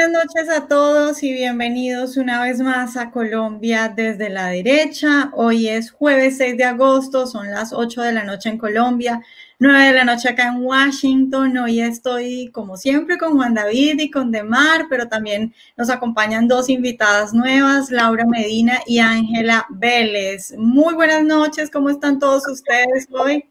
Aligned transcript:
Buenas 0.00 0.24
noches 0.24 0.48
a 0.48 0.66
todos 0.66 1.22
y 1.22 1.30
bienvenidos 1.30 2.16
una 2.16 2.42
vez 2.42 2.58
más 2.60 2.96
a 2.96 3.10
Colombia 3.10 3.92
desde 3.94 4.30
la 4.30 4.46
derecha. 4.46 5.30
Hoy 5.34 5.68
es 5.68 5.90
jueves 5.90 6.38
6 6.38 6.56
de 6.56 6.64
agosto, 6.64 7.26
son 7.26 7.50
las 7.50 7.74
8 7.74 8.00
de 8.00 8.12
la 8.12 8.24
noche 8.24 8.48
en 8.48 8.56
Colombia, 8.56 9.20
9 9.58 9.88
de 9.88 9.92
la 9.92 10.04
noche 10.04 10.30
acá 10.30 10.48
en 10.48 10.64
Washington. 10.64 11.58
Hoy 11.58 11.80
estoy 11.82 12.50
como 12.50 12.78
siempre 12.78 13.18
con 13.18 13.36
Juan 13.36 13.52
David 13.52 14.00
y 14.00 14.10
con 14.10 14.32
Demar, 14.32 14.86
pero 14.88 15.06
también 15.06 15.52
nos 15.76 15.90
acompañan 15.90 16.48
dos 16.48 16.70
invitadas 16.70 17.34
nuevas, 17.34 17.90
Laura 17.90 18.24
Medina 18.24 18.78
y 18.86 19.00
Ángela 19.00 19.66
Vélez. 19.68 20.54
Muy 20.56 20.94
buenas 20.94 21.24
noches, 21.24 21.70
¿cómo 21.70 21.90
están 21.90 22.18
todos 22.18 22.48
ustedes 22.48 23.06
hoy? 23.10 23.44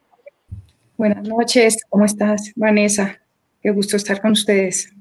Buenas 0.97 1.27
noches, 1.27 1.77
¿cómo 1.89 2.05
estás, 2.05 2.51
Vanessa? 2.55 3.19
Qué 3.61 3.69
gusto 3.69 3.97
estar 3.97 4.19
con 4.19 4.31
ustedes. 4.31 4.91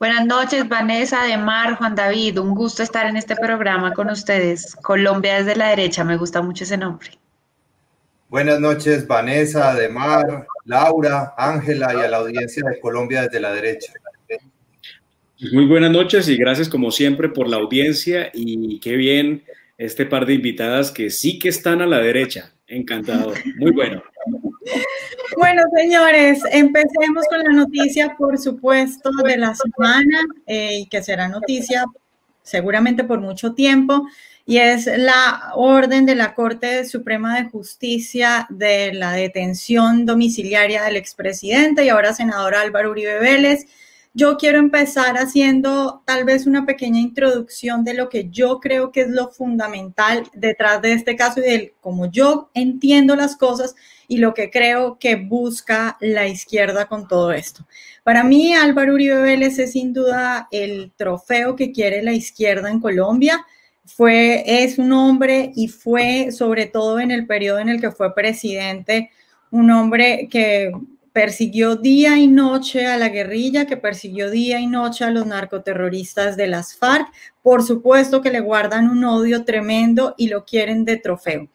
Buenas 0.00 0.24
noches, 0.24 0.66
Vanessa, 0.66 1.24
de 1.24 1.36
Mar, 1.36 1.76
Juan 1.76 1.94
David. 1.94 2.38
Un 2.40 2.54
gusto 2.54 2.82
estar 2.82 3.04
en 3.04 3.18
este 3.18 3.36
programa 3.36 3.92
con 3.92 4.08
ustedes. 4.08 4.74
Colombia 4.76 5.36
desde 5.36 5.56
la 5.56 5.68
derecha, 5.68 6.04
me 6.04 6.16
gusta 6.16 6.40
mucho 6.40 6.64
ese 6.64 6.78
nombre. 6.78 7.10
Buenas 8.30 8.58
noches, 8.60 9.06
Vanessa, 9.06 9.74
de 9.74 9.90
Mar, 9.90 10.46
Laura, 10.64 11.34
Ángela 11.36 11.92
y 11.92 11.98
a 11.98 12.08
la 12.08 12.16
audiencia 12.16 12.62
de 12.66 12.80
Colombia 12.80 13.24
desde 13.24 13.40
la 13.40 13.52
derecha. 13.52 13.92
Muy 15.52 15.66
buenas 15.66 15.90
noches 15.90 16.30
y 16.30 16.36
gracias 16.38 16.70
como 16.70 16.90
siempre 16.90 17.28
por 17.28 17.46
la 17.46 17.58
audiencia 17.58 18.30
y 18.32 18.80
qué 18.80 18.96
bien 18.96 19.44
este 19.76 20.06
par 20.06 20.24
de 20.24 20.32
invitadas 20.32 20.92
que 20.92 21.10
sí 21.10 21.38
que 21.38 21.50
están 21.50 21.82
a 21.82 21.86
la 21.86 21.98
derecha. 21.98 22.54
Encantador, 22.70 23.36
muy 23.56 23.72
bueno. 23.72 24.00
Bueno, 25.36 25.62
señores, 25.76 26.40
empecemos 26.52 27.26
con 27.28 27.40
la 27.40 27.52
noticia, 27.52 28.14
por 28.16 28.38
supuesto, 28.38 29.10
de 29.24 29.36
la 29.36 29.54
semana 29.56 30.20
eh, 30.46 30.78
y 30.78 30.86
que 30.86 31.02
será 31.02 31.28
noticia 31.28 31.84
seguramente 32.42 33.02
por 33.02 33.20
mucho 33.20 33.54
tiempo, 33.54 34.06
y 34.46 34.58
es 34.58 34.86
la 34.86 35.52
orden 35.54 36.06
de 36.06 36.14
la 36.14 36.34
Corte 36.34 36.84
Suprema 36.84 37.40
de 37.40 37.50
Justicia 37.50 38.46
de 38.50 38.92
la 38.92 39.12
detención 39.12 40.06
domiciliaria 40.06 40.84
del 40.84 40.96
expresidente 40.96 41.84
y 41.84 41.88
ahora 41.88 42.14
senador 42.14 42.54
Álvaro 42.54 42.90
Uribe 42.90 43.18
Vélez 43.18 43.66
yo 44.12 44.36
quiero 44.36 44.58
empezar 44.58 45.16
haciendo 45.16 46.02
tal 46.04 46.24
vez 46.24 46.46
una 46.46 46.66
pequeña 46.66 46.98
introducción 46.98 47.84
de 47.84 47.94
lo 47.94 48.08
que 48.08 48.28
yo 48.28 48.58
creo 48.58 48.90
que 48.90 49.02
es 49.02 49.08
lo 49.08 49.30
fundamental 49.30 50.28
detrás 50.34 50.82
de 50.82 50.94
este 50.94 51.14
caso 51.14 51.40
y 51.40 51.44
de 51.44 51.74
cómo 51.80 52.06
yo 52.06 52.50
entiendo 52.54 53.14
las 53.14 53.36
cosas 53.36 53.76
y 54.08 54.18
lo 54.18 54.34
que 54.34 54.50
creo 54.50 54.98
que 54.98 55.14
busca 55.14 55.96
la 56.00 56.26
izquierda 56.26 56.86
con 56.86 57.06
todo 57.06 57.30
esto. 57.30 57.64
Para 58.02 58.24
mí, 58.24 58.52
Álvaro 58.52 58.94
Uribe 58.94 59.22
Vélez 59.22 59.60
es 59.60 59.72
sin 59.72 59.92
duda 59.92 60.48
el 60.50 60.90
trofeo 60.96 61.54
que 61.54 61.70
quiere 61.70 62.02
la 62.02 62.12
izquierda 62.12 62.68
en 62.68 62.80
Colombia. 62.80 63.46
Fue, 63.84 64.42
es 64.64 64.78
un 64.78 64.92
hombre 64.92 65.52
y 65.54 65.68
fue, 65.68 66.32
sobre 66.32 66.66
todo 66.66 66.98
en 66.98 67.12
el 67.12 67.28
periodo 67.28 67.60
en 67.60 67.68
el 67.68 67.80
que 67.80 67.92
fue 67.92 68.12
presidente, 68.12 69.10
un 69.52 69.70
hombre 69.70 70.28
que 70.28 70.72
persiguió 71.12 71.76
día 71.76 72.18
y 72.18 72.26
noche 72.26 72.86
a 72.86 72.96
la 72.96 73.08
guerrilla, 73.08 73.66
que 73.66 73.76
persiguió 73.76 74.30
día 74.30 74.60
y 74.60 74.66
noche 74.66 75.04
a 75.04 75.10
los 75.10 75.26
narcoterroristas 75.26 76.36
de 76.36 76.46
las 76.46 76.76
FARC. 76.76 77.08
Por 77.42 77.62
supuesto 77.62 78.20
que 78.20 78.30
le 78.30 78.40
guardan 78.40 78.88
un 78.88 79.04
odio 79.04 79.44
tremendo 79.44 80.14
y 80.16 80.28
lo 80.28 80.44
quieren 80.44 80.84
de 80.84 80.96
trofeo. 80.96 81.48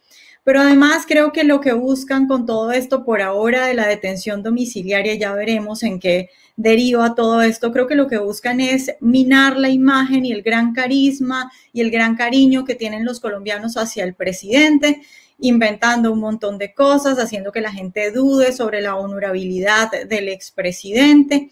Pero 0.43 0.61
además 0.61 1.05
creo 1.07 1.31
que 1.31 1.43
lo 1.43 1.59
que 1.59 1.73
buscan 1.73 2.27
con 2.27 2.45
todo 2.45 2.71
esto 2.71 3.03
por 3.03 3.21
ahora 3.21 3.65
de 3.65 3.73
la 3.73 3.87
detención 3.87 4.43
domiciliaria, 4.43 5.15
ya 5.15 5.33
veremos 5.33 5.81
en 5.81 5.99
qué 5.99 6.29
deriva 6.55 7.15
todo 7.15 7.41
esto, 7.41 7.71
creo 7.71 7.87
que 7.87 7.95
lo 7.95 8.07
que 8.07 8.17
buscan 8.17 8.61
es 8.61 8.93
minar 9.01 9.57
la 9.57 9.69
imagen 9.69 10.25
y 10.25 10.31
el 10.31 10.41
gran 10.41 10.73
carisma 10.73 11.51
y 11.73 11.81
el 11.81 11.91
gran 11.91 12.15
cariño 12.15 12.63
que 12.63 12.75
tienen 12.75 13.05
los 13.05 13.19
colombianos 13.19 13.75
hacia 13.75 14.03
el 14.03 14.13
presidente 14.13 15.01
inventando 15.39 16.11
un 16.11 16.19
montón 16.19 16.57
de 16.57 16.73
cosas, 16.73 17.19
haciendo 17.19 17.51
que 17.51 17.61
la 17.61 17.71
gente 17.71 18.11
dude 18.11 18.53
sobre 18.53 18.81
la 18.81 18.95
honorabilidad 18.95 19.91
del 20.07 20.29
expresidente 20.29 21.51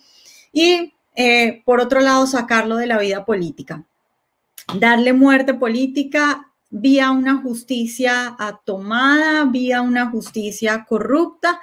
y, 0.51 0.93
eh, 1.15 1.61
por 1.65 1.79
otro 1.79 1.99
lado, 1.99 2.25
sacarlo 2.27 2.77
de 2.77 2.87
la 2.87 2.97
vida 2.97 3.25
política. 3.25 3.83
Darle 4.79 5.13
muerte 5.13 5.53
política 5.53 6.47
vía 6.69 7.11
una 7.11 7.37
justicia 7.41 8.35
tomada, 8.65 9.45
vía 9.45 9.81
una 9.81 10.09
justicia 10.09 10.85
corrupta, 10.87 11.59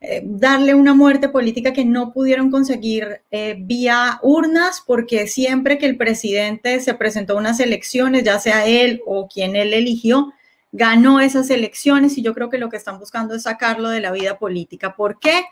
eh, 0.00 0.22
darle 0.24 0.74
una 0.74 0.94
muerte 0.94 1.28
política 1.28 1.72
que 1.72 1.84
no 1.84 2.12
pudieron 2.12 2.50
conseguir 2.50 3.22
eh, 3.30 3.56
vía 3.58 4.18
urnas, 4.22 4.82
porque 4.86 5.26
siempre 5.26 5.78
que 5.78 5.86
el 5.86 5.96
presidente 5.96 6.80
se 6.80 6.94
presentó 6.94 7.34
a 7.34 7.40
unas 7.40 7.58
elecciones, 7.60 8.22
ya 8.22 8.38
sea 8.38 8.66
él 8.66 9.02
o 9.06 9.28
quien 9.28 9.56
él 9.56 9.74
eligió, 9.74 10.32
ganó 10.74 11.20
esas 11.20 11.50
elecciones 11.50 12.18
y 12.18 12.22
yo 12.22 12.34
creo 12.34 12.50
que 12.50 12.58
lo 12.58 12.68
que 12.68 12.76
están 12.76 12.98
buscando 12.98 13.36
es 13.36 13.44
sacarlo 13.44 13.90
de 13.90 14.00
la 14.00 14.10
vida 14.10 14.38
política. 14.38 14.96
¿Por 14.96 15.20
qué? 15.20 15.44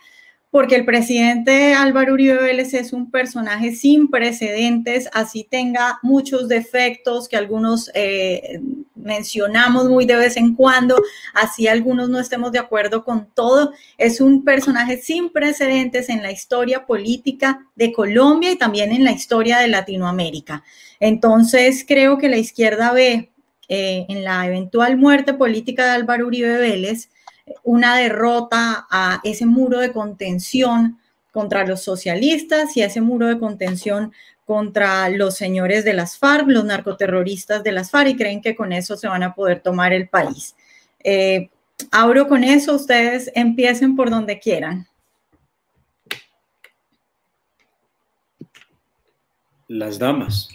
Porque 0.50 0.74
el 0.74 0.84
presidente 0.84 1.74
Álvaro 1.74 2.14
Uribe 2.14 2.42
Vélez 2.42 2.74
es 2.74 2.92
un 2.92 3.08
personaje 3.08 3.72
sin 3.72 4.10
precedentes, 4.10 5.08
así 5.12 5.46
tenga 5.48 6.00
muchos 6.02 6.48
defectos 6.48 7.28
que 7.28 7.36
algunos 7.36 7.88
eh, 7.94 8.60
mencionamos 8.96 9.88
muy 9.88 10.06
de 10.06 10.16
vez 10.16 10.36
en 10.36 10.56
cuando, 10.56 11.00
así 11.34 11.69
algunos 11.69 12.08
no 12.08 12.19
estemos 12.19 12.50
de 12.50 12.58
acuerdo 12.58 13.04
con 13.04 13.28
todo. 13.32 13.72
Es 13.98 14.20
un 14.20 14.44
personaje 14.44 14.98
sin 14.98 15.30
precedentes 15.30 16.08
en 16.08 16.20
la 16.20 16.32
historia 16.32 16.84
política 16.84 17.64
de 17.76 17.92
Colombia 17.92 18.50
y 18.50 18.56
también 18.56 18.90
en 18.90 19.04
la 19.04 19.12
historia 19.12 19.60
de 19.60 19.69
Latinoamérica. 19.69 20.64
Entonces 20.98 21.84
creo 21.86 22.19
que 22.19 22.28
la 22.28 22.38
izquierda 22.38 22.92
ve 22.92 23.31
eh, 23.69 24.06
en 24.09 24.25
la 24.25 24.47
eventual 24.47 24.97
muerte 24.97 25.35
política 25.35 25.85
de 25.85 25.91
Álvaro 25.91 26.26
Uribe 26.26 26.59
Vélez, 26.59 27.11
una 27.62 27.97
derrota 27.97 28.87
a 28.91 29.20
ese 29.25 29.47
muro 29.47 29.81
de 29.81 29.93
contención 29.93 30.99
contra 31.32 31.67
los 31.67 31.82
socialistas 31.82 32.76
y 32.76 32.82
a 32.82 32.87
ese 32.87 33.00
muro 33.00 33.26
de 33.26 33.38
contención 33.38 34.12
contra 34.44 35.09
los 35.09 35.37
señores 35.37 35.85
de 35.85 35.94
las 35.94 36.19
FARC, 36.19 36.47
los 36.49 36.64
narcoterroristas 36.64 37.62
de 37.62 37.73
las 37.73 37.91
FARC, 37.91 38.11
y 38.11 38.17
creen 38.17 38.43
que 38.43 38.55
con 38.55 38.73
eso 38.73 38.97
se 38.97 39.09
van 39.09 39.23
a 39.23 39.35
poder 39.35 39.61
tomar 39.61 39.93
el 39.93 40.08
país. 40.08 40.55
Eh, 41.03 41.49
con 42.29 42.44
eso, 42.44 42.75
ustedes 42.75 43.31
empiecen 43.35 43.97
por 43.97 44.11
donde 44.11 44.38
quieran. 44.38 44.87
Las 49.69 49.99
damas. 49.99 50.50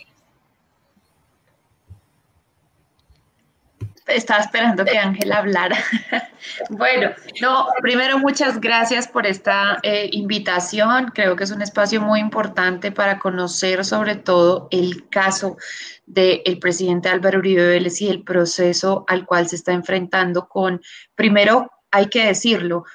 Estaba 4.07 4.42
esperando 4.42 4.86
que 4.86 4.98
Ángela 4.98 5.39
hablara. 5.39 5.77
bueno, 6.69 7.12
no, 7.42 7.68
primero 7.81 8.18
muchas 8.19 8.59
gracias 8.62 9.07
por 9.07 9.25
esta 9.27 9.80
eh, 9.83 10.09
invitación. 10.13 11.12
Creo 11.13 11.36
que 11.36 11.44
es 11.44 11.51
un 11.51 11.62
espacio 11.62 12.01
muy 12.01 12.19
importante 12.19 12.92
para 12.92 13.19
conocer 13.19 13.83
sobre 13.83 14.15
todo 14.15 14.68
el 14.71 15.09
caso 15.09 15.57
del 16.06 16.59
presidente 16.59 17.09
Álvaro 17.09 17.39
Uribe 17.39 17.68
Vélez 17.68 18.01
y 18.01 18.09
el 18.09 18.24
proceso 18.24 19.04
al 19.07 19.25
cual 19.25 19.48
se 19.50 19.57
está 19.57 19.74
enfrentando 19.74 20.48
con, 20.48 20.81
primero 21.15 21.69
hay 21.92 22.07
que 22.07 22.27
decirlo, 22.27 22.86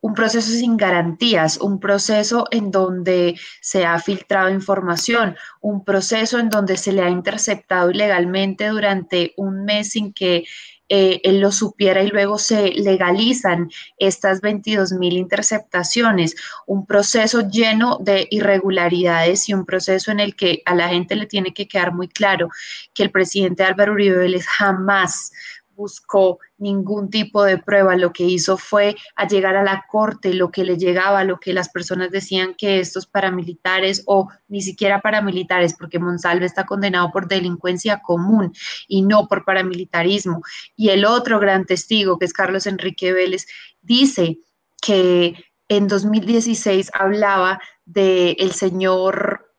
un 0.00 0.14
proceso 0.14 0.50
sin 0.50 0.76
garantías, 0.76 1.58
un 1.58 1.80
proceso 1.80 2.46
en 2.50 2.70
donde 2.70 3.38
se 3.60 3.84
ha 3.84 3.98
filtrado 3.98 4.50
información, 4.50 5.36
un 5.60 5.84
proceso 5.84 6.38
en 6.38 6.48
donde 6.48 6.76
se 6.76 6.92
le 6.92 7.02
ha 7.02 7.10
interceptado 7.10 7.90
ilegalmente 7.90 8.68
durante 8.68 9.34
un 9.36 9.64
mes 9.64 9.90
sin 9.90 10.12
que 10.12 10.44
eh, 10.90 11.20
él 11.22 11.40
lo 11.40 11.52
supiera 11.52 12.02
y 12.02 12.08
luego 12.08 12.38
se 12.38 12.70
legalizan 12.70 13.70
estas 13.98 14.40
22 14.40 14.92
mil 14.92 15.18
interceptaciones, 15.18 16.34
un 16.66 16.86
proceso 16.86 17.46
lleno 17.46 17.98
de 18.00 18.26
irregularidades 18.30 19.50
y 19.50 19.54
un 19.54 19.66
proceso 19.66 20.10
en 20.10 20.20
el 20.20 20.34
que 20.34 20.62
a 20.64 20.74
la 20.74 20.88
gente 20.88 21.14
le 21.14 21.26
tiene 21.26 21.52
que 21.52 21.68
quedar 21.68 21.92
muy 21.92 22.08
claro 22.08 22.48
que 22.94 23.02
el 23.02 23.10
presidente 23.10 23.64
Álvaro 23.64 23.92
Uribe 23.92 24.40
jamás 24.40 25.30
buscó 25.78 26.40
ningún 26.58 27.08
tipo 27.08 27.44
de 27.44 27.56
prueba, 27.56 27.96
lo 27.96 28.12
que 28.12 28.24
hizo 28.24 28.58
fue 28.58 28.96
a 29.14 29.28
llegar 29.28 29.54
a 29.56 29.62
la 29.62 29.86
corte, 29.88 30.34
lo 30.34 30.50
que 30.50 30.64
le 30.64 30.76
llegaba, 30.76 31.22
lo 31.22 31.38
que 31.38 31.52
las 31.52 31.68
personas 31.68 32.10
decían 32.10 32.54
que 32.58 32.80
estos 32.80 33.06
paramilitares 33.06 34.02
o 34.06 34.28
ni 34.48 34.60
siquiera 34.60 35.00
paramilitares, 35.00 35.74
porque 35.74 36.00
Monsalve 36.00 36.44
está 36.44 36.66
condenado 36.66 37.12
por 37.12 37.28
delincuencia 37.28 38.00
común 38.00 38.52
y 38.88 39.02
no 39.02 39.28
por 39.28 39.44
paramilitarismo. 39.44 40.42
Y 40.76 40.88
el 40.90 41.04
otro 41.04 41.38
gran 41.38 41.64
testigo, 41.64 42.18
que 42.18 42.24
es 42.24 42.32
Carlos 42.32 42.66
Enrique 42.66 43.12
Vélez, 43.12 43.46
dice 43.80 44.38
que 44.82 45.44
en 45.68 45.86
2016 45.86 46.90
hablaba 46.92 47.60
del 47.84 48.34
el 48.38 48.52
señor 48.52 49.54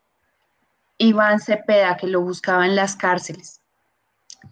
Iván 0.98 1.40
Cepeda, 1.40 1.96
que 1.96 2.08
lo 2.08 2.20
buscaba 2.20 2.66
en 2.66 2.76
las 2.76 2.98
cárceles 2.98 3.60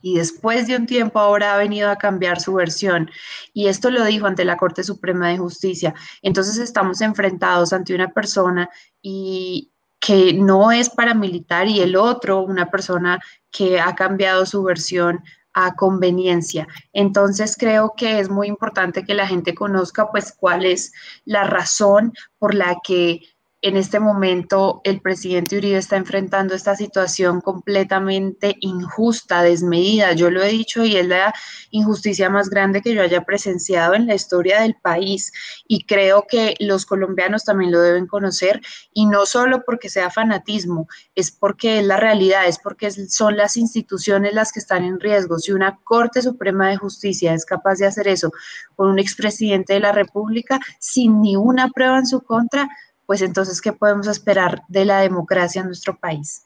y 0.01 0.15
después 0.15 0.67
de 0.67 0.75
un 0.75 0.85
tiempo 0.85 1.19
ahora 1.19 1.53
ha 1.53 1.57
venido 1.57 1.89
a 1.89 1.97
cambiar 1.97 2.39
su 2.39 2.53
versión. 2.53 3.09
Y 3.53 3.67
esto 3.67 3.89
lo 3.89 4.03
dijo 4.05 4.27
ante 4.27 4.45
la 4.45 4.57
Corte 4.57 4.83
Suprema 4.83 5.29
de 5.29 5.37
Justicia. 5.37 5.93
Entonces 6.21 6.57
estamos 6.57 7.01
enfrentados 7.01 7.73
ante 7.73 7.95
una 7.95 8.09
persona 8.09 8.69
y 9.01 9.71
que 9.99 10.33
no 10.33 10.71
es 10.71 10.89
paramilitar 10.89 11.67
y 11.67 11.81
el 11.81 11.95
otro, 11.95 12.41
una 12.41 12.69
persona 12.69 13.19
que 13.51 13.79
ha 13.79 13.95
cambiado 13.95 14.45
su 14.45 14.63
versión 14.63 15.23
a 15.53 15.75
conveniencia. 15.75 16.67
Entonces 16.93 17.55
creo 17.57 17.93
que 17.97 18.19
es 18.19 18.29
muy 18.29 18.47
importante 18.47 19.03
que 19.03 19.15
la 19.15 19.25
gente 19.25 19.55
conozca 19.55 20.11
pues 20.11 20.31
cuál 20.31 20.65
es 20.65 20.93
la 21.25 21.45
razón 21.45 22.13
por 22.37 22.53
la 22.53 22.77
que 22.83 23.21
en 23.63 23.75
este 23.75 23.99
momento 23.99 24.81
el 24.83 25.01
presidente 25.01 25.57
Uribe 25.57 25.77
está 25.77 25.97
enfrentando 25.97 26.53
esta 26.53 26.75
situación 26.75 27.41
completamente 27.41 28.55
injusta, 28.59 29.41
desmedida. 29.41 30.13
Yo 30.13 30.29
lo 30.29 30.43
he 30.43 30.49
dicho 30.49 30.85
y 30.85 30.95
es 30.95 31.07
la 31.07 31.33
injusticia 31.71 32.29
más 32.29 32.49
grande 32.49 32.81
que 32.81 32.93
yo 32.93 33.01
haya 33.01 33.21
presenciado 33.21 33.95
en 33.95 34.05
la 34.05 34.13
historia 34.13 34.61
del 34.61 34.75
país 34.75 35.31
y 35.67 35.85
creo 35.85 36.25
que 36.29 36.55
los 36.59 36.85
colombianos 36.85 37.45
también 37.45 37.71
lo 37.71 37.81
deben 37.81 38.05
conocer 38.05 38.61
y 38.93 39.07
no 39.07 39.25
solo 39.25 39.63
porque 39.65 39.89
sea 39.89 40.11
fanatismo, 40.11 40.87
es 41.15 41.31
porque 41.31 41.79
es 41.79 41.85
la 41.85 41.97
realidad, 41.97 42.45
es 42.47 42.59
porque 42.59 42.91
son 42.91 43.37
las 43.37 43.57
instituciones 43.57 44.33
las 44.33 44.51
que 44.51 44.59
están 44.59 44.83
en 44.83 44.99
riesgo. 44.99 45.39
Si 45.39 45.51
una 45.51 45.79
Corte 45.83 46.21
Suprema 46.21 46.69
de 46.69 46.77
Justicia 46.77 47.33
es 47.33 47.43
capaz 47.43 47.75
de 47.75 47.87
hacer 47.87 48.07
eso 48.07 48.31
con 48.75 48.91
un 48.91 48.99
expresidente 48.99 49.73
de 49.73 49.79
la 49.79 49.91
República 49.91 50.59
sin 50.79 51.21
ni 51.21 51.35
una 51.35 51.69
prueba 51.69 51.97
en 51.97 52.05
su 52.05 52.21
contra, 52.21 52.69
pues 53.07 53.21
entonces, 53.21 53.61
¿qué 53.61 53.71
podemos 53.71 54.05
esperar 54.07 54.61
de 54.67 54.85
la 54.85 54.99
democracia 54.99 55.61
en 55.61 55.67
nuestro 55.67 55.97
país? 55.97 56.43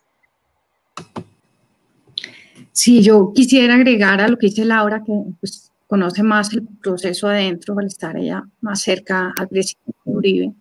Sí, 2.72 3.02
yo 3.02 3.34
quisiera 3.34 3.74
agregar 3.76 4.22
a 4.22 4.28
lo 4.28 4.38
que 4.38 4.48
dice 4.48 4.64
Laura, 4.64 5.04
que 5.04 5.12
pues, 5.40 5.72
conoce 5.88 6.22
más 6.22 6.54
el 6.54 6.66
proceso 6.82 7.28
adentro 7.28 7.78
al 7.78 7.88
estar 7.88 8.16
allá 8.16 8.48
más 8.62 8.80
cerca 8.82 9.34
al 9.38 9.48
presidente 9.50 10.00
Uribe, 10.06 10.54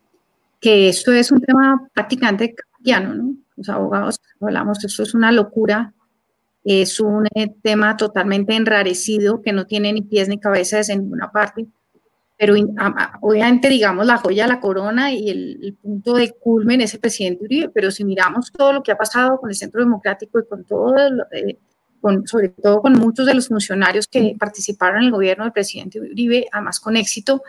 que 0.59 0.89
esto 0.89 1.13
es 1.13 1.31
un 1.31 1.43
tema 1.43 1.89
prácticamente 1.93 2.55
cotidiano, 2.57 3.15
¿no? 3.15 3.37
Los 3.57 3.69
abogados 3.69 4.21
hablamos, 4.41 4.83
esto 4.83 5.03
es 5.03 5.15
una 5.15 5.31
locura, 5.31 5.93
es 6.65 6.99
un 6.99 7.27
eh, 7.35 7.55
tema 7.63 7.99
totalmente 7.99 8.57
enrarecido 8.57 9.43
que 9.43 9.53
no 9.53 9.67
tiene 9.67 9.93
ni 9.93 10.01
pies 10.01 10.29
ni 10.29 10.41
cabezas 10.41 10.89
en 10.89 11.01
ninguna 11.01 11.31
parte 11.31 11.69
pero 12.41 12.55
obviamente, 13.21 13.69
digamos, 13.69 14.07
la 14.07 14.17
joya 14.17 14.47
la 14.47 14.61
corona 14.61 15.13
y 15.13 15.29
el, 15.29 15.77
punto 15.83 16.15
de 16.15 16.33
culmen 16.33 16.81
es 16.81 16.95
el 16.95 17.01
presidente 17.01 17.45
Uribe, 17.45 17.69
pero 17.69 17.91
si 17.91 18.03
miramos 18.03 18.51
todo 18.51 18.73
lo 18.73 18.83
que 18.83 18.93
ha 18.93 18.97
pasado 18.97 19.39
con 19.39 19.51
el 19.51 19.55
Centro 19.55 19.83
Democrático 19.83 20.41
y 20.41 20.49
con 20.49 20.65
todo, 20.65 20.97
eh, 21.33 21.59
con, 22.01 22.27
sobre 22.27 22.49
todo 22.49 22.81
con 22.81 22.95
muchos 22.95 23.27
de 23.27 23.35
los 23.35 23.49
funcionarios 23.49 24.07
que 24.07 24.37
participaron 24.41 25.01
en 25.01 25.05
el 25.09 25.11
gobierno 25.11 25.45
del 25.45 25.53
presidente 25.53 26.01
Uribe, 26.01 26.47
además 26.51 26.81
con 26.81 26.97
éxito, 26.97 27.43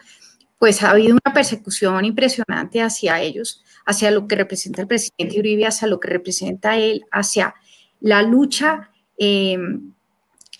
pues 0.60 0.84
ha 0.84 0.92
habido 0.92 1.18
una 1.24 1.34
persecución 1.34 2.04
impresionante 2.04 2.82
hacia 2.82 3.22
ellos, 3.22 3.64
hacia 3.86 4.12
lo 4.12 4.28
que 4.28 4.36
representa 4.36 4.82
el 4.82 4.90
presidente 4.90 5.40
Uribe, 5.40 5.68
hacia 5.68 5.88
lo 5.88 6.02
que 6.02 6.10
representa 6.10 6.76
él, 6.76 7.06
hacia 7.14 7.56
la 8.02 8.24
lucha 8.24 8.90
eh, 9.18 9.58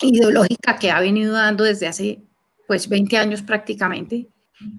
ideológica 0.00 0.78
que 0.78 0.90
ha 0.90 1.00
venido 1.00 1.34
dando 1.34 1.64
desde 1.64 1.86
hace 1.86 2.22
pues 2.72 2.88
20 2.88 3.18
años 3.18 3.42
prácticamente. 3.42 4.28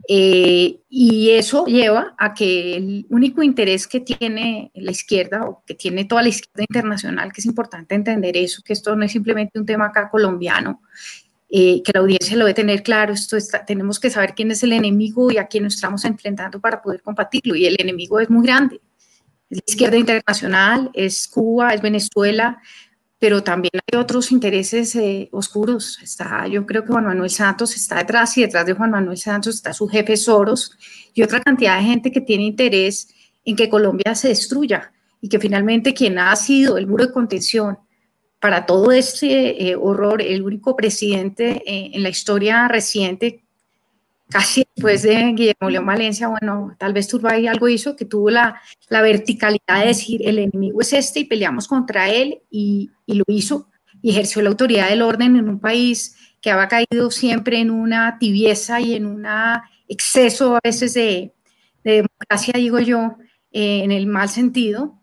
Eh, 0.07 0.79
y 0.89 1.29
eso 1.29 1.65
lleva 1.67 2.15
a 2.17 2.33
que 2.33 2.75
el 2.75 3.05
único 3.11 3.43
interés 3.43 3.85
que 3.85 3.99
tiene 3.99 4.71
la 4.73 4.89
izquierda 4.89 5.43
o 5.45 5.61
que 5.63 5.75
tiene 5.75 6.05
toda 6.05 6.23
la 6.23 6.29
izquierda 6.29 6.63
internacional, 6.67 7.31
que 7.31 7.41
es 7.41 7.45
importante 7.45 7.93
entender 7.93 8.35
eso, 8.35 8.63
que 8.65 8.73
esto 8.73 8.95
no 8.95 9.05
es 9.05 9.11
simplemente 9.11 9.59
un 9.59 9.67
tema 9.67 9.85
acá 9.85 10.09
colombiano, 10.09 10.81
eh, 11.51 11.83
que 11.83 11.91
la 11.93 11.99
audiencia 11.99 12.35
lo 12.35 12.45
debe 12.45 12.55
tener 12.55 12.81
claro, 12.81 13.13
esto 13.13 13.37
está, 13.37 13.63
tenemos 13.63 13.99
que 13.99 14.09
saber 14.09 14.33
quién 14.33 14.49
es 14.49 14.63
el 14.63 14.73
enemigo 14.73 15.29
y 15.29 15.37
a 15.37 15.45
quién 15.45 15.65
nos 15.65 15.75
estamos 15.75 16.03
enfrentando 16.03 16.59
para 16.59 16.81
poder 16.81 17.03
combatirlo. 17.03 17.55
Y 17.55 17.67
el 17.67 17.75
enemigo 17.79 18.19
es 18.19 18.27
muy 18.27 18.43
grande. 18.43 18.81
Es 19.51 19.59
la 19.59 19.63
izquierda 19.67 19.97
internacional, 19.97 20.89
es 20.95 21.27
Cuba, 21.27 21.75
es 21.75 21.81
Venezuela, 21.83 22.59
pero 23.23 23.41
también 23.41 23.71
hay 23.89 23.97
otros 23.97 24.33
intereses 24.33 24.93
eh, 24.97 25.29
oscuros. 25.31 25.97
Está, 26.03 26.45
yo 26.45 26.65
creo 26.65 26.83
que 26.83 26.91
Juan 26.91 27.05
Manuel 27.05 27.29
Santos 27.29 27.73
está 27.73 27.99
detrás 27.99 28.37
y 28.37 28.41
detrás 28.41 28.65
de 28.65 28.73
Juan 28.73 28.91
Manuel 28.91 29.17
Santos 29.17 29.55
está 29.55 29.71
su 29.71 29.87
jefe 29.87 30.17
Soros 30.17 30.77
y 31.13 31.23
otra 31.23 31.39
cantidad 31.39 31.77
de 31.77 31.85
gente 31.85 32.11
que 32.11 32.19
tiene 32.19 32.43
interés 32.43 33.07
en 33.45 33.55
que 33.55 33.69
Colombia 33.69 34.13
se 34.13 34.27
destruya 34.27 34.91
y 35.21 35.29
que 35.29 35.39
finalmente 35.39 35.93
quien 35.93 36.19
ha 36.19 36.35
sido 36.35 36.77
el 36.77 36.85
muro 36.85 37.05
de 37.05 37.13
contención 37.13 37.79
para 38.41 38.65
todo 38.65 38.91
este 38.91 39.69
eh, 39.69 39.77
horror, 39.77 40.21
el 40.21 40.41
único 40.41 40.75
presidente 40.75 41.63
eh, 41.65 41.91
en 41.93 42.03
la 42.03 42.09
historia 42.09 42.67
reciente 42.67 43.42
casi 44.33 44.65
después 44.75 45.03
de 45.03 45.31
Guillermo 45.33 45.69
León 45.69 45.85
Valencia, 45.85 46.27
bueno, 46.27 46.75
tal 46.79 46.91
vez 46.91 47.07
Turbay 47.07 47.45
algo 47.45 47.69
hizo, 47.69 47.95
que 47.95 48.05
tuvo 48.05 48.31
la, 48.31 48.59
la, 48.89 49.03
verticalidad 49.03 49.81
de 49.81 49.87
decir, 49.87 50.27
el 50.27 50.39
enemigo 50.39 50.81
es 50.81 50.91
este 50.93 51.19
y 51.19 51.25
peleamos 51.25 51.67
contra 51.67 52.09
él, 52.09 52.41
y, 52.49 52.89
y, 53.05 53.13
lo 53.13 53.23
hizo, 53.27 53.69
y 54.01 54.09
ejerció 54.09 54.41
la 54.41 54.49
autoridad 54.49 54.89
del 54.89 55.03
orden 55.03 55.35
en 55.35 55.47
un 55.47 55.59
país 55.59 56.17
que 56.41 56.49
había 56.49 56.67
caído 56.67 57.11
siempre 57.11 57.59
en 57.59 57.69
una 57.69 58.17
tibieza 58.17 58.81
y 58.81 58.95
en 58.95 59.05
un 59.05 59.25
exceso 59.87 60.55
a 60.55 60.59
veces 60.63 60.95
de, 60.95 61.31
de 61.83 61.91
democracia, 61.91 62.53
digo 62.57 62.79
yo, 62.79 63.17
eh, 63.51 63.83
en 63.83 63.91
el 63.91 64.07
mal 64.07 64.29
sentido. 64.29 64.99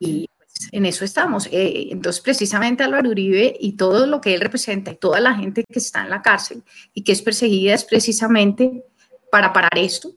Y 0.00 0.28
en 0.72 0.86
eso 0.86 1.04
estamos. 1.04 1.46
Eh, 1.52 1.88
entonces, 1.90 2.20
precisamente 2.20 2.82
Álvaro 2.82 3.10
Uribe 3.10 3.56
y 3.58 3.72
todo 3.72 4.06
lo 4.06 4.20
que 4.20 4.34
él 4.34 4.40
representa 4.40 4.90
y 4.90 4.96
toda 4.96 5.20
la 5.20 5.34
gente 5.34 5.64
que 5.70 5.78
está 5.78 6.02
en 6.02 6.10
la 6.10 6.22
cárcel 6.22 6.62
y 6.92 7.02
que 7.02 7.12
es 7.12 7.22
perseguida 7.22 7.74
es 7.74 7.84
precisamente 7.84 8.84
para 9.30 9.52
parar 9.52 9.76
esto 9.76 10.10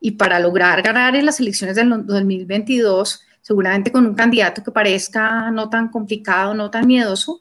y 0.00 0.12
para 0.12 0.38
lograr 0.40 0.82
ganar 0.82 1.16
en 1.16 1.26
las 1.26 1.40
elecciones 1.40 1.76
del 1.76 1.88
2022, 2.06 3.22
seguramente 3.40 3.90
con 3.90 4.06
un 4.06 4.14
candidato 4.14 4.62
que 4.62 4.70
parezca 4.70 5.50
no 5.50 5.70
tan 5.70 5.88
complicado, 5.88 6.54
no 6.54 6.70
tan 6.70 6.86
miedoso, 6.86 7.40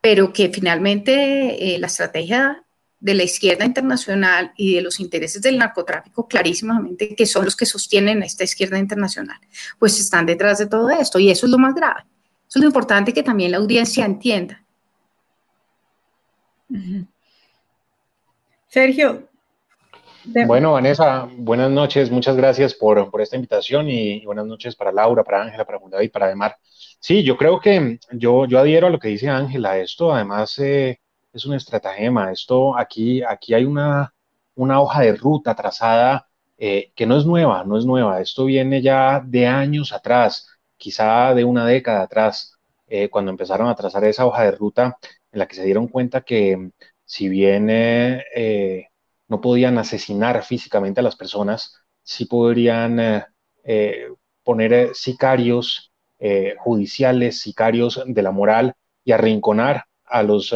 pero 0.00 0.32
que 0.32 0.50
finalmente 0.50 1.74
eh, 1.74 1.78
la 1.78 1.86
estrategia 1.86 2.65
de 2.98 3.14
la 3.14 3.22
izquierda 3.22 3.64
internacional 3.64 4.52
y 4.56 4.74
de 4.74 4.82
los 4.82 5.00
intereses 5.00 5.42
del 5.42 5.58
narcotráfico 5.58 6.26
clarísimamente, 6.26 7.14
que 7.14 7.26
son 7.26 7.44
los 7.44 7.56
que 7.56 7.66
sostienen 7.66 8.22
esta 8.22 8.44
izquierda 8.44 8.78
internacional, 8.78 9.38
pues 9.78 10.00
están 10.00 10.26
detrás 10.26 10.58
de 10.58 10.66
todo 10.66 10.88
esto 10.90 11.18
y 11.18 11.30
eso 11.30 11.46
es 11.46 11.52
lo 11.52 11.58
más 11.58 11.74
grave. 11.74 12.02
Eso 12.48 12.58
es 12.58 12.62
lo 12.62 12.68
importante 12.68 13.12
que 13.12 13.22
también 13.22 13.50
la 13.50 13.58
audiencia 13.58 14.04
entienda. 14.04 14.62
Sergio. 18.68 19.28
Bueno, 20.46 20.72
Vanessa, 20.72 21.28
buenas 21.36 21.70
noches, 21.70 22.10
muchas 22.10 22.36
gracias 22.36 22.74
por, 22.74 23.08
esta 23.20 23.36
invitación 23.36 23.88
y, 23.88 24.24
buenas 24.24 24.46
noches 24.46 24.74
para 24.74 24.90
Laura, 24.90 25.22
para 25.22 25.42
Ángela, 25.42 25.64
para 25.64 25.78
Fundada 25.78 26.02
y 26.02 26.08
para 26.08 26.26
Demar. 26.26 26.56
Sí, 26.98 27.22
yo 27.22 27.36
creo 27.36 27.60
que 27.60 28.00
yo, 28.10 28.46
yo 28.46 28.58
adhiero 28.58 28.88
a 28.88 28.90
lo 28.90 28.98
que 28.98 29.08
dice 29.08 29.28
Ángela, 29.28 29.78
esto 29.78 30.12
además 30.12 30.58
eh, 30.58 30.98
es 31.36 31.44
un 31.44 31.54
estratagema, 31.54 32.32
esto 32.32 32.76
aquí, 32.76 33.22
aquí 33.22 33.54
hay 33.54 33.64
una, 33.64 34.14
una 34.54 34.80
hoja 34.80 35.02
de 35.02 35.14
ruta 35.14 35.54
trazada 35.54 36.28
eh, 36.58 36.92
que 36.94 37.06
no 37.06 37.16
es 37.18 37.26
nueva, 37.26 37.64
no 37.64 37.78
es 37.78 37.84
nueva, 37.84 38.20
esto 38.20 38.46
viene 38.46 38.80
ya 38.82 39.20
de 39.24 39.46
años 39.46 39.92
atrás, 39.92 40.48
quizá 40.78 41.34
de 41.34 41.44
una 41.44 41.66
década 41.66 42.02
atrás, 42.02 42.54
eh, 42.88 43.08
cuando 43.10 43.30
empezaron 43.30 43.68
a 43.68 43.74
trazar 43.74 44.04
esa 44.04 44.26
hoja 44.26 44.44
de 44.44 44.52
ruta 44.52 44.98
en 45.32 45.38
la 45.38 45.46
que 45.46 45.56
se 45.56 45.64
dieron 45.64 45.88
cuenta 45.88 46.22
que 46.22 46.70
si 47.04 47.28
bien 47.28 47.68
eh, 47.70 48.88
no 49.28 49.40
podían 49.40 49.76
asesinar 49.78 50.42
físicamente 50.42 51.00
a 51.00 51.02
las 51.02 51.16
personas, 51.16 51.74
sí 52.02 52.24
podrían 52.26 53.24
poner 54.44 54.94
sicarios 54.94 55.92
judiciales, 56.58 57.40
sicarios 57.40 58.00
de 58.06 58.22
la 58.22 58.30
moral 58.30 58.74
y 59.04 59.12
arrinconar 59.12 59.86
a 60.04 60.22
los 60.22 60.54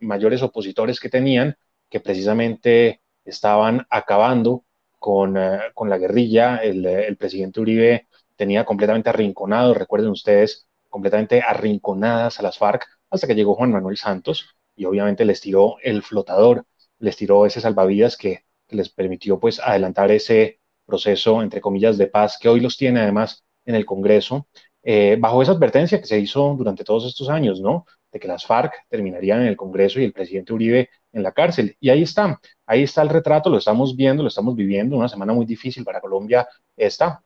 mayores 0.00 0.42
opositores 0.42 1.00
que 1.00 1.08
tenían, 1.08 1.56
que 1.88 2.00
precisamente 2.00 3.02
estaban 3.24 3.86
acabando 3.90 4.64
con, 4.98 5.34
la 5.34 5.98
guerrilla. 5.98 6.58
El, 6.58 6.84
el, 6.86 7.16
presidente 7.16 7.60
Uribe 7.60 8.08
tenía 8.36 8.64
completamente 8.64 9.10
arrinconado, 9.10 9.74
recuerden 9.74 10.10
ustedes, 10.10 10.68
completamente 10.88 11.42
arrinconadas 11.42 12.40
a 12.40 12.42
las 12.42 12.58
FARC 12.58 12.86
hasta 13.10 13.26
que 13.26 13.34
llegó 13.34 13.54
Juan 13.54 13.72
Manuel 13.72 13.96
Santos 13.96 14.56
y 14.74 14.84
obviamente 14.84 15.24
les 15.24 15.40
tiró 15.40 15.76
el 15.82 16.02
flotador, 16.02 16.66
les 16.98 17.16
tiró 17.16 17.46
ese 17.46 17.60
salvavidas 17.60 18.16
que, 18.16 18.44
les 18.68 18.88
permitió 18.88 19.38
pues 19.38 19.60
adelantar 19.60 20.10
ese 20.10 20.60
proceso, 20.84 21.40
entre 21.42 21.60
comillas, 21.60 21.98
de 21.98 22.08
paz 22.08 22.36
que 22.40 22.48
hoy 22.48 22.60
los 22.60 22.76
tiene 22.76 23.00
además 23.00 23.44
en 23.64 23.76
el 23.76 23.86
Congreso, 23.86 24.48
eh, 24.82 25.16
bajo 25.20 25.42
esa 25.42 25.52
advertencia 25.52 26.00
que 26.00 26.06
se 26.06 26.18
hizo 26.18 26.54
durante 26.56 26.84
todos 26.84 27.04
estos 27.06 27.28
años, 27.28 27.60
¿no? 27.60 27.86
De 28.16 28.20
que 28.20 28.28
las 28.28 28.46
FARC 28.46 28.72
terminarían 28.88 29.42
en 29.42 29.48
el 29.48 29.56
Congreso 29.58 30.00
y 30.00 30.04
el 30.04 30.14
presidente 30.14 30.54
Uribe 30.54 30.88
en 31.12 31.22
la 31.22 31.32
cárcel. 31.32 31.76
Y 31.80 31.90
ahí 31.90 32.02
está, 32.02 32.40
ahí 32.64 32.82
está 32.82 33.02
el 33.02 33.10
retrato, 33.10 33.50
lo 33.50 33.58
estamos 33.58 33.94
viendo, 33.94 34.22
lo 34.22 34.28
estamos 34.30 34.56
viviendo, 34.56 34.96
una 34.96 35.08
semana 35.08 35.34
muy 35.34 35.44
difícil 35.44 35.84
para 35.84 36.00
Colombia 36.00 36.48
esta, 36.78 37.22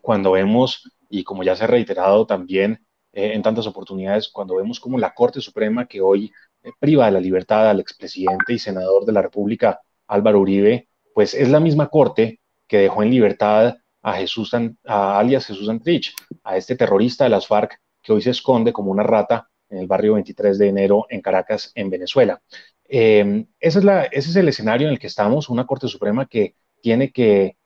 cuando 0.00 0.32
vemos, 0.32 0.90
y 1.10 1.24
como 1.24 1.42
ya 1.42 1.54
se 1.54 1.64
ha 1.64 1.66
reiterado 1.66 2.26
también 2.26 2.86
eh, 3.12 3.32
en 3.34 3.42
tantas 3.42 3.66
oportunidades 3.66 4.30
cuando 4.30 4.56
vemos 4.56 4.80
como 4.80 4.98
la 4.98 5.12
Corte 5.12 5.42
Suprema 5.42 5.86
que 5.86 6.00
hoy 6.00 6.32
eh, 6.62 6.70
priva 6.80 7.04
de 7.04 7.12
la 7.12 7.20
libertad 7.20 7.68
al 7.68 7.80
expresidente 7.80 8.54
y 8.54 8.58
senador 8.58 9.04
de 9.04 9.12
la 9.12 9.20
República 9.20 9.80
Álvaro 10.06 10.40
Uribe, 10.40 10.88
pues 11.12 11.34
es 11.34 11.50
la 11.50 11.60
misma 11.60 11.88
Corte 11.88 12.40
que 12.66 12.78
dejó 12.78 13.02
en 13.02 13.10
libertad 13.10 13.76
a 14.02 14.14
Jesús, 14.14 14.52
a 14.86 15.18
alias 15.18 15.46
Jesús 15.46 15.68
Antrich, 15.68 16.14
a 16.42 16.56
este 16.56 16.76
terrorista 16.76 17.24
de 17.24 17.30
las 17.30 17.46
FARC 17.46 17.78
que 18.02 18.12
hoy 18.12 18.22
se 18.22 18.30
esconde 18.30 18.72
como 18.72 18.90
una 18.90 19.02
rata 19.02 19.48
en 19.74 19.80
el 19.80 19.86
barrio 19.86 20.14
23 20.14 20.58
de 20.58 20.68
enero 20.68 21.06
en 21.08 21.20
Caracas, 21.20 21.72
en 21.74 21.90
Venezuela. 21.90 22.40
Eh, 22.88 23.46
ese, 23.58 23.80
es 24.12 24.36
el 24.36 24.48
escenario 24.48 24.86
en 24.86 24.94
el 24.94 24.98
que 24.98 25.08
estamos, 25.08 25.48
una 25.48 25.66
Corte 25.66 25.88
Suprema 25.88 26.26
que 26.26 26.54
tiene 26.80 27.10
que 27.10 27.56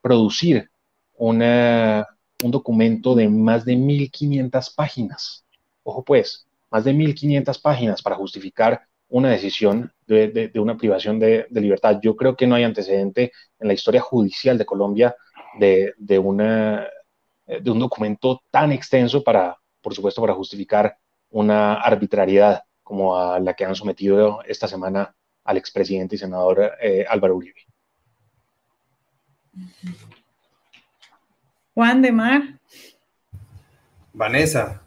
producir 0.00 0.70
una, 1.14 2.06
un 2.42 2.50
documento 2.50 3.14
de 3.14 3.28
más 3.28 3.64
de 3.64 3.74
1.500 3.74 4.74
páginas. 4.74 5.44
Ojo 5.82 6.04
pues, 6.04 6.46
más 6.70 6.84
de 6.84 6.92
1.500 6.92 7.60
páginas 7.60 8.02
para 8.02 8.16
justificar 8.16 8.82
una 9.08 9.30
decisión 9.30 9.92
de, 10.06 10.50
una 10.56 10.76
privación 10.76 11.18
de, 11.18 11.46
libertad. 11.50 12.00
Yo 12.02 12.16
creo 12.16 12.34
que 12.34 12.46
no 12.46 12.54
hay 12.54 12.64
antecedente 12.64 13.32
en 13.58 13.68
la 13.68 13.74
historia 13.74 14.00
judicial 14.00 14.58
de 14.58 14.66
Colombia 14.66 15.14
de, 15.58 15.92
de 15.98 16.18
un 16.18 17.78
documento 17.78 18.42
tan 18.50 18.72
extenso 18.72 19.22
para, 19.22 19.56
por 19.80 19.94
supuesto, 19.94 20.20
para 20.20 20.34
justificar 20.34 20.96
una 21.32 21.74
arbitrariedad 21.74 22.62
como 22.82 23.18
a 23.18 23.40
la 23.40 23.54
que 23.54 23.64
han 23.64 23.74
sometido 23.74 24.42
esta 24.46 24.68
semana 24.68 25.14
al 25.44 25.56
expresidente 25.56 26.14
y 26.14 26.18
senador 26.18 26.72
eh, 26.80 27.04
Álvaro 27.08 27.36
Uribe. 27.36 27.60
Juan 31.74 32.02
de 32.02 32.12
Mar. 32.12 32.42
Vanessa 34.12 34.82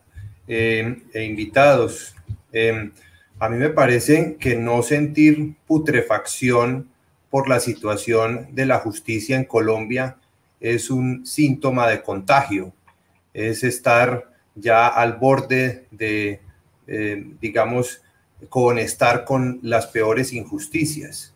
eh, 0.48 1.04
e 1.14 1.24
invitados, 1.24 2.16
eh, 2.54 2.92
a 3.40 3.50
mí 3.50 3.58
me 3.58 3.70
parece 3.70 4.38
que 4.40 4.56
no 4.56 4.84
sentir 4.84 5.56
putrefacción 5.66 6.90
por 7.30 7.50
la 7.50 7.60
situación 7.60 8.50
de 8.52 8.66
la 8.68 8.78
justicia 8.80 9.36
en 9.36 9.46
Colombia 9.46 10.18
es 10.60 10.90
un 10.90 11.25
síntoma 11.25 11.88
de 11.88 12.02
contagio, 12.02 12.74
es 13.34 13.64
estar 13.64 14.35
ya 14.56 14.88
al 14.88 15.14
borde 15.14 15.86
de, 15.92 16.42
eh, 16.88 17.26
digamos, 17.42 18.02
con 18.50 18.80
estar 18.80 19.26
con 19.26 19.60
las 19.62 19.88
peores 19.88 20.34
injusticias. 20.34 21.34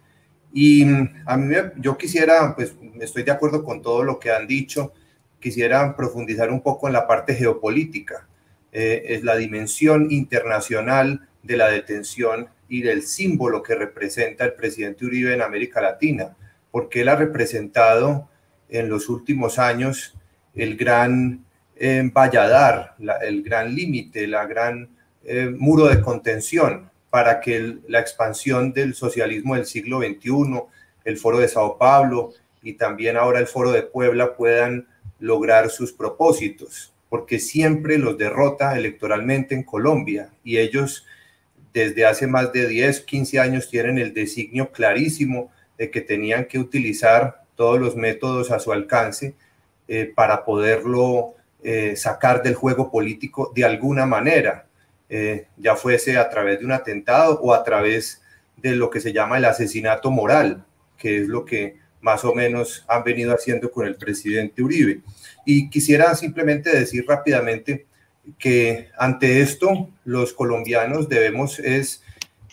Y 0.52 0.84
a 1.26 1.38
mí 1.38 1.56
yo 1.78 1.98
quisiera, 1.98 2.56
pues 2.56 2.76
estoy 3.00 3.24
de 3.24 3.32
acuerdo 3.32 3.64
con 3.64 3.82
todo 3.82 4.04
lo 4.04 4.20
que 4.20 4.32
han 4.32 4.48
dicho, 4.48 4.94
quisiera 5.40 5.96
profundizar 5.96 6.52
un 6.52 6.62
poco 6.62 6.88
en 6.88 6.94
la 6.94 7.08
parte 7.08 7.36
geopolítica. 7.36 8.28
Eh, 8.72 9.04
es 9.10 9.24
la 9.24 9.36
dimensión 9.36 10.12
internacional 10.12 11.28
de 11.44 11.58
la 11.58 11.70
detención 11.70 12.50
y 12.68 12.82
del 12.82 13.04
símbolo 13.04 13.64
que 13.64 13.76
representa 13.76 14.46
el 14.46 14.54
presidente 14.54 15.06
Uribe 15.06 15.34
en 15.34 15.42
América 15.42 15.82
Latina, 15.82 16.36
porque 16.72 17.02
él 17.02 17.10
ha 17.10 17.16
representado 17.16 18.30
en 18.70 18.90
los 18.90 19.10
últimos 19.10 19.58
años 19.58 20.16
el 20.54 20.78
gran 20.78 21.46
eh, 21.79 22.12
valladar, 22.13 22.95
el 23.21 23.41
gran 23.41 23.74
límite, 23.74 24.27
la 24.27 24.45
gran 24.45 24.89
eh, 25.24 25.50
muro 25.57 25.88
de 25.88 26.01
contención 26.01 26.91
para 27.09 27.39
que 27.39 27.77
la 27.88 28.01
expansión 28.01 28.74
del 28.74 28.93
socialismo 28.93 29.55
del 29.55 29.65
siglo 29.65 30.00
XXI, 30.00 30.62
el 31.05 31.17
foro 31.17 31.39
de 31.39 31.48
Sao 31.48 31.77
Paulo 31.77 32.33
y 32.62 32.74
también 32.74 33.15
ahora 33.15 33.39
el 33.39 33.48
foro 33.48 33.71
de 33.71 33.83
Puebla 33.83 34.36
puedan 34.36 34.88
lograr 35.19 35.69
sus 35.69 35.93
propósitos, 35.93 36.93
porque 37.07 37.39
siempre 37.39 37.98
los 37.98 38.17
derrota 38.17 38.77
electoralmente 38.77 39.55
en 39.55 39.63
Colombia 39.63 40.29
y 40.43 40.57
ellos 40.57 41.05
desde 41.74 42.05
hace 42.05 42.27
más 42.27 42.51
de 42.51 42.67
10, 42.67 43.01
15 43.01 43.39
años 43.39 43.69
tienen 43.69 43.98
el 43.98 44.13
designio 44.13 44.71
clarísimo 44.71 45.50
de 45.77 45.89
que 45.89 46.01
tenían 46.01 46.45
que 46.45 46.59
utilizar 46.59 47.43
todos 47.55 47.79
los 47.79 47.95
métodos 47.95 48.51
a 48.51 48.59
su 48.59 48.74
alcance 48.74 49.33
eh, 49.88 50.12
para 50.13 50.43
poderlo 50.43 51.36
eh, 51.63 51.96
sacar 51.96 52.42
del 52.42 52.56
juego 52.56 52.89
político 52.89 53.51
de 53.54 53.66
alguna 53.66 54.06
manera, 54.06 54.68
eh, 55.10 55.48
ya 55.58 55.75
fuese 55.75 56.18
a 56.18 56.30
través 56.30 56.60
de 56.60 56.66
un 56.66 56.72
atentado 56.72 57.39
o 57.42 57.54
a 57.54 57.63
través 57.63 58.22
de 58.58 58.75
lo 58.75 58.89
que 58.89 59.00
se 59.00 59.12
llama 59.12 59.38
el 59.38 59.46
asesinato 59.46 60.12
moral, 60.12 60.66
que 60.98 61.22
es 61.22 61.28
lo 61.28 61.46
que 61.46 61.78
más 62.01 62.24
o 62.24 62.34
menos 62.34 62.86
han 62.88 63.04
venido 63.04 63.34
haciendo 63.34 63.72
con 63.72 63.86
el 63.86 63.96
presidente 63.96 64.63
Uribe. 64.63 65.01
Y 65.46 65.70
quisiera 65.70 66.16
simplemente 66.16 66.70
decir 66.70 67.06
rápidamente 67.08 67.88
que 68.38 68.89
ante 68.98 69.42
esto 69.42 69.89
los 70.06 70.34
colombianos 70.34 71.10
debemos 71.10 71.60
es 71.60 72.04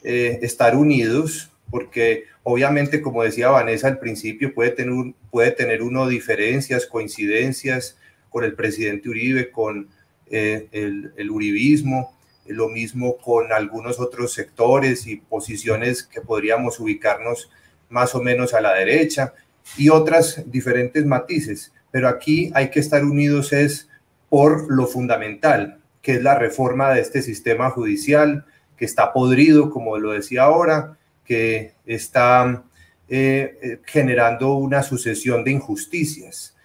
eh, 0.03 0.39
estar 0.43 0.77
unidos 0.77 1.51
porque 1.71 2.25
obviamente 2.43 3.03
como 3.03 3.23
decía 3.23 3.51
Vanessa 3.51 3.89
al 3.89 3.99
principio 3.99 4.55
puede 4.55 4.71
tener, 4.71 5.15
puede 5.31 5.51
tener 5.51 5.83
uno 5.83 6.09
diferencias, 6.09 6.87
coincidencias 6.87 7.99
con 8.37 8.45
el 8.45 8.53
presidente 8.53 9.09
Uribe, 9.09 9.51
con 9.51 9.89
eh, 10.27 10.69
el, 10.71 11.11
el 11.17 11.31
uribismo, 11.31 12.15
lo 12.47 12.69
mismo 12.69 13.17
con 13.17 13.51
algunos 13.51 13.99
otros 13.99 14.35
sectores 14.35 15.07
y 15.07 15.17
posiciones 15.17 16.03
que 16.03 16.21
podríamos 16.21 16.79
ubicarnos 16.79 17.51
más 17.89 18.15
o 18.15 18.21
menos 18.21 18.53
a 18.53 18.61
la 18.61 18.75
derecha 18.75 19.33
y 19.79 19.89
otras 19.89 20.43
diferentes 20.45 21.07
matices. 21.07 21.73
Pero 21.91 22.09
aquí 22.09 22.51
hay 22.55 22.69
que 22.69 22.81
estar 22.81 23.03
unidos 23.07 23.55
es 23.55 23.89
por 24.29 24.71
lo 24.71 24.87
fundamental, 24.87 25.79
que 26.03 26.17
es 26.17 26.23
la 26.23 26.35
reforma 26.35 26.93
de 26.93 27.01
este 27.01 27.23
sistema 27.23 27.71
judicial, 27.71 28.45
que 28.77 28.85
está 28.85 29.15
podrido, 29.15 29.71
como 29.71 29.97
lo 29.97 30.13
decía 30.13 30.43
ahora, 30.43 30.99
que 31.25 31.73
está 31.87 32.65
eh, 33.09 33.59
eh, 33.63 33.81
generando 33.87 34.57
una 34.57 34.83
sucesión 34.83 35.43
de 35.43 35.53
injusticias. 35.53 36.56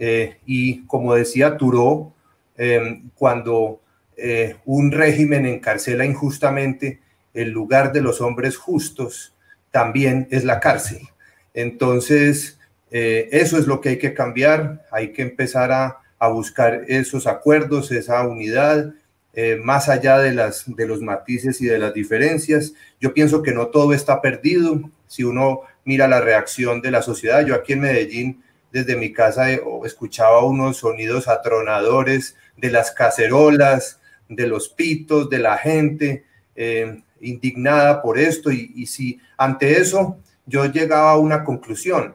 Eh, 0.00 0.38
y 0.46 0.84
como 0.86 1.14
decía 1.14 1.56
Turó, 1.56 2.12
cuando 3.14 3.80
un 4.66 4.92
régimen 4.92 5.46
encarcela 5.46 6.04
injustamente, 6.04 7.00
el 7.32 7.50
lugar 7.50 7.92
de 7.92 8.02
los 8.02 8.20
hombres 8.20 8.56
justos 8.56 9.34
también 9.70 10.28
es 10.30 10.44
la 10.44 10.60
cárcel. 10.60 11.00
Entonces, 11.54 12.58
eh, 12.90 13.28
eso 13.32 13.56
es 13.58 13.66
lo 13.66 13.80
que 13.80 13.90
hay 13.90 13.98
que 13.98 14.14
cambiar, 14.14 14.86
hay 14.90 15.12
que 15.12 15.22
empezar 15.22 15.72
a, 15.72 15.96
buscar 16.32 16.84
esos 16.86 17.26
acuerdos, 17.26 17.90
esa 17.92 18.28
unidad, 18.28 18.92
eh, 19.32 19.58
más 19.64 19.88
allá 19.88 20.18
de, 20.18 20.34
las, 20.34 20.64
de 20.66 20.86
los 20.86 21.00
matices 21.00 21.62
y 21.62 21.66
de 21.66 21.78
las 21.78 21.94
diferencias. 21.94 22.74
Yo 23.00 23.14
pienso 23.14 23.42
que 23.42 23.52
no 23.52 23.68
todo 23.68 23.94
está 23.94 24.20
perdido. 24.20 24.82
Si 25.06 25.24
uno 25.24 25.62
mira 25.86 26.06
la 26.08 26.20
reacción 26.20 26.82
de 26.82 26.90
la 26.90 27.00
sociedad, 27.00 27.46
yo 27.46 27.54
aquí 27.54 27.72
en 27.72 27.80
Medellín, 27.80 28.42
desde 28.72 28.96
mi 28.96 29.12
casa, 29.12 29.52
eh, 29.52 29.60
escuchaba 29.84 30.44
unos 30.44 30.78
sonidos 30.78 31.28
atronadores 31.28 32.36
de 32.56 32.70
las 32.70 32.90
cacerolas, 32.92 34.00
de 34.28 34.46
los 34.46 34.68
pitos, 34.68 35.28
de 35.28 35.38
la 35.38 35.58
gente 35.58 36.24
indignada 37.20 38.02
por 38.02 38.18
esto. 38.18 38.50
Y 38.52 38.86
si 38.86 39.18
ante 39.38 39.78
eso 39.78 40.18
yo 40.46 40.66
llegaba 40.66 41.12
a 41.12 41.18
una 41.18 41.42
conclusión, 41.42 42.14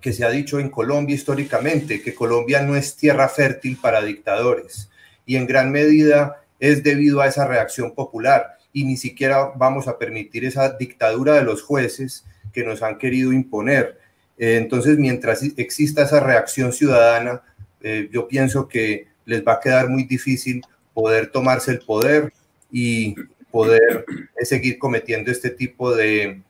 que 0.00 0.12
se 0.12 0.24
ha 0.24 0.30
dicho 0.30 0.58
en 0.58 0.70
Colombia 0.70 1.14
históricamente, 1.14 2.02
que 2.02 2.14
Colombia 2.14 2.62
no 2.62 2.76
es 2.76 2.96
tierra 2.96 3.28
fértil 3.28 3.76
para 3.80 4.02
dictadores 4.02 4.90
y 5.26 5.36
en 5.36 5.46
gran 5.46 5.70
medida 5.70 6.42
es 6.60 6.82
debido 6.82 7.20
a 7.20 7.26
esa 7.26 7.46
reacción 7.46 7.94
popular 7.94 8.56
y 8.72 8.84
ni 8.84 8.96
siquiera 8.96 9.52
vamos 9.56 9.88
a 9.88 9.98
permitir 9.98 10.44
esa 10.44 10.70
dictadura 10.70 11.34
de 11.34 11.42
los 11.42 11.62
jueces 11.62 12.24
que 12.52 12.64
nos 12.64 12.82
han 12.82 12.98
querido 12.98 13.32
imponer. 13.32 13.98
Eh, 14.38 14.56
entonces, 14.56 14.98
mientras 14.98 15.42
exista 15.56 16.04
esa 16.04 16.20
reacción 16.20 16.72
ciudadana, 16.72 17.42
eh, 17.80 18.08
yo 18.12 18.28
pienso 18.28 18.68
que 18.68 19.08
les 19.24 19.46
va 19.46 19.54
a 19.54 19.60
quedar 19.60 19.88
muy 19.88 20.04
difícil 20.04 20.62
poder 20.94 21.30
tomarse 21.30 21.72
el 21.72 21.80
poder 21.80 22.32
y 22.72 23.14
poder 23.50 24.04
eh, 24.40 24.44
seguir 24.44 24.78
cometiendo 24.78 25.30
este 25.30 25.50
tipo 25.50 25.94
de, 25.94 26.42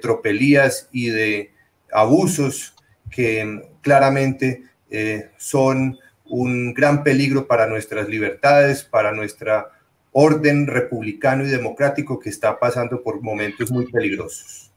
tropelías 0.00 0.88
y 0.92 1.10
de 1.10 1.52
abusos 1.92 2.74
que 3.10 3.62
claramente 3.82 4.64
eh, 4.90 5.30
son 5.36 5.98
un 6.26 6.72
gran 6.74 7.04
peligro 7.04 7.46
para 7.46 7.66
nuestras 7.66 8.08
libertades, 8.08 8.82
para 8.82 9.12
nuestra 9.12 9.70
orden 10.12 10.66
republicano 10.66 11.44
y 11.44 11.48
democrático 11.48 12.18
que 12.18 12.30
está 12.30 12.58
pasando 12.58 13.02
por 13.02 13.20
momentos 13.20 13.70
muy 13.70 13.90
peligrosos. 13.90 14.70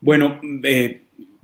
Bueno, 0.00 0.40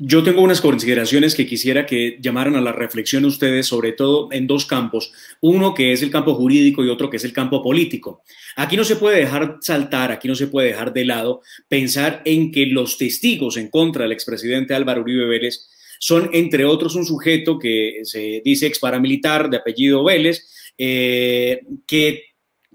yo 0.05 0.25
tengo 0.25 0.43
unas 0.43 0.61
consideraciones 0.61 1.37
que 1.37 1.47
quisiera 1.47 1.87
que 1.87 2.19
llamaran 2.21 2.57
a 2.57 2.61
la 2.61 2.73
reflexión 2.73 3.25
ustedes, 3.25 3.67
sobre 3.67 3.93
todo 3.93 4.29
en 4.33 4.49
dos 4.49 4.67
campos. 4.67 5.13
Uno 5.41 5.75
que 5.75 5.93
es 5.93 6.03
el 6.03 6.11
campo 6.11 6.35
jurídico 6.35 6.85
y 6.85 6.89
otro 6.89 7.09
que 7.09 7.19
es 7.19 7.25
el 7.25 7.33
campo 7.33 7.63
político. 7.63 8.25
Aquí 8.57 8.77
no 8.77 8.83
se 8.83 8.97
puede 8.97 9.21
dejar 9.21 9.59
saltar, 9.61 10.11
aquí 10.11 10.27
no 10.27 10.35
se 10.35 10.49
puede 10.49 10.69
dejar 10.69 10.93
de 10.93 11.05
lado 11.05 11.43
pensar 11.69 12.21
en 12.25 12.51
que 12.51 12.67
los 12.67 12.99
testigos 12.99 13.57
en 13.57 13.69
contra 13.69 14.03
del 14.03 14.13
expresidente 14.13 14.75
Álvaro 14.75 15.03
Uribe 15.03 15.27
Vélez 15.27 15.69
son, 16.01 16.31
entre 16.33 16.65
otros, 16.65 16.97
un 16.97 17.07
sujeto 17.07 17.61
que 17.61 18.01
se 18.03 18.43
dice 18.45 18.67
ex 18.67 18.81
paramilitar 18.81 19.49
de 19.49 19.59
apellido 19.59 20.03
Vélez, 20.03 20.73
eh, 20.77 21.61
que 21.87 22.32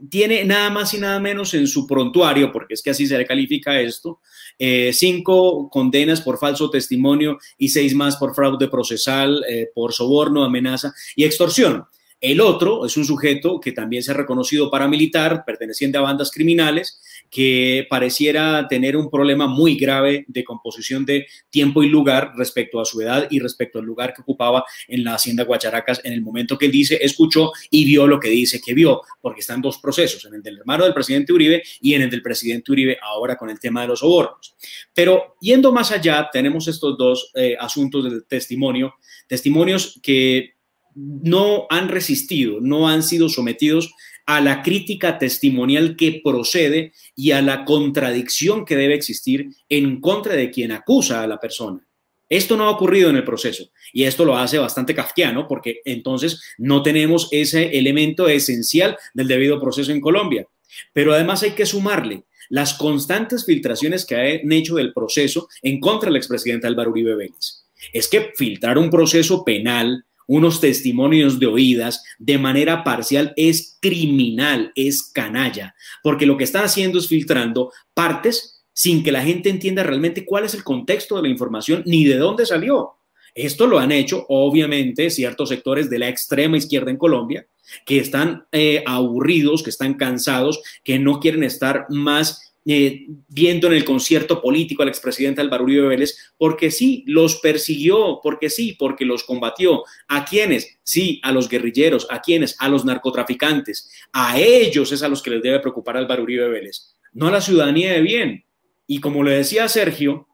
tiene 0.09 0.45
nada 0.45 0.69
más 0.69 0.93
y 0.93 0.99
nada 0.99 1.19
menos 1.19 1.53
en 1.53 1.67
su 1.67 1.87
prontuario, 1.87 2.51
porque 2.51 2.75
es 2.75 2.81
que 2.81 2.91
así 2.91 3.07
se 3.07 3.17
le 3.17 3.25
califica 3.25 3.79
esto, 3.79 4.19
eh, 4.59 4.91
cinco 4.93 5.69
condenas 5.69 6.21
por 6.21 6.37
falso 6.37 6.69
testimonio 6.69 7.37
y 7.57 7.69
seis 7.69 7.93
más 7.93 8.17
por 8.17 8.35
fraude 8.35 8.67
procesal, 8.67 9.43
eh, 9.49 9.69
por 9.73 9.93
soborno, 9.93 10.43
amenaza 10.43 10.93
y 11.15 11.23
extorsión. 11.23 11.85
El 12.19 12.41
otro 12.41 12.85
es 12.85 12.97
un 12.97 13.05
sujeto 13.05 13.59
que 13.59 13.71
también 13.71 14.01
se 14.01 14.11
ha 14.11 14.15
reconocido 14.15 14.71
paramilitar, 14.71 15.45
perteneciente 15.45 15.99
a 15.99 16.01
bandas 16.01 16.31
criminales, 16.31 16.99
que 17.29 17.85
pareciera 17.89 18.67
tener 18.67 18.95
un 18.95 19.09
problema 19.09 19.47
muy 19.47 19.75
grave 19.75 20.25
de 20.27 20.43
composición 20.43 21.05
de 21.05 21.27
tiempo 21.49 21.83
y 21.83 21.89
lugar 21.89 22.33
respecto 22.35 22.79
a 22.79 22.85
su 22.85 23.01
edad 23.01 23.27
y 23.29 23.39
respecto 23.39 23.79
al 23.79 23.85
lugar 23.85 24.13
que 24.13 24.21
ocupaba 24.21 24.63
en 24.87 25.03
la 25.03 25.15
hacienda 25.15 25.43
Guacharacas 25.43 26.01
en 26.03 26.13
el 26.13 26.21
momento 26.21 26.57
que 26.57 26.69
dice, 26.69 26.99
escuchó 27.01 27.51
y 27.69 27.85
vio 27.85 28.07
lo 28.07 28.19
que 28.19 28.29
dice 28.29 28.61
que 28.61 28.73
vio, 28.73 29.01
porque 29.21 29.41
están 29.41 29.61
dos 29.61 29.77
procesos, 29.77 30.25
en 30.25 30.35
el 30.35 30.43
del 30.43 30.59
hermano 30.59 30.83
del 30.83 30.93
presidente 30.93 31.33
Uribe 31.33 31.63
y 31.81 31.93
en 31.93 32.03
el 32.03 32.09
del 32.09 32.21
presidente 32.21 32.71
Uribe 32.71 32.97
ahora 33.01 33.35
con 33.35 33.49
el 33.49 33.59
tema 33.59 33.81
de 33.81 33.87
los 33.87 33.99
sobornos. 33.99 34.55
Pero 34.93 35.35
yendo 35.41 35.71
más 35.71 35.91
allá, 35.91 36.29
tenemos 36.31 36.67
estos 36.67 36.97
dos 36.97 37.31
eh, 37.35 37.55
asuntos 37.59 38.03
del 38.03 38.25
testimonio, 38.25 38.95
testimonios 39.27 39.99
que 40.01 40.57
no 40.95 41.67
han 41.69 41.89
resistido, 41.89 42.59
no 42.59 42.87
han 42.87 43.03
sido 43.03 43.29
sometidos 43.29 43.93
a 44.27 44.41
la 44.41 44.61
crítica 44.61 45.17
testimonial 45.17 45.95
que 45.95 46.21
procede 46.23 46.91
y 47.15 47.31
a 47.31 47.41
la 47.41 47.63
contradicción 47.63 48.65
que 48.65 48.75
debe 48.75 48.93
existir 48.93 49.49
en 49.69 50.01
contra 50.01 50.35
de 50.35 50.51
quien 50.51 50.73
acusa 50.73 51.23
a 51.23 51.27
la 51.27 51.39
persona. 51.39 51.87
Esto 52.29 52.57
no 52.57 52.65
ha 52.65 52.69
ocurrido 52.69 53.09
en 53.09 53.15
el 53.15 53.23
proceso 53.23 53.69
y 53.93 54.03
esto 54.03 54.25
lo 54.25 54.37
hace 54.37 54.57
bastante 54.57 54.93
kafkiano 54.93 55.47
porque 55.47 55.79
entonces 55.85 56.41
no 56.57 56.83
tenemos 56.83 57.29
ese 57.31 57.77
elemento 57.77 58.27
esencial 58.27 58.97
del 59.13 59.29
debido 59.29 59.61
proceso 59.61 59.93
en 59.93 60.01
Colombia. 60.01 60.45
Pero 60.91 61.13
además 61.13 61.41
hay 61.43 61.51
que 61.51 61.65
sumarle 61.65 62.25
las 62.49 62.73
constantes 62.73 63.45
filtraciones 63.45 64.05
que 64.05 64.15
han 64.43 64.51
hecho 64.51 64.75
del 64.75 64.93
proceso 64.93 65.47
en 65.61 65.79
contra 65.79 66.09
del 66.09 66.17
expresidente 66.17 66.67
Álvaro 66.67 66.91
Uribe 66.91 67.15
Vélez. 67.15 67.63
Es 67.93 68.09
que 68.09 68.33
filtrar 68.35 68.77
un 68.77 68.89
proceso 68.89 69.45
penal 69.45 70.03
unos 70.27 70.61
testimonios 70.61 71.39
de 71.39 71.47
oídas 71.47 72.03
de 72.19 72.37
manera 72.37 72.83
parcial 72.83 73.33
es 73.35 73.77
criminal, 73.81 74.71
es 74.75 75.03
canalla, 75.03 75.73
porque 76.03 76.25
lo 76.25 76.37
que 76.37 76.43
están 76.43 76.65
haciendo 76.65 76.99
es 76.99 77.07
filtrando 77.07 77.71
partes 77.93 78.65
sin 78.73 79.03
que 79.03 79.11
la 79.11 79.23
gente 79.23 79.49
entienda 79.49 79.83
realmente 79.83 80.25
cuál 80.25 80.45
es 80.45 80.53
el 80.53 80.63
contexto 80.63 81.15
de 81.15 81.23
la 81.23 81.29
información 81.29 81.81
ni 81.85 82.05
de 82.05 82.17
dónde 82.17 82.45
salió. 82.45 82.97
Esto 83.33 83.67
lo 83.67 83.79
han 83.79 83.91
hecho, 83.91 84.25
obviamente, 84.29 85.09
ciertos 85.09 85.49
sectores 85.49 85.89
de 85.89 85.99
la 85.99 86.09
extrema 86.09 86.57
izquierda 86.57 86.91
en 86.91 86.97
Colombia, 86.97 87.47
que 87.85 87.99
están 87.99 88.45
eh, 88.51 88.83
aburridos, 88.85 89.61
que 89.61 89.69
están 89.69 89.93
cansados, 89.93 90.59
que 90.83 90.97
no 90.99 91.19
quieren 91.19 91.43
estar 91.43 91.85
más 91.89 92.46
eh, 92.69 93.05
viendo 93.29 93.67
en 93.67 93.73
el 93.73 93.85
concierto 93.85 94.41
político 94.41 94.83
al 94.83 94.89
expresidente 94.89 95.39
Álvaro 95.39 95.63
Uribe 95.63 95.87
Vélez, 95.87 96.33
porque 96.37 96.69
sí, 96.69 97.05
los 97.07 97.37
persiguió, 97.37 98.19
porque 98.21 98.49
sí, 98.49 98.75
porque 98.77 99.05
los 99.05 99.23
combatió. 99.23 99.83
¿A 100.09 100.25
quiénes? 100.25 100.77
Sí, 100.83 101.21
a 101.23 101.31
los 101.31 101.47
guerrilleros, 101.47 102.07
¿a 102.09 102.21
quiénes? 102.21 102.57
A 102.59 102.67
los 102.67 102.83
narcotraficantes. 102.83 103.89
A 104.11 104.37
ellos 104.37 104.91
es 104.91 105.01
a 105.01 105.07
los 105.07 105.21
que 105.21 105.29
les 105.29 105.41
debe 105.41 105.61
preocupar 105.61 105.95
Álvaro 105.95 106.23
Uribe 106.23 106.49
Vélez, 106.49 106.93
no 107.13 107.27
a 107.27 107.31
la 107.31 107.41
ciudadanía 107.41 107.93
de 107.93 108.01
bien. 108.01 108.45
Y 108.85 108.99
como 108.99 109.23
le 109.23 109.31
decía 109.31 109.69
Sergio, 109.69 110.27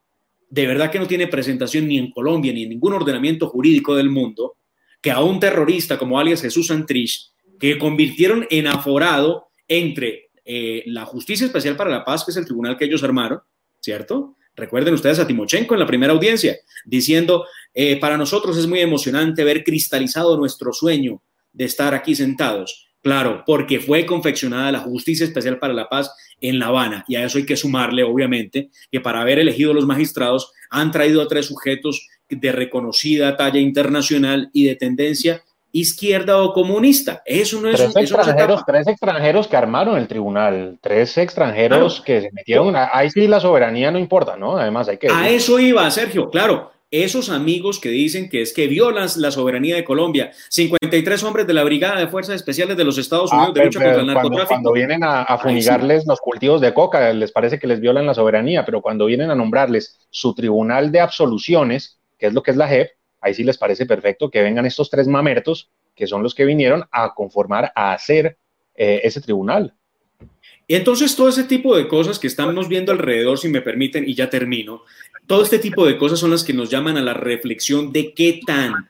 de 0.50 0.66
verdad 0.66 0.92
que 0.92 1.00
no 1.00 1.08
tiene 1.08 1.28
presentación 1.28 1.88
ni 1.88 2.00
en 2.00 2.10
Colombia 2.10 2.52
ni 2.52 2.64
en 2.64 2.70
ningún 2.70 2.94
ordenamiento 2.94 3.48
jurídico 3.48 3.96
del 3.96 4.10
mundo 4.10 4.56
que 5.04 5.12
a 5.12 5.22
un 5.22 5.40
terrorista 5.40 6.00
como 6.00 6.18
alias 6.18 6.42
Jesús 6.42 6.68
Santrich, 6.68 7.32
que 7.60 7.78
convirtieron 7.78 8.48
en 8.50 8.68
aforado 8.68 9.50
entre 9.68 10.23
eh, 10.46 10.84
la 10.88 11.06
Justicia 11.06 11.46
Especial 11.46 11.76
para 11.76 11.90
la 11.90 12.04
Paz, 12.04 12.24
que 12.24 12.32
es 12.32 12.38
el 12.38 12.46
tribunal 12.46 12.78
que 12.78 12.86
ellos 12.86 13.04
armaron, 13.04 13.40
¿cierto? 13.80 14.36
Recuerden 14.56 14.94
ustedes 14.94 15.20
a 15.20 15.28
Timochenko 15.28 15.74
en 15.74 15.80
la 15.80 15.88
primera 15.88 16.14
audiencia, 16.14 16.58
diciendo, 16.86 17.46
eh, 17.74 18.00
para 18.00 18.18
nosotros 18.18 18.58
es 18.58 18.68
muy 18.68 18.80
emocionante 18.80 19.44
ver 19.44 19.64
cristalizado 19.64 20.38
nuestro 20.38 20.74
sueño 20.74 21.22
de 21.52 21.66
estar 21.66 21.94
aquí 21.94 22.16
sentados. 22.16 22.90
Claro, 23.02 23.44
porque 23.46 23.82
fue 23.82 24.06
confeccionada 24.06 24.72
la 24.72 24.80
Justicia 24.80 25.26
Especial 25.26 25.60
para 25.60 25.74
la 25.74 25.90
Paz 25.90 26.10
en 26.40 26.58
La 26.58 26.68
Habana. 26.68 27.04
Y 27.08 27.16
a 27.16 27.26
eso 27.26 27.38
hay 27.38 27.46
que 27.46 27.58
sumarle, 27.58 28.04
obviamente, 28.04 28.70
que 28.92 29.02
para 29.02 29.22
haber 29.22 29.40
elegido 29.40 29.74
los 29.74 29.86
magistrados 29.86 30.54
han 30.70 30.92
traído 30.92 31.22
a 31.22 31.28
tres 31.28 31.48
sujetos 31.48 32.08
de 32.30 32.52
reconocida 32.52 33.36
talla 33.36 33.60
internacional 33.60 34.50
y 34.54 34.66
de 34.66 34.76
tendencia 34.76 35.44
izquierda 35.74 36.38
o 36.38 36.54
comunista. 36.54 37.22
Eso 37.26 37.60
no 37.60 37.68
es 37.68 37.78
tres 37.78 38.12
extranjeros, 38.12 38.64
tres 38.66 38.88
extranjeros 38.88 39.48
que 39.48 39.58
armaron 39.58 39.98
el 39.98 40.08
tribunal, 40.08 40.78
tres 40.80 41.18
extranjeros 41.18 42.00
que 42.00 42.22
se 42.22 42.32
metieron. 42.32 42.76
Ahí 42.76 43.10
sí 43.10 43.28
la 43.28 43.40
soberanía 43.40 43.92
no 43.92 44.00
importa, 44.00 44.38
¿no? 44.38 44.56
Además 44.56 44.88
hay 44.88 44.98
que. 44.98 45.10
A 45.10 45.30
eso 45.30 45.60
iba, 45.60 45.90
Sergio, 45.92 46.30
claro. 46.30 46.72
Esos 46.92 47.32
amigos 47.32 47.80
que 47.80 47.90
dicen 47.90 48.30
que 48.30 48.44
es 48.44 48.54
que 48.54 48.68
violan 48.68 49.10
la 49.16 49.32
soberanía 49.32 49.76
de 49.76 49.84
Colombia, 49.84 50.32
53 50.50 51.24
hombres 51.24 51.48
de 51.48 51.54
la 51.56 51.64
Brigada 51.64 52.00
de 52.00 52.06
Fuerzas 52.06 52.36
Especiales 52.36 52.78
de 52.78 52.84
los 52.84 53.00
Estados 53.00 53.32
ah, 53.34 53.38
Unidos 53.38 53.56
de 53.56 53.66
lucha 53.66 53.80
contra 53.80 54.02
el 54.02 54.06
narcotráfico. 54.06 54.48
Cuando, 54.50 54.74
vienen 54.74 55.04
a, 55.04 55.24
a 55.24 55.40
fumigarles 55.40 56.06
los 56.06 56.20
cultivos 56.22 56.62
de 56.62 56.72
coca, 56.72 57.12
les 57.12 57.32
parece 57.32 57.58
que 57.58 57.66
les 57.66 57.80
violan 57.80 58.06
la 58.06 58.14
soberanía, 58.14 58.64
pero 58.64 58.84
cuando 58.84 59.08
vienen 59.08 59.32
a 59.32 59.36
nombrarles 59.36 59.98
su 60.12 60.36
tribunal 60.36 60.92
de 60.92 61.00
absoluciones, 61.00 61.98
que 62.20 62.28
es 62.28 62.34
lo 62.34 62.44
que 62.44 62.52
es 62.52 62.58
la 62.58 62.68
JEP, 62.68 62.92
ahí 63.24 63.34
sí 63.34 63.44
les 63.44 63.58
parece 63.58 63.86
perfecto 63.86 64.30
que 64.30 64.42
vengan 64.42 64.66
estos 64.66 64.90
tres 64.90 65.08
mamertos, 65.08 65.70
que 65.96 66.08
son 66.08 66.22
los 66.22 66.36
que 66.36 66.46
vinieron 66.46 66.84
a 66.92 67.14
conformar, 67.14 67.72
a 67.76 67.94
hacer 67.94 68.38
eh, 68.76 69.02
ese 69.04 69.22
tribunal. 69.22 69.74
Y 70.68 70.76
entonces 70.76 71.16
todo 71.16 71.30
ese 71.30 71.44
tipo 71.44 71.76
de 71.76 71.88
cosas 71.88 72.20
que 72.20 72.28
estamos 72.28 72.68
viendo 72.68 72.92
alrededor, 72.92 73.38
si 73.38 73.50
me 73.50 73.62
permiten, 73.62 74.08
y 74.08 74.14
ya 74.14 74.30
termino, 74.30 74.84
todo 75.28 75.44
este 75.44 75.60
tipo 75.60 75.86
de 75.86 75.98
cosas 75.98 76.20
son 76.20 76.32
las 76.32 76.44
que 76.44 76.54
nos 76.54 76.70
llaman 76.70 76.98
a 76.98 77.02
la 77.02 77.14
reflexión 77.14 77.92
de 77.92 78.14
qué 78.14 78.42
tan 78.46 78.90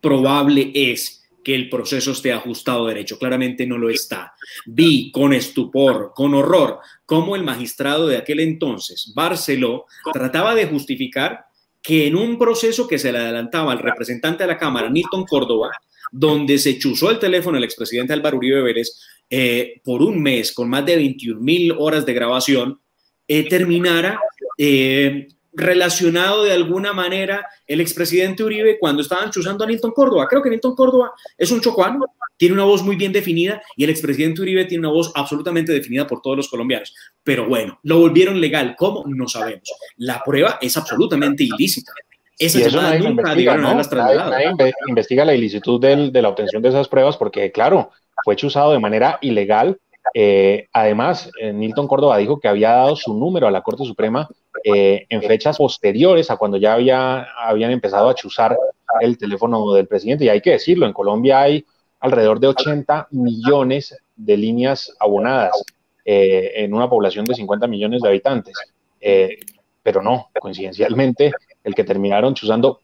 probable 0.00 0.72
es 0.74 1.18
que 1.44 1.54
el 1.54 1.70
proceso 1.70 2.12
esté 2.12 2.32
ajustado 2.32 2.86
derecho. 2.86 3.18
Claramente 3.18 3.66
no 3.66 3.78
lo 3.78 3.90
está. 3.90 4.34
Vi 4.66 5.10
con 5.12 5.32
estupor, 5.32 6.12
con 6.14 6.34
horror, 6.34 6.80
cómo 7.06 7.36
el 7.36 7.42
magistrado 7.42 8.06
de 8.06 8.16
aquel 8.16 8.40
entonces, 8.40 9.12
Barceló, 9.14 9.86
trataba 10.12 10.54
de 10.54 10.66
justificar 10.66 11.46
que 11.82 12.06
en 12.06 12.16
un 12.16 12.38
proceso 12.38 12.86
que 12.86 12.98
se 12.98 13.12
le 13.12 13.18
adelantaba 13.18 13.72
al 13.72 13.78
representante 13.78 14.44
de 14.44 14.48
la 14.48 14.58
Cámara, 14.58 14.90
Nilton 14.90 15.24
Córdoba, 15.24 15.70
donde 16.10 16.58
se 16.58 16.78
chuzó 16.78 17.10
el 17.10 17.18
teléfono 17.18 17.56
del 17.56 17.64
expresidente 17.64 18.12
Álvaro 18.12 18.38
Uribe 18.38 18.62
Vélez 18.62 19.00
eh, 19.30 19.80
por 19.84 20.02
un 20.02 20.22
mes 20.22 20.52
con 20.52 20.68
más 20.68 20.84
de 20.86 20.96
21 20.96 21.40
mil 21.40 21.72
horas 21.78 22.06
de 22.06 22.14
grabación, 22.14 22.80
eh, 23.26 23.48
terminara 23.48 24.20
eh, 24.56 25.28
relacionado 25.52 26.44
de 26.44 26.52
alguna 26.52 26.92
manera 26.92 27.46
el 27.66 27.80
expresidente 27.80 28.44
Uribe 28.44 28.78
cuando 28.78 29.02
estaban 29.02 29.30
chuzando 29.30 29.64
a 29.64 29.66
Nilton 29.66 29.92
Córdoba. 29.92 30.26
Creo 30.28 30.42
que 30.42 30.50
Nilton 30.50 30.74
Córdoba 30.74 31.12
es 31.36 31.50
un 31.50 31.60
chocuano, 31.60 32.04
tiene 32.36 32.54
una 32.54 32.64
voz 32.64 32.82
muy 32.82 32.96
bien 32.96 33.12
definida 33.12 33.60
y 33.76 33.84
el 33.84 33.90
expresidente 33.90 34.42
Uribe 34.42 34.64
tiene 34.64 34.86
una 34.86 34.94
voz 34.94 35.12
absolutamente 35.14 35.72
definida 35.72 36.06
por 36.06 36.22
todos 36.22 36.36
los 36.36 36.48
colombianos. 36.48 36.94
Pero 37.24 37.48
bueno, 37.48 37.78
lo 37.82 37.98
volvieron 37.98 38.40
legal. 38.40 38.74
¿Cómo? 38.78 39.04
No 39.06 39.28
sabemos. 39.28 39.70
La 39.96 40.22
prueba 40.24 40.58
es 40.60 40.76
absolutamente 40.76 41.44
ilícita. 41.44 41.92
Esa 42.38 42.60
eso 42.60 42.80
nadie 42.80 43.08
investiga, 43.08 43.56
¿no? 43.56 43.74
nadie, 43.74 44.72
investiga 44.86 45.24
la 45.24 45.34
ilicitud 45.34 45.80
de 45.80 46.22
la 46.22 46.28
obtención 46.28 46.62
de 46.62 46.68
esas 46.68 46.86
pruebas 46.86 47.16
porque, 47.16 47.50
claro, 47.50 47.90
fue 48.24 48.36
chuzado 48.36 48.72
de 48.72 48.78
manera 48.78 49.18
ilegal. 49.20 49.78
Eh, 50.14 50.68
además, 50.72 51.30
eh, 51.40 51.52
Nilton 51.52 51.88
Córdoba 51.88 52.16
dijo 52.16 52.38
que 52.38 52.48
había 52.48 52.70
dado 52.70 52.94
su 52.94 53.12
número 53.12 53.48
a 53.48 53.50
la 53.50 53.62
Corte 53.62 53.84
Suprema 53.84 54.28
eh, 54.64 55.06
en 55.08 55.22
fechas 55.22 55.58
posteriores 55.58 56.30
a 56.30 56.36
cuando 56.36 56.56
ya 56.56 56.74
había, 56.74 57.26
habían 57.38 57.70
empezado 57.70 58.08
a 58.08 58.14
chuzar 58.14 58.56
el 59.00 59.18
teléfono 59.18 59.72
del 59.72 59.86
presidente. 59.86 60.24
Y 60.24 60.28
hay 60.28 60.40
que 60.40 60.52
decirlo, 60.52 60.86
en 60.86 60.92
Colombia 60.92 61.40
hay 61.40 61.64
alrededor 62.00 62.40
de 62.40 62.48
80 62.48 63.08
millones 63.10 63.96
de 64.16 64.36
líneas 64.36 64.94
abonadas 65.00 65.62
eh, 66.04 66.52
en 66.56 66.74
una 66.74 66.88
población 66.88 67.24
de 67.24 67.34
50 67.34 67.66
millones 67.66 68.02
de 68.02 68.08
habitantes. 68.08 68.54
Eh, 69.00 69.38
pero 69.82 70.02
no, 70.02 70.28
coincidencialmente, 70.38 71.32
el 71.64 71.74
que 71.74 71.84
terminaron 71.84 72.34
chuzando 72.34 72.80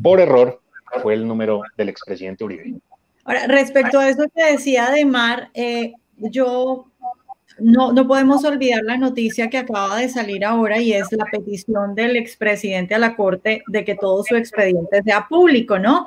por 0.00 0.20
error 0.20 0.60
fue 1.02 1.14
el 1.14 1.26
número 1.26 1.62
del 1.76 1.88
expresidente 1.88 2.44
Uribe. 2.44 2.74
Ahora, 3.24 3.46
respecto 3.46 3.98
a 3.98 4.08
eso 4.08 4.24
que 4.34 4.52
decía 4.52 4.90
de 4.90 5.04
Mar, 5.06 5.50
yo 6.16 6.86
no, 7.58 7.92
no 7.92 8.06
podemos 8.06 8.44
olvidar 8.44 8.82
la 8.82 8.96
noticia 8.96 9.48
que 9.48 9.58
acaba 9.58 9.98
de 9.98 10.08
salir 10.08 10.44
ahora 10.44 10.80
y 10.80 10.92
es 10.92 11.10
la 11.12 11.24
petición 11.26 11.94
del 11.94 12.16
expresidente 12.16 12.94
a 12.94 12.98
la 12.98 13.16
Corte 13.16 13.62
de 13.68 13.84
que 13.84 13.94
todo 13.94 14.22
su 14.24 14.36
expediente 14.36 15.02
sea 15.02 15.26
público, 15.28 15.78
¿no? 15.78 16.06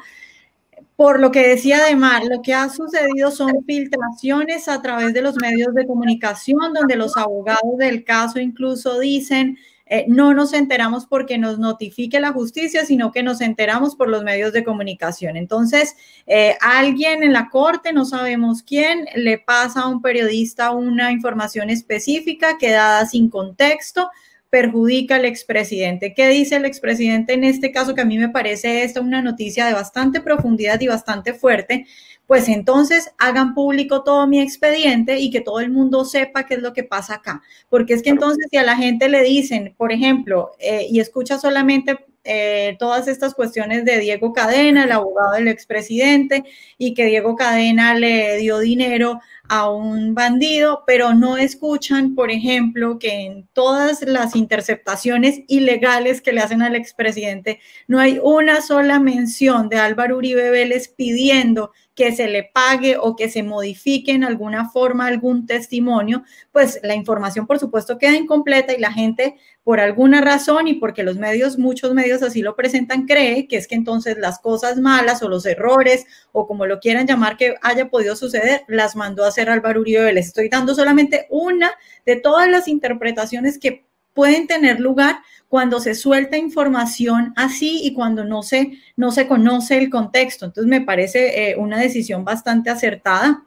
Por 0.95 1.19
lo 1.19 1.31
que 1.31 1.47
decía 1.47 1.77
además, 1.77 2.23
lo 2.27 2.41
que 2.41 2.53
ha 2.53 2.69
sucedido 2.69 3.31
son 3.31 3.63
filtraciones 3.65 4.67
a 4.67 4.81
través 4.81 5.13
de 5.13 5.21
los 5.21 5.35
medios 5.35 5.73
de 5.75 5.85
comunicación, 5.85 6.73
donde 6.73 6.95
los 6.95 7.15
abogados 7.17 7.77
del 7.77 8.03
caso 8.03 8.39
incluso 8.39 8.99
dicen 8.99 9.57
eh, 9.89 10.05
no 10.07 10.33
nos 10.33 10.53
enteramos 10.53 11.05
porque 11.05 11.37
nos 11.37 11.59
notifique 11.59 12.19
la 12.19 12.33
justicia, 12.33 12.85
sino 12.85 13.11
que 13.11 13.23
nos 13.23 13.41
enteramos 13.41 13.95
por 13.95 14.09
los 14.09 14.23
medios 14.23 14.53
de 14.53 14.63
comunicación. 14.63 15.37
Entonces, 15.37 15.95
eh, 16.25 16.57
alguien 16.61 17.23
en 17.23 17.33
la 17.33 17.49
corte, 17.49 17.93
no 17.93 18.05
sabemos 18.05 18.63
quién, 18.63 19.05
le 19.15 19.37
pasa 19.37 19.81
a 19.81 19.87
un 19.87 20.01
periodista 20.01 20.71
una 20.71 21.11
información 21.11 21.69
específica 21.69 22.57
que 22.57 22.71
dada 22.71 23.05
sin 23.05 23.29
contexto 23.29 24.09
perjudica 24.57 25.17
al 25.17 25.25
expresidente. 25.25 26.15
¿Qué 26.15 26.27
dice 26.29 26.55
el 26.55 26.65
expresidente 26.65 27.33
en 27.33 27.43
este 27.43 27.71
caso? 27.71 27.93
Que 27.93 28.01
a 28.01 28.05
mí 28.05 28.17
me 28.17 28.29
parece 28.29 28.81
esta 28.81 29.01
una 29.01 29.21
noticia 29.21 29.67
de 29.67 29.73
bastante 29.73 30.19
profundidad 30.19 30.81
y 30.81 30.87
bastante 30.87 31.35
fuerte, 31.35 31.85
pues 32.25 32.49
entonces 32.49 33.11
hagan 33.19 33.53
público 33.53 34.03
todo 34.03 34.25
mi 34.25 34.41
expediente 34.41 35.19
y 35.19 35.29
que 35.29 35.41
todo 35.41 35.59
el 35.59 35.69
mundo 35.69 36.05
sepa 36.05 36.47
qué 36.47 36.55
es 36.55 36.61
lo 36.63 36.73
que 36.73 36.83
pasa 36.83 37.17
acá. 37.17 37.43
Porque 37.69 37.93
es 37.93 38.01
que 38.01 38.09
entonces 38.09 38.47
si 38.49 38.57
a 38.57 38.63
la 38.63 38.75
gente 38.75 39.09
le 39.09 39.21
dicen, 39.21 39.75
por 39.77 39.91
ejemplo, 39.91 40.49
eh, 40.57 40.87
y 40.89 41.01
escucha 41.01 41.37
solamente 41.37 42.06
eh, 42.27 42.75
todas 42.77 43.07
estas 43.07 43.33
cuestiones 43.33 43.85
de 43.85 43.99
Diego 43.99 44.33
Cadena, 44.33 44.83
el 44.83 44.91
abogado 44.91 45.33
del 45.33 45.47
expresidente, 45.47 46.43
y 46.77 46.93
que 46.93 47.05
Diego 47.05 47.35
Cadena 47.35 47.95
le 47.95 48.37
dio 48.37 48.59
dinero 48.59 49.19
a 49.49 49.69
un 49.69 50.13
bandido, 50.13 50.83
pero 50.85 51.13
no 51.13 51.37
escuchan, 51.37 52.15
por 52.15 52.31
ejemplo, 52.31 52.99
que 52.99 53.25
en 53.25 53.47
todas 53.53 54.01
las 54.01 54.35
interceptaciones 54.35 55.41
ilegales 55.47 56.21
que 56.21 56.33
le 56.33 56.41
hacen 56.41 56.61
al 56.61 56.75
expresidente, 56.75 57.59
no 57.87 57.99
hay 57.99 58.19
una 58.21 58.61
sola 58.61 58.99
mención 58.99 59.69
de 59.69 59.77
Álvaro 59.77 60.17
Uribe 60.17 60.49
Vélez 60.51 60.89
pidiendo 60.89 61.71
que 61.97 62.15
se 62.15 62.27
le 62.27 62.43
pague 62.43 62.95
o 62.95 63.15
que 63.15 63.27
se 63.27 63.41
modifique 63.41 64.11
en 64.11 64.23
alguna 64.23 64.69
forma 64.69 65.07
algún 65.07 65.47
testimonio, 65.47 66.23
pues 66.51 66.79
la 66.83 66.93
información 66.93 67.47
por 67.47 67.57
supuesto 67.57 67.97
queda 67.97 68.15
incompleta 68.15 68.75
y 68.75 68.79
la 68.79 68.93
gente 68.93 69.35
por 69.63 69.79
alguna 69.79 70.21
razón 70.21 70.67
y 70.67 70.75
porque 70.75 71.01
los 71.01 71.17
medios, 71.17 71.57
muchos 71.57 71.95
medios 71.95 72.21
así 72.21 72.43
lo 72.43 72.55
presentan, 72.55 73.07
cree 73.07 73.47
que 73.47 73.57
es 73.57 73.67
que 73.67 73.73
entonces 73.73 74.15
las 74.19 74.37
cosas 74.37 74.77
malas 74.77 75.23
o 75.23 75.27
los 75.27 75.47
errores 75.47 76.05
o 76.31 76.45
como 76.45 76.67
lo 76.67 76.79
quieran 76.79 77.07
llamar 77.07 77.35
que 77.35 77.55
haya 77.63 77.89
podido 77.89 78.15
suceder, 78.15 78.61
las 78.67 78.95
mandó 78.95 79.25
a 79.25 79.29
hacer 79.29 79.49
Álvaro 79.49 79.81
Uribe. 79.81 80.13
Les 80.13 80.27
estoy 80.27 80.49
dando 80.49 80.75
solamente 80.75 81.25
una 81.31 81.71
de 82.05 82.17
todas 82.17 82.47
las 82.47 82.67
interpretaciones 82.67 83.57
que 83.57 83.86
pueden 84.17 84.47
tener 84.47 84.79
lugar 84.79 85.19
cuando 85.47 85.79
se 85.79 85.93
suelta 85.93 86.37
información 86.37 87.33
así 87.35 87.81
y 87.83 87.93
cuando 87.93 88.25
no 88.25 88.41
se, 88.41 88.79
no 88.95 89.11
se 89.11 89.27
conoce 89.27 89.77
el 89.77 89.91
contexto. 89.91 90.45
Entonces 90.45 90.67
me 90.67 90.81
parece 90.81 91.51
eh, 91.51 91.55
una 91.55 91.77
decisión 91.77 92.25
bastante 92.25 92.71
acertada. 92.71 93.43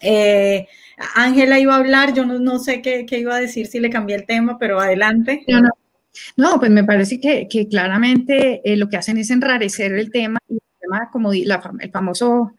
Eh, 0.00 0.66
Ángela 1.14 1.58
iba 1.58 1.74
a 1.74 1.78
hablar, 1.78 2.14
yo 2.14 2.24
no, 2.24 2.58
sé 2.58 2.80
qué, 2.80 3.06
iba 3.10 3.36
a 3.36 3.40
decir 3.40 3.66
si 3.66 3.78
le 3.78 3.90
cambié 3.90 4.16
el 4.16 4.24
tema, 4.24 4.58
pero 4.58 4.80
adelante. 4.80 5.44
No, 6.34 6.58
pues 6.58 6.70
me 6.70 6.84
parece 6.84 7.20
que, 7.20 7.68
claramente 7.68 8.62
eh, 8.64 8.78
lo 8.78 8.88
que 8.88 8.96
hacen 8.96 9.18
es 9.18 9.30
enrarecer 9.30 9.92
el 9.92 10.10
tema 10.10 10.38
y 10.48 10.54
el 10.54 10.60
tema 10.80 11.10
como 11.12 11.30
el 11.30 11.90
famoso 11.92 12.54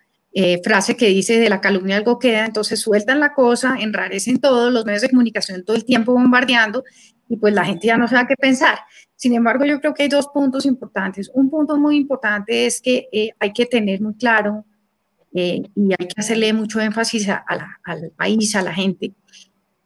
frase 0.64 0.98
que 0.98 1.08
dice 1.08 1.40
de 1.40 1.50
la 1.50 1.62
calumnia 1.62 1.96
algo 1.96 2.20
queda, 2.20 2.46
entonces 2.46 2.82
sueltan 2.82 3.22
la 3.22 3.34
cosa, 3.34 3.78
enrarecen 3.80 4.40
todo, 4.40 4.70
los 4.70 4.86
medios 4.86 5.02
de 5.04 5.10
comunicación 5.10 5.64
todo 5.64 5.78
el 5.78 5.86
tiempo 5.86 6.12
bombardeando 6.12 6.84
y 7.28 7.38
pues 7.38 7.54
la 7.54 7.66
gente 7.66 7.88
ya 7.88 7.98
no 7.98 8.08
sabe 8.08 8.28
qué 8.28 8.36
pensar. 8.36 8.80
Sin 9.16 9.34
embargo, 9.34 9.66
yo 9.66 9.80
creo 9.80 9.94
que 9.94 10.04
hay 10.04 10.10
dos 10.10 10.28
puntos 10.28 10.66
importantes. 10.66 11.32
Un 11.34 11.50
punto 11.50 11.78
muy 11.78 11.98
importante 11.98 12.66
es 12.66 12.82
que 12.82 13.08
eh, 13.12 13.32
hay 13.40 13.54
que 13.54 13.66
tener 13.66 14.02
muy 14.02 14.16
claro 14.16 14.66
eh, 15.34 15.64
y 15.76 15.92
hay 15.92 16.08
que 16.08 16.20
hacerle 16.20 16.54
mucho 16.54 16.80
énfasis 16.80 17.28
al 17.30 18.12
país, 18.16 18.56
a 18.56 18.62
la 18.62 18.74
gente, 18.74 19.14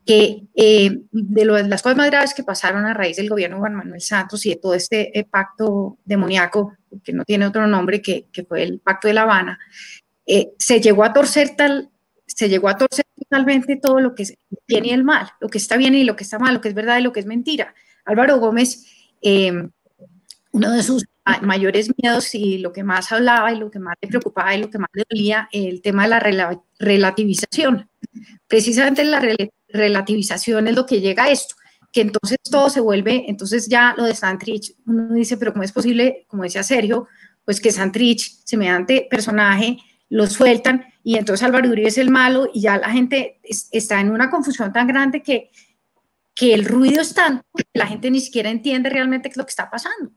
que 0.06 0.48
eh, 0.56 1.00
de 1.12 1.46
las 1.46 1.82
cosas 1.82 1.98
más 1.98 2.10
graves 2.10 2.34
que 2.34 2.44
pasaron 2.44 2.86
a 2.86 2.94
raíz 2.94 3.18
del 3.18 3.30
gobierno 3.30 3.58
de 3.58 3.62
Juan 3.62 3.76
Manuel 3.76 4.02
Santos 4.02 4.46
y 4.46 4.50
de 4.50 4.56
todo 4.56 4.74
este 4.74 5.28
pacto 5.30 5.98
demoníaco, 6.06 6.74
que 7.04 7.14
no 7.14 7.24
tiene 7.24 7.46
otro 7.46 7.68
nombre 7.68 8.02
que, 8.02 8.28
que 8.32 8.44
fue 8.44 8.64
el 8.64 8.80
pacto 8.80 9.08
de 9.08 9.14
La 9.14 9.22
Habana, 9.22 9.60
se 10.58 10.80
llegó 10.82 11.04
a 11.04 11.14
torcer 11.14 11.56
tal, 11.56 11.90
se 12.26 12.50
llegó 12.50 12.70
a 12.70 12.78
torcer 12.78 13.06
totalmente 13.18 13.76
todo 13.78 14.00
lo 14.00 14.16
que 14.16 14.26
tiene 14.66 14.94
el 14.94 15.04
mal, 15.04 15.30
lo 15.40 15.50
que 15.50 15.58
está 15.58 15.78
bien 15.78 15.96
y 15.96 16.04
lo 16.04 16.16
que 16.16 16.24
está 16.24 16.40
mal, 16.40 16.54
lo 16.54 16.62
que 16.62 16.70
es 16.70 16.76
verdad 16.76 17.00
y 17.00 17.04
lo 17.04 17.12
que 17.12 17.20
es 17.20 17.26
mentira. 17.26 17.74
Álvaro 18.06 18.40
Gómez, 18.40 18.86
em, 19.22 19.72
uno 20.52 20.72
de 20.72 20.84
sus 20.84 21.06
mayores 21.42 21.92
miedos 21.98 22.34
y 22.34 22.58
lo 22.58 22.72
que 22.72 22.84
más 22.84 23.12
hablaba 23.12 23.52
y 23.52 23.58
lo 23.58 23.70
que 23.70 23.80
más 23.80 23.96
le 24.02 24.08
preocupaba 24.08 24.56
y 24.56 24.62
lo 24.62 24.70
que 24.70 24.80
más 24.80 24.90
le 24.94 25.04
dolía, 25.10 25.48
el 25.52 25.82
tema 25.82 26.04
de 26.04 26.10
la 26.10 26.60
relativización. 26.80 27.88
Precisamente 28.48 29.04
la 29.06 29.22
relativización 29.68 30.68
es 30.68 30.76
lo 30.76 30.86
que 30.86 31.02
llega 31.02 31.26
a 31.26 31.32
esto, 31.32 31.56
que 31.92 32.02
entonces 32.02 32.38
todo 32.50 32.70
se 32.70 32.80
vuelve, 32.80 33.26
entonces 33.28 33.68
ya 33.68 33.94
lo 33.96 34.06
de 34.06 34.16
Santrich, 34.16 34.76
uno 34.86 35.14
dice, 35.14 35.38
pero 35.38 35.54
¿cómo 35.54 35.64
es 35.64 35.72
posible, 35.72 36.26
como 36.28 36.44
decía 36.44 36.64
Sergio, 36.64 37.08
pues 37.46 37.62
que 37.62 37.72
Santrich, 37.72 38.44
semejante 38.44 39.08
personaje, 39.10 39.78
lo 40.10 40.28
sueltan 40.28 40.86
y 41.04 41.18
entonces 41.18 41.46
Álvaro 41.46 41.70
Uribe 41.70 41.88
es 41.88 41.98
el 41.98 42.10
malo 42.10 42.50
y 42.54 42.62
ya 42.62 42.78
la 42.78 42.92
gente 42.92 43.40
está 43.44 44.02
en 44.02 44.12
una 44.12 44.30
confusión 44.30 44.74
tan 44.74 44.88
grande 44.88 45.22
que, 45.22 45.50
que 46.36 46.54
el 46.54 46.66
ruido 46.66 47.02
es 47.02 47.14
tanto 47.14 47.44
que 47.56 47.64
la 47.74 47.88
gente 47.88 48.12
ni 48.12 48.20
siquiera 48.20 48.50
entiende 48.50 48.90
realmente 48.90 49.30
qué 49.30 49.40
lo 49.40 49.46
que 49.46 49.52
está 49.52 49.70
pasando. 49.70 50.12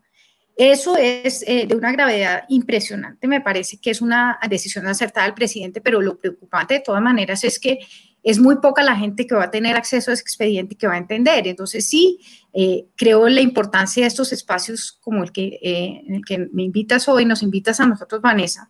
Eso 0.57 0.97
es 0.99 1.45
eh, 1.47 1.67
de 1.67 1.75
una 1.75 1.93
gravedad 1.93 2.45
impresionante, 2.49 3.27
me 3.27 3.41
parece 3.41 3.81
que 3.81 3.91
es 3.91 4.03
una 4.03 4.39
decisión 4.51 4.87
acertada 4.87 5.25
del 5.25 5.35
presidente, 5.35 5.81
pero 5.81 6.03
lo 6.03 6.19
preocupante 6.19 6.75
de 6.75 6.81
todas 6.81 7.01
maneras 7.01 7.43
es 7.45 7.59
que 7.59 7.79
es 8.23 8.39
muy 8.39 8.57
poca 8.57 8.83
la 8.83 8.95
gente 8.95 9.27
que 9.27 9.35
va 9.35 9.45
a 9.45 9.51
tener 9.51 9.77
acceso 9.77 10.11
a 10.11 10.15
ese 10.15 10.23
expediente 10.23 10.75
y 10.75 10.77
que 10.77 10.87
va 10.87 10.95
a 10.95 10.99
entender. 10.99 11.49
Entonces 11.49 11.89
sí, 11.89 12.21
eh, 12.53 12.87
creo 12.97 13.29
la 13.29 13.41
importancia 13.41 14.03
de 14.03 14.09
estos 14.09 14.33
espacios 14.33 14.93
como 15.01 15.25
el 15.25 15.33
que, 15.33 15.59
eh, 15.63 16.03
en 16.07 16.17
el 16.17 16.25
que 16.25 16.39
me 16.53 16.63
invitas 16.63 17.09
hoy, 17.09 17.25
nos 17.25 17.43
invitas 17.43 17.81
a 17.81 17.87
nosotros, 17.87 18.21
Vanessa, 18.21 18.69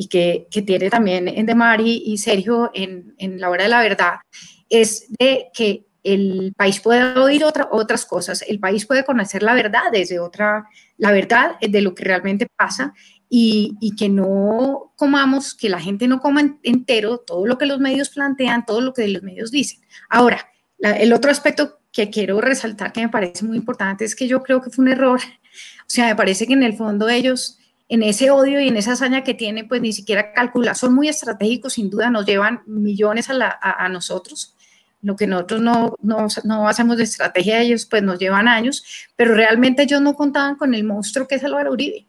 y 0.00 0.06
que, 0.06 0.46
tiene 0.64 0.90
también 0.90 1.26
Endemari 1.26 2.04
y 2.06 2.18
Sergio 2.18 2.70
en, 2.72 3.16
en, 3.18 3.40
la 3.40 3.50
hora 3.50 3.64
de 3.64 3.68
la 3.68 3.82
verdad, 3.82 4.14
es 4.68 5.08
de 5.18 5.48
que 5.52 5.88
el 6.04 6.54
país 6.56 6.78
puede 6.78 7.18
oír 7.18 7.42
otra, 7.42 7.66
otras 7.72 8.06
cosas, 8.06 8.44
el 8.46 8.60
país 8.60 8.86
puede 8.86 9.04
conocer 9.04 9.42
la 9.42 9.54
verdad 9.54 9.90
desde 9.90 10.20
otra, 10.20 10.68
la 10.98 11.10
verdad 11.10 11.58
de 11.60 11.82
lo 11.82 11.96
que 11.96 12.04
realmente 12.04 12.46
pasa 12.54 12.94
y, 13.28 13.76
que 13.98 14.08
no 14.08 14.92
comamos, 14.94 15.52
que 15.52 15.68
la 15.68 15.80
gente 15.80 16.06
no 16.06 16.20
coma 16.20 16.60
entero 16.62 17.18
todo 17.18 17.44
lo 17.44 17.58
que 17.58 17.66
los 17.66 17.80
medios 17.80 18.10
plantean, 18.10 18.66
todo 18.66 18.80
lo 18.80 18.94
que 18.94 19.08
los 19.08 19.24
medios 19.24 19.50
dicen. 19.50 19.80
Ahora, 20.08 20.48
el 20.78 21.12
otro 21.12 21.32
aspecto 21.32 21.80
que 21.90 22.08
quiero 22.08 22.40
resaltar 22.40 22.92
que 22.92 23.00
me 23.00 23.08
parece 23.08 23.44
muy 23.44 23.56
importante 23.56 24.04
es 24.04 24.14
que 24.14 24.28
yo 24.28 24.44
creo 24.44 24.62
que 24.62 24.70
fue 24.70 24.84
un 24.84 24.92
error. 24.92 25.18
O 25.20 25.90
sea, 25.90 26.06
me 26.06 26.14
parece 26.14 26.46
que 26.46 26.52
en 26.52 26.62
el 26.62 26.76
fondo 26.76 27.08
ellos, 27.08 27.57
en 27.88 28.02
ese 28.02 28.30
odio 28.30 28.60
y 28.60 28.68
en 28.68 28.76
esa 28.76 28.92
hazaña 28.92 29.24
que 29.24 29.34
tienen, 29.34 29.68
pues 29.68 29.80
ni 29.80 29.92
siquiera 29.92 30.32
calculan. 30.32 30.74
Son 30.74 30.94
muy 30.94 31.08
estratégicos, 31.08 31.74
sin 31.74 31.88
duda, 31.90 32.10
nos 32.10 32.26
llevan 32.26 32.62
millones 32.66 33.30
a, 33.30 33.58
a, 33.62 33.88
nosotros. 33.88 34.54
Lo 35.00 35.16
que 35.16 35.26
nosotros 35.26 35.60
no, 35.60 35.94
no, 36.02 36.26
no, 36.44 36.68
hacemos 36.68 36.96
de 36.96 37.04
estrategia, 37.04 37.60
ellos 37.60 37.86
pues 37.86 38.02
nos 38.02 38.18
llevan 38.18 38.48
años, 38.48 38.84
pero 39.16 39.34
realmente 39.34 39.84
ellos 39.84 40.02
no 40.02 40.14
contaban 40.14 40.56
con 40.56 40.74
el 40.74 40.84
monstruo 40.84 41.26
que 41.26 41.36
es 41.36 41.44
Álvaro 41.44 41.72
Uribe 41.72 42.07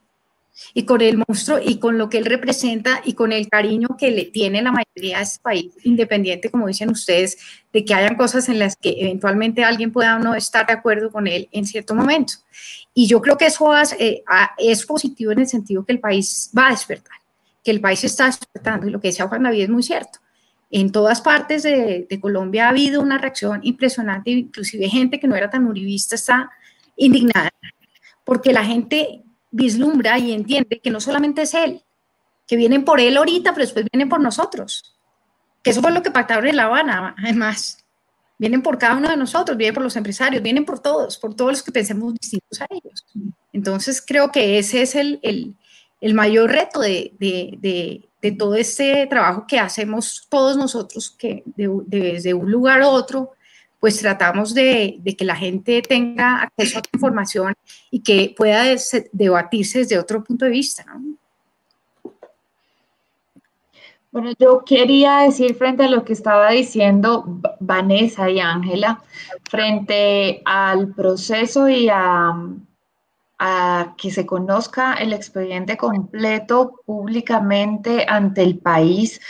y 0.73 0.83
con 0.83 1.01
el 1.01 1.17
monstruo 1.17 1.59
y 1.63 1.79
con 1.79 1.97
lo 1.97 2.09
que 2.09 2.17
él 2.17 2.25
representa 2.25 3.01
y 3.03 3.13
con 3.13 3.31
el 3.31 3.49
cariño 3.49 3.89
que 3.97 4.11
le 4.11 4.25
tiene 4.25 4.61
la 4.61 4.71
mayoría 4.71 5.17
de 5.17 5.23
este 5.23 5.41
país, 5.41 5.73
independiente, 5.83 6.49
como 6.49 6.67
dicen 6.67 6.89
ustedes, 6.89 7.37
de 7.73 7.85
que 7.85 7.93
hayan 7.93 8.15
cosas 8.15 8.49
en 8.49 8.59
las 8.59 8.75
que 8.75 8.95
eventualmente 8.99 9.63
alguien 9.63 9.91
pueda 9.91 10.19
no 10.19 10.35
estar 10.35 10.65
de 10.67 10.73
acuerdo 10.73 11.11
con 11.11 11.27
él 11.27 11.47
en 11.51 11.65
cierto 11.65 11.95
momento. 11.95 12.33
Y 12.93 13.07
yo 13.07 13.21
creo 13.21 13.37
que 13.37 13.47
eso 13.47 13.71
eh, 13.99 14.23
es 14.57 14.85
positivo 14.85 15.31
en 15.31 15.39
el 15.39 15.47
sentido 15.47 15.85
que 15.85 15.93
el 15.93 15.99
país 15.99 16.51
va 16.57 16.67
a 16.67 16.71
despertar, 16.71 17.17
que 17.63 17.71
el 17.71 17.81
país 17.81 18.03
está 18.03 18.25
despertando 18.25 18.87
y 18.87 18.91
lo 18.91 18.99
que 18.99 19.09
decía 19.09 19.27
Juan 19.27 19.43
David 19.43 19.63
es 19.63 19.69
muy 19.69 19.83
cierto. 19.83 20.19
En 20.71 20.91
todas 20.91 21.21
partes 21.21 21.63
de, 21.63 22.05
de 22.07 22.19
Colombia 22.19 22.67
ha 22.67 22.69
habido 22.69 23.01
una 23.01 23.17
reacción 23.17 23.59
impresionante, 23.63 24.29
inclusive 24.29 24.87
gente 24.87 25.19
que 25.19 25.27
no 25.27 25.35
era 25.35 25.49
tan 25.49 25.65
uribista 25.65 26.13
está 26.13 26.51
indignada, 26.95 27.49
porque 28.23 28.53
la 28.53 28.63
gente 28.63 29.23
vislumbra 29.51 30.17
y 30.17 30.31
entiende 30.31 30.79
que 30.79 30.91
no 30.91 30.99
solamente 30.99 31.43
es 31.43 31.53
él, 31.53 31.83
que 32.47 32.55
vienen 32.55 32.85
por 32.85 32.99
él 32.99 33.17
ahorita, 33.17 33.53
pero 33.53 33.65
después 33.65 33.85
vienen 33.91 34.09
por 34.09 34.19
nosotros. 34.19 34.95
Que 35.63 35.71
eso 35.71 35.81
fue 35.81 35.91
lo 35.91 36.01
que 36.01 36.11
pactaron 36.11 36.47
en 36.47 36.55
La 36.55 36.65
Habana, 36.65 37.15
además. 37.17 37.85
Vienen 38.37 38.61
por 38.61 38.77
cada 38.77 38.95
uno 38.95 39.09
de 39.09 39.17
nosotros, 39.17 39.57
vienen 39.57 39.73
por 39.73 39.83
los 39.83 39.95
empresarios, 39.97 40.41
vienen 40.41 40.65
por 40.65 40.79
todos, 40.79 41.17
por 41.17 41.35
todos 41.35 41.51
los 41.51 41.63
que 41.63 41.71
pensemos 41.71 42.13
distintos 42.13 42.61
a 42.61 42.67
ellos. 42.69 43.05
Entonces 43.51 44.01
creo 44.05 44.31
que 44.31 44.57
ese 44.57 44.81
es 44.81 44.95
el, 44.95 45.19
el, 45.21 46.13
mayor 46.13 46.49
reto 46.49 46.79
de, 46.79 47.13
de, 47.19 48.07
de, 48.21 48.31
todo 48.31 48.55
este 48.55 49.05
trabajo 49.07 49.45
que 49.45 49.59
hacemos 49.59 50.27
todos 50.29 50.55
nosotros, 50.55 51.11
que 51.11 51.43
desde 51.45 52.33
un 52.33 52.49
lugar 52.49 52.81
a 52.81 52.87
otro 52.87 53.33
pues 53.79 53.99
tratamos 53.99 54.53
de, 54.53 55.01
que 55.17 55.25
la 55.25 55.35
gente 55.35 55.81
tenga 55.81 56.43
acceso 56.43 56.79
a 56.79 56.81
la 56.81 56.89
información 56.93 57.55
y 57.89 58.01
que 58.01 58.33
pueda 58.35 58.63
debatirse 59.11 59.79
desde 59.79 59.97
otro 59.97 60.23
punto 60.23 60.45
de 60.45 60.51
vista. 60.51 60.85
Bueno, 64.11 64.31
yo 64.39 64.63
quería 64.65 65.19
decir 65.19 65.55
frente 65.55 65.83
a 65.83 65.89
lo 65.89 66.03
que 66.03 66.13
estaba 66.13 66.49
diciendo 66.49 67.25
Vanessa 67.59 68.29
y 68.29 68.39
Ángela, 68.39 69.03
frente 69.49 70.41
al 70.45 70.93
proceso 70.93 71.69
y 71.69 71.89
a, 71.89 72.33
a 73.39 73.95
que 73.97 74.11
se 74.11 74.25
conozca 74.25 74.95
el 74.95 75.13
expediente 75.13 75.77
completo 75.77 76.81
públicamente 76.85 78.05
ante 78.07 78.43
el 78.43 78.59
país. 78.59 79.21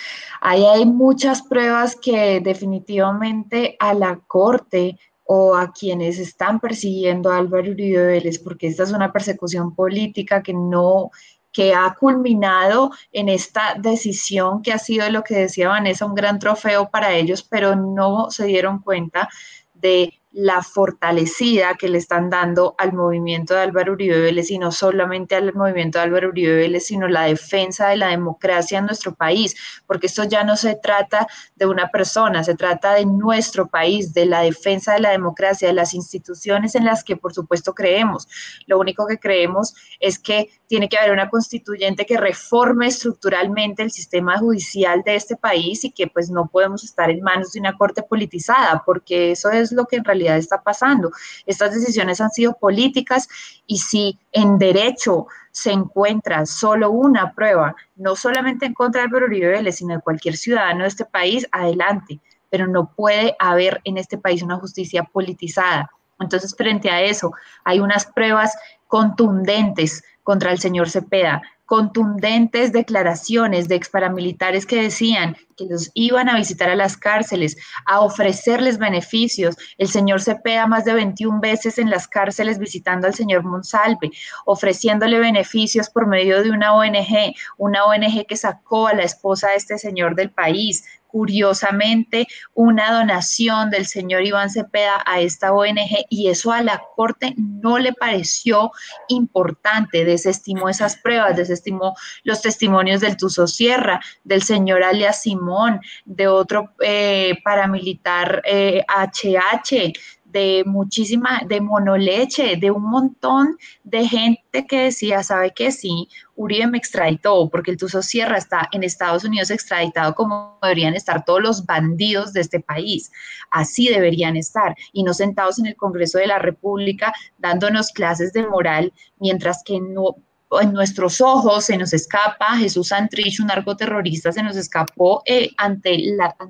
Ahí 0.41 0.65
hay 0.65 0.86
muchas 0.86 1.43
pruebas 1.43 1.95
que 1.95 2.41
definitivamente 2.41 3.78
a 3.80 3.93
la 3.93 4.19
Corte 4.28 4.98
o 5.26 5.56
a 5.56 5.72
quienes 5.72 6.17
están 6.17 6.60
persiguiendo 6.60 7.32
a 7.32 7.38
Álvaro 7.38 7.69
Uribe 7.69 8.04
Vélez, 8.04 8.39
porque 8.39 8.65
esta 8.65 8.84
es 8.84 8.91
una 8.91 9.13
persecución 9.13 9.76
política 9.76 10.41
que 10.41 10.54
no 10.54 11.12
que 11.52 11.74
ha 11.74 11.95
culminado 12.00 12.91
en 13.12 13.30
esta 13.30 13.76
decisión 13.76 14.62
que 14.62 14.72
ha 14.72 14.78
sido 14.78 15.10
lo 15.10 15.24
que 15.24 15.36
decía 15.36 15.69
Vanessa, 15.69 16.06
un 16.06 16.15
gran 16.15 16.39
trofeo 16.39 16.89
para 16.89 17.13
ellos, 17.13 17.43
pero 17.43 17.76
no 17.76 18.30
se 18.30 18.45
dieron 18.45 18.80
cuenta 18.80 19.30
de 19.74 20.18
la 20.32 20.62
fortalecida 20.62 21.74
que 21.74 21.89
le 21.89 21.98
están 21.98 22.30
dando 22.30 22.76
al 22.78 22.94
movimiento 22.94 23.56
de 23.56 23.62
Álvaro 23.62 23.94
Uribe 23.94 24.20
Vélez 24.20 24.52
y 24.52 24.60
no 24.60 24.72
solamente 24.72 25.36
al 25.36 25.54
movimiento 25.56 25.98
de 25.98 26.04
Álvaro 26.04 26.30
Uribe 26.30 26.56
Vélez, 26.56 26.86
sino 26.86 27.08
la 27.08 27.24
defensa 27.24 27.88
de 27.88 27.98
la 27.98 28.10
democracia 28.10 28.78
en 28.78 28.86
nuestro 28.86 29.15
país, 29.15 29.56
porque 29.88 30.06
esto 30.06 30.24
ya 30.26 30.44
no 30.44 30.56
se 30.56 30.76
trata 30.76 31.28
de 31.56 31.65
una 31.65 31.89
persona, 31.89 32.44
se 32.44 32.56
trata 32.56 32.94
de 32.94 33.08
nuestro 33.08 33.68
país, 33.70 34.13
de 34.13 34.28
la 34.28 34.42
defensa 34.42 34.94
de 34.94 35.00
la 35.00 35.10
democracia, 35.10 35.68
de 35.68 35.74
las 35.74 35.96
instituciones 35.96 36.76
en 36.76 36.86
las 36.86 37.04
que 37.04 37.18
por 37.18 37.34
supuesto 37.34 37.74
creemos. 37.74 38.28
Lo 38.68 38.78
único 38.78 39.08
que 39.08 39.18
creemos 39.18 39.74
es 40.00 40.20
que 40.20 40.50
tiene 40.68 40.89
que 40.89 40.98
haber 40.98 41.12
una 41.12 41.32
constituyente 41.32 42.06
que 42.06 42.18
reforme 42.18 42.86
estructuralmente 42.86 43.82
el 43.82 43.89
sistema 43.89 44.38
judicial 44.38 45.02
de 45.04 45.15
este 45.15 45.36
país 45.36 45.84
y 45.86 45.92
que 45.92 46.06
pues 46.06 46.30
no 46.30 46.48
podemos 46.48 46.84
estar 46.84 47.10
en 47.10 47.22
manos 47.22 47.54
de 47.54 47.60
una 47.60 47.76
corte 47.76 48.04
politizada, 48.04 48.84
porque 48.86 49.32
eso 49.32 49.50
es 49.50 49.72
lo 49.72 49.86
que 49.86 49.96
en 49.96 50.04
realidad 50.04 50.18
está 50.27 50.62
pasando. 50.62 51.12
Estas 51.45 51.73
decisiones 51.73 52.21
han 52.21 52.32
sido 52.32 52.53
políticas 52.53 53.27
y 53.65 53.77
si 53.77 54.19
en 54.32 54.58
derecho 54.58 55.27
se 55.51 55.71
encuentra 55.71 56.45
solo 56.45 56.91
una 56.91 57.34
prueba, 57.34 57.75
no 57.95 58.15
solamente 58.15 58.65
en 58.65 58.73
contra 58.73 59.01
de 59.01 59.08
Álvaro 59.08 59.25
Uribe 59.25 59.71
sino 59.71 59.95
de 59.95 60.01
cualquier 60.01 60.38
ciudadano 60.38 60.84
de 60.84 60.89
este 60.89 61.05
país, 61.05 61.47
adelante, 61.51 62.19
pero 62.49 62.67
no 62.67 62.91
puede 62.93 63.36
haber 63.39 63.82
en 63.84 63.97
este 63.97 64.17
país 64.17 64.41
una 64.41 64.58
justicia 64.58 65.03
politizada. 65.03 65.89
Entonces, 66.19 66.55
frente 66.55 66.89
a 66.89 67.01
eso, 67.01 67.32
hay 67.63 67.79
unas 67.79 68.05
pruebas 68.05 68.53
contundentes 68.88 70.03
contra 70.23 70.51
el 70.51 70.60
señor 70.60 70.89
Cepeda, 70.89 71.41
contundentes 71.69 72.71
declaraciones 72.71 73.67
de 73.67 73.75
ex 73.75 73.89
paramilitares 73.89 74.65
que 74.65 74.82
decían 74.82 75.38
que 75.55 75.65
los 75.65 75.91
iban 75.93 76.27
a 76.27 76.36
visitar 76.36 76.67
a 76.67 76.75
las 76.75 76.97
cárceles, 76.97 77.58
a 77.86 77.99
ofrecerles 77.99 78.79
beneficios. 78.79 79.55
El 79.77 79.88
señor 79.88 80.19
Cepeda 80.19 80.65
más 80.65 80.84
de 80.86 80.95
21 80.95 81.39
veces 81.39 81.77
en 81.77 81.91
las 81.91 82.08
cárceles 82.08 82.58
visitando 82.58 83.05
al 83.05 83.13
señor 83.13 83.43
Monsalve, 83.43 84.10
ofreciéndole 84.47 85.19
beneficios 85.19 85.91
por 85.91 86.08
medio 86.08 86.41
de 86.41 86.49
una 86.49 86.73
ONG, 86.73 87.36
una 87.58 87.86
ONG 87.86 88.25
que 88.25 88.36
sacó 88.36 88.88
a 88.88 88.95
la 88.95 89.03
esposa 89.03 89.49
de 89.49 89.58
este 89.58 89.77
señor 89.77 90.15
del 90.15 90.32
país, 90.32 90.84
curiosamente 91.10 92.28
una 92.54 92.91
donación 92.91 93.69
del 93.69 93.86
señor 93.86 94.24
Iván 94.24 94.50
Cepeda 94.50 95.02
a 95.06 95.19
esta 95.19 95.52
ONG 95.52 96.06
y 96.10 96.30
eso 96.30 96.52
a 96.52 96.62
la 96.62 96.82
Corte 96.95 97.34
no 97.38 97.80
le 97.80 97.93
pareció 97.93 98.72
importante, 99.08 100.06
desestimó 100.06 100.69
esas 100.69 100.98
pruebas, 100.98 101.36
desestimó 101.36 101.95
los 102.24 102.41
testimonios 102.41 103.02
del 103.02 103.17
Tuso 103.17 103.48
Sierra, 103.48 104.00
del 104.24 104.43
señor 104.43 104.84
alias 104.84 105.24
Simón, 105.24 105.82
de 106.06 106.28
otro 106.28 106.74
eh, 106.80 107.36
paramilitar 107.43 108.41
HH, 108.45 109.72
eh, 109.72 109.93
de 110.32 110.63
muchísima, 110.65 111.42
de 111.48 111.62
monoleche, 111.62 112.56
de 112.58 112.72
un 112.72 112.84
montón 112.84 113.58
de 113.84 114.08
gente 114.08 114.65
que 114.68 114.84
decía, 114.84 115.24
¿sabe 115.24 115.52
qué? 115.56 115.72
Sí, 115.72 116.08
Uribe 116.36 116.68
me 116.68 116.78
extraditó, 116.78 117.50
porque 117.50 117.72
el 117.72 117.78
Tuso 117.78 118.02
Sierra 118.02 118.38
está 118.38 118.70
en 118.72 118.84
Estados 118.84 119.24
Unidos 119.24 119.50
extraditado 119.50 120.13
como 120.13 120.58
deberían 120.62 120.96
estar 120.96 121.26
todos 121.26 121.42
los 121.42 121.65
bandidos 121.65 122.34
de 122.34 122.42
este 122.42 122.60
país. 122.60 123.12
Así 123.52 123.89
deberían 123.89 124.38
estar, 124.38 124.76
y 124.94 125.04
no 125.04 125.13
sentados 125.13 125.60
en 125.60 125.65
el 125.65 125.76
Congreso 125.76 126.20
de 126.20 126.28
la 126.28 126.39
República 126.39 127.13
dándonos 127.38 127.92
clases 127.92 128.32
de 128.34 128.46
moral, 128.46 128.94
mientras 129.20 129.63
que 129.63 129.76
en 129.76 130.74
nuestros 130.74 131.22
ojos 131.22 131.65
se 131.65 131.78
nos 131.78 131.94
escapa 131.94 132.58
Jesús 132.58 132.89
Santrich, 132.89 133.39
un 133.39 133.48
narcoterrorista, 133.48 134.32
se 134.32 134.44
nos 134.44 134.56
escapó 134.56 135.24
eh, 135.26 135.50
ante 135.58 136.00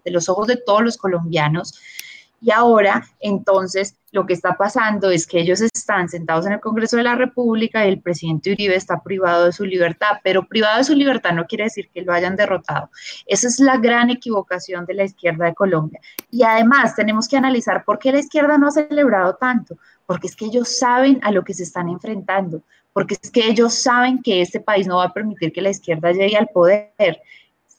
los 0.05 0.29
ojos 0.29 0.47
de 0.47 0.57
todos 0.57 0.81
los 0.81 0.97
colombianos 0.97 1.79
y 2.41 2.51
ahora, 2.51 3.05
entonces, 3.19 3.95
lo 4.11 4.25
que 4.25 4.33
está 4.33 4.55
pasando 4.55 5.11
es 5.11 5.27
que 5.27 5.39
ellos 5.39 5.61
están 5.61 6.09
sentados 6.09 6.45
en 6.45 6.53
el 6.53 6.59
Congreso 6.59 6.97
de 6.97 7.03
la 7.03 7.15
República 7.15 7.85
y 7.85 7.89
el 7.89 8.01
presidente 8.01 8.51
Uribe 8.51 8.75
está 8.75 9.03
privado 9.03 9.45
de 9.45 9.51
su 9.51 9.65
libertad, 9.65 10.17
pero 10.23 10.47
privado 10.47 10.77
de 10.77 10.83
su 10.83 10.95
libertad 10.95 11.33
no 11.33 11.45
quiere 11.45 11.65
decir 11.65 11.89
que 11.93 12.01
lo 12.01 12.13
hayan 12.13 12.35
derrotado. 12.35 12.89
Esa 13.25 13.47
es 13.47 13.59
la 13.59 13.77
gran 13.77 14.09
equivocación 14.09 14.85
de 14.85 14.93
la 14.95 15.03
izquierda 15.03 15.45
de 15.45 15.53
Colombia. 15.53 15.99
Y 16.31 16.43
además 16.43 16.95
tenemos 16.95 17.27
que 17.27 17.37
analizar 17.37 17.83
por 17.83 17.99
qué 17.99 18.11
la 18.11 18.19
izquierda 18.19 18.57
no 18.57 18.67
ha 18.67 18.71
celebrado 18.71 19.35
tanto, 19.35 19.77
porque 20.05 20.27
es 20.27 20.35
que 20.35 20.45
ellos 20.45 20.77
saben 20.77 21.19
a 21.21 21.31
lo 21.31 21.43
que 21.43 21.53
se 21.53 21.63
están 21.63 21.89
enfrentando, 21.89 22.63
porque 22.93 23.15
es 23.21 23.29
que 23.29 23.47
ellos 23.47 23.75
saben 23.75 24.21
que 24.23 24.41
este 24.41 24.59
país 24.59 24.87
no 24.87 24.97
va 24.97 25.05
a 25.05 25.13
permitir 25.13 25.51
que 25.51 25.61
la 25.61 25.69
izquierda 25.69 26.11
llegue 26.11 26.37
al 26.37 26.47
poder 26.47 27.21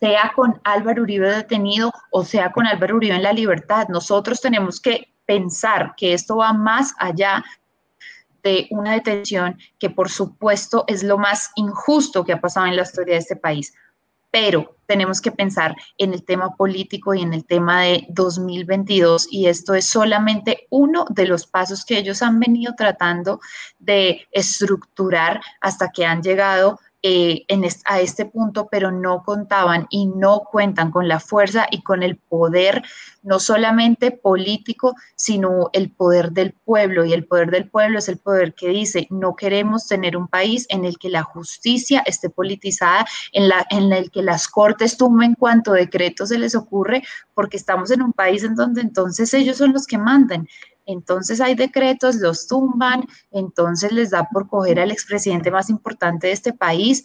sea 0.01 0.33
con 0.35 0.61
Álvaro 0.65 1.03
Uribe 1.03 1.31
detenido 1.31 1.93
o 2.11 2.25
sea 2.25 2.51
con 2.51 2.67
Álvaro 2.67 2.97
Uribe 2.97 3.15
en 3.15 3.23
la 3.23 3.33
libertad. 3.33 3.89
Nosotros 3.89 4.41
tenemos 4.41 4.81
que 4.81 5.13
pensar 5.27 5.95
que 5.97 6.15
esto 6.15 6.39
va 6.39 6.53
más 6.53 6.95
allá 6.99 7.45
de 8.43 8.67
una 8.71 8.95
detención 8.95 9.59
que 9.79 9.91
por 9.91 10.09
supuesto 10.09 10.85
es 10.87 11.03
lo 11.03 11.19
más 11.19 11.51
injusto 11.55 12.25
que 12.25 12.33
ha 12.33 12.41
pasado 12.41 12.67
en 12.67 12.77
la 12.77 12.83
historia 12.83 13.15
de 13.15 13.21
este 13.21 13.37
país. 13.37 13.75
Pero 14.31 14.77
tenemos 14.87 15.21
que 15.21 15.33
pensar 15.33 15.77
en 15.99 16.15
el 16.15 16.25
tema 16.25 16.57
político 16.57 17.13
y 17.15 17.21
en 17.21 17.35
el 17.35 17.45
tema 17.45 17.83
de 17.83 18.07
2022 18.09 19.29
y 19.31 19.47
esto 19.47 19.75
es 19.75 19.87
solamente 19.87 20.67
uno 20.71 21.05
de 21.11 21.27
los 21.27 21.47
pasos 21.47 21.85
que 21.85 21.99
ellos 21.99 22.23
han 22.23 22.41
venido 22.41 22.75
tratando 22.75 23.41
de 23.79 24.27
estructurar 24.33 25.41
hasta 25.61 25.91
que 25.91 26.07
han 26.07 26.23
llegado 26.23 26.79
eh, 27.03 27.45
en 27.49 27.65
a 27.87 28.01
este 28.01 28.27
punto, 28.27 28.69
pero 28.71 28.91
no 28.91 29.23
contaban 29.23 29.87
y 29.89 30.07
no 30.07 30.43
cuentan 30.51 30.91
con 30.91 31.09
la 31.09 31.19
fuerza 31.19 31.67
y 31.71 31.83
con 31.83 32.03
el 32.03 32.17
poder, 32.17 32.83
no 33.23 33.39
solamente 33.39 34.11
político, 34.11 34.95
sino 35.15 35.71
el 35.73 35.91
poder 35.91 36.33
del 36.33 36.53
pueblo. 36.53 37.05
Y 37.07 37.15
el 37.15 37.27
poder 37.27 37.51
del 37.51 37.71
pueblo 37.71 37.99
es 37.99 38.09
el 38.09 38.19
poder 38.19 38.55
que 38.55 38.69
dice, 38.69 39.07
no 39.11 39.35
queremos 39.35 39.89
tener 39.89 40.17
un 40.17 40.29
país 40.29 40.67
en 40.69 40.85
el 40.85 40.99
que 40.99 41.09
la 41.09 41.23
justicia 41.23 42.03
esté 42.05 42.29
politizada, 42.29 43.07
en, 43.33 43.49
la, 43.49 43.67
en 43.71 43.93
el 43.93 44.11
que 44.11 44.23
las 44.23 44.47
cortes 44.47 44.99
tumben 44.99 45.35
cuanto 45.35 45.73
decreto 45.73 46.27
se 46.27 46.39
les 46.39 46.55
ocurre, 46.55 47.03
porque 47.35 47.57
estamos 47.57 47.91
en 47.91 48.03
un 48.03 48.13
país 48.13 48.45
en 48.45 48.55
donde 48.55 48.83
entonces 48.83 49.33
ellos 49.33 49.57
son 49.57 49.73
los 49.73 49.87
que 49.87 49.97
mandan. 49.97 50.47
Entonces 50.87 51.41
hay 51.41 51.55
decretos, 51.55 52.17
los 52.17 52.47
tumban, 52.47 53.07
entonces 53.31 53.93
les 53.93 54.11
da 54.11 54.29
por 54.33 54.49
coger 54.49 54.81
al 54.81 54.91
expresidente 54.91 55.51
más 55.51 55.71
importante 55.71 56.29
de 56.29 56.33
este 56.33 56.53
país. 56.53 57.05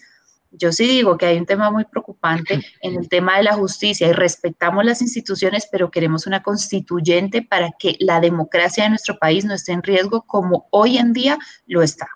Yo 0.52 0.72
sí 0.72 0.88
digo 0.88 1.18
que 1.18 1.26
hay 1.26 1.38
un 1.38 1.46
tema 1.46 1.70
muy 1.72 1.86
preocupante 1.86 2.60
en 2.82 2.96
el 2.96 3.10
tema 3.10 3.38
de 3.38 3.44
la 3.44 3.54
justicia 3.54 4.08
y 4.08 4.14
respetamos 4.14 4.86
las 4.86 5.02
instituciones, 5.02 5.68
pero 5.72 5.92
queremos 5.92 6.28
una 6.28 6.42
constituyente 6.42 7.42
para 7.42 7.72
que 7.78 7.96
la 8.00 8.20
democracia 8.20 8.86
de 8.86 8.92
nuestro 8.92 9.18
país 9.18 9.46
no 9.46 9.54
esté 9.54 9.74
en 9.74 9.84
riesgo 9.84 10.24
como 10.24 10.68
hoy 10.72 10.98
en 10.98 11.14
día 11.14 11.38
lo 11.66 11.82
está. 11.82 12.08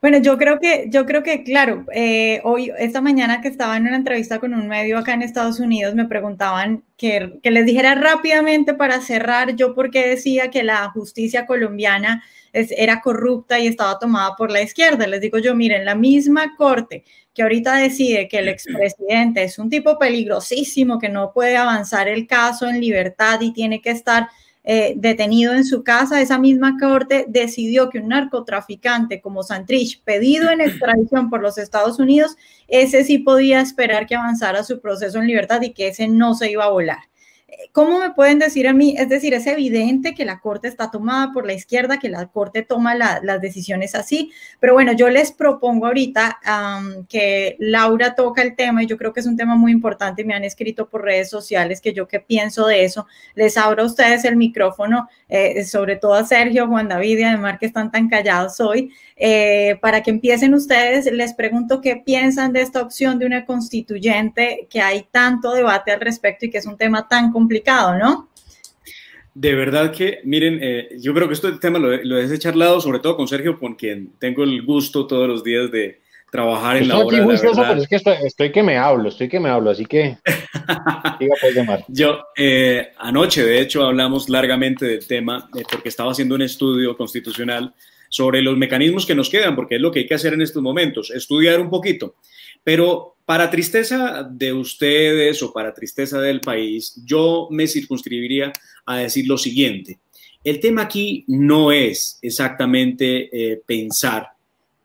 Bueno, 0.00 0.18
yo 0.18 0.38
creo 0.38 0.58
que, 0.58 0.86
yo 0.88 1.06
creo 1.06 1.22
que, 1.22 1.42
claro, 1.44 1.84
eh, 1.94 2.40
hoy, 2.44 2.72
esta 2.78 3.00
mañana 3.00 3.40
que 3.40 3.48
estaba 3.48 3.76
en 3.76 3.86
una 3.86 3.96
entrevista 3.96 4.38
con 4.38 4.54
un 4.54 4.68
medio 4.68 4.98
acá 4.98 5.14
en 5.14 5.22
Estados 5.22 5.60
Unidos, 5.60 5.94
me 5.94 6.06
preguntaban 6.06 6.84
que, 6.96 7.38
que 7.42 7.50
les 7.50 7.66
dijera 7.66 7.94
rápidamente 7.94 8.74
para 8.74 9.00
cerrar 9.00 9.56
yo 9.56 9.74
por 9.74 9.90
qué 9.90 10.08
decía 10.08 10.50
que 10.50 10.62
la 10.62 10.90
justicia 10.90 11.46
colombiana 11.46 12.22
era 12.52 13.00
corrupta 13.00 13.58
y 13.58 13.66
estaba 13.66 13.98
tomada 13.98 14.36
por 14.36 14.50
la 14.50 14.62
izquierda. 14.62 15.06
Les 15.06 15.20
digo 15.20 15.38
yo, 15.38 15.54
miren, 15.54 15.84
la 15.84 15.94
misma 15.94 16.54
corte 16.56 17.04
que 17.34 17.42
ahorita 17.42 17.76
decide 17.76 18.28
que 18.28 18.38
el 18.38 18.48
expresidente 18.48 19.42
es 19.42 19.58
un 19.58 19.70
tipo 19.70 19.98
peligrosísimo, 19.98 20.98
que 20.98 21.08
no 21.08 21.32
puede 21.32 21.56
avanzar 21.56 22.08
el 22.08 22.26
caso 22.26 22.68
en 22.68 22.80
libertad 22.80 23.40
y 23.40 23.52
tiene 23.52 23.80
que 23.80 23.90
estar 23.90 24.28
eh, 24.64 24.94
detenido 24.96 25.54
en 25.54 25.64
su 25.64 25.82
casa, 25.82 26.20
esa 26.20 26.38
misma 26.38 26.76
corte 26.78 27.24
decidió 27.28 27.90
que 27.90 27.98
un 27.98 28.08
narcotraficante 28.08 29.20
como 29.20 29.42
Santrich, 29.42 30.02
pedido 30.04 30.50
en 30.50 30.60
extradición 30.60 31.30
por 31.30 31.42
los 31.42 31.58
Estados 31.58 31.98
Unidos, 31.98 32.36
ese 32.68 33.02
sí 33.04 33.18
podía 33.18 33.60
esperar 33.60 34.06
que 34.06 34.14
avanzara 34.14 34.62
su 34.62 34.80
proceso 34.80 35.18
en 35.18 35.26
libertad 35.26 35.62
y 35.62 35.72
que 35.72 35.88
ese 35.88 36.06
no 36.06 36.34
se 36.34 36.50
iba 36.50 36.64
a 36.64 36.70
volar. 36.70 37.11
¿Cómo 37.72 37.98
me 37.98 38.10
pueden 38.10 38.38
decir 38.38 38.66
a 38.66 38.72
mí? 38.72 38.94
Es 38.98 39.08
decir, 39.08 39.34
es 39.34 39.46
evidente 39.46 40.14
que 40.14 40.24
la 40.24 40.40
Corte 40.40 40.68
está 40.68 40.90
tomada 40.90 41.32
por 41.32 41.46
la 41.46 41.52
izquierda, 41.52 41.98
que 41.98 42.08
la 42.08 42.26
Corte 42.26 42.62
toma 42.62 42.94
las 42.94 43.40
decisiones 43.40 43.94
así, 43.94 44.32
pero 44.58 44.74
bueno, 44.74 44.92
yo 44.92 45.08
les 45.08 45.32
propongo 45.32 45.86
ahorita 45.86 46.38
que 47.08 47.56
Laura 47.58 48.14
toca 48.14 48.42
el 48.42 48.56
tema 48.56 48.82
y 48.82 48.86
yo 48.86 48.96
creo 48.96 49.12
que 49.12 49.20
es 49.20 49.26
un 49.26 49.36
tema 49.36 49.56
muy 49.56 49.72
importante, 49.72 50.24
me 50.24 50.34
han 50.34 50.44
escrito 50.44 50.88
por 50.88 51.02
redes 51.02 51.30
sociales 51.30 51.80
que 51.80 51.92
yo 51.92 52.08
qué 52.08 52.20
pienso 52.20 52.66
de 52.66 52.84
eso. 52.84 53.06
Les 53.34 53.56
abro 53.56 53.82
a 53.82 53.86
ustedes 53.86 54.24
el 54.24 54.36
micrófono, 54.36 55.08
eh, 55.28 55.64
sobre 55.64 55.96
todo 55.96 56.14
a 56.14 56.24
Sergio, 56.24 56.68
Juan 56.68 56.88
David 56.88 57.18
y 57.18 57.22
además 57.22 57.58
que 57.58 57.66
están 57.66 57.90
tan 57.90 58.08
callados 58.08 58.60
hoy, 58.60 58.92
eh, 59.16 59.78
para 59.80 60.02
que 60.02 60.10
empiecen 60.10 60.54
ustedes. 60.54 61.10
Les 61.12 61.34
pregunto 61.34 61.80
qué 61.80 61.96
piensan 61.96 62.52
de 62.52 62.62
esta 62.62 62.82
opción 62.82 63.18
de 63.18 63.26
una 63.26 63.44
constituyente 63.44 64.66
que 64.70 64.80
hay 64.80 65.06
tanto 65.10 65.52
debate 65.52 65.92
al 65.92 66.00
respecto 66.00 66.46
y 66.46 66.50
que 66.50 66.58
es 66.58 66.66
un 66.66 66.76
tema 66.76 67.08
tan 67.08 67.26
complicado 67.26 67.41
complicado, 67.42 67.98
¿no? 67.98 68.28
De 69.34 69.54
verdad 69.54 69.92
que, 69.92 70.20
miren, 70.24 70.58
eh, 70.62 70.88
yo 70.98 71.14
creo 71.14 71.26
que 71.26 71.34
este 71.34 71.52
tema 71.52 71.78
lo, 71.78 71.90
lo 72.04 72.18
he 72.18 72.38
charlado, 72.38 72.80
sobre 72.80 72.98
todo 72.98 73.16
con 73.16 73.28
Sergio, 73.28 73.58
con 73.58 73.74
quien 73.74 74.12
tengo 74.18 74.44
el 74.44 74.62
gusto 74.62 75.06
todos 75.06 75.26
los 75.26 75.42
días 75.42 75.70
de 75.70 76.02
trabajar 76.32 76.78
en 76.78 76.88
la 76.88 76.98
obra. 76.98 77.26
pero 77.26 77.82
es 77.82 77.88
que 77.88 77.96
estoy, 78.26 78.50
que 78.52 78.62
me 78.62 78.78
hablo, 78.78 79.10
estoy 79.10 79.28
que 79.28 79.38
me 79.38 79.50
hablo, 79.50 79.70
así 79.70 79.84
que 79.84 80.16
diga, 81.20 81.34
pues, 81.40 81.54
llamar. 81.54 81.84
Yo, 81.88 82.20
eh, 82.36 82.88
anoche, 82.98 83.44
de 83.44 83.60
hecho, 83.60 83.84
hablamos 83.84 84.30
largamente 84.30 84.86
del 84.86 85.06
tema, 85.06 85.48
eh, 85.54 85.62
porque 85.70 85.90
estaba 85.90 86.12
haciendo 86.12 86.34
un 86.34 86.40
estudio 86.40 86.96
constitucional 86.96 87.74
sobre 88.08 88.40
los 88.40 88.56
mecanismos 88.56 89.04
que 89.04 89.14
nos 89.14 89.28
quedan, 89.28 89.54
porque 89.54 89.76
es 89.76 89.80
lo 89.82 89.90
que 89.90 90.00
hay 90.00 90.06
que 90.06 90.14
hacer 90.14 90.32
en 90.32 90.40
estos 90.40 90.62
momentos, 90.62 91.10
estudiar 91.10 91.60
un 91.60 91.68
poquito. 91.68 92.16
Pero 92.64 93.16
para 93.24 93.50
tristeza 93.50 94.28
de 94.30 94.52
ustedes 94.52 95.42
o 95.42 95.52
para 95.52 95.72
tristeza 95.72 96.20
del 96.20 96.40
país, 96.40 97.00
yo 97.04 97.48
me 97.50 97.66
circunscribiría 97.66 98.52
a 98.84 98.98
decir 98.98 99.26
lo 99.26 99.38
siguiente. 99.38 99.98
El 100.44 100.58
tema 100.58 100.82
aquí 100.82 101.24
no 101.28 101.70
es 101.70 102.18
exactamente 102.20 103.30
eh, 103.32 103.62
pensar 103.64 104.28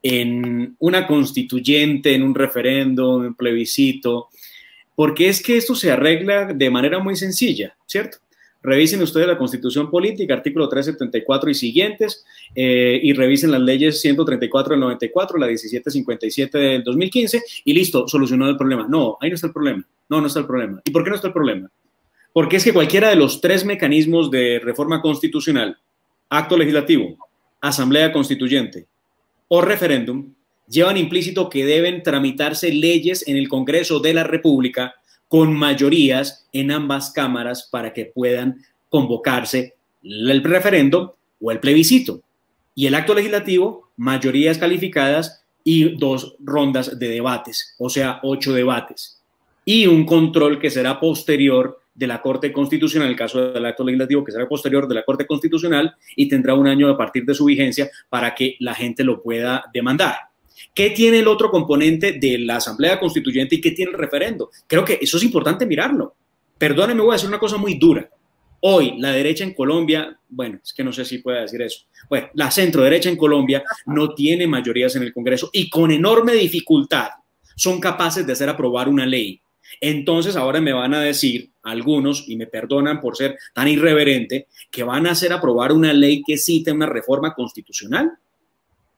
en 0.04 0.76
una 0.80 1.08
constituyente, 1.08 2.14
en 2.14 2.24
un 2.24 2.36
referéndum, 2.36 3.26
en 3.26 3.34
plebiscito, 3.34 4.30
porque 4.96 5.30
es 5.30 5.42
que 5.42 5.58
esto 5.58 5.76
se 5.76 5.92
arregla 5.92 6.46
de 6.54 6.70
manera 6.70 7.00
muy 7.00 7.16
sencilla, 7.16 7.76
¿cierto? 7.86 8.20
Revisen 8.64 9.02
ustedes 9.02 9.28
la 9.28 9.38
Constitución 9.38 9.90
Política, 9.90 10.34
artículo 10.34 10.68
374 10.68 11.50
y 11.50 11.54
siguientes, 11.56 12.26
eh, 12.56 13.00
y 13.02 13.14
revisen 13.14 13.52
las 13.52 13.62
leyes 13.62 14.02
134 14.02 14.72
del 14.72 14.80
94, 14.82 15.38
la 15.38 15.48
1757 15.48 16.58
del 16.58 16.84
2015, 16.84 17.42
y 17.66 17.74
listo, 17.74 18.08
solucionó 18.08 18.50
el 18.50 18.58
problema. 18.58 18.88
No, 18.90 19.18
ahí 19.22 19.30
no 19.30 19.36
está 19.36 19.48
el 19.48 19.54
problema. 19.54 19.86
No, 20.10 20.22
no 20.22 20.28
está 20.28 20.40
el 20.40 20.48
problema. 20.48 20.82
¿Y 20.86 20.92
por 20.92 21.04
qué 21.04 21.10
no 21.10 21.16
está 21.16 21.28
el 21.28 21.34
problema? 21.34 21.70
Porque 22.34 22.58
es 22.58 22.64
que 22.64 22.74
cualquiera 22.74 23.10
de 23.10 23.16
los 23.16 23.42
tres 23.42 23.66
mecanismos 23.66 24.30
de 24.32 24.60
reforma 24.64 25.02
constitucional, 25.02 25.78
acto 26.30 26.58
legislativo, 26.58 27.18
asamblea 27.62 28.12
constituyente 28.12 28.86
o 29.48 29.62
referéndum, 29.62 30.34
llevan 30.68 30.98
implícito 30.98 31.50
que 31.50 31.66
deben 31.66 32.04
tramitarse 32.04 32.72
leyes 32.72 33.28
en 33.28 33.38
el 33.38 33.48
Congreso 33.48 34.00
de 34.00 34.14
la 34.14 34.24
República 34.24 34.96
con 35.28 35.54
mayorías 35.54 36.48
en 36.54 36.72
ambas 36.72 37.12
cámaras 37.12 37.68
para 37.72 37.94
que 37.94 38.06
puedan 38.06 38.64
convocarse 38.90 39.76
el 40.04 40.44
referendo 40.44 41.18
o 41.42 41.52
el 41.52 41.60
plebiscito. 41.60 42.22
Y 42.76 42.88
el 42.88 42.96
acto 42.96 43.14
legislativo, 43.14 43.90
mayorías 43.98 44.58
calificadas 44.58 45.44
y 45.64 45.98
dos 45.98 46.36
rondas 46.40 46.98
de 46.98 47.10
debates, 47.10 47.76
o 47.78 47.90
sea, 47.90 48.20
ocho 48.24 48.54
debates. 48.54 49.22
Y 49.66 49.88
un 49.88 50.06
control 50.06 50.60
que 50.60 50.70
será 50.70 51.00
posterior 51.00 51.80
de 51.94 52.08
la 52.08 52.22
Corte 52.22 52.54
Constitucional, 52.54 53.08
en 53.08 53.12
el 53.12 53.18
caso 53.18 53.52
del 53.52 53.66
acto 53.66 53.84
legislativo, 53.84 54.24
que 54.24 54.32
será 54.32 54.48
posterior 54.48 54.88
de 54.88 54.96
la 54.96 55.04
Corte 55.04 55.26
Constitucional 55.26 55.96
y 56.16 56.30
tendrá 56.30 56.54
un 56.54 56.68
año 56.68 56.88
a 56.88 56.98
partir 56.98 57.26
de 57.26 57.34
su 57.34 57.46
vigencia 57.46 57.90
para 58.08 58.36
que 58.36 58.56
la 58.60 58.76
gente 58.76 59.04
lo 59.04 59.22
pueda 59.22 59.66
demandar. 59.74 60.16
¿Qué 60.78 60.92
tiene 60.92 61.18
el 61.18 61.28
otro 61.28 61.50
componente 61.50 62.20
de 62.22 62.38
la 62.38 62.58
Asamblea 62.58 63.00
Constituyente 63.00 63.56
y 63.56 63.62
qué 63.62 63.72
tiene 63.72 63.94
el 63.94 63.98
referendo? 63.98 64.52
Creo 64.68 64.86
que 64.86 65.00
eso 65.02 65.18
es 65.18 65.24
importante 65.24 65.66
mirarlo. 65.66 66.14
Perdónenme, 66.56 67.02
voy 67.02 67.10
a 67.10 67.14
decir 67.14 67.28
una 67.28 67.40
cosa 67.40 67.58
muy 67.58 67.80
dura. 67.80 68.08
Hoy 68.60 68.94
la 69.00 69.12
derecha 69.12 69.44
en 69.44 69.56
Colombia, 69.56 70.20
bueno, 70.30 70.60
es 70.64 70.74
que 70.74 70.84
no 70.84 70.94
sé 70.94 71.04
si 71.04 71.18
puede 71.18 71.42
decir 71.42 71.64
eso. 71.64 71.88
Bueno, 72.08 72.30
la 72.36 72.52
centro 72.52 72.84
derecha 72.84 73.10
en 73.10 73.18
Colombia 73.18 73.64
no 73.88 74.14
tiene 74.14 74.46
mayorías 74.46 74.96
en 74.96 75.02
el 75.02 75.14
Congreso 75.14 75.50
y 75.52 75.68
con 75.68 75.90
enorme 75.90 76.34
dificultad 76.34 77.08
son 77.56 77.80
capaces 77.80 78.28
de 78.28 78.34
hacer 78.34 78.48
aprobar 78.48 78.88
una 78.88 79.08
ley. 79.08 79.42
Entonces 79.82 80.36
ahora 80.36 80.62
me 80.62 80.74
van 80.74 80.94
a 80.94 81.02
decir 81.02 81.50
algunos, 81.64 82.30
y 82.30 82.36
me 82.36 82.46
perdonan 82.46 83.02
por 83.02 83.18
ser 83.18 83.36
tan 83.52 83.68
irreverente, 83.68 84.46
que 84.70 84.84
van 84.84 85.08
a 85.08 85.12
hacer 85.14 85.34
aprobar 85.34 85.72
una 85.72 85.92
ley 85.92 86.22
que 86.24 86.38
cite 86.38 86.72
una 86.72 86.86
reforma 86.86 87.34
constitucional. 87.34 88.12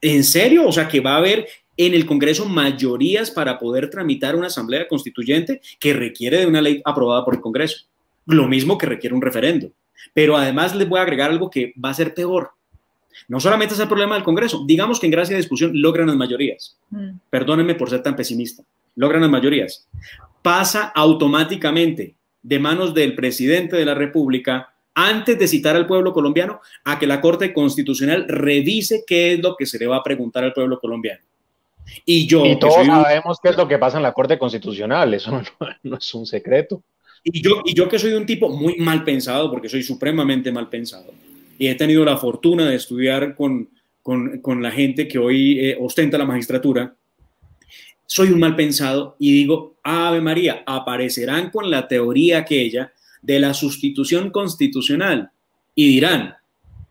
¿En 0.02 0.24
serio? 0.24 0.66
O 0.66 0.72
sea, 0.72 0.88
que 0.88 1.00
va 1.00 1.14
a 1.14 1.18
haber 1.18 1.46
en 1.86 1.94
el 1.94 2.04
Congreso 2.04 2.46
mayorías 2.46 3.30
para 3.30 3.58
poder 3.58 3.88
tramitar 3.88 4.36
una 4.36 4.48
asamblea 4.48 4.86
constituyente 4.86 5.60
que 5.78 5.94
requiere 5.94 6.38
de 6.38 6.46
una 6.46 6.60
ley 6.60 6.82
aprobada 6.84 7.24
por 7.24 7.34
el 7.34 7.40
Congreso. 7.40 7.86
Lo 8.26 8.46
mismo 8.48 8.76
que 8.76 8.86
requiere 8.86 9.14
un 9.14 9.22
referendo. 9.22 9.72
Pero 10.12 10.36
además 10.36 10.74
les 10.74 10.88
voy 10.88 10.98
a 10.98 11.02
agregar 11.02 11.30
algo 11.30 11.48
que 11.48 11.72
va 11.82 11.90
a 11.90 11.94
ser 11.94 12.12
peor. 12.12 12.50
No 13.28 13.40
solamente 13.40 13.74
es 13.74 13.80
el 13.80 13.88
problema 13.88 14.14
del 14.14 14.24
Congreso, 14.24 14.64
digamos 14.66 15.00
que 15.00 15.06
en 15.06 15.12
gracia 15.12 15.34
de 15.34 15.42
discusión 15.42 15.72
logran 15.74 16.08
las 16.08 16.16
mayorías. 16.16 16.76
Mm. 16.90 17.12
Perdónenme 17.30 17.74
por 17.74 17.88
ser 17.88 18.02
tan 18.02 18.16
pesimista. 18.16 18.62
Logran 18.96 19.22
las 19.22 19.30
mayorías. 19.30 19.88
Pasa 20.42 20.92
automáticamente 20.94 22.14
de 22.42 22.58
manos 22.58 22.92
del 22.92 23.14
presidente 23.14 23.76
de 23.76 23.84
la 23.84 23.94
República 23.94 24.74
antes 24.94 25.38
de 25.38 25.48
citar 25.48 25.76
al 25.76 25.86
pueblo 25.86 26.12
colombiano 26.12 26.60
a 26.84 26.98
que 26.98 27.06
la 27.06 27.20
Corte 27.20 27.54
Constitucional 27.54 28.26
revise 28.28 29.04
qué 29.06 29.32
es 29.32 29.40
lo 29.40 29.56
que 29.56 29.66
se 29.66 29.78
le 29.78 29.86
va 29.86 29.96
a 29.96 30.02
preguntar 30.02 30.44
al 30.44 30.52
pueblo 30.52 30.78
colombiano. 30.78 31.22
Y 32.04 32.26
yo... 32.26 32.44
Y 32.46 32.58
todos 32.58 32.86
sabemos 32.86 33.38
qué 33.42 33.50
es 33.50 33.56
lo 33.56 33.68
que 33.68 33.78
pasa 33.78 33.96
en 33.96 34.02
la 34.02 34.12
Corte 34.12 34.38
Constitucional, 34.38 35.14
eso 35.14 35.40
no, 35.82 35.96
es 35.96 36.14
un 36.14 36.26
secreto. 36.26 36.82
Y 37.22 37.42
yo, 37.42 37.62
y 37.64 37.74
yo 37.74 37.88
que 37.88 37.98
soy 37.98 38.12
un 38.12 38.26
tipo 38.26 38.48
muy 38.48 38.76
mal 38.76 39.04
pensado, 39.04 39.50
porque 39.50 39.68
soy 39.68 39.82
supremamente 39.82 40.50
mal 40.50 40.68
pensado, 40.68 41.12
y 41.58 41.66
he 41.66 41.74
tenido 41.74 42.04
la 42.04 42.16
fortuna 42.16 42.68
de 42.68 42.76
estudiar 42.76 43.34
con, 43.34 43.68
con, 44.02 44.62
la 44.62 44.70
gente 44.70 45.06
que 45.06 45.18
hoy 45.18 45.58
eh, 45.60 45.76
ostenta 45.78 46.16
la 46.16 46.24
magistratura, 46.24 46.94
soy 48.06 48.30
un 48.30 48.40
mal 48.40 48.56
pensado 48.56 49.14
y 49.20 49.32
digo, 49.32 49.76
Ave 49.84 50.20
María, 50.20 50.64
aparecerán 50.66 51.50
con 51.50 51.70
la 51.70 51.86
teoría 51.86 52.38
aquella 52.38 52.92
de 53.22 53.38
la 53.38 53.54
sustitución 53.54 54.30
constitucional 54.30 55.30
y 55.76 55.86
dirán, 55.86 56.34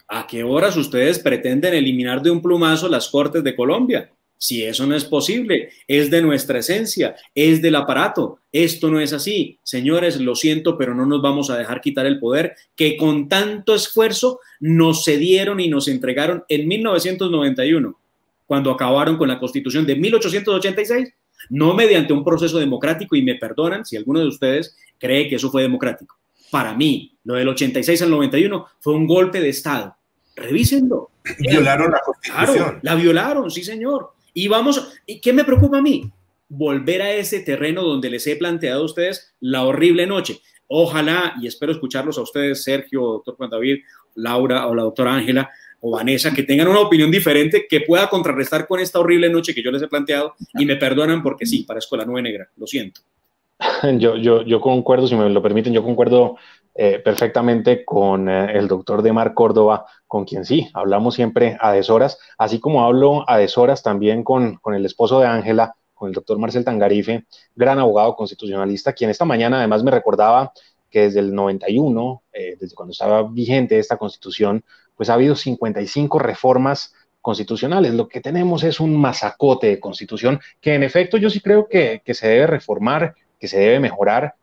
¿a 0.07 0.27
qué 0.27 0.43
horas 0.43 0.77
ustedes 0.77 1.19
pretenden 1.19 1.73
eliminar 1.73 2.21
de 2.21 2.31
un 2.31 2.41
plumazo 2.41 2.87
las 2.87 3.09
Cortes 3.09 3.43
de 3.43 3.55
Colombia? 3.55 4.09
Si 4.41 4.63
eso 4.63 4.87
no 4.87 4.95
es 4.95 5.03
posible, 5.03 5.69
es 5.85 6.09
de 6.09 6.21
nuestra 6.21 6.59
esencia, 6.59 7.13
es 7.35 7.61
del 7.61 7.75
aparato. 7.75 8.39
Esto 8.53 8.89
no 8.89 9.01
es 9.01 9.11
así. 9.11 9.59
Señores, 9.63 10.17
lo 10.21 10.33
siento, 10.33 10.77
pero 10.77 10.95
no 10.95 11.05
nos 11.05 11.21
vamos 11.21 11.49
a 11.49 11.57
dejar 11.57 11.81
quitar 11.81 12.05
el 12.05 12.19
poder 12.19 12.55
que 12.73 12.95
con 12.95 13.27
tanto 13.27 13.75
esfuerzo 13.75 14.39
nos 14.61 15.03
cedieron 15.03 15.59
y 15.59 15.67
nos 15.67 15.89
entregaron 15.89 16.45
en 16.47 16.69
1991, 16.69 17.99
cuando 18.45 18.71
acabaron 18.71 19.17
con 19.17 19.27
la 19.27 19.39
constitución 19.39 19.85
de 19.85 19.97
1886, 19.97 21.13
no 21.49 21.73
mediante 21.73 22.13
un 22.13 22.23
proceso 22.23 22.59
democrático, 22.59 23.17
y 23.17 23.21
me 23.21 23.35
perdonan 23.35 23.85
si 23.85 23.97
alguno 23.97 24.21
de 24.21 24.27
ustedes 24.27 24.77
cree 24.97 25.27
que 25.27 25.35
eso 25.35 25.51
fue 25.51 25.63
democrático. 25.63 26.17
Para 26.49 26.73
mí, 26.73 27.13
lo 27.25 27.35
del 27.35 27.49
86 27.49 28.01
al 28.03 28.11
91 28.11 28.67
fue 28.79 28.93
un 28.93 29.05
golpe 29.05 29.41
de 29.41 29.49
Estado. 29.49 29.97
Revísenlo. 30.33 31.11
Violaron 31.39 31.91
la 31.91 31.99
constitución. 31.99 32.79
la 32.81 32.95
violaron, 32.95 33.51
sí, 33.51 33.65
señor. 33.65 34.13
Y 34.39 34.47
vamos, 34.47 34.87
¿y 35.05 35.19
qué 35.19 35.33
me 35.33 35.43
preocupa 35.43 35.79
a 35.79 35.81
mí? 35.81 36.09
Volver 36.47 37.01
a 37.01 37.11
ese 37.11 37.41
terreno 37.41 37.83
donde 37.83 38.09
les 38.09 38.25
he 38.25 38.37
planteado 38.37 38.83
a 38.83 38.85
ustedes 38.85 39.35
la 39.41 39.65
horrible 39.65 40.07
noche. 40.07 40.39
Ojalá, 40.67 41.33
y 41.41 41.47
espero 41.47 41.73
escucharlos 41.73 42.17
a 42.17 42.21
ustedes, 42.21 42.63
Sergio, 42.63 43.01
doctor 43.01 43.35
Juan 43.35 43.49
David, 43.49 43.79
Laura 44.15 44.67
o 44.67 44.75
la 44.75 44.83
doctora 44.83 45.13
Ángela 45.13 45.49
o 45.81 45.91
Vanessa, 45.91 46.33
que 46.33 46.43
tengan 46.43 46.69
una 46.69 46.79
opinión 46.79 47.11
diferente 47.11 47.67
que 47.69 47.81
pueda 47.81 48.09
contrarrestar 48.09 48.65
con 48.65 48.79
esta 48.79 49.01
horrible 49.01 49.29
noche 49.29 49.53
que 49.53 49.61
yo 49.61 49.71
les 49.71 49.81
he 49.81 49.89
planteado 49.89 50.35
y 50.53 50.65
me 50.65 50.77
perdonan 50.77 51.21
porque 51.21 51.45
sí, 51.45 51.63
parezco 51.63 51.97
la 51.97 52.05
nube 52.05 52.21
negra, 52.21 52.49
lo 52.55 52.65
siento. 52.65 53.01
Yo, 53.97 54.15
yo, 54.15 54.43
yo 54.43 54.61
concuerdo, 54.61 55.05
si 55.05 55.15
me 55.15 55.29
lo 55.29 55.41
permiten, 55.41 55.73
yo 55.73 55.83
concuerdo 55.83 56.37
eh, 56.81 56.99
perfectamente 56.99 57.83
con 57.83 58.29
eh, 58.29 58.57
el 58.57 58.69
doctor 58.69 59.01
Demar 59.01 59.33
Córdoba, 59.33 59.85
con 60.07 60.23
quien 60.23 60.45
sí, 60.45 60.69
hablamos 60.73 61.13
siempre 61.13 61.57
a 61.59 61.73
deshoras, 61.73 62.17
así 62.37 62.61
como 62.61 62.85
hablo 62.85 63.29
a 63.29 63.37
deshoras 63.37 63.83
también 63.83 64.23
con, 64.23 64.55
con 64.59 64.73
el 64.73 64.85
esposo 64.85 65.19
de 65.19 65.27
Ángela, 65.27 65.75
con 65.93 66.07
el 66.07 66.13
doctor 66.13 66.39
Marcel 66.39 66.63
Tangarife, 66.63 67.25
gran 67.53 67.79
abogado 67.79 68.15
constitucionalista, 68.15 68.93
quien 68.93 69.09
esta 69.09 69.25
mañana 69.25 69.57
además 69.57 69.83
me 69.83 69.91
recordaba 69.91 70.53
que 70.89 71.01
desde 71.01 71.19
el 71.19 71.35
91, 71.35 72.23
eh, 72.31 72.55
desde 72.57 72.75
cuando 72.75 72.93
estaba 72.93 73.23
vigente 73.23 73.77
esta 73.77 73.97
constitución, 73.97 74.63
pues 74.95 75.09
ha 75.09 75.15
habido 75.15 75.35
55 75.35 76.17
reformas 76.17 76.93
constitucionales. 77.19 77.93
Lo 77.93 78.07
que 78.07 78.21
tenemos 78.21 78.63
es 78.63 78.79
un 78.79 78.95
masacote 78.95 79.67
de 79.67 79.79
constitución 79.81 80.39
que 80.61 80.75
en 80.75 80.83
efecto 80.83 81.17
yo 81.17 81.29
sí 81.29 81.41
creo 81.41 81.67
que, 81.67 82.01
que 82.05 82.13
se 82.13 82.29
debe 82.29 82.47
reformar, 82.47 83.15
que 83.37 83.49
se 83.49 83.59
debe 83.59 83.81
mejorar. 83.81 84.35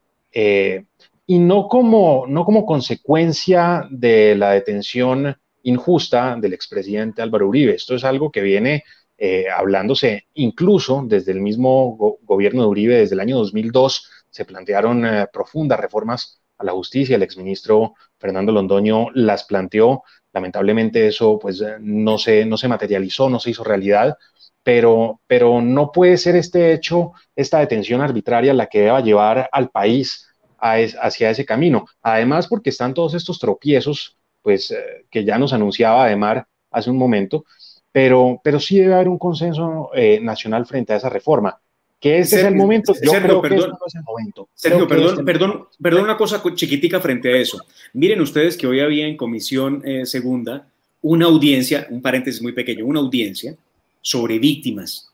Y 1.27 1.39
no 1.39 1.69
como, 1.69 2.25
no 2.29 2.45
como 2.45 2.65
consecuencia 2.65 3.87
de 3.91 4.37
la 4.37 4.53
detención 4.53 5.37
injusta 5.63 6.37
del 6.41 6.55
expresidente 6.55 7.23
Álvaro 7.23 7.49
Uribe. 7.49 7.75
Esto 7.75 7.97
es 7.97 8.05
algo 8.05 8.31
que 8.31 8.43
viene 8.43 8.85
eh, 9.19 9.47
hablándose 9.49 10.29
incluso 10.35 11.03
desde 11.07 11.33
el 11.33 11.41
mismo 11.41 11.97
gobierno 12.23 12.63
de 12.63 12.69
Uribe, 12.69 12.97
desde 12.99 13.15
el 13.15 13.21
año 13.21 13.39
2002, 13.39 14.11
se 14.31 14.45
plantearon 14.45 15.05
eh, 15.05 15.27
profundas 15.33 15.81
reformas 15.81 16.41
a 16.59 16.65
la 16.65 16.73
justicia. 16.73 17.17
El 17.17 17.23
exministro 17.23 17.95
Fernando 18.19 18.53
Londoño 18.53 19.09
las 19.15 19.45
planteó. 19.45 20.05
Lamentablemente 20.33 21.09
eso 21.09 21.39
pues 21.39 21.63
no 21.81 22.19
se, 22.19 22.45
no 22.45 22.57
se 22.57 22.69
materializó, 22.69 23.29
no 23.29 23.41
se 23.41 23.51
hizo 23.51 23.65
realidad. 23.65 24.17
Pero, 24.63 25.21
pero 25.27 25.63
no 25.63 25.93
puede 25.93 26.19
ser 26.19 26.37
este 26.37 26.73
hecho, 26.73 27.13
esta 27.35 27.61
detención 27.61 28.01
arbitraria 28.01 28.53
la 28.53 28.67
que 28.67 28.81
deba 28.83 29.01
llevar 29.01 29.49
al 29.53 29.71
país 29.71 30.26
hacia 30.59 31.31
ese 31.31 31.45
camino. 31.45 31.87
Además, 32.03 32.47
porque 32.49 32.71
están 32.71 32.95
todos 32.95 33.15
estos 33.15 33.39
tropiezos, 33.39 34.17
pues 34.43 34.71
eh, 34.71 35.07
que 35.11 35.25
ya 35.25 35.39
nos 35.39 35.53
anunciaba 35.53 36.05
además 36.05 36.45
hace 36.71 36.91
un 36.91 36.99
momento, 36.99 37.45
pero, 37.93 38.41
pero 38.45 38.61
sí 38.61 38.79
debe 38.79 38.95
haber 38.95 39.09
un 39.09 39.19
consenso 39.19 39.91
eh, 39.95 40.21
nacional 40.21 40.67
frente 40.67 40.93
a 40.93 40.97
esa 40.97 41.09
reforma. 41.09 41.59
Que 41.99 42.19
ese 42.19 42.41
es 42.41 42.45
el 42.45 42.55
momento. 42.55 42.93
Yo 43.03 43.11
Sergio, 43.11 43.41
perdón, 43.41 43.73
es 43.87 43.95
el 43.95 44.03
momento. 44.03 44.49
Sergio, 44.55 44.87
perdón, 44.87 45.25
perdón, 45.25 45.69
perdón, 45.81 46.05
una 46.05 46.17
cosa 46.17 46.43
chiquitica 46.55 47.01
frente 47.01 47.33
a 47.33 47.37
eso. 47.39 47.59
Miren 47.95 48.21
ustedes 48.21 48.57
que 48.57 48.67
hoy 48.67 48.81
había 48.81 49.07
en 49.07 49.17
comisión 49.17 49.83
eh, 49.85 50.05
segunda 50.05 50.69
una 51.01 51.27
audiencia, 51.27 51.87
un 51.89 52.03
paréntesis 52.03 52.43
muy 52.43 52.53
pequeño, 52.53 52.85
una 52.85 53.01
audiencia 53.01 53.57
sobre 54.03 54.39
víctimas. 54.39 55.11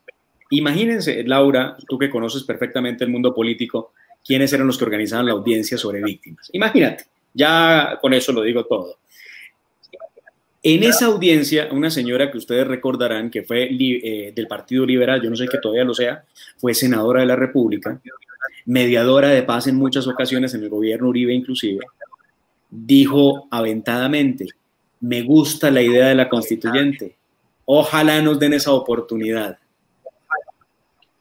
Imagínense, 0.50 1.22
Laura, 1.24 1.76
tú 1.88 1.98
que 1.98 2.10
conoces 2.10 2.42
perfectamente 2.42 3.04
el 3.04 3.10
mundo 3.10 3.34
político, 3.34 3.92
quiénes 4.24 4.52
eran 4.52 4.66
los 4.66 4.78
que 4.78 4.84
organizaban 4.84 5.26
la 5.26 5.32
audiencia 5.32 5.76
sobre 5.76 6.02
víctimas. 6.02 6.48
Imagínate, 6.52 7.04
ya 7.34 7.98
con 8.00 8.14
eso 8.14 8.32
lo 8.32 8.42
digo 8.42 8.64
todo. 8.64 8.96
En 10.64 10.84
esa 10.84 11.06
audiencia, 11.06 11.68
una 11.72 11.90
señora 11.90 12.30
que 12.30 12.38
ustedes 12.38 12.66
recordarán 12.66 13.30
que 13.30 13.42
fue 13.42 13.68
eh, 13.68 14.32
del 14.32 14.46
Partido 14.46 14.86
Liberal, 14.86 15.20
yo 15.20 15.28
no 15.28 15.34
sé 15.34 15.48
que 15.48 15.58
todavía 15.58 15.82
lo 15.82 15.92
sea, 15.92 16.24
fue 16.56 16.72
senadora 16.72 17.20
de 17.20 17.26
la 17.26 17.34
República, 17.34 18.00
mediadora 18.66 19.30
de 19.30 19.42
paz 19.42 19.66
en 19.66 19.74
muchas 19.74 20.06
ocasiones 20.06 20.54
en 20.54 20.62
el 20.62 20.68
gobierno 20.68 21.08
Uribe 21.08 21.34
inclusive, 21.34 21.84
dijo 22.70 23.48
aventadamente, 23.50 24.46
me 25.00 25.22
gusta 25.22 25.68
la 25.72 25.82
idea 25.82 26.06
de 26.06 26.14
la 26.14 26.28
constituyente, 26.28 27.16
ojalá 27.64 28.22
nos 28.22 28.38
den 28.38 28.52
esa 28.52 28.72
oportunidad 28.72 29.58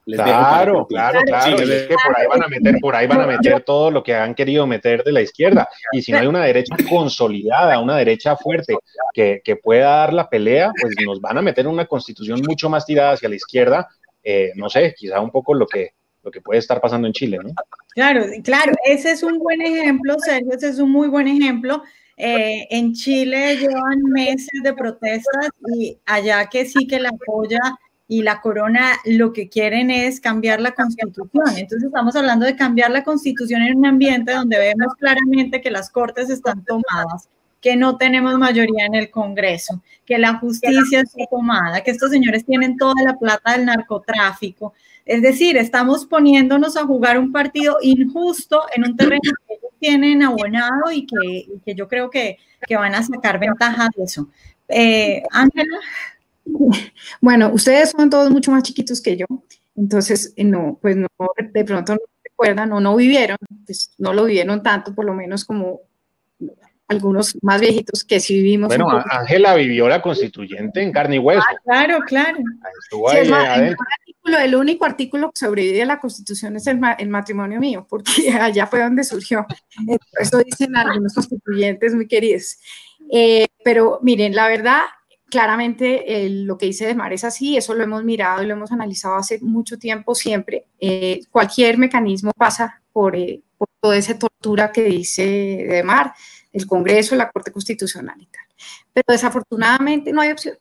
claro, 0.05 0.85
claro, 0.87 1.21
claro. 1.21 1.57
es 1.57 1.87
que 1.87 1.95
por 2.05 2.17
ahí 2.17 2.27
van 2.27 2.43
a 2.43 2.47
meter, 2.47 2.75
por 2.81 2.95
ahí 2.95 3.07
van 3.07 3.21
a 3.21 3.27
meter 3.27 3.61
todo 3.63 3.91
lo 3.91 4.03
que 4.03 4.15
han 4.15 4.33
querido 4.35 4.65
meter 4.67 5.03
de 5.03 5.11
la 5.11 5.21
izquierda. 5.21 5.67
Y 5.91 6.01
si 6.01 6.11
no 6.11 6.19
hay 6.19 6.27
una 6.27 6.43
derecha 6.43 6.75
consolidada, 6.89 7.79
una 7.79 7.97
derecha 7.97 8.35
fuerte 8.35 8.75
que, 9.13 9.41
que 9.43 9.55
pueda 9.55 9.89
dar 9.97 10.13
la 10.13 10.29
pelea, 10.29 10.71
pues 10.79 10.95
nos 11.05 11.21
van 11.21 11.37
a 11.37 11.41
meter 11.41 11.67
una 11.67 11.85
constitución 11.85 12.41
mucho 12.47 12.69
más 12.69 12.85
tirada 12.85 13.11
hacia 13.11 13.29
la 13.29 13.35
izquierda. 13.35 13.87
Eh, 14.23 14.51
no 14.55 14.69
sé, 14.69 14.93
quizá 14.95 15.19
un 15.19 15.31
poco 15.31 15.53
lo 15.53 15.67
que, 15.67 15.93
lo 16.23 16.31
que 16.31 16.41
puede 16.41 16.59
estar 16.59 16.79
pasando 16.79 17.07
en 17.07 17.13
Chile, 17.13 17.39
¿no? 17.43 17.51
Claro, 17.93 18.25
claro, 18.43 18.73
ese 18.85 19.11
es 19.11 19.23
un 19.23 19.39
buen 19.39 19.61
ejemplo, 19.61 20.15
Sergio, 20.19 20.51
ese 20.53 20.69
es 20.69 20.79
un 20.79 20.91
muy 20.91 21.07
buen 21.07 21.27
ejemplo. 21.27 21.83
Eh, 22.17 22.67
en 22.69 22.93
Chile 22.93 23.57
llevan 23.57 24.03
meses 24.13 24.61
de 24.63 24.73
protestas 24.73 25.49
y 25.75 25.97
allá 26.05 26.47
que 26.47 26.65
sí 26.65 26.85
que 26.85 26.99
la 26.99 27.09
apoya 27.09 27.59
y 28.11 28.23
la 28.23 28.41
corona 28.41 28.97
lo 29.05 29.31
que 29.31 29.47
quieren 29.47 29.89
es 29.89 30.19
cambiar 30.19 30.59
la 30.59 30.73
constitución. 30.73 31.47
Entonces 31.55 31.85
estamos 31.85 32.13
hablando 32.17 32.45
de 32.45 32.57
cambiar 32.57 32.91
la 32.91 33.05
constitución 33.05 33.61
en 33.61 33.77
un 33.77 33.85
ambiente 33.85 34.33
donde 34.33 34.57
vemos 34.57 34.95
claramente 34.95 35.61
que 35.61 35.71
las 35.71 35.89
cortes 35.89 36.29
están 36.29 36.61
tomadas, 36.65 37.29
que 37.61 37.77
no 37.77 37.95
tenemos 37.95 38.37
mayoría 38.37 38.85
en 38.85 38.95
el 38.95 39.09
Congreso, 39.09 39.81
que 40.05 40.17
la 40.17 40.39
justicia 40.39 40.99
está 40.99 41.23
tomada, 41.31 41.79
que 41.85 41.91
estos 41.91 42.11
señores 42.11 42.45
tienen 42.45 42.75
toda 42.75 43.01
la 43.01 43.17
plata 43.17 43.53
del 43.53 43.63
narcotráfico. 43.63 44.73
Es 45.05 45.21
decir, 45.21 45.55
estamos 45.55 46.05
poniéndonos 46.05 46.75
a 46.75 46.83
jugar 46.83 47.17
un 47.17 47.31
partido 47.31 47.77
injusto 47.81 48.63
en 48.75 48.89
un 48.89 48.97
terreno 48.97 49.21
que 49.47 49.53
ellos 49.53 49.71
tienen 49.79 50.21
abonado 50.21 50.91
y 50.91 51.07
que, 51.07 51.73
yo 51.75 51.87
creo 51.87 52.09
que, 52.09 52.39
que, 52.67 52.75
van 52.75 52.93
a 52.93 53.03
sacar 53.03 53.39
ventaja 53.39 53.87
de 53.95 54.03
eso. 54.03 54.27
Eh, 54.67 55.23
Ángela. 55.31 55.77
Bueno, 57.21 57.51
ustedes 57.53 57.91
son 57.91 58.09
todos 58.09 58.29
mucho 58.29 58.51
más 58.51 58.63
chiquitos 58.63 59.01
que 59.01 59.17
yo, 59.17 59.25
entonces 59.75 60.33
eh, 60.35 60.43
no, 60.43 60.77
pues 60.81 60.95
no, 60.95 61.07
de 61.53 61.63
pronto 61.63 61.93
no 61.93 62.01
recuerdan 62.23 62.71
o 62.73 62.79
no 62.79 62.95
vivieron, 62.95 63.37
pues 63.65 63.93
no 63.97 64.13
lo 64.13 64.25
vivieron 64.25 64.61
tanto, 64.63 64.93
por 64.93 65.05
lo 65.05 65.13
menos 65.13 65.45
como 65.45 65.81
algunos 66.91 67.37
más 67.41 67.61
viejitos 67.61 68.03
que 68.03 68.19
sí 68.19 68.35
vivimos. 68.35 68.67
Bueno, 68.67 69.03
Ángela 69.09 69.55
vivió 69.55 69.87
la 69.87 70.01
constituyente 70.01 70.81
en 70.81 70.91
carne 70.91 71.15
y 71.15 71.19
hueso. 71.19 71.41
Ah, 71.49 71.55
claro, 71.63 71.99
claro. 72.05 72.37
Estuvo 72.83 73.09
ahí 73.09 73.27
el, 74.23 74.35
el, 74.35 74.55
único 74.55 74.85
artículo 74.85 75.31
que 75.31 75.39
sobrevive 75.39 75.81
a 75.81 75.85
la 75.85 75.99
constitución 75.99 76.57
es 76.57 76.67
el, 76.67 76.79
el, 76.99 77.09
matrimonio 77.09 77.59
mío, 77.59 77.87
porque 77.89 78.11
allá 78.39 78.67
fue 78.67 78.81
donde 78.81 79.03
surgió. 79.03 79.45
Eso 80.19 80.39
dicen 80.39 80.75
algunos 80.75 81.13
constituyentes 81.13 81.95
muy 81.95 82.07
queridos. 82.07 82.57
Eh, 83.11 83.47
pero 83.63 83.99
miren, 84.03 84.35
la 84.35 84.47
verdad, 84.47 84.81
claramente 85.31 86.27
lo 86.29 86.57
que 86.57 86.67
dice 86.67 86.93
Mar 86.93 87.13
es 87.13 87.23
así, 87.23 87.57
eso 87.57 87.73
lo 87.73 87.83
hemos 87.83 88.03
mirado 88.03 88.43
y 88.43 88.45
lo 88.45 88.53
hemos 88.53 88.71
analizado 88.71 89.15
hace 89.15 89.39
mucho 89.39 89.79
tiempo 89.79 90.13
siempre. 90.13 90.67
Eh, 90.79 91.21
cualquier 91.31 91.77
mecanismo 91.79 92.31
pasa 92.37 92.83
por, 92.91 93.15
eh, 93.15 93.41
por, 93.57 93.67
toda 93.79 93.97
esa 93.97 94.19
tortura 94.19 94.71
que 94.71 94.83
dice 94.83 95.23
Demar, 95.67 96.13
el 96.51 96.67
Congreso, 96.67 97.15
la 97.15 97.31
Corte 97.31 97.51
Constitucional 97.51 98.21
y 98.21 98.27
tal. 98.27 98.43
Pero 98.93 99.05
desafortunadamente 99.07 100.11
no 100.11 100.21
hay 100.21 100.31
opción. 100.31 100.59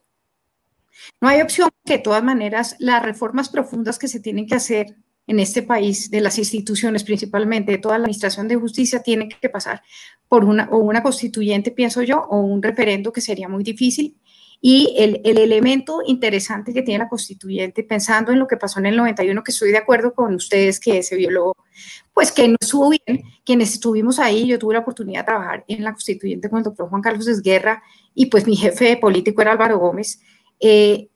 No 1.21 1.29
hay 1.29 1.43
opción 1.43 1.69
que 1.85 1.95
de 1.95 1.99
todas 1.99 2.23
maneras 2.23 2.77
las 2.79 3.03
reformas 3.03 3.49
profundas 3.49 3.99
que 3.99 4.09
se 4.09 4.21
tienen 4.21 4.47
que 4.47 4.55
hacer 4.55 4.97
en 5.27 5.39
este 5.39 5.63
país, 5.63 6.11
de 6.11 6.21
las 6.21 6.39
instituciones 6.39 7.05
principalmente, 7.05 7.73
de 7.73 7.79
toda 7.79 7.99
la 7.99 8.05
administración 8.05 8.49
de 8.49 8.57
justicia, 8.57 9.03
tienen 9.03 9.29
que 9.29 9.49
pasar 9.49 9.83
por 10.29 10.45
una, 10.45 10.69
o 10.71 10.79
una 10.79 11.03
constituyente, 11.03 11.71
pienso 11.71 12.03
yo, 12.03 12.21
o 12.31 12.41
un 12.41 12.63
referendo 12.63 13.13
que 13.13 13.21
sería 13.21 13.49
muy 13.49 13.63
difícil 13.63 14.17
y 14.61 14.95
el, 14.99 15.23
el, 15.25 15.39
elemento 15.39 16.03
interesante 16.05 16.75
que 16.75 16.83
tiene 16.83 17.05
la 17.05 17.09
constituyente, 17.09 17.83
pensando 17.83 18.31
en 18.31 18.39
lo 18.39 18.47
que 18.47 18.59
pasó 18.59 18.79
en 18.79 18.87
el 18.87 18.97
91, 18.97 19.43
que 19.43 19.53
estoy 19.53 19.71
de 19.71 19.79
acuerdo 19.79 20.13
con 20.13 20.35
ustedes 20.35 20.79
que 20.79 21.03
se 21.03 21.17
violó, 21.17 21.57
pues 22.13 22.31
que 22.31 22.47
no 22.47 22.57
estuvo 22.61 22.91
bien, 22.91 23.23
quienes 23.45 23.73
estuvimos 23.73 24.19
ahí, 24.19 24.47
yo 24.47 24.59
tuve 24.59 24.75
la 24.75 24.81
oportunidad 24.81 25.21
de 25.21 25.27
trabajar 25.27 25.65
en 25.67 25.83
la 25.83 25.93
constituyente 25.93 26.51
con 26.51 26.59
el 26.59 26.65
doctor 26.65 26.91
Juan 26.91 27.01
Carlos 27.01 27.27
Esguerra 27.27 27.83
y 28.15 28.27
pues 28.27 28.47
mi 28.47 28.57
jefe 28.57 28.99
político 28.99 29.41
era 29.41 29.53
Álvaro 29.53 29.79
Gómez, 29.79 30.21
eh, 30.61 31.09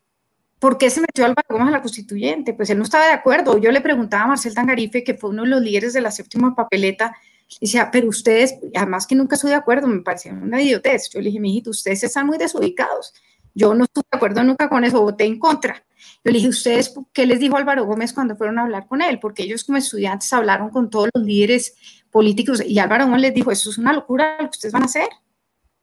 ¿por 0.59 0.79
qué 0.79 0.89
se 0.89 1.03
metió 1.03 1.27
Álvaro 1.27 1.47
Gómez 1.51 1.69
a 1.69 1.73
la 1.73 1.83
constituyente? 1.83 2.55
Pues 2.55 2.71
él 2.71 2.79
no 2.79 2.85
estaba 2.85 3.05
de 3.07 3.13
acuerdo. 3.13 3.59
Yo 3.59 3.71
le 3.71 3.83
preguntaba 3.83 4.25
a 4.25 4.29
Marcel 4.29 4.55
Tangarife, 4.55 5.05
que 5.05 5.13
fue 5.13 5.29
uno 5.29 5.43
de 5.43 5.49
los 5.49 5.61
líderes 5.61 5.93
de 5.93 6.01
la 6.01 6.11
séptima 6.11 6.55
papeleta, 6.55 7.15
y 7.61 7.67
decía, 7.67 7.91
pero 7.93 8.09
ustedes, 8.09 8.55
además 8.75 9.07
que 9.07 9.15
nunca 9.15 9.35
estoy 9.35 9.51
de 9.51 9.57
acuerdo, 9.57 9.87
me 9.87 10.01
parecía 10.01 10.33
una 10.33 10.63
idiotez. 10.63 11.11
Yo 11.11 11.21
le 11.21 11.27
dije, 11.27 11.41
mijito, 11.41 11.69
ustedes 11.69 12.03
están 12.05 12.27
muy 12.27 12.39
desubicados. 12.39 13.13
Yo 13.55 13.73
no 13.75 13.85
estoy 13.85 14.03
de 14.11 14.17
acuerdo 14.17 14.43
nunca 14.43 14.69
con 14.69 14.85
eso, 14.85 15.01
voté 15.01 15.25
en 15.25 15.39
contra. 15.39 15.85
Yo 16.25 16.33
le 16.33 16.39
dije, 16.39 16.49
¿ustedes 16.49 16.95
qué 17.13 17.25
les 17.27 17.39
dijo 17.39 17.57
Álvaro 17.57 17.85
Gómez 17.85 18.13
cuando 18.13 18.37
fueron 18.37 18.59
a 18.59 18.63
hablar 18.63 18.87
con 18.87 19.01
él? 19.01 19.21
Porque 19.21 19.45
ellos 19.45 19.65
como 19.65 19.79
estudiantes 19.79 20.33
hablaron 20.33 20.71
con 20.71 20.91
todos 20.91 21.09
los 21.15 21.25
líderes 21.25 21.75
políticos 22.11 22.63
y 22.67 22.79
Álvaro 22.79 23.05
Gómez 23.05 23.21
les 23.21 23.35
dijo, 23.35 23.53
eso 23.53 23.71
es 23.71 23.79
una 23.79 23.93
locura 23.93 24.37
lo 24.41 24.51
que 24.51 24.57
ustedes 24.57 24.73
van 24.73 24.83
a 24.83 24.87
hacer. 24.87 25.09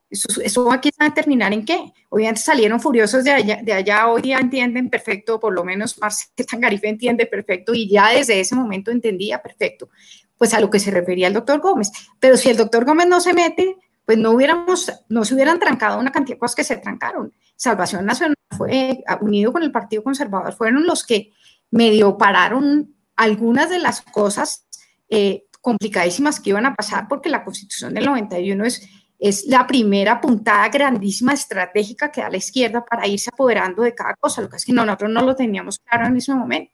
Eso, 0.09 0.27
eso 0.41 0.69
aquí 0.73 0.89
va 0.99 1.05
a 1.05 1.13
terminar 1.13 1.53
en 1.53 1.63
qué? 1.63 1.93
Obviamente 2.09 2.41
salieron 2.41 2.81
furiosos 2.81 3.23
de 3.23 3.31
allá, 3.31 3.61
de 3.63 3.71
allá, 3.71 4.09
hoy 4.09 4.23
ya 4.23 4.39
entienden 4.39 4.89
perfecto, 4.89 5.39
por 5.39 5.53
lo 5.53 5.63
menos 5.63 5.97
Marcel 5.99 6.27
Tangarife 6.51 6.89
entiende 6.89 7.25
perfecto 7.25 7.73
y 7.73 7.89
ya 7.89 8.09
desde 8.09 8.41
ese 8.41 8.53
momento 8.53 8.91
entendía 8.91 9.41
perfecto, 9.41 9.89
pues 10.37 10.53
a 10.53 10.59
lo 10.59 10.69
que 10.69 10.79
se 10.79 10.91
refería 10.91 11.27
el 11.27 11.33
doctor 11.33 11.61
Gómez. 11.61 11.91
Pero 12.19 12.35
si 12.35 12.49
el 12.49 12.57
doctor 12.57 12.83
Gómez 12.83 13.07
no 13.07 13.21
se 13.21 13.33
mete, 13.33 13.77
pues 14.11 14.19
no 14.19 14.31
hubiéramos, 14.31 14.91
no 15.07 15.23
se 15.23 15.33
hubieran 15.35 15.57
trancado 15.57 15.97
una 15.97 16.11
cantidad 16.11 16.35
de 16.35 16.39
cosas 16.39 16.55
que 16.55 16.65
se 16.65 16.75
trancaron. 16.75 17.33
Salvación 17.55 18.05
Nacional 18.05 18.35
fue 18.57 19.05
unido 19.21 19.53
con 19.53 19.63
el 19.63 19.71
Partido 19.71 20.03
Conservador, 20.03 20.51
fueron 20.51 20.85
los 20.85 21.05
que 21.05 21.31
medio 21.69 22.17
pararon 22.17 22.93
algunas 23.15 23.69
de 23.69 23.79
las 23.79 24.01
cosas 24.01 24.67
eh, 25.07 25.45
complicadísimas 25.61 26.41
que 26.41 26.49
iban 26.49 26.65
a 26.65 26.75
pasar 26.75 27.07
porque 27.07 27.29
la 27.29 27.45
constitución 27.45 27.93
del 27.93 28.03
91 28.03 28.65
es, 28.65 28.85
es 29.17 29.45
la 29.45 29.65
primera 29.65 30.19
puntada 30.19 30.67
grandísima 30.67 31.31
estratégica 31.31 32.11
que 32.11 32.19
da 32.19 32.29
la 32.29 32.35
izquierda 32.35 32.83
para 32.83 33.07
irse 33.07 33.29
apoderando 33.31 33.81
de 33.81 33.95
cada 33.95 34.15
cosa, 34.15 34.41
lo 34.41 34.49
que 34.49 34.57
es 34.57 34.65
que 34.65 34.73
nosotros 34.73 35.09
no 35.09 35.21
lo 35.21 35.37
teníamos 35.37 35.79
claro 35.79 36.07
en 36.07 36.17
ese 36.17 36.33
momento. 36.33 36.73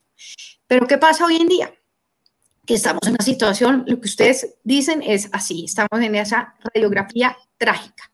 Pero 0.65 0.87
¿qué 0.87 0.97
pasa 0.97 1.23
hoy 1.23 1.35
en 1.35 1.47
día? 1.47 1.71
Que 2.67 2.75
estamos 2.75 3.01
en 3.07 3.13
una 3.13 3.23
situación, 3.23 3.85
lo 3.87 3.99
que 3.99 4.07
ustedes 4.07 4.55
dicen 4.63 5.01
es 5.01 5.29
así, 5.31 5.65
estamos 5.65 5.99
en 5.99 6.13
esa 6.13 6.53
radiografía 6.59 7.35
trágica. 7.57 8.11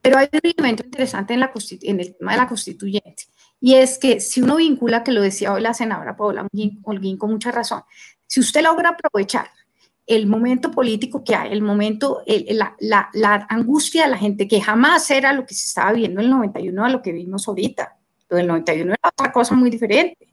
Pero 0.00 0.16
hay 0.16 0.28
un 0.32 0.40
elemento 0.42 0.84
interesante 0.84 1.34
en, 1.34 1.40
la, 1.40 1.52
en 1.82 2.00
el 2.00 2.16
tema 2.16 2.32
de 2.32 2.38
la 2.38 2.48
constituyente, 2.48 3.24
y 3.60 3.74
es 3.74 3.98
que 3.98 4.20
si 4.20 4.40
uno 4.40 4.56
vincula, 4.56 5.04
que 5.04 5.12
lo 5.12 5.20
decía 5.20 5.52
hoy 5.52 5.62
la 5.62 5.74
senadora 5.74 6.16
Paola 6.16 6.48
Holguín 6.82 7.16
con 7.16 7.30
mucha 7.30 7.52
razón, 7.52 7.82
si 8.26 8.40
usted 8.40 8.62
logra 8.62 8.90
aprovechar 8.90 9.50
el 10.06 10.26
momento 10.26 10.70
político 10.70 11.22
que 11.22 11.34
hay, 11.34 11.52
el 11.52 11.62
momento, 11.62 12.22
la, 12.26 12.74
la, 12.80 13.08
la, 13.12 13.46
angustia 13.48 14.04
de 14.04 14.10
la 14.10 14.18
gente, 14.18 14.48
que 14.48 14.60
jamás 14.60 15.10
era 15.10 15.32
lo 15.32 15.46
que 15.46 15.54
se 15.54 15.66
estaba 15.66 15.92
viendo 15.92 16.20
en 16.20 16.26
el 16.26 16.30
91 16.32 16.84
a 16.84 16.88
lo 16.88 17.02
que 17.02 17.12
vimos 17.12 17.46
ahorita. 17.46 17.96
Lo 18.28 18.36
del 18.36 18.46
91 18.48 18.92
era 18.92 19.10
otra 19.10 19.32
cosa 19.32 19.54
muy 19.54 19.70
diferente. 19.70 20.31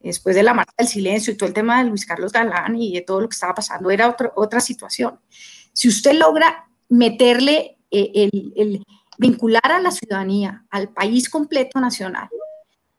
Después 0.00 0.34
de 0.34 0.42
la 0.42 0.54
marcha 0.54 0.72
del 0.78 0.88
silencio 0.88 1.32
y 1.32 1.36
todo 1.36 1.48
el 1.48 1.54
tema 1.54 1.82
de 1.82 1.90
Luis 1.90 2.06
Carlos 2.06 2.32
Galán 2.32 2.74
y 2.76 2.94
de 2.94 3.02
todo 3.02 3.20
lo 3.20 3.28
que 3.28 3.34
estaba 3.34 3.54
pasando, 3.54 3.90
era 3.90 4.08
otra 4.08 4.32
otra 4.34 4.60
situación. 4.60 5.20
Si 5.72 5.88
usted 5.88 6.14
logra 6.14 6.68
meterle 6.88 7.78
eh, 7.90 8.30
el, 8.54 8.84
vincular 9.18 9.70
a 9.70 9.80
la 9.80 9.90
ciudadanía, 9.90 10.64
al 10.70 10.88
país 10.88 11.28
completo 11.28 11.78
nacional, 11.80 12.28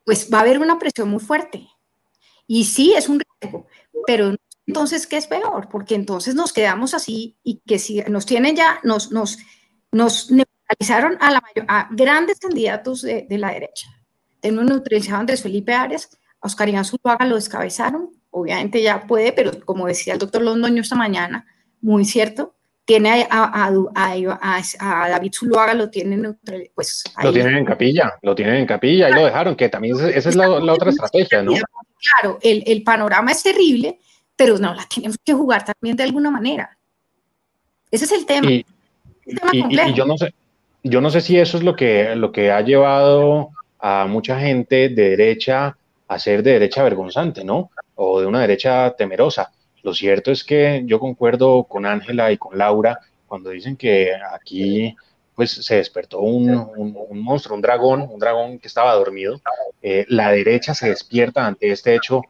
pues 0.05 0.29
va 0.31 0.39
a 0.39 0.41
haber 0.41 0.59
una 0.59 0.77
presión 0.77 1.09
muy 1.09 1.19
fuerte. 1.19 1.67
Y 2.45 2.65
sí, 2.65 2.93
es 2.93 3.09
un 3.09 3.19
riesgo, 3.19 3.65
pero 4.05 4.35
entonces, 4.67 5.07
¿qué 5.07 5.17
es 5.17 5.27
peor? 5.27 5.67
Porque 5.69 5.95
entonces 5.95 6.35
nos 6.35 6.53
quedamos 6.53 6.93
así 6.93 7.37
y 7.43 7.61
que 7.65 7.79
si 7.79 8.01
nos 8.01 8.25
tienen 8.25 8.55
ya, 8.55 8.79
nos, 8.83 9.11
nos, 9.11 9.39
nos 9.91 10.29
neutralizaron 10.29 11.17
a, 11.19 11.31
la 11.31 11.43
a 11.67 11.89
grandes 11.91 12.39
candidatos 12.39 13.01
de, 13.01 13.25
la 13.29 13.51
derecha. 13.51 13.87
Tenemos 14.39 14.65
neutralizado 14.65 15.17
a 15.17 15.19
Andrés 15.21 15.41
Felipe 15.41 15.73
Arias, 15.73 16.09
a 16.41 16.47
Oscar 16.47 16.69
Iván 16.69 16.85
Zuluaga 16.85 17.25
lo 17.25 17.35
descabezaron, 17.35 18.09
obviamente 18.31 18.81
ya 18.81 19.05
puede, 19.05 19.31
pero 19.31 19.51
como 19.63 19.87
decía 19.87 20.13
el 20.13 20.19
doctor 20.19 20.41
Londoño 20.41 20.81
esta 20.81 20.95
mañana, 20.95 21.45
muy 21.81 22.05
cierto, 22.05 22.55
tiene 22.85 23.27
a, 23.29 23.67
a, 23.67 25.09
David 25.09 25.31
Zuluaga, 25.33 25.73
lo 25.73 25.89
tienen 25.89 26.37
pues 26.73 27.03
Lo 27.23 27.31
tienen 27.31 27.57
en 27.57 27.65
capilla, 27.65 28.13
lo 28.21 28.35
tienen 28.35 28.55
en 28.55 28.65
capilla, 28.65 29.09
y 29.09 29.13
lo 29.13 29.25
dejaron, 29.25 29.55
que 29.55 29.69
también 29.69 29.95
esa 29.95 30.29
es 30.29 30.35
la, 30.35 30.49
otra 30.49 30.89
estrategia, 30.89 31.43
¿no? 31.43 31.53
Claro, 31.53 32.39
el, 32.41 32.63
el, 32.65 32.83
panorama 32.83 33.31
es 33.31 33.43
terrible, 33.43 33.99
pero 34.35 34.57
no, 34.57 34.73
la 34.73 34.85
tenemos 34.93 35.17
que 35.23 35.33
jugar 35.33 35.63
también 35.63 35.95
de 35.95 36.03
alguna 36.03 36.31
manera. 36.31 36.75
Ese 37.91 38.05
es 38.05 38.11
el 38.11 38.25
tema. 38.25 38.49
Y, 38.51 38.65
yo 39.93 40.05
no 40.05 40.17
sé, 40.17 40.33
yo 40.83 40.99
no 40.99 41.11
sé 41.11 41.21
si 41.21 41.37
eso 41.37 41.57
es 41.57 41.63
lo 41.63 41.75
que, 41.75 42.15
lo 42.15 42.31
que 42.31 42.51
ha 42.51 42.61
llevado 42.61 43.49
a 43.79 44.07
mucha 44.07 44.39
gente 44.39 44.89
de 44.89 45.09
derecha 45.11 45.77
a 46.13 46.17
de 46.17 46.41
derecha 46.41 46.83
vergonzante, 46.83 47.43
¿no? 47.43 47.71
O 47.95 48.19
de 48.19 48.27
una 48.27 48.41
derecha 48.41 48.93
temerosa 48.95 49.51
lo 49.83 49.93
cierto 49.93 50.31
es 50.31 50.43
que 50.43 50.83
yo 50.85 50.99
concuerdo 50.99 51.63
con 51.63 51.85
Ángela 51.85 52.31
y 52.31 52.37
con 52.37 52.57
Laura 52.57 52.99
cuando 53.27 53.49
dicen 53.49 53.75
que 53.75 54.11
aquí 54.31 54.95
pues 55.35 55.51
se 55.51 55.75
despertó 55.75 56.19
un, 56.19 56.45
monstruo, 57.13 57.55
un 57.55 57.61
dragón, 57.61 58.01
un 58.01 58.19
dragón 58.19 58.59
que 58.59 58.67
estaba 58.67 58.93
dormido. 58.93 59.41
Eh, 59.81 60.05
la 60.09 60.31
derecha 60.31 60.75
se 60.75 60.89
despierta 60.89 61.47
ante 61.47 61.71
este 61.71 61.95
hecho 61.95 62.21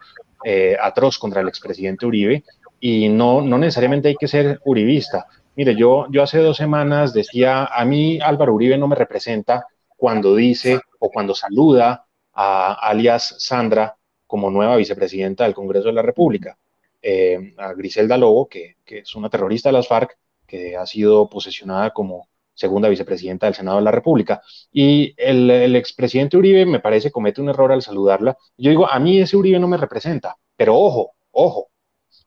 eh, 0.46 0.78
atroz 0.80 1.18
contra 1.18 1.42
el 1.42 1.48
expresidente 1.48 2.06
Uribe 2.06 2.44
y 2.80 3.10
no, 3.10 3.42
no 3.42 3.58
necesariamente 3.58 4.10
hay 4.10 4.16
que 4.16 4.28
ser 4.28 4.62
uribista. 4.64 5.28
Mire, 5.56 5.76
yo, 5.76 6.06
yo 6.10 6.24
hace 6.24 6.38
dos 6.38 6.58
semanas 6.58 7.14
decía, 7.14 7.66
a 7.66 7.84
mí 7.84 8.20
Álvaro 8.22 8.54
Uribe 8.54 8.78
no 8.78 8.88
me 8.88 8.96
representa 8.96 9.66
cuando 9.98 10.36
dice 10.36 10.80
o 11.00 11.10
cuando 11.10 11.36
saluda 11.36 12.06
a 12.34 12.74
alias 12.74 13.36
Sandra 13.40 13.98
como 14.28 14.50
nueva 14.50 14.78
vicepresidenta 14.78 15.44
del 15.44 15.54
Congreso 15.54 15.88
de 15.88 15.94
la 15.94 16.02
República. 16.02 16.58
Eh, 17.02 17.54
a 17.58 17.74
Griselda 17.74 18.18
Lobo, 18.18 18.48
que, 18.48 18.78
es 18.86 19.16
una 19.16 19.30
terrorista 19.30 19.70
de 19.70 19.74
las 19.74 19.88
FARC, 19.88 20.18
que 20.46 20.76
ha 20.78 20.86
sido 20.86 21.30
posesionada 21.30 21.92
como 21.92 22.28
segunda 22.54 22.90
vicepresidenta 22.90 23.48
del 23.48 23.56
Senado 23.56 23.78
de 23.78 23.84
la 23.84 23.92
República. 23.92 24.42
Y 24.72 25.14
el, 25.18 25.76
expresidente 25.76 26.38
Uribe 26.38 26.66
me 26.66 26.80
parece 26.80 27.12
comete 27.12 27.42
un 27.42 27.50
error 27.50 27.72
al 27.72 27.82
saludarla. 27.82 28.38
Yo 28.58 28.70
digo, 28.70 28.90
a 28.90 29.00
mí 29.00 29.20
ese 29.20 29.36
Uribe 29.36 29.60
no 29.60 29.68
me 29.68 29.78
representa, 29.78 30.38
pero 30.56 30.78
ojo, 30.78 31.14
ojo, 31.32 31.70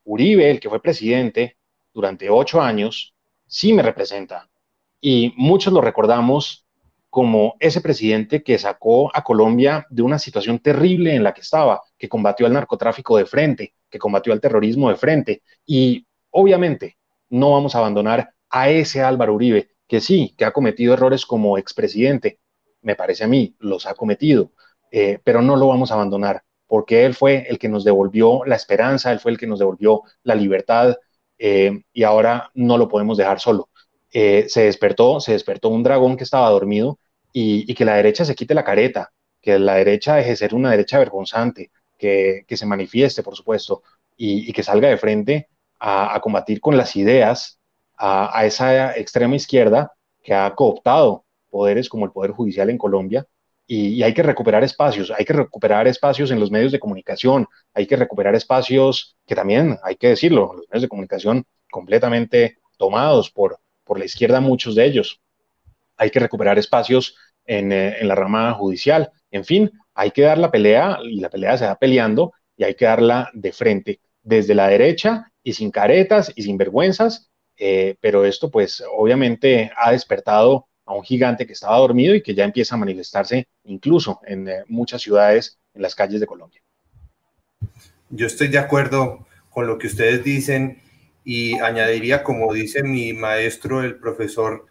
Uribe, 0.05 0.51
el 0.51 0.61
que 0.61 0.69
fue 0.69 0.83
presidente 0.83 1.57
durante 1.93 2.29
ocho 2.29 2.61
años, 2.61 3.15
sí 3.47 3.73
me 3.73 3.83
representa. 3.83 4.49
Y 5.01 5.33
muchos 5.37 5.73
lo 5.73 5.81
recordamos 5.81 6.64
como 7.15 7.55
ese 7.61 7.81
presidente 7.81 8.43
que 8.43 8.59
sacó 8.59 9.09
a 9.17 9.23
Colombia 9.23 9.87
de 9.89 10.03
una 10.03 10.19
situación 10.19 10.59
terrible 10.59 11.15
en 11.15 11.23
la 11.23 11.33
que 11.33 11.43
estaba, 11.43 11.81
que 11.97 12.09
combatió 12.09 12.45
al 12.45 12.53
narcotráfico 12.53 13.17
de 13.17 13.25
frente, 13.25 13.75
que 13.89 14.01
combatió 14.01 14.33
al 14.33 14.41
terrorismo 14.41 14.89
de 14.89 14.97
frente. 14.97 15.43
Y 15.65 16.09
obviamente 16.31 16.99
no 17.29 17.53
vamos 17.53 17.77
a 17.77 17.79
abandonar 17.79 18.31
a 18.51 18.69
ese 18.69 19.01
Álvaro 19.01 19.35
Uribe, 19.35 19.69
que 19.87 20.01
sí, 20.01 20.35
que 20.37 20.45
ha 20.45 20.51
cometido 20.51 20.93
errores 20.93 21.25
como 21.25 21.57
expresidente, 21.57 22.41
me 22.83 22.97
parece 22.97 23.23
a 23.23 23.29
mí, 23.29 23.55
los 23.61 23.87
ha 23.87 23.95
cometido, 23.95 24.51
eh, 24.91 25.21
pero 25.23 25.41
no 25.41 25.55
lo 25.55 25.69
vamos 25.69 25.93
a 25.93 25.95
abandonar, 25.95 26.43
porque 26.67 27.05
él 27.05 27.15
fue 27.15 27.47
el 27.49 27.61
que 27.61 27.69
nos 27.69 27.85
devolvió 27.85 28.45
la 28.45 28.57
esperanza, 28.57 29.13
él 29.13 29.21
fue 29.21 29.31
el 29.31 29.39
que 29.39 29.47
nos 29.47 29.61
devolvió 29.61 30.03
la 30.25 30.35
libertad, 30.35 30.97
eh, 31.39 31.81
y 31.93 32.03
ahora 32.03 32.51
no 32.55 32.77
lo 32.77 32.89
podemos 32.89 33.17
dejar 33.17 33.39
solo. 33.39 33.69
Eh, 34.13 34.47
se 34.49 34.65
despertó, 34.65 35.21
se 35.21 35.31
despertó 35.31 35.69
un 35.69 35.85
dragón 35.85 36.17
que 36.17 36.25
estaba 36.25 36.51
dormido 36.51 36.99
y, 37.37 37.75
que 37.75 37.85
la 37.85 37.97
derecha 37.97 38.25
se 38.25 38.37
quite 38.37 38.55
la 38.55 38.65
careta, 38.65 39.13
que 39.43 39.59
la 39.59 39.75
derecha 39.75 40.15
deje 40.15 40.31
de 40.31 40.37
ser 40.37 40.55
una 40.55 40.71
derecha 40.71 41.01
vergonzante, 41.01 41.73
que, 41.99 42.47
se 42.49 42.65
manifieste, 42.65 43.25
por 43.25 43.35
supuesto, 43.35 43.83
y, 44.17 44.53
que 44.53 44.63
salga 44.63 44.89
de 44.89 44.97
frente 44.97 45.49
a, 45.81 46.21
combatir 46.23 46.61
con 46.61 46.77
las 46.77 46.95
ideas 46.95 47.59
a, 47.97 48.47
esa 48.47 48.97
extrema 48.97 49.35
izquierda 49.35 49.93
que 50.23 50.33
ha 50.33 50.55
cooptado 50.55 51.25
poderes 51.51 51.89
como 51.89 52.05
el 52.07 52.13
Poder 52.13 52.31
Judicial 52.31 52.71
en 52.71 52.79
Colombia. 52.79 53.27
Y, 53.67 54.03
hay 54.05 54.15
que 54.15 54.23
recuperar 54.23 54.63
espacios, 54.63 55.11
hay 55.11 55.25
que 55.25 55.33
recuperar 55.33 55.89
espacios 55.89 56.31
en 56.31 56.39
los 56.39 56.53
medios 56.53 56.71
de 56.71 56.79
comunicación, 56.79 57.49
hay 57.75 57.87
que 57.89 57.97
recuperar 57.97 58.37
espacios 58.37 59.17
que 59.27 59.35
también, 59.35 59.77
hay 59.83 59.97
que 59.97 60.09
decirlo, 60.09 60.53
los 60.55 60.69
medios 60.69 60.83
de 60.83 60.89
comunicación 60.89 61.45
completamente 61.69 62.59
tomados 62.77 63.31
por, 63.33 63.59
por 63.83 63.99
la 63.99 64.05
izquierda, 64.05 64.41
muchos 64.41 64.77
de 64.77 64.85
ellos. 64.85 65.21
Hay 65.97 66.11
que 66.11 66.21
recuperar 66.21 66.59
espacios 66.59 67.17
eh, 67.47 67.97
en, 68.01 68.09
la 68.09 68.15
rama 68.15 68.53
judicial. 68.55 69.11
En 69.31 69.45
fin, 69.45 69.71
hay 69.95 70.11
que 70.11 70.23
dar 70.23 70.39
la 70.39 70.51
pelea 70.51 70.99
y 71.03 71.21
la 71.21 71.31
pelea 71.31 71.59
se 71.59 71.67
va 71.67 71.77
peleando 71.77 72.33
y 72.57 72.65
hay 72.65 72.75
que 72.75 72.85
darla 72.85 73.31
de 73.35 73.53
frente, 73.53 74.01
desde 74.23 74.55
la 74.55 74.69
derecha 74.69 75.31
y 75.43 75.53
sin 75.53 75.71
caretas 75.71 76.33
y 76.35 76.43
sin 76.43 76.57
vergüenzas, 76.57 77.31
eh, 77.57 77.97
pero 78.01 78.25
esto 78.25 78.51
pues 78.51 78.83
obviamente 78.97 79.71
ha 79.77 79.93
despertado 79.93 80.67
a 80.87 80.95
un 80.95 81.03
gigante 81.03 81.47
que 81.47 81.53
estaba 81.53 81.79
dormido 81.79 82.15
y 82.15 82.23
que 82.23 82.35
ya 82.35 82.45
empieza 82.45 82.75
a 82.75 82.79
manifestarse 82.79 83.47
incluso 83.65 84.21
en 84.27 84.49
eh, 84.49 84.65
muchas 84.69 85.03
ciudades 85.03 85.59
en 85.75 85.83
las 85.83 85.95
calles 85.95 86.21
de 86.21 86.27
Colombia. 86.27 86.61
Yo 88.11 88.27
estoy 88.27 88.49
de 88.49 88.59
acuerdo 88.59 89.27
con 89.51 89.67
lo 89.67 89.79
que 89.79 89.87
ustedes 89.87 90.25
dicen 90.25 90.83
y 91.25 91.59
añadiría, 91.59 92.23
como 92.23 92.53
dice 92.53 92.83
mi 92.83 93.13
maestro, 93.13 93.83
el 93.83 93.97
profesor 93.97 94.67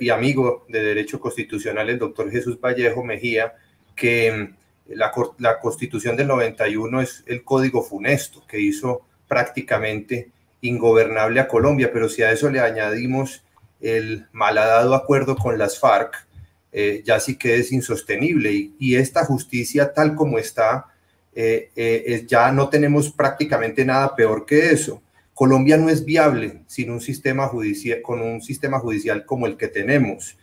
y 0.00 0.10
amigo 0.10 0.64
de 0.68 0.82
Derecho 0.82 1.20
Constitucional, 1.20 1.90
el 1.90 1.98
doctor 1.98 2.30
Jesús 2.30 2.58
Vallejo 2.60 3.04
Mejía, 3.04 3.54
que 3.94 4.50
la, 4.86 5.12
la 5.38 5.60
constitución 5.60 6.16
del 6.16 6.28
91 6.28 7.00
es 7.02 7.24
el 7.26 7.44
código 7.44 7.82
funesto 7.82 8.44
que 8.46 8.60
hizo 8.60 9.02
prácticamente 9.26 10.30
ingobernable 10.60 11.40
a 11.40 11.48
Colombia, 11.48 11.90
pero 11.92 12.08
si 12.08 12.22
a 12.22 12.32
eso 12.32 12.50
le 12.50 12.60
añadimos 12.60 13.44
el 13.80 14.26
malhadado 14.32 14.94
acuerdo 14.94 15.36
con 15.36 15.58
las 15.58 15.78
FARC, 15.78 16.26
eh, 16.72 17.02
ya 17.04 17.20
sí 17.20 17.36
que 17.36 17.56
es 17.56 17.72
insostenible 17.72 18.52
y, 18.78 18.96
esta 18.96 19.24
justicia 19.24 19.92
tal 19.92 20.14
como 20.14 20.38
está, 20.38 20.86
eh, 21.34 21.70
eh, 21.76 22.24
ya 22.26 22.50
no 22.52 22.68
tenemos 22.68 23.10
prácticamente 23.10 23.84
nada 23.84 24.14
peor 24.14 24.44
que 24.44 24.70
eso. 24.70 25.02
Colombia 25.38 25.76
no 25.76 25.88
es 25.88 26.04
viable 26.04 26.62
sin 26.66 26.90
un 26.90 27.00
sistema 27.00 27.46
judicial, 27.46 28.02
con 28.02 28.20
un 28.20 28.42
sistema 28.42 28.80
judicial 28.80 29.24
como 29.24 29.46
el 29.46 29.56
que 29.56 29.68
tenemos. 29.68 30.36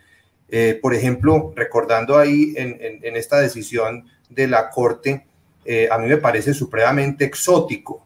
por 0.81 0.93
ejemplo, 0.93 1.51
recordando 1.53 2.17
ahí 2.17 2.53
en, 2.55 2.77
en, 2.79 3.17
esta 3.17 3.41
decisión 3.41 4.05
de 4.29 4.47
la 4.47 4.69
Corte, 4.69 5.25
a 5.91 5.97
mí 5.97 6.07
me 6.07 6.17
parece 6.17 6.53
supremamente 6.53 7.25
exótico 7.25 8.05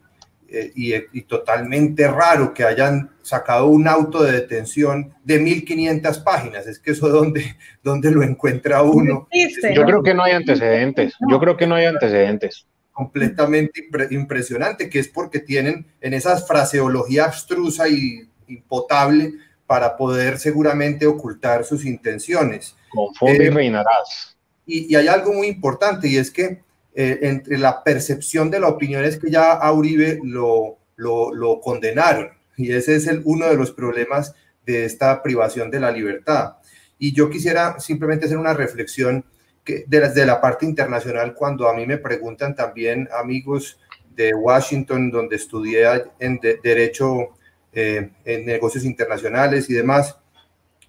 eh, 0.52 0.72
y, 1.14 1.22
totalmente 1.24 2.08
raro 2.08 2.56
que 2.56 2.64
hayan 2.64 3.12
sacado 3.22 3.68
un 3.68 3.88
auto 3.88 4.24
de 4.24 4.32
detención 4.32 5.14
de 5.24 5.38
1500 5.40 6.20
páginas. 6.20 6.66
Es 6.66 6.80
que 6.80 6.92
eso 6.92 7.08
donde, 7.10 7.56
donde 7.84 8.10
lo 8.10 8.24
encuentra 8.24 8.82
uno. 8.82 9.28
Yo 9.76 9.86
creo 9.86 10.02
que 10.02 10.16
no 10.16 10.24
hay 10.24 10.32
antecedentes. 10.32 11.14
Yo 11.30 11.40
creo 11.40 11.56
que 11.56 11.68
no 11.68 11.76
hay 11.76 11.86
antecedentes. 11.86 12.66
Completamente 13.00 13.88
impresionante, 14.12 14.90
que 14.90 15.00
es 15.00 15.08
porque 15.08 15.40
tienen 15.40 15.86
en 16.02 16.14
esa 16.14 16.38
fraseología 16.38 17.26
abstrusa 17.26 17.88
y 17.88 18.28
impotable 18.48 19.36
para 19.66 19.96
poder 19.96 20.38
seguramente 20.38 21.08
ocultar 21.08 21.64
sus 21.64 21.86
intenciones. 21.86 22.76
Confunde 22.90 23.46
y 23.46 23.48
eh, 23.48 23.52
reinarás. 23.52 24.38
Y, 24.66 24.92
y 24.92 24.96
hay 24.96 25.08
algo 25.08 25.32
muy 25.32 25.48
importante 25.48 26.08
y 26.08 26.18
es 26.18 26.30
que 26.30 26.62
eh, 26.96 27.20
entre 27.22 27.58
la 27.58 27.84
percepción 27.84 28.52
de 28.52 28.60
la 28.60 28.68
opinión 28.68 29.06
es 29.06 29.18
que 29.18 29.30
ya 29.32 29.54
a 29.54 29.72
Uribe 29.72 30.20
lo, 30.24 30.80
lo, 30.98 31.62
condenaron 31.62 32.32
y 32.58 32.74
ese 32.74 32.96
es 32.96 33.08
el, 33.08 33.22
uno 33.24 33.46
de 33.46 33.56
los 33.56 33.72
problemas 33.72 34.34
de 34.66 34.84
esta 34.84 35.24
privación 35.24 35.72
de 35.72 35.80
la 35.80 35.92
libertad. 35.92 36.56
Y 36.98 37.14
yo 37.14 37.30
quisiera 37.30 37.80
simplemente 37.80 38.26
hacer 38.26 38.38
una 38.38 38.54
reflexión 38.54 39.24
que 39.70 39.86
de, 39.88 40.10
de 40.10 40.26
la 40.26 40.42
parte 40.42 40.66
internacional 40.66 41.34
cuando 41.34 41.68
a 41.68 41.74
mí 41.74 41.86
me 41.86 41.98
preguntan 41.98 42.56
también 42.56 43.08
amigos 43.18 43.80
de 44.16 44.34
Washington, 44.34 45.12
donde 45.12 45.36
estudié 45.36 45.86
en 46.20 46.40
Derecho 46.40 47.30
eh, 47.74 48.10
en 48.26 48.46
negocios 48.46 48.84
internacionales 48.84 49.70
y 49.70 49.74
demás, 49.74 50.18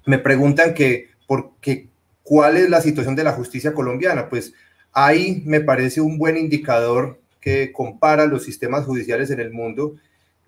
me 0.07 0.19
preguntan 0.19 0.75
que, 0.75 1.11
por 1.27 1.53
qué, 1.61 1.89
cuál 2.23 2.57
es 2.57 2.71
la 2.71 2.81
situación 2.81 3.15
de 3.15 3.25
la 3.25 3.33
justicia 3.33 3.73
colombiana. 3.75 4.29
Pues 4.29 4.55
Ahí 4.93 5.43
me 5.47 5.61
parece 5.61 6.01
un 6.01 6.19
buen 6.19 6.37
indicador 6.37 7.21
que 7.41 7.73
compara 7.73 8.27
los 8.27 8.45
sistemas 8.45 8.85
judiciales 8.85 9.31
en 9.31 9.41
el 9.41 9.53
mundo. 9.53 9.97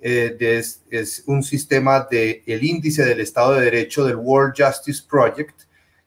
Eh, 0.00 0.36
es, 0.90 1.22
un 1.26 1.44
sistema 1.44 2.08
del 2.10 2.42
el 2.46 2.64
índice 2.64 3.04
del 3.04 3.20
Estado 3.20 3.54
de 3.54 3.64
Derecho 3.64 4.04
del 4.04 4.16
World 4.16 4.54
Justice 4.56 5.02
Project 5.08 5.62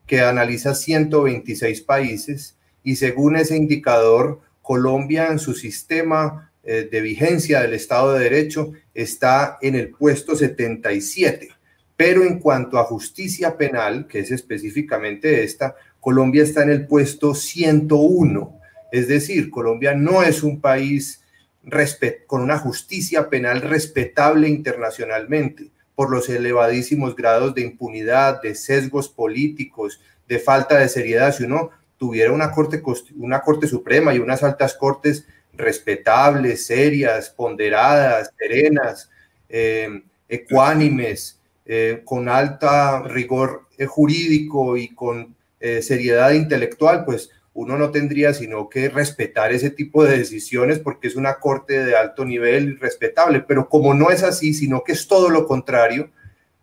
que 0.07 0.21
analiza 0.21 0.75
126 0.75 1.81
países 1.81 2.57
y 2.83 2.97
según 2.97 3.35
ese 3.35 3.55
indicador, 3.55 4.41
Colombia 4.61 5.27
en 5.27 5.39
su 5.39 5.53
sistema 5.53 6.51
eh, 6.63 6.87
de 6.91 7.01
vigencia 7.01 7.61
del 7.61 7.73
Estado 7.73 8.13
de 8.13 8.23
Derecho 8.23 8.73
está 8.93 9.57
en 9.61 9.75
el 9.75 9.89
puesto 9.89 10.35
77. 10.35 11.49
Pero 11.97 12.23
en 12.23 12.39
cuanto 12.39 12.77
a 12.77 12.83
justicia 12.83 13.57
penal, 13.57 14.07
que 14.07 14.19
es 14.19 14.31
específicamente 14.31 15.43
esta, 15.43 15.75
Colombia 15.99 16.43
está 16.43 16.63
en 16.63 16.71
el 16.71 16.87
puesto 16.87 17.33
101. 17.33 18.59
Es 18.91 19.07
decir, 19.07 19.49
Colombia 19.49 19.93
no 19.95 20.23
es 20.23 20.43
un 20.43 20.59
país 20.61 21.21
con 22.27 22.41
una 22.41 22.59
justicia 22.59 23.29
penal 23.29 23.61
respetable 23.61 24.47
internacionalmente 24.47 25.71
por 25.95 26.11
los 26.11 26.29
elevadísimos 26.29 27.15
grados 27.15 27.55
de 27.55 27.61
impunidad, 27.61 28.41
de 28.41 28.53
sesgos 28.53 29.09
políticos, 29.09 30.01
de 30.27 30.39
falta 30.39 30.77
de 30.77 30.89
seriedad. 30.89 31.33
Si 31.33 31.43
uno 31.43 31.71
tuviera 31.97 32.31
una 32.31 32.51
corte, 32.51 32.81
una 33.17 33.41
corte 33.41 33.67
suprema 33.67 34.13
y 34.13 34.19
unas 34.19 34.43
altas 34.43 34.73
cortes 34.73 35.25
respetables, 35.53 36.65
serias, 36.65 37.29
ponderadas, 37.29 38.31
serenas, 38.37 39.09
eh, 39.49 40.03
ecuánimes, 40.27 41.39
eh, 41.65 42.01
con 42.03 42.29
alta 42.29 43.01
rigor 43.03 43.63
eh, 43.77 43.85
jurídico 43.85 44.77
y 44.77 44.93
con 44.93 45.33
seriedad 45.81 46.29
intelectual, 46.33 47.05
pues 47.05 47.31
uno 47.55 47.77
no 47.77 47.89
tendría 47.89 48.33
sino 48.33 48.69
que 48.69 48.89
respetar 48.89 49.53
ese 49.53 49.69
tipo 49.69 50.03
de 50.03 50.17
decisiones 50.17 50.77
porque 50.77 51.07
es 51.07 51.15
una 51.15 51.35
corte 51.35 51.85
de 51.85 51.95
alto 51.95 52.25
nivel 52.25 52.69
y 52.69 52.75
respetable, 52.75 53.39
pero 53.39 53.69
como 53.69 53.93
no 53.93 54.11
es 54.11 54.23
así, 54.23 54.53
sino 54.53 54.83
que 54.83 54.91
es 54.91 55.07
todo 55.07 55.29
lo 55.29 55.47
contrario, 55.47 56.11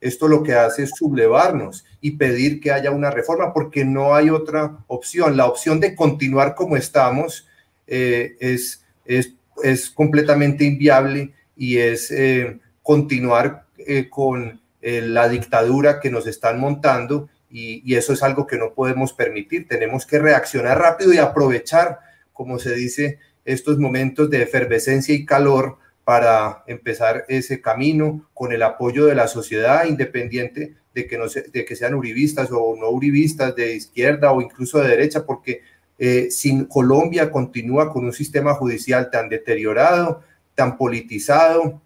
esto 0.03 0.29
lo 0.29 0.43
que 0.43 0.53
hace 0.53 0.83
es 0.83 0.91
sublevarnos 0.95 1.87
y 2.03 2.13
pedir 2.13 2.61
que 2.61 2.73
haya 2.73 2.91
una 2.91 3.11
reforma 3.11 3.55
porque 3.55 3.87
no 3.87 4.15
hay 4.15 4.29
otra 4.29 4.85
opción. 4.87 5.37
La 5.37 5.47
opción 5.47 5.81
de 5.81 5.95
continuar 5.95 6.55
como 6.55 6.77
estamos 6.77 7.49
eh, 7.87 8.37
es, 8.39 8.85
es, 9.07 9.35
es, 9.63 9.89
completamente 9.89 10.65
inviable 10.65 11.33
y 11.57 11.79
es 11.79 12.11
eh, 12.11 12.59
continuar 12.83 13.65
con 14.11 14.61
la 14.81 15.29
dictadura 15.29 16.01
que 16.01 16.11
nos 16.11 16.27
están 16.27 16.61
montando 16.61 17.29
y, 17.53 17.95
eso 17.95 18.15
es 18.15 18.23
algo 18.23 18.47
que 18.47 18.57
no 18.57 18.73
podemos 18.73 19.13
permitir. 19.13 19.69
Tenemos 19.69 20.07
que 20.07 20.19
reaccionar 20.19 20.79
rápido 20.79 21.13
y 21.13 21.19
aprovechar, 21.19 22.01
como 22.33 22.59
se 22.59 22.75
dice, 22.75 23.19
estos 23.45 23.79
momentos 23.79 24.31
de 24.31 24.43
efervescencia 24.43 25.15
y 25.15 25.27
calor 25.27 25.79
para 26.05 26.65
empezar 26.67 27.25
ese 27.29 27.61
camino 27.61 28.29
con 28.35 28.53
el 28.53 28.63
apoyo 28.63 29.07
de 29.07 29.15
la 29.15 29.29
sociedad 29.29 29.85
independiente 29.85 30.75
de 30.95 31.07
que, 31.07 31.19
no 31.19 31.27
de 31.27 31.65
que 31.65 31.77
sean 31.77 31.95
uribistas 31.95 32.51
o 32.51 32.75
no 32.77 32.89
uribistas 32.91 33.55
de 33.55 33.75
izquierda 33.75 34.33
o 34.33 34.41
incluso 34.41 34.81
de 34.81 34.89
derecha, 34.89 35.25
porque 35.25 35.63
eh, 35.99 36.31
si 36.31 36.67
Colombia 36.67 37.31
continúa 37.31 37.93
con 37.93 38.05
un 38.05 38.13
sistema 38.13 38.55
judicial 38.55 39.11
tan 39.11 39.29
deteriorado, 39.29 40.23
tan 40.55 40.77
politizado 40.77 41.81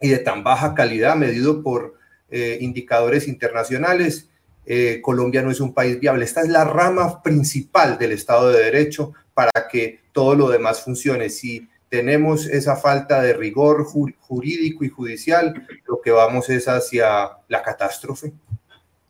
y 0.00 0.08
de 0.08 0.18
tan 0.18 0.42
baja 0.42 0.74
calidad 0.74 1.16
medido 1.16 1.62
por 1.62 1.94
eh, 2.30 2.58
indicadores 2.60 3.28
internacionales, 3.28 4.28
eh, 4.64 5.00
Colombia 5.02 5.42
no 5.42 5.50
es 5.50 5.60
un 5.60 5.72
país 5.72 5.98
viable. 5.98 6.24
Esta 6.24 6.42
es 6.42 6.48
la 6.48 6.64
rama 6.64 7.22
principal 7.22 7.98
del 7.98 8.12
Estado 8.12 8.50
de 8.50 8.64
Derecho 8.64 9.12
para 9.34 9.50
que 9.70 10.00
todo 10.12 10.34
lo 10.34 10.48
demás 10.48 10.82
funcione. 10.82 11.28
Si 11.28 11.68
tenemos 11.88 12.46
esa 12.46 12.76
falta 12.76 13.20
de 13.20 13.34
rigor 13.34 13.84
jurídico 13.84 14.84
y 14.84 14.88
judicial, 14.88 15.66
lo 15.86 16.00
que 16.00 16.10
vamos 16.10 16.48
es 16.48 16.66
hacia 16.66 17.30
la 17.48 17.62
catástrofe. 17.62 18.32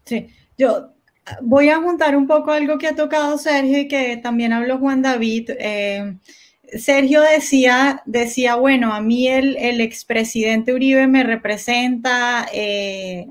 Sí, 0.05 0.29
yo 0.59 0.93
voy 1.43 1.69
a 1.69 1.81
juntar 1.81 2.17
un 2.17 2.27
poco 2.27 2.51
algo 2.51 2.79
que 2.79 2.89
ha 2.89 2.97
tocado 2.97 3.39
Sergio 3.39 3.79
y 3.79 3.89
que 3.89 4.17
también 4.17 4.53
habló 4.53 4.79
Juan 4.79 5.03
David. 5.03 5.51
Eh, 5.59 6.17
Sergio 6.79 7.21
decía, 7.21 8.03
decía, 8.07 8.57
bueno, 8.57 8.95
a 8.95 9.01
mí 9.01 9.29
el, 9.29 9.57
el 9.59 9.81
expresidente 9.81 10.73
Uribe 10.73 11.07
me 11.07 11.23
representa, 11.23 12.49
eh, 12.53 13.27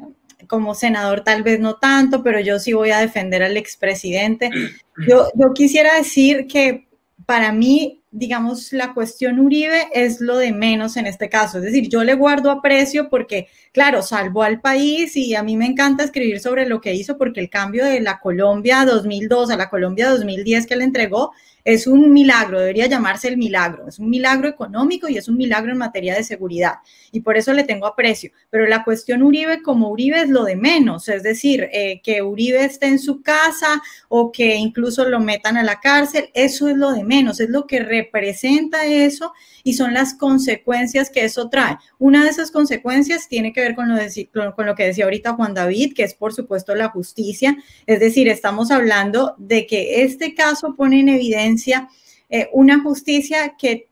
como 0.51 0.75
senador 0.75 1.21
tal 1.21 1.43
vez 1.43 1.61
no 1.61 1.77
tanto, 1.77 2.23
pero 2.23 2.41
yo 2.41 2.59
sí 2.59 2.73
voy 2.73 2.91
a 2.91 2.99
defender 2.99 3.41
al 3.41 3.55
expresidente. 3.55 4.49
Yo, 5.07 5.29
yo 5.33 5.53
quisiera 5.53 5.95
decir 5.95 6.45
que 6.45 6.87
para 7.25 7.51
mí, 7.51 8.03
digamos, 8.11 8.71
la 8.71 8.93
cuestión 8.93 9.39
Uribe 9.39 9.87
es 9.93 10.21
lo 10.21 10.37
de 10.37 10.51
menos 10.51 10.95
en 10.95 11.07
este 11.07 11.27
caso. 11.27 11.57
Es 11.57 11.63
decir, 11.63 11.87
yo 11.89 12.03
le 12.03 12.13
guardo 12.13 12.51
aprecio 12.51 13.09
porque, 13.09 13.47
claro, 13.71 14.03
salvó 14.03 14.43
al 14.43 14.61
país 14.61 15.15
y 15.15 15.33
a 15.33 15.41
mí 15.41 15.57
me 15.57 15.65
encanta 15.65 16.03
escribir 16.03 16.39
sobre 16.39 16.67
lo 16.67 16.81
que 16.81 16.93
hizo 16.93 17.17
porque 17.17 17.39
el 17.39 17.49
cambio 17.49 17.85
de 17.85 18.01
la 18.01 18.19
Colombia 18.19 18.85
2002 18.85 19.49
a 19.49 19.57
la 19.57 19.69
Colombia 19.69 20.09
2010 20.09 20.67
que 20.67 20.75
le 20.75 20.83
entregó 20.83 21.31
es 21.63 21.87
un 21.87 22.11
milagro, 22.11 22.59
debería 22.59 22.87
llamarse 22.87 23.27
el 23.27 23.37
milagro. 23.37 23.87
Es 23.87 23.99
un 23.99 24.09
milagro 24.09 24.47
económico 24.47 25.07
y 25.07 25.17
es 25.17 25.27
un 25.27 25.37
milagro 25.37 25.71
en 25.71 25.77
materia 25.77 26.15
de 26.15 26.23
seguridad. 26.23 26.75
Y 27.11 27.21
por 27.21 27.37
eso 27.37 27.53
le 27.53 27.63
tengo 27.63 27.85
aprecio. 27.85 28.31
Pero 28.49 28.67
la 28.67 28.83
cuestión 28.83 29.21
Uribe 29.21 29.61
como 29.61 29.89
Uribe 29.89 30.21
es 30.21 30.29
lo 30.29 30.43
de 30.43 30.55
menos. 30.55 31.07
Es 31.09 31.23
decir, 31.23 31.69
eh, 31.71 32.01
que 32.03 32.21
Uribe 32.21 32.63
esté 32.63 32.87
en 32.87 32.99
su 32.99 33.21
casa 33.21 33.81
o 34.09 34.31
que 34.31 34.55
incluso 34.55 35.05
lo 35.05 35.19
metan 35.19 35.57
a 35.57 35.63
la 35.63 35.79
cárcel, 35.79 36.29
eso 36.33 36.67
es 36.67 36.77
lo 36.77 36.91
de 36.91 37.03
menos. 37.03 37.39
Es 37.39 37.49
lo 37.49 37.67
que 37.67 37.79
representa 37.79 38.85
eso 38.85 39.33
y 39.63 39.73
son 39.73 39.93
las 39.93 40.13
consecuencias 40.13 41.09
que 41.09 41.25
eso 41.25 41.49
trae. 41.49 41.77
Una 41.99 42.23
de 42.23 42.29
esas 42.29 42.51
consecuencias 42.51 43.27
tiene 43.27 43.53
que 43.53 43.61
ver 43.61 43.75
con 43.75 43.89
lo, 43.89 44.55
con 44.55 44.65
lo 44.65 44.75
que 44.75 44.85
decía 44.85 45.05
ahorita 45.05 45.33
Juan 45.33 45.53
David, 45.53 45.93
que 45.93 46.03
es 46.03 46.13
por 46.13 46.33
supuesto 46.33 46.73
la 46.75 46.89
justicia. 46.89 47.57
Es 47.85 47.99
decir, 47.99 48.27
estamos 48.27 48.71
hablando 48.71 49.35
de 49.37 49.67
que 49.67 50.03
este 50.03 50.33
caso 50.33 50.75
pone 50.75 50.99
en 50.99 51.09
evidencia 51.09 51.50
eh, 52.29 52.49
una 52.53 52.81
justicia 52.81 53.55
que 53.57 53.89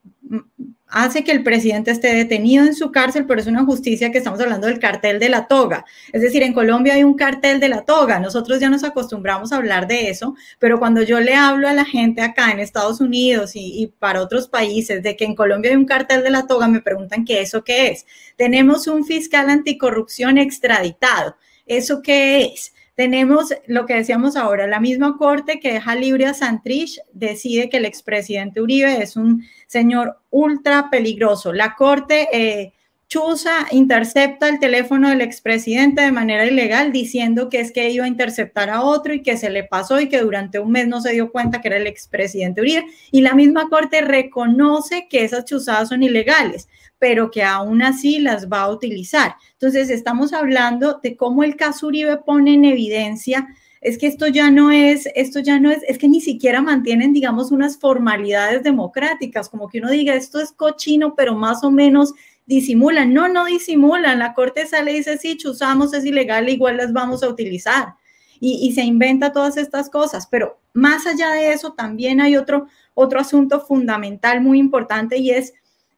hace 0.88 1.24
que 1.24 1.32
el 1.32 1.44
presidente 1.44 1.92
esté 1.92 2.14
detenido 2.14 2.66
en 2.66 2.74
su 2.74 2.92
cárcel, 2.92 3.26
pero 3.28 3.40
es 3.40 3.48
una 3.48 3.64
justicia 3.64 4.12
que 4.12 4.18
estamos 4.18 4.40
hablando 4.40 4.68
del 4.68 4.80
cartel 4.80 5.20
de 5.20 5.30
la 5.30 5.48
toga. 5.48 5.86
Es 6.12 6.22
decir, 6.22 6.42
en 6.42 6.54
Colombia 6.54 6.96
hay 6.96 7.04
un 7.04 7.14
cartel 7.16 7.60
de 7.60 7.70
la 7.70 7.84
toga. 7.84 8.20
Nosotros 8.20 8.60
ya 8.60 8.70
nos 8.70 8.84
acostumbramos 8.84 9.52
a 9.52 9.58
hablar 9.58 9.88
de 9.88 10.10
eso, 10.10 10.36
pero 10.58 10.80
cuando 10.80 11.04
yo 11.04 11.20
le 11.20 11.36
hablo 11.36 11.68
a 11.68 11.74
la 11.74 11.86
gente 11.86 12.22
acá 12.22 12.52
en 12.52 12.60
Estados 12.60 13.02
Unidos 13.02 13.56
y, 13.56 13.84
y 13.84 13.88
para 13.88 14.22
otros 14.22 14.48
países 14.48 15.04
de 15.04 15.16
que 15.16 15.26
en 15.26 15.36
Colombia 15.36 15.72
hay 15.72 15.78
un 15.78 15.86
cartel 15.86 16.24
de 16.24 16.32
la 16.32 16.48
toga, 16.48 16.68
me 16.68 16.82
preguntan 16.82 17.26
qué 17.26 17.42
eso 17.42 17.64
qué 17.64 17.90
es. 17.90 18.06
Tenemos 18.36 18.88
un 18.88 19.06
fiscal 19.06 19.50
anticorrupción 19.50 20.38
extraditado. 20.38 21.36
¿Eso 21.66 22.02
qué 22.02 22.46
es? 22.46 22.74
Tenemos 23.00 23.54
lo 23.68 23.86
que 23.86 23.94
decíamos 23.94 24.36
ahora, 24.36 24.68
la 24.68 24.82
misma 24.82 25.16
corte 25.16 25.62
que 25.62 25.72
deja 25.72 25.96
libre 25.96 26.26
a 26.26 26.34
Santrich 26.34 27.00
decide 27.14 27.70
que 27.70 27.78
el 27.78 27.86
expresidente 27.86 28.60
Uribe 28.60 29.02
es 29.02 29.16
un 29.16 29.46
señor 29.68 30.20
ultra 30.32 30.90
peligroso. 30.90 31.54
La 31.54 31.76
corte 31.76 32.28
eh, 32.34 32.74
chusa 33.08 33.68
intercepta 33.72 34.50
el 34.50 34.60
teléfono 34.60 35.08
del 35.08 35.22
expresidente 35.22 36.02
de 36.02 36.12
manera 36.12 36.46
ilegal 36.46 36.92
diciendo 36.92 37.48
que 37.48 37.62
es 37.62 37.72
que 37.72 37.90
iba 37.90 38.04
a 38.04 38.10
interceptar 38.10 38.70
a 38.70 38.82
otro 38.82 39.14
y 39.14 39.24
que 39.24 39.38
se 39.38 39.50
le 39.50 39.64
pasó 39.64 40.02
y 40.02 40.10
que 40.10 40.20
durante 40.20 40.60
un 40.60 40.70
mes 40.70 40.90
no 40.90 41.00
se 41.00 41.14
dio 41.14 41.32
cuenta 41.32 41.62
que 41.62 41.70
era 41.70 41.78
el 41.78 41.88
expresidente 41.88 42.60
Uribe. 42.60 42.86
Y 43.12 43.22
la 43.22 43.34
misma 43.34 43.70
corte 43.70 44.02
reconoce 44.02 45.08
que 45.10 45.24
esas 45.24 45.46
chuzadas 45.46 45.88
son 45.88 46.04
ilegales 46.04 46.68
pero 47.00 47.32
que 47.32 47.44
aún 47.44 47.82
así 47.82 48.20
las 48.20 48.50
va 48.50 48.62
a 48.62 48.70
utilizar. 48.70 49.36
Entonces, 49.54 49.90
estamos 49.90 50.34
hablando 50.34 51.00
de 51.02 51.16
cómo 51.16 51.44
el 51.44 51.56
caso 51.56 51.88
Uribe 51.88 52.18
pone 52.18 52.54
en 52.54 52.66
evidencia 52.66 53.48
es 53.82 53.98
que 53.98 54.08
esto 54.08 54.28
ya 54.28 54.52
no 54.52 54.72
es, 54.72 55.08
esto 55.16 55.40
ya 55.40 55.60
no 55.60 55.72
es, 55.72 55.80
es 55.88 55.98
que 55.98 56.10
ni 56.10 56.20
siquiera 56.20 56.62
mantienen, 56.62 57.14
digamos, 57.14 57.52
unas 57.52 57.78
formalidades 57.78 58.62
democráticas, 58.62 59.48
como 59.48 59.70
que 59.70 59.80
uno 59.80 59.90
diga, 59.90 60.16
esto 60.16 60.42
es 60.42 60.52
cochino, 60.52 61.16
pero 61.16 61.34
más 61.34 61.64
o 61.64 61.72
menos 61.72 62.14
disimulan. 62.46 63.14
No, 63.14 63.30
no 63.30 63.46
disimulan. 63.46 64.20
La 64.20 64.34
corte 64.34 64.66
sale 64.68 64.92
y 64.92 64.96
dice, 64.96 65.18
sí, 65.18 65.38
chuzamos, 65.38 65.94
es 65.94 66.04
ilegal, 66.04 66.50
igual 66.50 66.78
las 66.78 66.92
vamos 66.92 67.24
a 67.24 67.30
utilizar. 67.30 67.94
Y, 68.42 68.68
y, 68.68 68.74
se 68.74 68.84
inventa 68.84 69.32
todas 69.32 69.58
estas 69.58 69.90
cosas. 69.90 70.28
Pero 70.28 70.60
más 70.74 71.06
allá 71.06 71.32
de 71.32 71.54
eso, 71.54 71.74
también 71.74 72.22
hay 72.22 72.36
otro, 72.36 72.68
otro 72.94 73.20
asunto 73.20 73.62
fundamental 73.62 74.42
muy 74.42 74.60
importante 74.60 75.18
y 75.18 75.32
es 75.32 75.54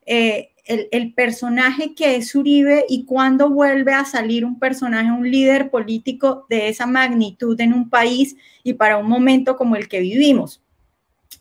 eh, 0.06 0.49
el, 0.91 1.13
personaje 1.13 1.93
que 1.95 2.15
es 2.15 2.34
Uribe 2.36 2.86
y 2.88 3.05
cuándo 3.05 3.49
vuelve 3.49 3.93
a 3.93 4.05
salir 4.05 4.45
un 4.45 4.59
personaje, 4.59 5.11
un 5.11 5.30
líder 5.30 5.69
político 5.69 6.45
de 6.49 6.69
esa 6.69 6.86
magnitud 6.86 7.59
en 7.59 7.74
un 7.74 7.89
país 7.89 8.36
y 8.63 8.74
para 8.74 8.97
un 8.97 9.07
momento 9.07 9.57
como 9.57 9.76
el 9.76 9.88
que 9.88 9.99
vivimos. 9.99 10.61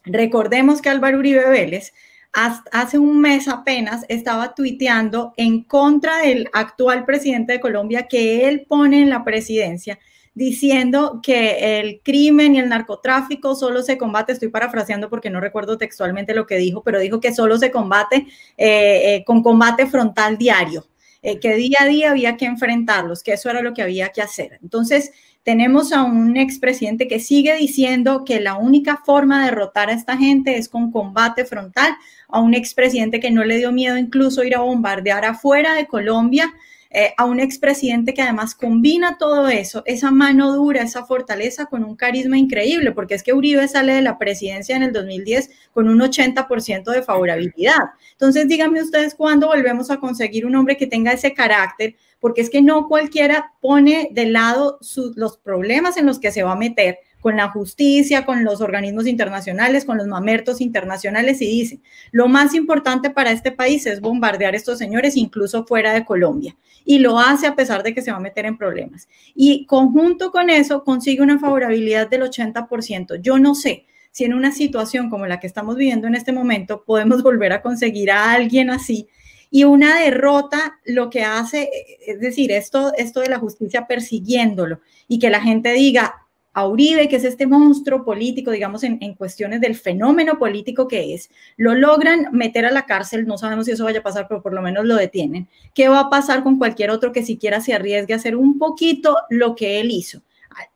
Recordemos 0.05 0.81
que 0.81 0.89
Álvaro 0.89 1.19
Uribe 1.19 1.49
Vélez 1.49 1.93
hace 2.33 2.99
un 2.99 3.21
mes 3.21 3.49
apenas 3.49 4.05
estaba 4.09 4.55
tuiteando 4.55 5.33
en 5.37 5.65
contra 5.65 6.19
del 6.19 6.49
actual 6.53 7.05
presidente 7.05 7.55
de 7.55 7.61
Colombia 7.61 8.07
que 8.09 8.49
él 8.49 8.67
pone 8.69 9.03
en 9.03 9.11
la 9.11 9.25
presidencia 9.25 9.99
diciendo 10.35 11.21
que 11.23 11.81
el 11.81 12.01
crimen 12.03 12.55
y 12.55 12.61
el 12.61 12.69
narcotráfico 12.69 13.55
solo 13.55 13.83
se 13.83 13.99
combate, 13.99 14.33
estoy 14.33 14.49
parafraseando 14.49 15.11
porque 15.11 15.31
no 15.31 15.41
recuerdo 15.41 15.77
textualmente 15.77 16.35
lo 16.35 16.47
que 16.47 16.57
dijo, 16.57 16.83
pero 16.83 17.01
dijo 17.01 17.21
que 17.21 17.35
solo 17.35 17.59
se 17.59 17.71
combate 17.71 18.27
eh, 18.57 19.15
eh, 19.17 19.25
con 19.27 19.43
combate 19.43 19.87
frontal 19.87 20.39
diario, 20.39 20.87
eh, 21.23 21.41
que 21.41 21.55
día 21.55 21.79
a 21.81 21.87
día 21.87 22.11
había 22.11 22.37
que 22.37 22.47
enfrentarlos, 22.47 23.23
que 23.23 23.33
eso 23.33 23.51
era 23.51 23.61
lo 23.61 23.75
que 23.75 23.83
había 23.83 24.11
que 24.11 24.23
hacer. 24.23 24.59
Entonces, 24.63 25.13
tenemos 25.43 25.93
a 25.93 26.03
un 26.05 26.37
expresidente 26.37 27.09
que 27.09 27.19
sigue 27.19 27.57
diciendo 27.57 28.25
que 28.25 28.41
la 28.41 28.57
única 28.57 28.99
forma 29.05 29.41
de 29.41 29.47
derrotar 29.47 29.89
a 29.89 29.95
esta 29.95 30.17
gente 30.17 30.57
es 30.59 30.69
con 30.69 30.93
combate 30.93 31.45
frontal, 31.45 31.95
a 32.29 32.41
un 32.41 32.55
expresidente 32.55 33.21
que 33.21 33.31
no 33.31 33.45
le 33.45 33.57
dio 33.57 33.73
miedo 33.73 33.97
incluso 33.97 34.45
ir 34.45 34.55
a 34.55 34.61
bombardear 34.61 35.25
afuera 35.25 35.75
de 35.75 35.87
Colombia, 35.87 36.53
eh, 36.93 37.15
a 37.17 37.25
un 37.25 37.39
expresidente 37.39 38.15
que 38.15 38.23
además 38.23 38.57
combina 38.57 39.17
todo 39.17 39.49
eso, 39.49 39.85
esa 39.87 40.11
mano 40.11 40.53
dura, 40.53 40.83
esa 40.83 41.07
fortaleza 41.07 41.67
con 41.67 41.85
un 41.85 41.95
carisma 41.95 42.37
increíble, 42.37 42.91
porque 42.91 43.15
es 43.15 43.23
que 43.23 43.33
Uribe 43.33 43.69
sale 43.69 43.95
de 43.95 44.03
la 44.03 44.19
presidencia 44.19 44.75
en 44.75 44.83
el 44.83 44.93
2010 44.93 45.51
con 45.73 45.89
un 45.89 46.01
80% 46.01 46.91
de 46.91 47.03
favorabilidad. 47.03 47.79
Entonces, 48.11 48.49
díganme 48.49 48.83
ustedes 48.83 49.15
cuándo 49.15 49.47
volvemos 49.47 49.91
a 49.93 49.99
conseguir 49.99 50.45
un 50.47 50.57
hombre 50.57 50.77
que 50.77 50.89
tenga 50.89 51.13
ese 51.13 51.33
carácter, 51.33 51.95
porque 52.19 52.41
es 52.41 52.51
que 52.51 52.61
no 52.61 52.89
cualquiera 52.89 53.53
pone 53.61 54.09
de 54.11 54.27
lado 54.27 54.81
los 55.15 55.39
problemas 55.39 55.97
en 55.97 56.07
los 56.07 56.19
que 56.19 56.33
se 56.33 56.43
va 56.43 56.53
a 56.53 56.57
meter 56.57 56.99
con 57.21 57.37
la 57.37 57.51
justicia, 57.51 58.25
con 58.25 58.45
los 58.45 58.61
organismos 58.61 59.07
internacionales, 59.07 59.85
con 59.85 59.99
los 59.99 60.07
mamertos 60.07 60.61
internacionales 60.61 61.41
y 61.43 61.47
dice, 61.47 61.81
lo 62.11 62.29
más 62.29 62.55
importante 62.55 63.11
para 63.11 63.31
este 63.31 63.53
país 63.53 63.87
es 63.87 64.01
bombardear 64.01 64.55
a 64.55 64.57
estos 64.57 64.79
señores 64.79 65.17
incluso 65.17 65.65
fuera 65.67 65.93
de 65.93 66.05
Colombia. 66.05 66.57
Y 66.85 66.99
lo 66.99 67.19
hace 67.19 67.47
a 67.47 67.55
pesar 67.55 67.83
de 67.83 67.95
que 67.95 68.03
se 68.03 68.11
va 68.11 68.17
a 68.17 68.21
meter 68.21 68.47
en 68.47 68.57
problemas. 68.57 69.09
Y 69.35 69.67
conjunto 69.67 70.33
con 70.33 70.49
eso 70.49 70.83
consigue 70.83 71.23
una 71.23 71.39
favorabilidad 71.39 72.09
del 72.09 72.23
80%. 72.23 73.21
Yo 73.21 73.39
no 73.39 73.55
sé 73.55 73.87
si 74.11 74.25
en 74.25 74.35
una 74.35 74.51
situación 74.51 75.11
como 75.11 75.27
la 75.27 75.39
que 75.39 75.47
estamos 75.47 75.77
viviendo 75.77 76.09
en 76.09 76.15
este 76.15 76.33
momento 76.33 76.85
podemos 76.85 77.23
volver 77.23 77.53
a 77.53 77.63
conseguir 77.63 78.11
a 78.11 78.33
alguien 78.33 78.71
así. 78.71 79.09
Y 79.51 79.65
una 79.65 79.99
derrota 79.99 80.79
lo 80.85 81.11
que 81.11 81.23
hace, 81.23 81.69
es 82.07 82.21
decir, 82.21 82.53
esto, 82.53 82.93
esto 82.97 83.21
de 83.21 83.29
la 83.29 83.39
justicia 83.39 83.87
persiguiéndolo 83.87 84.81
y 85.07 85.19
que 85.19 85.29
la 85.29 85.41
gente 85.41 85.73
diga, 85.73 86.29
a 86.53 86.67
Uribe, 86.67 87.09
que 87.09 87.17
es 87.17 87.25
este 87.25 87.47
monstruo 87.47 88.05
político, 88.05 88.51
digamos, 88.51 88.83
en, 88.83 88.99
cuestiones 89.15 89.61
del 89.61 89.77
fenómeno 89.77 90.39
político 90.39 90.89
que 90.89 91.15
es, 91.15 91.31
lo 91.57 91.75
logran 91.75 92.29
meter 92.33 92.67
a 92.67 92.73
la 92.73 92.87
cárcel, 92.87 93.27
no 93.27 93.39
sabemos 93.39 93.67
si 93.67 93.73
eso 93.73 93.85
vaya 93.85 94.01
a 94.01 94.03
pasar, 94.03 94.27
pero 94.29 94.43
por 94.43 94.53
lo 94.53 94.63
menos 94.63 94.85
lo 94.85 94.97
detienen. 94.97 95.49
¿Qué 95.75 95.89
va 95.89 96.01
a 96.01 96.11
pasar 96.11 96.43
con 96.43 96.59
cualquier 96.59 96.91
otro 96.91 97.13
que 97.13 97.23
siquiera 97.23 97.61
se 97.61 97.75
arriesgue 97.75 98.15
a 98.15 98.17
hacer 98.17 98.37
un 98.37 98.59
poquito 98.59 99.17
lo 99.31 99.55
que 99.55 99.81
él 99.81 99.91
hizo? 99.91 100.23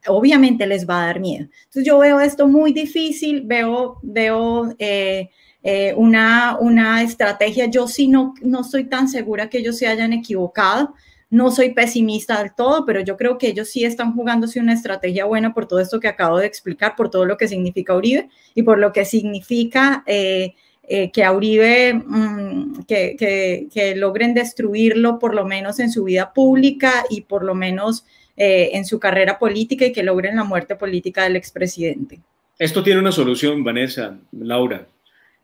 Obviamente 0.06 0.66
les 0.66 0.88
va 0.88 1.02
a 1.02 1.06
dar 1.06 1.20
miedo. 1.20 1.48
Entonces 1.64 1.84
yo 1.84 1.98
veo 1.98 2.20
esto 2.20 2.46
muy 2.46 2.72
difícil, 2.72 3.42
veo, 3.44 3.98
veo 4.02 4.74
eh, 4.78 5.30
eh, 5.62 5.92
una, 5.96 6.56
una 6.60 7.02
estrategia, 7.02 7.66
yo 7.66 7.88
sí 7.88 8.06
no, 8.06 8.34
no 8.42 8.60
estoy 8.60 8.84
tan 8.84 9.08
segura 9.08 9.50
que 9.50 9.58
ellos 9.58 9.76
se 9.76 9.88
hayan 9.88 10.12
equivocado. 10.12 10.94
No 11.34 11.50
soy 11.50 11.70
pesimista 11.70 12.40
del 12.40 12.54
todo, 12.54 12.86
pero 12.86 13.00
yo 13.00 13.16
creo 13.16 13.38
que 13.38 13.48
ellos 13.48 13.68
sí 13.68 13.84
están 13.84 14.14
jugándose 14.14 14.60
una 14.60 14.72
estrategia 14.72 15.24
buena 15.24 15.52
por 15.52 15.66
todo 15.66 15.80
esto 15.80 15.98
que 15.98 16.06
acabo 16.06 16.38
de 16.38 16.46
explicar, 16.46 16.94
por 16.94 17.10
todo 17.10 17.24
lo 17.24 17.36
que 17.36 17.48
significa 17.48 17.96
Uribe 17.96 18.28
y 18.54 18.62
por 18.62 18.78
lo 18.78 18.92
que 18.92 19.04
significa 19.04 20.04
eh, 20.06 20.54
eh, 20.84 21.10
que 21.10 21.24
a 21.24 21.32
Uribe, 21.32 21.94
mm, 21.94 22.84
que, 22.86 23.94
logren 23.96 24.32
destruirlo 24.32 25.18
por 25.18 25.34
lo 25.34 25.44
menos 25.44 25.80
en 25.80 25.90
su 25.90 26.04
vida 26.04 26.32
pública 26.32 27.04
y 27.10 27.22
por 27.22 27.44
lo 27.44 27.56
menos 27.56 28.04
eh, 28.36 28.70
en 28.74 28.84
su 28.84 29.00
carrera 29.00 29.36
política 29.36 29.86
y 29.86 29.92
que 29.92 30.04
logren 30.04 30.36
la 30.36 30.44
muerte 30.44 30.76
política 30.76 31.24
del 31.24 31.34
expresidente. 31.34 32.20
Esto 32.56 32.80
tiene 32.84 33.00
una 33.00 33.10
solución, 33.10 33.64
Vanessa, 33.64 34.16
Laura, 34.30 34.86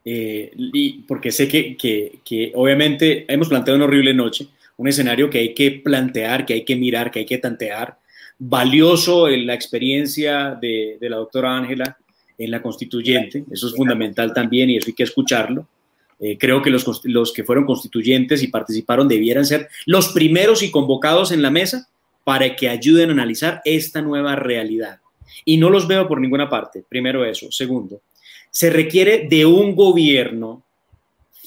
y 0.04 1.02
porque 1.08 1.32
sé 1.32 1.48
que, 1.48 1.76
que 1.76 2.52
obviamente 2.54 3.24
hemos 3.26 3.48
planteado 3.48 3.76
una 3.76 3.86
horrible 3.86 4.14
noche 4.14 4.46
un 4.80 4.88
escenario 4.88 5.28
que 5.28 5.40
hay 5.40 5.52
que 5.52 5.72
plantear, 5.72 6.46
que 6.46 6.54
hay 6.54 6.64
que 6.64 6.74
mirar, 6.74 7.10
que 7.10 7.18
hay 7.18 7.26
que 7.26 7.36
tantear. 7.36 7.98
Valioso 8.38 9.28
en 9.28 9.46
la 9.46 9.52
experiencia 9.52 10.56
de, 10.58 10.96
la 11.02 11.16
doctora 11.16 11.54
Ángela 11.54 11.98
en 12.38 12.50
la 12.50 12.62
constituyente, 12.62 13.44
eso 13.50 13.66
es 13.66 13.74
fundamental 13.74 14.32
también 14.32 14.70
y 14.70 14.78
eso 14.78 14.86
hay 14.86 14.94
que 14.94 15.02
escucharlo. 15.02 15.68
Eh, 16.18 16.38
creo 16.38 16.62
que 16.62 16.70
los, 16.70 17.04
los 17.04 17.34
que 17.34 17.44
fueron 17.44 17.66
constituyentes 17.66 18.42
y 18.42 18.48
participaron 18.48 19.06
debieran 19.06 19.44
ser 19.44 19.68
los 19.84 20.08
primeros 20.14 20.62
y 20.62 20.70
convocados 20.70 21.30
en 21.30 21.42
la 21.42 21.50
mesa 21.50 21.86
para 22.24 22.56
que 22.56 22.70
ayuden 22.70 23.10
a 23.10 23.12
analizar 23.12 23.60
esta 23.66 24.00
nueva 24.00 24.34
realidad. 24.34 25.00
Y 25.44 25.58
no 25.58 25.68
los 25.68 25.86
veo 25.86 26.08
por 26.08 26.22
ninguna 26.22 26.48
parte, 26.48 26.82
primero 26.88 27.22
eso. 27.26 27.52
Segundo, 27.52 28.00
se 28.50 28.70
requiere 28.70 29.28
de 29.28 29.44
un 29.44 29.76
gobierno 29.76 30.64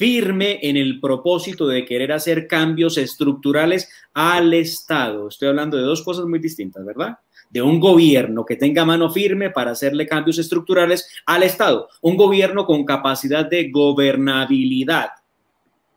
firme 0.03 0.59
en 0.61 0.75
el 0.75 0.99
propósito 0.99 1.65
de 1.65 1.85
querer 1.85 2.11
hacer 2.11 2.45
cambios 2.45 2.97
estructurales 2.97 3.87
al 4.13 4.53
Estado. 4.53 5.29
Estoy 5.29 5.47
hablando 5.47 5.77
de 5.77 5.83
dos 5.83 6.01
cosas 6.01 6.25
muy 6.25 6.39
distintas, 6.39 6.85
¿verdad? 6.85 7.19
De 7.49 7.61
un 7.61 7.79
gobierno 7.79 8.45
que 8.45 8.57
tenga 8.57 8.83
mano 8.83 9.09
firme 9.09 9.49
para 9.49 9.71
hacerle 9.71 10.05
cambios 10.05 10.39
estructurales 10.39 11.07
al 11.25 11.43
Estado, 11.43 11.87
un 12.01 12.17
gobierno 12.17 12.65
con 12.65 12.83
capacidad 12.83 13.49
de 13.49 13.71
gobernabilidad. 13.71 15.07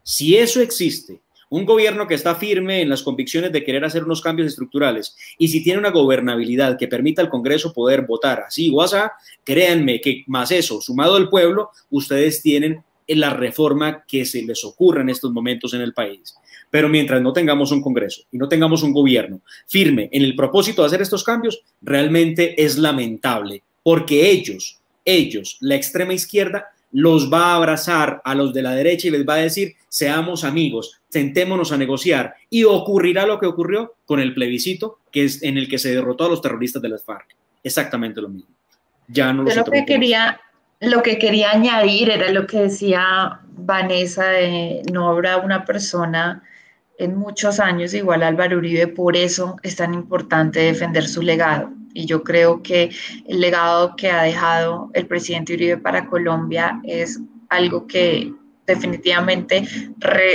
Si 0.04 0.36
eso 0.36 0.60
existe, 0.60 1.20
un 1.50 1.64
gobierno 1.64 2.06
que 2.06 2.14
está 2.14 2.36
firme 2.36 2.82
en 2.82 2.88
las 2.88 3.02
convicciones 3.02 3.50
de 3.50 3.64
querer 3.64 3.84
hacer 3.84 4.04
unos 4.04 4.20
cambios 4.20 4.46
estructurales 4.46 5.16
y 5.36 5.48
si 5.48 5.64
tiene 5.64 5.80
una 5.80 5.90
gobernabilidad 5.90 6.78
que 6.78 6.86
permita 6.86 7.22
al 7.22 7.28
Congreso 7.28 7.72
poder 7.72 8.02
votar 8.02 8.44
así 8.46 8.70
o 8.72 8.82
así, 8.82 8.98
créanme 9.42 10.00
que 10.00 10.22
más 10.28 10.52
eso, 10.52 10.80
sumado 10.80 11.16
al 11.16 11.28
pueblo, 11.28 11.70
ustedes 11.90 12.40
tienen 12.40 12.72
en 12.72 12.84
la 13.08 13.30
reforma 13.30 14.04
que 14.06 14.24
se 14.24 14.42
les 14.42 14.64
ocurra 14.64 15.02
en 15.02 15.10
estos 15.10 15.32
momentos 15.32 15.74
en 15.74 15.80
el 15.80 15.92
país. 15.92 16.34
Pero 16.70 16.88
mientras 16.88 17.22
no 17.22 17.32
tengamos 17.32 17.70
un 17.70 17.80
Congreso 17.80 18.22
y 18.32 18.38
no 18.38 18.48
tengamos 18.48 18.82
un 18.82 18.92
gobierno 18.92 19.40
firme 19.66 20.08
en 20.12 20.22
el 20.22 20.34
propósito 20.34 20.82
de 20.82 20.86
hacer 20.86 21.02
estos 21.02 21.22
cambios, 21.22 21.62
realmente 21.80 22.60
es 22.62 22.76
lamentable, 22.76 23.62
porque 23.82 24.30
ellos, 24.30 24.80
ellos, 25.04 25.58
la 25.60 25.76
extrema 25.76 26.14
izquierda, 26.14 26.66
los 26.92 27.32
va 27.32 27.52
a 27.52 27.56
abrazar 27.56 28.22
a 28.24 28.34
los 28.34 28.54
de 28.54 28.62
la 28.62 28.74
derecha 28.74 29.08
y 29.08 29.10
les 29.10 29.28
va 29.28 29.34
a 29.34 29.38
decir, 29.38 29.74
seamos 29.88 30.44
amigos, 30.44 31.00
sentémonos 31.08 31.72
a 31.72 31.76
negociar. 31.76 32.34
Y 32.48 32.64
ocurrirá 32.64 33.26
lo 33.26 33.38
que 33.38 33.46
ocurrió 33.46 33.94
con 34.06 34.20
el 34.20 34.34
plebiscito, 34.34 34.98
que 35.12 35.24
es 35.24 35.42
en 35.42 35.58
el 35.58 35.68
que 35.68 35.78
se 35.78 35.94
derrotó 35.94 36.24
a 36.24 36.28
los 36.28 36.40
terroristas 36.40 36.80
de 36.82 36.88
las 36.88 37.04
FARC. 37.04 37.36
Exactamente 37.62 38.20
lo 38.20 38.28
mismo. 38.28 38.50
Ya 39.08 39.32
no 39.32 39.42
lo 39.42 39.64
que 39.64 39.84
quería 39.84 40.40
lo 40.80 41.02
que 41.02 41.18
quería 41.18 41.50
añadir 41.50 42.10
era 42.10 42.30
lo 42.30 42.46
que 42.46 42.62
decía 42.62 43.40
Vanessa 43.52 44.24
de 44.26 44.82
no 44.92 45.08
habrá 45.08 45.38
una 45.38 45.64
persona 45.64 46.42
en 46.98 47.16
muchos 47.16 47.60
años 47.60 47.94
igual 47.94 48.22
a 48.22 48.28
Álvaro 48.28 48.58
Uribe, 48.58 48.86
por 48.86 49.16
eso 49.16 49.56
es 49.62 49.76
tan 49.76 49.94
importante 49.94 50.60
defender 50.60 51.06
su 51.06 51.22
legado. 51.22 51.70
Y 51.92 52.06
yo 52.06 52.22
creo 52.22 52.62
que 52.62 52.90
el 53.26 53.40
legado 53.40 53.96
que 53.96 54.10
ha 54.10 54.22
dejado 54.22 54.90
el 54.94 55.06
presidente 55.06 55.54
Uribe 55.54 55.78
para 55.78 56.06
Colombia 56.06 56.80
es 56.84 57.20
algo 57.48 57.86
que 57.86 58.32
definitivamente 58.66 59.66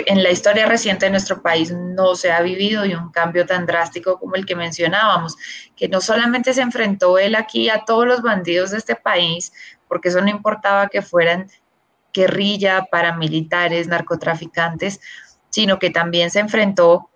en 0.07 0.23
la 0.23 0.31
historia 0.31 0.65
reciente 0.65 1.05
de 1.05 1.11
nuestro 1.11 1.41
país 1.41 1.71
no 1.71 2.15
se 2.15 2.31
ha 2.31 2.41
vivido 2.41 2.85
y 2.85 2.93
un 2.93 3.11
cambio 3.11 3.45
tan 3.45 3.65
drástico 3.65 4.17
como 4.17 4.35
el 4.35 4.45
que 4.45 4.55
mencionábamos, 4.55 5.35
que 5.75 5.89
no 5.89 5.99
solamente 5.99 6.53
se 6.53 6.61
enfrentó 6.61 7.17
él 7.17 7.35
aquí 7.35 7.69
a 7.69 7.83
todos 7.85 8.07
los 8.07 8.21
bandidos 8.21 8.71
de 8.71 8.77
este 8.77 8.95
país, 8.95 9.51
porque 9.91 10.07
eso 10.07 10.21
no 10.21 10.29
importaba 10.29 10.87
que 10.87 11.01
fueran 11.01 11.49
guerrilla, 12.13 12.85
paramilitares, 12.89 13.89
narcotraficantes, 13.89 15.01
sino 15.49 15.79
que 15.79 15.89
también 15.89 16.31
se 16.31 16.39
enfrentó 16.39 17.09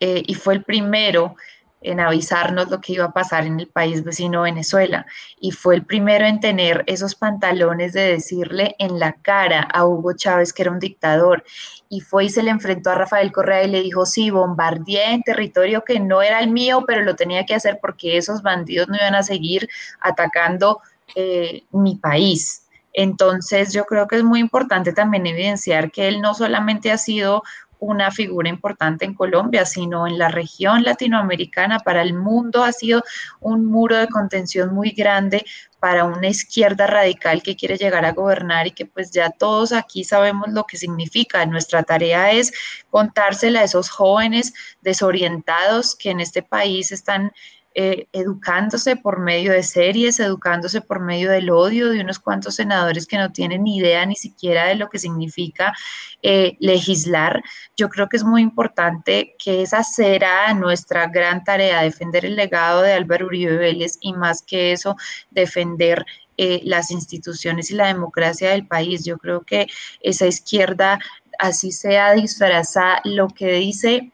eh, 0.00 0.22
y 0.26 0.32
fue 0.32 0.54
el 0.54 0.64
primero 0.64 1.36
en 1.82 2.00
avisarnos 2.00 2.70
lo 2.70 2.80
que 2.80 2.94
iba 2.94 3.04
a 3.04 3.12
pasar 3.12 3.44
en 3.44 3.60
el 3.60 3.66
país 3.66 4.04
vecino 4.04 4.40
Venezuela. 4.40 5.04
Y 5.38 5.50
fue 5.50 5.74
el 5.74 5.84
primero 5.84 6.24
en 6.24 6.40
tener 6.40 6.82
esos 6.86 7.14
pantalones 7.14 7.92
de 7.92 8.12
decirle 8.12 8.74
en 8.78 8.98
la 8.98 9.12
cara 9.12 9.60
a 9.60 9.84
Hugo 9.84 10.14
Chávez 10.14 10.54
que 10.54 10.62
era 10.62 10.72
un 10.72 10.78
dictador. 10.78 11.44
Y 11.90 12.00
fue 12.00 12.24
y 12.24 12.30
se 12.30 12.42
le 12.42 12.50
enfrentó 12.50 12.88
a 12.88 12.94
Rafael 12.94 13.32
Correa 13.32 13.64
y 13.64 13.70
le 13.70 13.82
dijo, 13.82 14.06
sí, 14.06 14.30
bombardeé 14.30 15.12
en 15.12 15.22
territorio 15.24 15.84
que 15.84 16.00
no 16.00 16.22
era 16.22 16.40
el 16.40 16.48
mío, 16.48 16.84
pero 16.86 17.02
lo 17.02 17.16
tenía 17.16 17.44
que 17.44 17.54
hacer 17.54 17.80
porque 17.82 18.16
esos 18.16 18.40
bandidos 18.40 18.88
no 18.88 18.96
iban 18.96 19.14
a 19.14 19.22
seguir 19.22 19.68
atacando 20.00 20.80
eh, 21.14 21.64
mi 21.72 21.96
país. 21.96 22.62
Entonces 22.92 23.72
yo 23.72 23.84
creo 23.84 24.06
que 24.06 24.16
es 24.16 24.24
muy 24.24 24.38
importante 24.38 24.92
también 24.92 25.26
evidenciar 25.26 25.90
que 25.90 26.06
él 26.06 26.20
no 26.20 26.34
solamente 26.34 26.92
ha 26.92 26.98
sido 26.98 27.42
una 27.78 28.10
figura 28.10 28.48
importante 28.48 29.04
en 29.04 29.14
Colombia, 29.14 29.64
sino 29.64 30.06
en 30.06 30.18
la 30.18 30.28
región 30.28 30.82
latinoamericana, 30.84 31.80
para 31.80 32.02
el 32.02 32.14
mundo 32.14 32.62
ha 32.62 32.72
sido 32.72 33.02
un 33.40 33.66
muro 33.66 33.96
de 33.96 34.08
contención 34.08 34.74
muy 34.74 34.90
grande 34.90 35.44
para 35.80 36.04
una 36.04 36.28
izquierda 36.28 36.86
radical 36.86 37.42
que 37.42 37.56
quiere 37.56 37.76
llegar 37.76 38.04
a 38.04 38.12
gobernar 38.12 38.66
y 38.66 38.70
que 38.70 38.86
pues 38.86 39.10
ya 39.10 39.30
todos 39.30 39.72
aquí 39.72 40.04
sabemos 40.04 40.48
lo 40.48 40.64
que 40.64 40.78
significa. 40.78 41.44
Nuestra 41.44 41.82
tarea 41.82 42.32
es 42.32 42.52
contársela 42.90 43.60
a 43.60 43.64
esos 43.64 43.90
jóvenes 43.90 44.54
desorientados 44.80 45.94
que 45.94 46.10
en 46.10 46.20
este 46.20 46.42
país 46.42 46.90
están 46.90 47.32
eh, 47.76 48.06
educándose 48.12 48.94
por 48.94 49.18
medio 49.18 49.50
de 49.50 49.64
series, 49.64 50.20
educándose 50.20 50.80
por 50.80 51.00
medio 51.00 51.32
del 51.32 51.50
odio 51.50 51.90
de 51.90 52.00
unos 52.00 52.20
cuantos 52.20 52.54
senadores 52.54 53.04
que 53.04 53.18
no 53.18 53.32
tienen 53.32 53.64
ni 53.64 53.78
idea 53.78 54.06
ni 54.06 54.14
siquiera 54.14 54.66
de 54.66 54.76
lo 54.76 54.88
que 54.88 55.00
significa 55.00 55.74
eh, 56.22 56.56
legislar. 56.60 57.42
Yo 57.76 57.88
creo 57.88 58.08
que 58.08 58.16
es 58.16 58.22
muy 58.22 58.42
importante 58.42 59.34
que 59.38 59.62
esa 59.62 59.82
será 59.82 60.54
nuestra 60.54 61.08
gran 61.08 61.42
tarea, 61.42 61.82
defender 61.82 62.24
el 62.24 62.36
legado 62.36 62.82
de 62.82 62.92
Álvaro 62.92 63.26
Uribe 63.26 63.56
Vélez 63.56 63.98
y 64.00 64.12
más 64.12 64.42
que 64.42 64.70
eso, 64.70 64.96
defender 65.32 66.06
eh, 66.36 66.60
las 66.64 66.92
instituciones 66.92 67.72
y 67.72 67.74
la 67.74 67.88
democracia 67.88 68.50
del 68.50 68.68
país. 68.68 69.04
Yo 69.04 69.18
creo 69.18 69.42
que 69.42 69.66
esa 70.00 70.26
izquierda, 70.26 71.00
así 71.40 71.72
sea 71.72 72.12
disfrazada, 72.12 73.00
lo 73.04 73.28
que 73.28 73.52
dice 73.54 74.12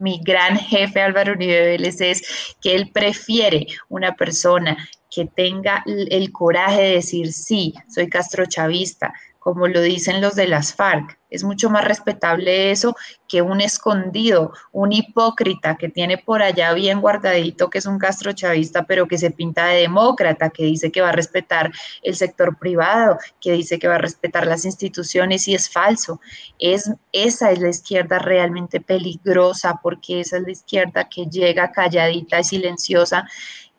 mi 0.00 0.20
gran 0.22 0.56
jefe 0.58 1.00
Álvaro 1.00 1.32
Uribe 1.32 1.60
Vélez 1.60 2.00
es 2.00 2.54
que 2.60 2.74
él 2.74 2.90
prefiere 2.90 3.66
una 3.88 4.16
persona 4.16 4.76
que 5.10 5.26
tenga 5.26 5.82
el 5.86 6.32
coraje 6.32 6.82
de 6.82 6.94
decir, 6.94 7.32
sí, 7.32 7.74
soy 7.88 8.08
castrochavista, 8.08 9.12
como 9.40 9.66
lo 9.66 9.80
dicen 9.80 10.20
los 10.20 10.36
de 10.36 10.46
las 10.46 10.74
FARC. 10.74 11.18
Es 11.30 11.44
mucho 11.44 11.70
más 11.70 11.84
respetable 11.84 12.70
eso 12.70 12.94
que 13.26 13.40
un 13.40 13.60
escondido, 13.60 14.52
un 14.70 14.92
hipócrita 14.92 15.76
que 15.76 15.88
tiene 15.88 16.18
por 16.18 16.42
allá 16.42 16.74
bien 16.74 17.00
guardadito 17.00 17.70
que 17.70 17.78
es 17.78 17.86
un 17.86 17.98
castrochavista, 17.98 18.84
pero 18.84 19.08
que 19.08 19.16
se 19.16 19.30
pinta 19.30 19.66
de 19.66 19.80
demócrata, 19.80 20.50
que 20.50 20.64
dice 20.64 20.92
que 20.92 21.00
va 21.00 21.08
a 21.08 21.12
respetar 21.12 21.72
el 22.02 22.16
sector 22.16 22.58
privado, 22.58 23.18
que 23.40 23.52
dice 23.52 23.78
que 23.78 23.88
va 23.88 23.94
a 23.94 23.98
respetar 23.98 24.46
las 24.46 24.64
instituciones 24.64 25.48
y 25.48 25.54
es 25.54 25.70
falso. 25.70 26.20
Es, 26.58 26.92
esa 27.12 27.50
es 27.50 27.60
la 27.60 27.70
izquierda 27.70 28.18
realmente 28.18 28.80
peligrosa 28.80 29.80
porque 29.82 30.20
esa 30.20 30.36
es 30.36 30.42
la 30.42 30.52
izquierda 30.52 31.08
que 31.08 31.26
llega 31.26 31.72
calladita 31.72 32.40
y 32.40 32.44
silenciosa 32.44 33.26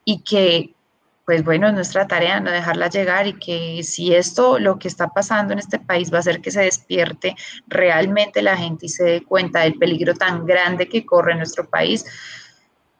y 0.03 0.23
que 0.23 0.73
pues 1.31 1.45
bueno, 1.45 1.69
es 1.69 1.73
nuestra 1.73 2.05
tarea 2.07 2.41
no 2.41 2.51
dejarla 2.51 2.89
llegar 2.89 3.25
y 3.25 3.39
que 3.39 3.83
si 3.83 4.13
esto, 4.13 4.59
lo 4.59 4.77
que 4.77 4.89
está 4.89 5.07
pasando 5.07 5.53
en 5.53 5.59
este 5.59 5.79
país 5.79 6.11
va 6.11 6.17
a 6.17 6.19
hacer 6.19 6.41
que 6.41 6.51
se 6.51 6.59
despierte 6.59 7.37
realmente 7.67 8.41
la 8.41 8.57
gente 8.57 8.87
y 8.87 8.89
se 8.89 9.05
dé 9.05 9.23
cuenta 9.23 9.61
del 9.61 9.75
peligro 9.75 10.13
tan 10.13 10.45
grande 10.45 10.89
que 10.89 11.05
corre 11.05 11.33
nuestro 11.35 11.69
país, 11.69 12.03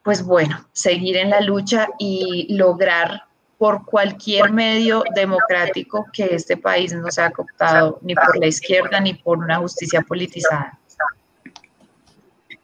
pues 0.02 0.22
bueno, 0.22 0.66
seguir 0.72 1.18
en 1.18 1.28
la 1.28 1.42
lucha 1.42 1.88
y 1.98 2.56
lograr 2.56 3.24
por 3.58 3.84
cualquier 3.84 4.50
medio 4.50 5.04
democrático 5.14 6.06
que 6.10 6.34
este 6.34 6.56
país 6.56 6.94
no 6.94 7.10
sea 7.10 7.32
cooptado 7.32 7.98
ni 8.00 8.14
por 8.14 8.38
la 8.38 8.46
izquierda 8.46 8.98
ni 8.98 9.12
por 9.12 9.40
una 9.40 9.58
justicia 9.58 10.00
politizada. 10.00 10.78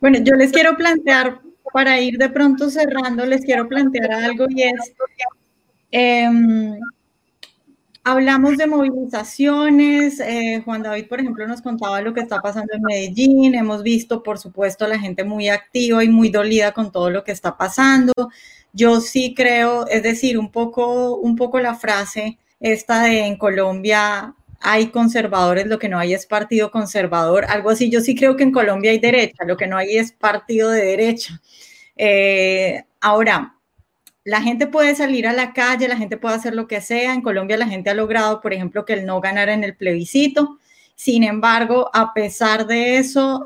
Bueno, 0.01 0.19
yo 0.23 0.35
les 0.35 0.51
quiero 0.51 0.79
plantear, 0.79 1.43
para 1.75 2.01
ir 2.01 2.16
de 2.16 2.31
pronto 2.31 2.71
cerrando, 2.71 3.27
les 3.27 3.45
quiero 3.45 3.69
plantear 3.69 4.11
algo 4.12 4.47
y 4.49 4.62
es 4.62 4.95
Em, 5.91 6.78
hablamos 8.05 8.57
de 8.57 8.66
movilizaciones. 8.66 10.20
Eh, 10.20 10.62
Juan 10.64 10.82
David, 10.82 11.09
por 11.09 11.20
ejemplo, 11.20 11.47
nos 11.47 11.62
contaba 11.62 12.01
lo 12.01 12.14
que 12.14 12.20
está 12.20 12.41
pasando 12.41 12.72
en 12.74 12.82
Medellín. 12.82 13.55
Hemos 13.55 13.82
visto, 13.82 14.22
por 14.22 14.39
supuesto, 14.39 14.86
la 14.86 14.99
gente 14.99 15.24
muy 15.24 15.49
activa 15.49 16.05
y 16.05 16.09
muy 16.09 16.30
dolida 16.30 16.72
con 16.72 16.93
todo 16.93 17.11
lo 17.11 17.24
que 17.24 17.32
está 17.32 17.57
pasando. 17.57 18.12
Yo 18.72 19.01
sí 19.01 19.34
creo, 19.34 19.86
es 19.89 20.03
decir, 20.03 20.39
un 20.39 20.51
poco, 20.51 21.16
un 21.16 21.36
poco 21.36 21.61
la 21.61 21.74
frase 21.74 22.39
esta 22.61 23.03
de 23.05 23.20
en 23.26 23.36
Colombia 23.36 24.34
hay 24.61 24.89
conservadores, 24.89 25.66
lo 25.66 25.78
que 25.78 25.89
no 25.89 25.99
hay 25.99 26.14
es 26.14 26.26
partido 26.26 26.70
conservador, 26.70 27.45
algo 27.47 27.70
así. 27.70 27.91
Yo 27.91 28.01
sí 28.01 28.14
creo 28.14 28.36
que 28.36 28.43
en 28.43 28.53
Colombia 28.53 28.91
hay 28.91 28.99
derecha, 28.99 29.45
lo 29.45 29.57
que 29.57 29.66
no 29.66 29.76
hay 29.76 29.97
es 29.97 30.12
partido 30.12 30.70
de 30.70 30.84
derecha. 30.84 31.41
Eh, 31.97 32.84
ahora, 33.01 33.57
la 34.29 34.43
gente 34.43 34.66
puede 34.66 34.95
salir 34.95 35.26
a 35.26 35.33
la 35.33 35.55
calle, 35.55 35.89
la 35.89 35.97
gente 35.97 36.18
puede 36.18 36.35
hacer 36.35 36.55
lo 36.55 36.68
que 36.68 36.83
sea. 36.83 37.14
En 37.14 37.22
Colombia 37.22 37.57
la 37.57 37.66
gente 37.66 37.89
ha 37.89 37.95
logrado, 37.95 38.43
por 38.43 38.53
ejemplo, 38.53 38.85
que 38.85 38.93
el 38.93 39.07
no 39.07 39.22
ganara 39.22 39.55
en 39.55 39.64
el 39.64 39.74
plebiscito. 39.74 40.59
Sin 40.95 41.24
embargo, 41.24 41.89
a 41.95 42.12
pesar 42.12 42.66
de 42.66 42.99
eso, 42.99 43.43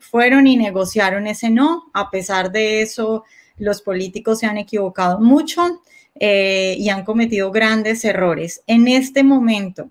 fueron 0.00 0.46
y 0.46 0.58
negociaron 0.58 1.26
ese 1.26 1.48
no. 1.48 1.84
A 1.94 2.10
pesar 2.10 2.52
de 2.52 2.82
eso, 2.82 3.24
los 3.56 3.80
políticos 3.80 4.40
se 4.40 4.46
han 4.46 4.58
equivocado 4.58 5.20
mucho 5.20 5.80
eh, 6.16 6.76
y 6.78 6.90
han 6.90 7.02
cometido 7.06 7.50
grandes 7.50 8.04
errores. 8.04 8.62
En 8.66 8.88
este 8.88 9.24
momento, 9.24 9.88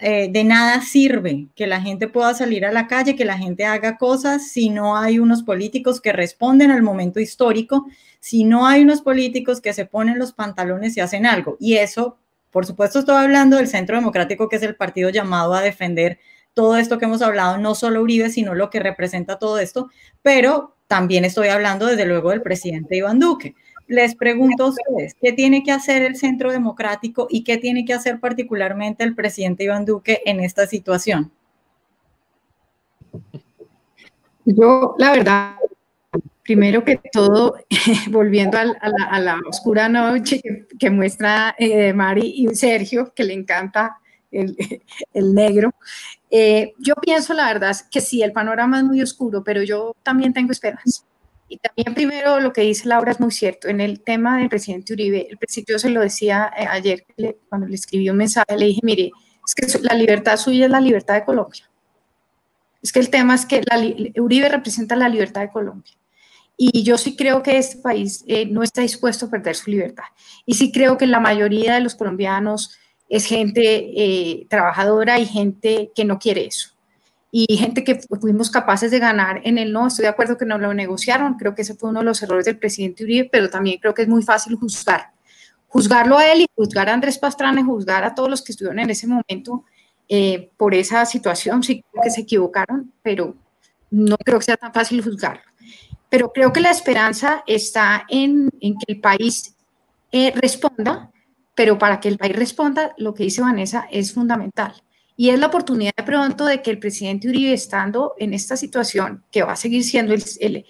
eh, 0.00 0.28
de 0.30 0.44
nada 0.44 0.80
sirve 0.80 1.48
que 1.54 1.66
la 1.66 1.80
gente 1.80 2.08
pueda 2.08 2.32
salir 2.32 2.64
a 2.64 2.72
la 2.72 2.86
calle, 2.86 3.16
que 3.16 3.26
la 3.26 3.36
gente 3.36 3.66
haga 3.66 3.98
cosas 3.98 4.48
si 4.48 4.70
no 4.70 4.96
hay 4.96 5.18
unos 5.18 5.42
políticos 5.42 6.00
que 6.00 6.12
responden 6.12 6.70
al 6.70 6.82
momento 6.82 7.20
histórico, 7.20 7.86
si 8.18 8.44
no 8.44 8.66
hay 8.66 8.82
unos 8.82 9.02
políticos 9.02 9.60
que 9.60 9.74
se 9.74 9.84
ponen 9.84 10.18
los 10.18 10.32
pantalones 10.32 10.96
y 10.96 11.00
hacen 11.00 11.26
algo. 11.26 11.56
Y 11.60 11.76
eso, 11.76 12.16
por 12.50 12.64
supuesto, 12.64 12.98
estoy 13.00 13.16
hablando 13.16 13.58
del 13.58 13.68
Centro 13.68 13.96
Democrático, 13.96 14.48
que 14.48 14.56
es 14.56 14.62
el 14.62 14.74
partido 14.74 15.10
llamado 15.10 15.52
a 15.52 15.60
defender 15.60 16.18
todo 16.54 16.76
esto 16.76 16.98
que 16.98 17.04
hemos 17.04 17.22
hablado, 17.22 17.58
no 17.58 17.74
solo 17.74 18.02
Uribe, 18.02 18.30
sino 18.30 18.54
lo 18.54 18.70
que 18.70 18.80
representa 18.80 19.38
todo 19.38 19.58
esto, 19.58 19.90
pero 20.22 20.76
también 20.86 21.24
estoy 21.24 21.48
hablando 21.48 21.86
desde 21.86 22.06
luego 22.06 22.30
del 22.30 22.42
presidente 22.42 22.96
Iván 22.96 23.18
Duque 23.20 23.54
les 23.90 24.14
pregunto 24.14 24.64
a 24.64 24.68
ustedes, 24.68 25.16
¿qué 25.20 25.32
tiene 25.32 25.64
que 25.64 25.72
hacer 25.72 26.02
el 26.02 26.14
Centro 26.14 26.52
Democrático 26.52 27.26
y 27.28 27.42
qué 27.42 27.58
tiene 27.58 27.84
que 27.84 27.92
hacer 27.92 28.20
particularmente 28.20 29.02
el 29.02 29.16
presidente 29.16 29.64
Iván 29.64 29.84
Duque 29.84 30.22
en 30.24 30.38
esta 30.38 30.68
situación? 30.68 31.32
Yo, 34.44 34.94
la 34.96 35.10
verdad, 35.10 35.56
primero 36.44 36.84
que 36.84 37.00
todo, 37.12 37.56
volviendo 38.10 38.58
a, 38.58 39.18
la, 39.18 39.40
oscura 39.48 39.88
noche 39.88 40.40
que, 40.78 40.90
muestra 40.90 41.56
eh, 41.58 41.92
Mari 41.92 42.32
y 42.36 42.54
Sergio, 42.54 43.12
que 43.12 43.24
le 43.24 43.34
encanta 43.34 43.98
el, 44.30 45.34
negro, 45.34 45.74
eh, 46.30 46.74
yo 46.78 46.94
pienso, 46.94 47.34
la 47.34 47.46
verdad, 47.46 47.76
que 47.90 48.00
sí, 48.00 48.22
el 48.22 48.30
panorama 48.30 48.78
es 48.78 48.84
muy 48.84 49.02
oscuro, 49.02 49.42
pero 49.42 49.64
yo 49.64 49.96
también 50.04 50.32
tengo 50.32 50.52
esperanza. 50.52 51.09
Y 51.52 51.58
también 51.58 51.94
primero 51.94 52.38
lo 52.38 52.52
que 52.52 52.60
dice 52.60 52.88
Laura 52.88 53.10
es 53.10 53.18
muy 53.18 53.32
cierto. 53.32 53.66
En 53.66 53.80
el 53.80 54.02
tema 54.02 54.38
del 54.38 54.48
presidente 54.48 54.92
Uribe, 54.92 55.26
el 55.28 55.36
presidente 55.36 55.80
se 55.80 55.90
lo 55.90 56.00
decía 56.00 56.48
eh, 56.56 56.64
ayer 56.64 57.04
cuando 57.48 57.66
le 57.66 57.74
escribí 57.74 58.08
un 58.08 58.18
mensaje, 58.18 58.56
le 58.56 58.66
dije, 58.66 58.80
mire, 58.84 59.10
Es 59.44 59.54
que 59.56 59.66
la 59.80 59.94
libertad 59.94 60.36
suya 60.36 60.66
es 60.66 60.70
la 60.70 60.80
libertad 60.80 61.14
de 61.14 61.24
Colombia. 61.24 61.68
Es 62.80 62.92
que 62.92 63.00
el 63.00 63.10
tema 63.10 63.34
es 63.34 63.46
que 63.46 63.62
la, 63.68 64.22
Uribe 64.22 64.48
representa 64.48 64.94
la 64.94 65.08
libertad 65.08 65.40
de 65.40 65.50
Colombia. 65.50 65.92
Y 66.56 66.84
yo 66.84 66.96
sí 66.96 67.16
creo 67.16 67.42
que 67.42 67.58
este 67.58 67.78
país 67.78 68.22
eh, 68.28 68.46
no 68.46 68.62
está 68.62 68.82
dispuesto 68.82 69.26
a 69.26 69.30
perder 69.30 69.56
su 69.56 69.72
libertad. 69.72 70.04
Y 70.46 70.54
sí 70.54 70.70
creo 70.70 70.96
que 70.96 71.06
la 71.06 71.18
mayoría 71.18 71.74
de 71.74 71.80
los 71.80 71.96
colombianos 71.96 72.78
es 73.08 73.24
gente 73.24 73.90
eh, 73.96 74.46
trabajadora 74.48 75.18
y 75.18 75.26
gente 75.26 75.90
que 75.96 76.04
no 76.04 76.20
quiere 76.20 76.46
eso. 76.46 76.70
Y 77.32 77.56
gente 77.56 77.84
que 77.84 78.00
fuimos 78.20 78.50
capaces 78.50 78.90
de 78.90 78.98
ganar 78.98 79.40
en 79.44 79.58
el 79.58 79.72
no. 79.72 79.86
Estoy 79.86 80.04
de 80.04 80.08
acuerdo 80.08 80.36
que 80.36 80.44
no 80.44 80.58
lo 80.58 80.74
negociaron. 80.74 81.34
Creo 81.34 81.54
que 81.54 81.62
ese 81.62 81.74
fue 81.74 81.90
uno 81.90 82.00
de 82.00 82.06
los 82.06 82.22
errores 82.22 82.44
del 82.44 82.58
presidente 82.58 83.04
Uribe, 83.04 83.28
pero 83.30 83.48
también 83.48 83.78
creo 83.78 83.94
que 83.94 84.02
es 84.02 84.08
muy 84.08 84.22
fácil 84.22 84.56
juzgar. 84.56 85.12
Juzgarlo 85.68 86.18
a 86.18 86.26
él 86.32 86.40
y 86.40 86.46
juzgar 86.56 86.88
a 86.88 86.94
Andrés 86.94 87.18
Pastrana 87.18 87.60
y 87.60 87.64
juzgar 87.64 88.02
a 88.02 88.14
todos 88.14 88.28
los 88.28 88.42
que 88.42 88.52
estuvieron 88.52 88.80
en 88.80 88.90
ese 88.90 89.06
momento 89.06 89.64
eh, 90.08 90.50
por 90.56 90.74
esa 90.74 91.06
situación. 91.06 91.62
Sí 91.62 91.84
creo 91.92 92.02
que 92.02 92.10
se 92.10 92.22
equivocaron, 92.22 92.92
pero 93.02 93.36
no 93.90 94.16
creo 94.18 94.38
que 94.38 94.46
sea 94.46 94.56
tan 94.56 94.72
fácil 94.72 95.02
juzgarlo. 95.02 95.42
Pero 96.08 96.32
creo 96.32 96.52
que 96.52 96.60
la 96.60 96.70
esperanza 96.70 97.44
está 97.46 98.04
en, 98.08 98.50
en 98.60 98.74
que 98.74 98.92
el 98.92 99.00
país 99.00 99.54
eh, 100.10 100.32
responda, 100.34 101.12
pero 101.54 101.78
para 101.78 102.00
que 102.00 102.08
el 102.08 102.18
país 102.18 102.34
responda, 102.34 102.94
lo 102.98 103.14
que 103.14 103.22
dice 103.22 103.42
Vanessa 103.42 103.86
es 103.90 104.12
fundamental. 104.12 104.74
Y 105.20 105.28
es 105.28 105.38
la 105.38 105.48
oportunidad 105.48 105.92
de 105.94 106.02
pronto 106.02 106.46
de 106.46 106.62
que 106.62 106.70
el 106.70 106.78
presidente 106.78 107.28
Uribe, 107.28 107.52
estando 107.52 108.14
en 108.16 108.32
esta 108.32 108.56
situación, 108.56 109.22
que 109.30 109.42
va 109.42 109.52
a 109.52 109.56
seguir 109.56 109.84
siendo 109.84 110.14
el, 110.14 110.64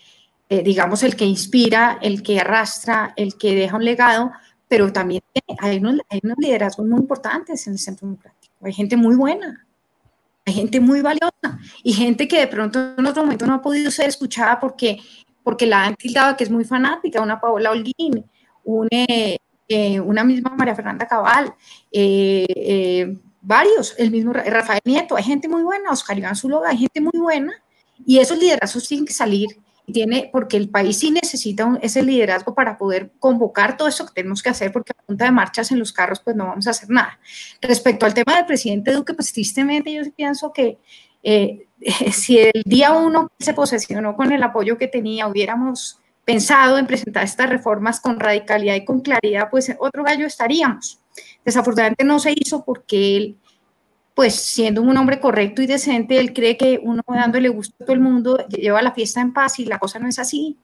eh, 0.48 0.62
digamos, 0.64 1.04
el 1.04 1.14
que 1.14 1.24
inspira, 1.24 2.00
el 2.02 2.20
que 2.24 2.40
arrastra, 2.40 3.14
el 3.14 3.38
que 3.38 3.54
deja 3.54 3.76
un 3.76 3.84
legado, 3.84 4.32
pero 4.66 4.92
también 4.92 5.22
hay 5.60 5.76
unos, 5.76 6.00
hay 6.08 6.18
unos 6.24 6.36
liderazgos 6.40 6.84
muy 6.84 6.98
importantes 6.98 7.64
en 7.68 7.74
el 7.74 7.78
Centro 7.78 8.08
Democrático. 8.08 8.52
Hay 8.62 8.72
gente 8.72 8.96
muy 8.96 9.14
buena, 9.14 9.68
hay 10.44 10.54
gente 10.54 10.80
muy 10.80 11.00
valiosa 11.00 11.60
y 11.84 11.92
gente 11.92 12.26
que 12.26 12.40
de 12.40 12.48
pronto 12.48 12.94
en 12.98 13.06
otro 13.06 13.22
momento 13.22 13.46
no 13.46 13.54
ha 13.54 13.62
podido 13.62 13.88
ser 13.92 14.08
escuchada 14.08 14.58
porque, 14.58 14.98
porque 15.44 15.64
la 15.64 15.84
han 15.84 15.94
tildado 15.94 16.36
que 16.36 16.42
es 16.42 16.50
muy 16.50 16.64
fanática, 16.64 17.22
una 17.22 17.40
Paola 17.40 17.70
Holguín, 17.70 18.28
eh, 18.90 19.38
eh, 19.68 20.00
una 20.00 20.24
misma 20.24 20.56
María 20.56 20.74
Fernanda 20.74 21.06
Cabal, 21.06 21.54
eh, 21.92 23.16
varios, 23.40 23.94
el 23.98 24.10
mismo 24.10 24.32
Rafael 24.32 24.80
Nieto, 24.84 25.16
hay 25.16 25.24
gente 25.24 25.48
muy 25.48 25.62
buena, 25.62 25.90
Oscar 25.90 26.18
Iván 26.18 26.36
Zuloga, 26.36 26.70
hay 26.70 26.78
gente 26.78 27.00
muy 27.00 27.18
buena 27.18 27.52
y 28.04 28.18
esos 28.18 28.38
liderazgos 28.38 28.88
tienen 28.88 29.06
que 29.06 29.12
salir 29.12 29.48
tiene, 29.92 30.30
porque 30.32 30.56
el 30.56 30.68
país 30.68 30.98
sí 30.98 31.10
necesita 31.10 31.78
ese 31.82 32.02
liderazgo 32.02 32.54
para 32.54 32.78
poder 32.78 33.12
convocar 33.18 33.76
todo 33.76 33.88
eso 33.88 34.06
que 34.06 34.12
tenemos 34.12 34.42
que 34.42 34.50
hacer, 34.50 34.72
porque 34.72 34.92
a 34.96 35.02
punta 35.02 35.24
de 35.24 35.32
marchas 35.32 35.70
en 35.70 35.78
los 35.78 35.92
carros, 35.92 36.20
pues 36.20 36.36
no 36.36 36.46
vamos 36.46 36.66
a 36.66 36.70
hacer 36.70 36.90
nada. 36.90 37.18
Respecto 37.60 38.06
al 38.06 38.14
tema 38.14 38.36
del 38.36 38.46
presidente 38.46 38.92
Duque, 38.92 39.14
pues 39.14 39.32
tristemente 39.32 39.92
yo 39.92 40.02
pienso 40.14 40.52
que 40.52 40.78
eh, 41.22 41.66
si 42.12 42.38
el 42.38 42.62
día 42.64 42.92
uno 42.92 43.30
se 43.38 43.54
posesionó 43.54 44.16
con 44.16 44.32
el 44.32 44.42
apoyo 44.42 44.78
que 44.78 44.88
tenía, 44.88 45.26
hubiéramos 45.26 45.98
pensado 46.24 46.78
en 46.78 46.86
presentar 46.86 47.24
estas 47.24 47.50
reformas 47.50 48.00
con 48.00 48.20
radicalidad 48.20 48.76
y 48.76 48.84
con 48.84 49.00
claridad, 49.00 49.48
pues 49.50 49.74
otro 49.78 50.04
gallo 50.04 50.26
estaríamos. 50.26 51.00
Desafortunadamente 51.44 52.04
no 52.04 52.18
se 52.18 52.32
hizo 52.36 52.64
porque 52.64 53.16
él 53.16 53.36
pues 54.20 54.34
siendo 54.34 54.82
un 54.82 54.94
hombre 54.98 55.18
correcto 55.18 55.62
y 55.62 55.66
decente, 55.66 56.18
él 56.18 56.34
cree 56.34 56.58
que 56.58 56.78
uno 56.82 57.02
dándole 57.08 57.48
gusto 57.48 57.74
a 57.80 57.86
todo 57.86 57.94
el 57.94 58.00
mundo 58.00 58.46
lleva 58.48 58.82
la 58.82 58.92
fiesta 58.92 59.22
en 59.22 59.32
paz 59.32 59.58
y 59.58 59.64
la 59.64 59.78
cosa 59.78 59.98
no 59.98 60.08
es 60.08 60.18
así. 60.18 60.58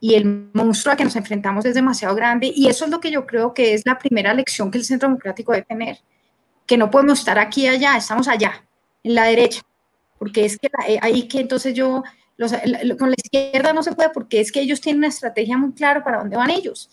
Y 0.00 0.14
el 0.14 0.50
monstruo 0.52 0.90
al 0.90 0.98
que 0.98 1.04
nos 1.04 1.14
enfrentamos 1.14 1.64
es 1.64 1.74
demasiado 1.74 2.16
grande 2.16 2.52
y 2.52 2.66
eso 2.66 2.84
es 2.84 2.90
lo 2.90 2.98
que 2.98 3.12
yo 3.12 3.24
creo 3.24 3.54
que 3.54 3.74
es 3.74 3.86
la 3.86 3.96
primera 3.96 4.34
lección 4.34 4.72
que 4.72 4.78
el 4.78 4.84
Centro 4.84 5.08
Democrático 5.08 5.52
debe 5.52 5.64
tener, 5.64 5.98
que 6.66 6.76
no 6.76 6.90
podemos 6.90 7.20
estar 7.20 7.38
aquí 7.38 7.68
allá, 7.68 7.96
estamos 7.96 8.26
allá, 8.26 8.64
en 9.04 9.14
la 9.14 9.24
derecha, 9.24 9.62
porque 10.18 10.44
es 10.44 10.58
que 10.58 10.68
eh, 10.88 10.98
ahí 11.00 11.28
que 11.28 11.38
entonces 11.40 11.74
yo, 11.74 12.02
con 12.98 13.10
la 13.10 13.16
izquierda 13.16 13.72
no 13.72 13.84
se 13.84 13.92
puede 13.92 14.10
porque 14.10 14.40
es 14.40 14.50
que 14.50 14.60
ellos 14.60 14.80
tienen 14.80 14.98
una 14.98 15.08
estrategia 15.08 15.56
muy 15.56 15.72
clara 15.74 16.02
para 16.02 16.18
dónde 16.18 16.36
van 16.36 16.50
ellos. 16.50 16.90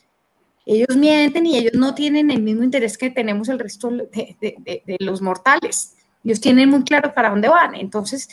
Ellos 0.65 0.95
mienten 0.95 1.45
y 1.45 1.57
ellos 1.57 1.73
no 1.73 1.93
tienen 1.93 2.31
el 2.31 2.41
mismo 2.41 2.63
interés 2.63 2.97
que 2.97 3.09
tenemos 3.09 3.49
el 3.49 3.59
resto 3.59 3.89
de, 3.89 4.97
los 4.99 5.21
mortales. 5.21 5.95
Ellos 6.23 6.39
tienen 6.39 6.69
muy 6.69 6.83
claro 6.83 7.13
para 7.13 7.29
dónde 7.29 7.49
van. 7.49 7.75
Entonces, 7.75 8.29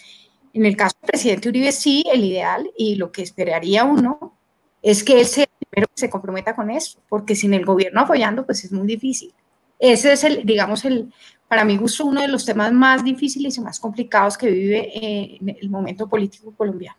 en 0.52 0.64
el 0.64 0.76
caso 0.76 0.96
del 1.00 1.08
presidente 1.08 1.48
Uribe, 1.48 1.72
sí, 1.72 2.04
el 2.12 2.24
ideal 2.24 2.70
y 2.76 2.94
lo 2.94 3.10
que 3.10 3.22
esperaría 3.22 3.84
uno 3.84 4.36
es 4.80 5.02
que 5.02 5.20
él 5.20 5.26
sea 5.26 5.44
el 5.44 5.66
primero 5.68 5.88
que 5.88 6.00
se 6.00 6.10
comprometa 6.10 6.54
con 6.54 6.70
eso, 6.70 7.00
porque 7.08 7.34
sin 7.34 7.52
el 7.52 7.64
gobierno 7.64 8.00
apoyando, 8.00 8.46
pues 8.46 8.64
es 8.64 8.72
muy 8.72 8.86
difícil. 8.86 9.34
Ese 9.78 10.12
es 10.12 10.24
el, 10.24 10.44
digamos, 10.44 10.84
el, 10.84 11.12
para 11.48 11.64
mi 11.64 11.76
gusto, 11.76 12.04
uno 12.04 12.20
de 12.20 12.28
los 12.28 12.44
temas 12.44 12.72
más 12.72 13.02
difíciles 13.02 13.56
y 13.56 13.60
más 13.60 13.80
complicados 13.80 14.38
que 14.38 14.50
vive 14.50 14.90
eh, 14.94 15.38
en 15.40 15.48
el 15.48 15.68
momento 15.68 16.08
político 16.08 16.54
colombiano. 16.56 16.98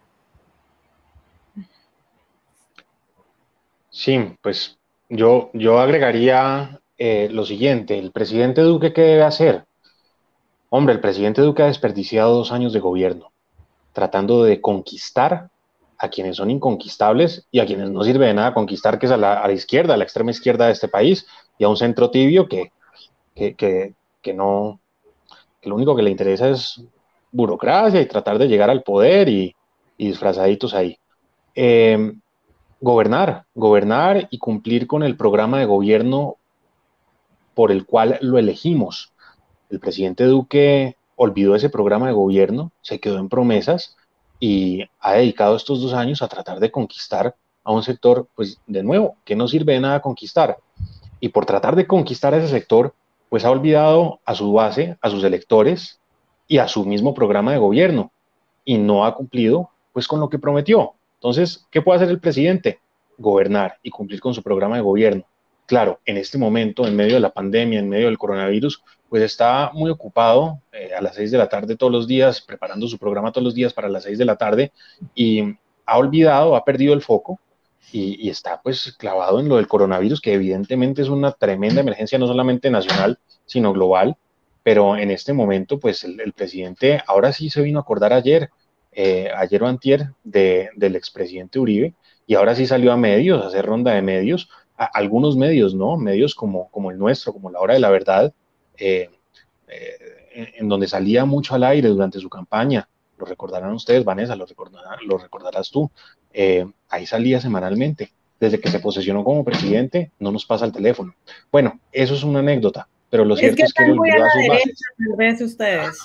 Sí, 3.90 4.18
pues 4.42 4.81
yo, 5.12 5.50
yo 5.54 5.80
agregaría 5.80 6.80
eh, 6.98 7.28
lo 7.32 7.46
siguiente, 7.46 8.00
el 8.00 8.12
presidente 8.12 8.62
Duque, 8.62 8.94
¿qué 8.94 9.02
debe 9.02 9.24
hacer? 9.24 9.66
Hombre, 10.70 10.94
el 10.94 11.02
presidente 11.02 11.42
Duque 11.42 11.64
ha 11.64 11.68
desperdiciado 11.68 12.34
dos 12.34 12.54
años 12.54 12.72
de 12.72 12.80
gobierno, 12.80 13.32
tratando 13.92 14.44
de 14.44 14.62
conquistar 14.62 15.50
a 15.98 16.10
quienes 16.10 16.38
son 16.38 16.50
inconquistables 16.50 17.46
y 17.52 17.60
a 17.60 17.66
quienes 17.66 17.92
no 17.92 18.04
sirve 18.04 18.28
de 18.28 18.34
nada 18.34 18.54
conquistar, 18.54 18.98
que 18.98 19.06
es 19.06 19.12
a 19.12 19.18
la, 19.18 19.52
izquierda, 19.52 19.96
a 19.96 19.98
la 19.98 20.06
extrema 20.06 20.32
izquierda 20.32 20.68
de 20.68 20.72
este 20.72 20.88
país, 20.88 21.28
y 21.58 21.66
a 21.66 21.70
un 21.70 21.76
centro 21.78 22.10
tibio 22.10 22.48
que, 22.48 22.72
que, 23.36 24.34
no, 24.34 24.80
que 25.60 25.70
lo 25.70 25.76
único 25.76 25.96
que 25.96 26.04
le 26.04 26.10
interesa 26.10 26.50
es 26.50 26.82
burocracia 27.32 28.02
y 28.02 28.06
tratar 28.06 28.40
de 28.40 28.48
llegar 28.48 28.70
al 28.70 28.82
poder 28.82 29.28
y, 29.28 29.56
disfrazaditos 29.98 30.74
ahí. 30.74 30.98
Eh, 31.54 32.14
gobernar, 32.82 33.46
gobernar 33.54 34.28
y 34.32 34.40
cumplir 34.40 34.88
con 34.88 35.04
el 35.04 35.16
programa 35.16 35.60
de 35.60 35.66
gobierno 35.66 36.38
por 37.54 37.72
el 37.72 37.86
cual 37.86 38.18
lo 38.22 38.38
elegimos. 38.38 39.14
El 39.70 39.80
presidente 39.80 40.26
Duque 40.26 40.98
olvidó 41.16 41.56
ese 41.56 41.70
programa 41.70 42.08
de 42.08 42.14
gobierno, 42.14 42.72
se 42.82 43.00
quedó 43.00 43.20
en 43.20 43.30
promesas 43.30 43.96
y 44.40 44.84
ha 45.00 45.14
dedicado 45.14 45.56
estos 45.56 45.82
dos 45.82 45.94
años 45.94 46.22
a 46.22 46.28
tratar 46.28 46.60
de 46.60 46.72
conquistar 46.72 47.36
a 47.64 47.72
un 47.72 47.84
sector, 47.84 48.28
pues 48.36 48.60
de 48.66 48.82
nuevo, 48.82 49.16
que 49.24 49.36
no 49.36 49.48
sirve 49.48 49.74
de 49.74 49.80
nada 49.80 50.02
conquistar. 50.02 50.58
Y 51.20 51.30
por 51.30 51.46
tratar 51.46 51.76
de 51.76 51.86
conquistar 51.86 52.34
ese 52.34 52.48
sector, 52.48 52.96
pues 53.30 53.46
ha 53.46 53.52
olvidado 53.52 54.20
a 54.26 54.34
su 54.34 54.52
base, 54.52 54.98
a 55.00 55.10
sus 55.12 55.24
electores 55.24 56.00
y 56.48 56.58
a 56.58 56.68
su 56.68 56.84
mismo 56.84 57.14
programa 57.14 57.52
de 57.52 57.60
gobierno 57.60 58.12
y 58.66 58.80
no 58.80 59.06
ha 59.06 59.14
cumplido 59.14 59.70
pues 59.94 60.08
con 60.08 60.20
lo 60.20 60.30
que 60.30 60.40
prometió. 60.40 60.96
Entonces, 61.22 61.68
¿qué 61.70 61.84
puede 61.84 61.98
hacer 61.98 62.10
el 62.10 62.20
presidente? 62.20 62.80
Gobernar 63.16 63.78
y 63.84 63.92
cumplir 63.92 64.20
con 64.20 64.34
su 64.34 64.42
programa 64.42 64.78
de 64.78 64.82
gobierno. 64.82 65.24
Claro, 65.68 66.00
en 66.04 66.18
este 66.18 66.40
momento, 66.40 66.88
en 66.88 66.96
medio 66.96 67.14
de 67.14 67.20
la 67.20 67.30
pandemia, 67.30 67.78
en 67.78 67.88
medio 67.88 68.08
del 68.08 68.18
coronavirus, 68.18 68.82
pues 69.08 69.22
está 69.22 69.70
muy 69.72 69.92
ocupado 69.92 70.60
eh, 70.72 70.90
a 70.98 71.00
las 71.00 71.14
seis 71.14 71.30
de 71.30 71.38
la 71.38 71.48
tarde 71.48 71.78
todos 71.78 71.92
los 71.92 72.08
días, 72.08 72.42
preparando 72.42 72.88
su 72.88 72.98
programa 72.98 73.32
todos 73.32 73.46
los 73.46 73.54
días 73.54 73.72
para 73.72 73.88
las 73.88 74.02
seis 74.02 74.18
de 74.18 74.26
la 74.26 74.36
tarde 74.36 74.72
y 75.14 75.44
ha 75.86 76.00
olvidado, 76.00 76.56
ha 76.56 76.66
perdido 76.66 76.96
el 76.96 77.04
foco 77.04 77.40
y, 77.92 78.28
está 78.28 78.60
pues 78.60 78.92
clavado 78.98 79.40
en 79.40 79.48
lo 79.48 79.58
del 79.58 79.68
coronavirus, 79.68 80.22
que 80.22 80.34
evidentemente 80.34 81.04
es 81.04 81.10
una 81.10 81.34
tremenda 81.34 81.82
emergencia 81.82 82.18
no 82.18 82.26
solamente 82.26 82.72
nacional, 82.72 83.20
sino 83.46 83.74
global. 83.74 84.18
Pero 84.64 84.98
en 84.98 85.12
este 85.12 85.34
momento, 85.34 85.80
pues 85.80 86.04
el 86.04 86.34
presidente 86.34 87.00
ahora 87.06 87.32
sí 87.32 87.52
se 87.52 87.62
vino 87.62 87.78
a 87.78 87.84
acordar 87.84 88.12
ayer 88.12 88.50
eh, 88.92 89.30
ayer 89.36 89.64
o 89.64 89.80
del 90.24 90.96
expresidente 90.96 91.60
Uribe 91.60 91.94
y 92.28 92.36
ahora 92.36 92.56
sí 92.56 92.66
salió 92.66 92.92
a 92.92 92.98
medios, 92.98 93.44
a 93.44 93.48
hacer 93.48 93.66
ronda 93.66 93.94
de 93.94 94.02
medios, 94.02 94.50
algunos 94.76 95.38
medios, 95.38 95.76
¿no? 95.76 95.98
Medios 95.98 96.34
como, 96.34 96.70
como 96.70 96.92
el 96.92 96.98
nuestro, 96.98 97.34
como 97.34 97.52
la 97.52 97.60
hora 97.60 97.76
de 97.76 97.80
la 97.80 97.90
verdad, 97.90 98.34
eh, 98.78 99.10
eh, 99.68 100.54
en 100.58 100.68
donde 100.68 100.88
salía 100.88 101.26
mucho 101.26 101.56
al 101.56 101.64
aire 101.64 101.90
durante 101.90 102.20
su 102.20 102.30
campaña, 102.30 102.88
lo 103.18 103.26
recordarán 103.26 103.74
ustedes, 103.74 104.04
Vanessa, 104.04 104.36
lo, 104.36 104.46
lo 105.06 105.18
recordarás 105.18 105.70
tú, 105.70 105.92
ahí 106.90 107.06
salía 107.06 107.40
semanalmente. 107.40 108.12
Desde 108.40 108.60
que 108.60 108.72
se 108.72 108.80
posesionó 108.80 109.24
como 109.24 109.46
presidente, 109.46 110.12
no 110.18 110.32
nos 110.32 110.48
pasa 110.48 110.66
el 110.66 110.72
teléfono. 110.72 111.14
Bueno, 111.52 111.80
eso 111.92 112.16
es 112.16 112.24
una 112.24 112.40
anécdota, 112.40 112.88
pero 113.12 113.26
lo 113.26 113.36
cierto 113.36 113.64
es 113.64 113.74
que, 113.74 113.84
él 113.86 113.92
a, 113.92 114.30
su 114.98 115.16
base. 115.18 115.44
ustedes. 115.44 116.00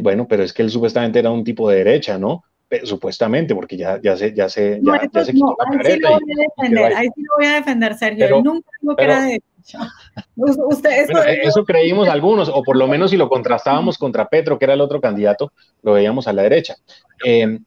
bueno, 0.00 0.26
pero 0.26 0.42
es 0.42 0.52
que 0.52 0.62
él 0.62 0.70
supuestamente 0.70 1.20
era 1.20 1.30
un 1.30 1.44
tipo 1.44 1.70
de 1.70 1.76
derecha, 1.76 2.18
¿no? 2.18 2.42
supuestamente, 2.84 3.54
porque 3.54 3.76
ya, 3.76 4.00
ya 4.00 4.16
se, 4.16 4.34
ya 4.34 4.48
se, 4.48 4.80
ya, 4.82 5.02
ya 5.12 5.24
se 5.24 5.32
quitó 5.34 5.54
la 5.58 5.78
ahí 5.78 5.94
sí 5.94 6.00
lo 6.00 6.08
voy 6.16 6.32
a 6.32 6.48
defender, 6.48 6.96
ahí 6.96 7.08
sí 7.14 7.22
lo 7.22 7.34
voy 7.36 7.46
a 7.46 7.54
defender, 7.56 7.94
Sergio. 7.94 8.24
Pero, 8.24 8.42
nunca 8.42 8.70
digo 8.80 8.96
que 8.96 9.04
era 9.04 9.22
de 9.22 9.28
derecha. 9.28 9.92
Usted, 10.36 10.90
eso, 11.02 11.12
bueno, 11.12 11.30
eso 11.42 11.64
creímos 11.64 12.08
algunos, 12.08 12.48
o 12.48 12.62
por 12.62 12.76
lo 12.76 12.88
menos 12.88 13.10
si 13.10 13.18
lo 13.18 13.28
contrastábamos 13.28 13.98
contra 13.98 14.26
Petro, 14.26 14.58
que 14.58 14.64
era 14.64 14.72
el 14.74 14.80
otro 14.80 15.02
candidato, 15.02 15.52
lo 15.82 15.92
veíamos 15.92 16.26
a 16.26 16.32
la 16.32 16.42
derecha. 16.42 16.76
Eh, 17.24 17.58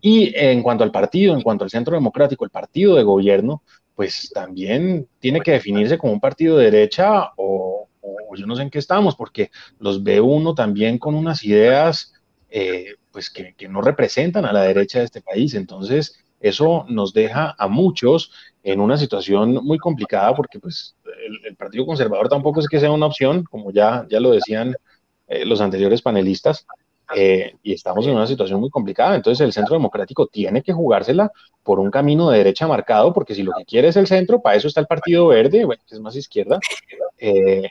y 0.00 0.32
en 0.36 0.62
cuanto 0.62 0.84
al 0.84 0.90
partido, 0.90 1.34
en 1.34 1.42
cuanto 1.42 1.64
al 1.64 1.70
Centro 1.70 1.94
Democrático, 1.94 2.44
el 2.44 2.50
partido 2.50 2.94
de 2.94 3.02
gobierno, 3.02 3.62
pues 3.98 4.30
también 4.32 5.08
tiene 5.18 5.40
que 5.40 5.50
definirse 5.50 5.98
como 5.98 6.12
un 6.12 6.20
partido 6.20 6.56
de 6.56 6.66
derecha 6.66 7.32
o, 7.36 7.88
o, 8.00 8.36
yo 8.36 8.46
no 8.46 8.54
sé 8.54 8.62
en 8.62 8.70
qué 8.70 8.78
estamos, 8.78 9.16
porque 9.16 9.50
los 9.80 10.04
ve 10.04 10.20
uno 10.20 10.54
también 10.54 10.98
con 10.98 11.16
unas 11.16 11.42
ideas 11.42 12.14
eh, 12.48 12.94
pues 13.10 13.28
que, 13.28 13.54
que, 13.54 13.66
no 13.66 13.80
representan 13.80 14.44
a 14.44 14.52
la 14.52 14.62
derecha 14.62 15.00
de 15.00 15.06
este 15.06 15.20
país. 15.20 15.52
Entonces, 15.54 16.16
eso 16.38 16.86
nos 16.88 17.12
deja 17.12 17.56
a 17.58 17.66
muchos 17.66 18.30
en 18.62 18.80
una 18.80 18.96
situación 18.96 19.54
muy 19.64 19.78
complicada 19.78 20.32
porque 20.32 20.60
pues 20.60 20.94
el, 21.44 21.56
Partido 21.56 21.84
Conservador 21.84 22.28
tampoco 22.28 22.60
es 22.60 22.68
que 22.68 22.78
sea 22.78 22.92
una 22.92 23.06
opción, 23.06 23.42
como 23.42 23.72
ya, 23.72 24.06
ya 24.08 24.20
lo 24.20 24.30
decían 24.30 24.76
eh, 25.26 25.44
los 25.44 25.60
anteriores 25.60 26.02
panelistas, 26.02 26.68
eh, 27.14 27.54
y 27.62 27.72
estamos 27.72 28.06
en 28.06 28.14
una 28.14 28.26
situación 28.26 28.60
muy 28.60 28.70
complicada. 28.70 29.16
Entonces 29.16 29.44
el 29.44 29.52
Centro 29.52 29.74
Democrático 29.74 30.26
tiene 30.26 30.62
que 30.62 30.72
jugársela 30.72 31.32
por 31.62 31.80
un 31.80 31.90
camino 31.90 32.30
de 32.30 32.38
derecha 32.38 32.66
marcado, 32.66 33.12
porque 33.12 33.34
si 33.34 33.42
lo 33.42 33.52
que 33.56 33.64
quiere 33.64 33.88
es 33.88 33.96
el 33.96 34.06
centro, 34.06 34.40
para 34.40 34.56
eso 34.56 34.68
está 34.68 34.80
el 34.80 34.86
Partido 34.86 35.28
Verde, 35.28 35.66
que 35.86 35.94
es 35.94 36.00
más 36.00 36.16
izquierda, 36.16 36.58
eh, 37.18 37.68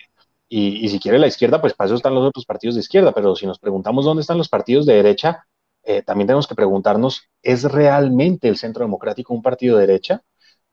y, 0.50 0.88
si 0.90 1.00
quiere 1.00 1.20
la 1.20 1.28
izquierda, 1.28 1.60
pues 1.60 1.74
para 1.74 1.88
eso 1.88 1.96
están 1.96 2.16
los 2.16 2.26
otros 2.26 2.46
partidos 2.46 2.76
de 2.76 2.82
izquierda, 2.82 3.12
pero 3.12 3.36
si 3.36 3.46
nos 3.46 3.60
preguntamos 3.60 4.06
dónde 4.06 4.22
están 4.22 4.38
los 4.38 4.50
partidos 4.50 4.86
de 4.86 4.96
derecha, 4.96 5.46
eh, 5.84 6.02
también 6.04 6.28
tenemos 6.28 6.48
que 6.48 6.56
preguntarnos, 6.56 7.24
¿es 7.42 7.64
realmente 7.64 8.48
el 8.48 8.58
Centro 8.58 8.84
Democrático 8.86 9.34
un 9.34 9.42
partido 9.42 9.78
de 9.78 9.88
derecha? 9.88 10.24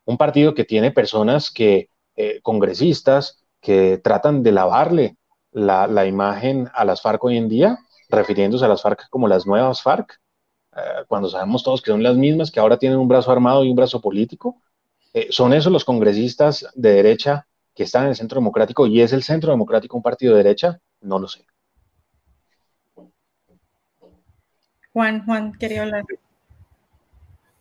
Un 0.05 0.17
partido 0.17 0.53
que 0.53 0.65
tiene 0.65 0.91
personas 0.91 1.51
que, 1.51 1.89
eh, 2.15 2.39
congresistas, 2.41 3.43
que 3.59 3.97
tratan 3.97 4.43
de 4.43 4.51
lavarle 4.53 5.17
la, 5.51 5.87
la, 5.87 6.05
imagen 6.05 6.69
a 6.73 6.85
las 6.85 7.01
FARC 7.01 7.23
hoy 7.23 7.37
en 7.37 7.49
día, 7.49 7.79
refiriéndose 8.09 8.65
a 8.65 8.67
las 8.67 8.81
FARC 8.81 9.09
como 9.09 9.27
las 9.27 9.45
nuevas 9.45 9.81
FARC, 9.81 10.19
eh, 10.75 10.79
cuando 11.07 11.29
sabemos 11.29 11.63
todos 11.63 11.81
que 11.81 11.91
son 11.91 12.03
las 12.03 12.15
mismas, 12.15 12.51
que 12.51 12.59
ahora 12.59 12.77
tienen 12.77 12.99
un 12.99 13.07
brazo 13.07 13.31
armado 13.31 13.63
y 13.63 13.69
un 13.69 13.75
brazo 13.75 14.01
político. 14.01 14.61
¿Son 15.29 15.53
esos 15.53 15.71
los 15.71 15.85
congresistas 15.85 16.67
de 16.75 16.91
derecha 16.91 17.47
que 17.73 17.83
están 17.83 18.03
en 18.03 18.09
el 18.09 18.15
Centro 18.17 18.41
Democrático 18.41 18.85
y 18.85 18.99
es 18.99 19.13
el 19.13 19.23
Centro 19.23 19.49
Democrático 19.49 19.95
un 19.95 20.03
partido 20.03 20.35
de 20.35 20.43
derecha? 20.43 20.81
No 20.99 21.19
lo 21.19 21.29
sé. 21.29 21.45
Juan, 24.95 25.25
Juan, 25.25 25.53
quería 25.59 25.83
hablar. 25.83 26.03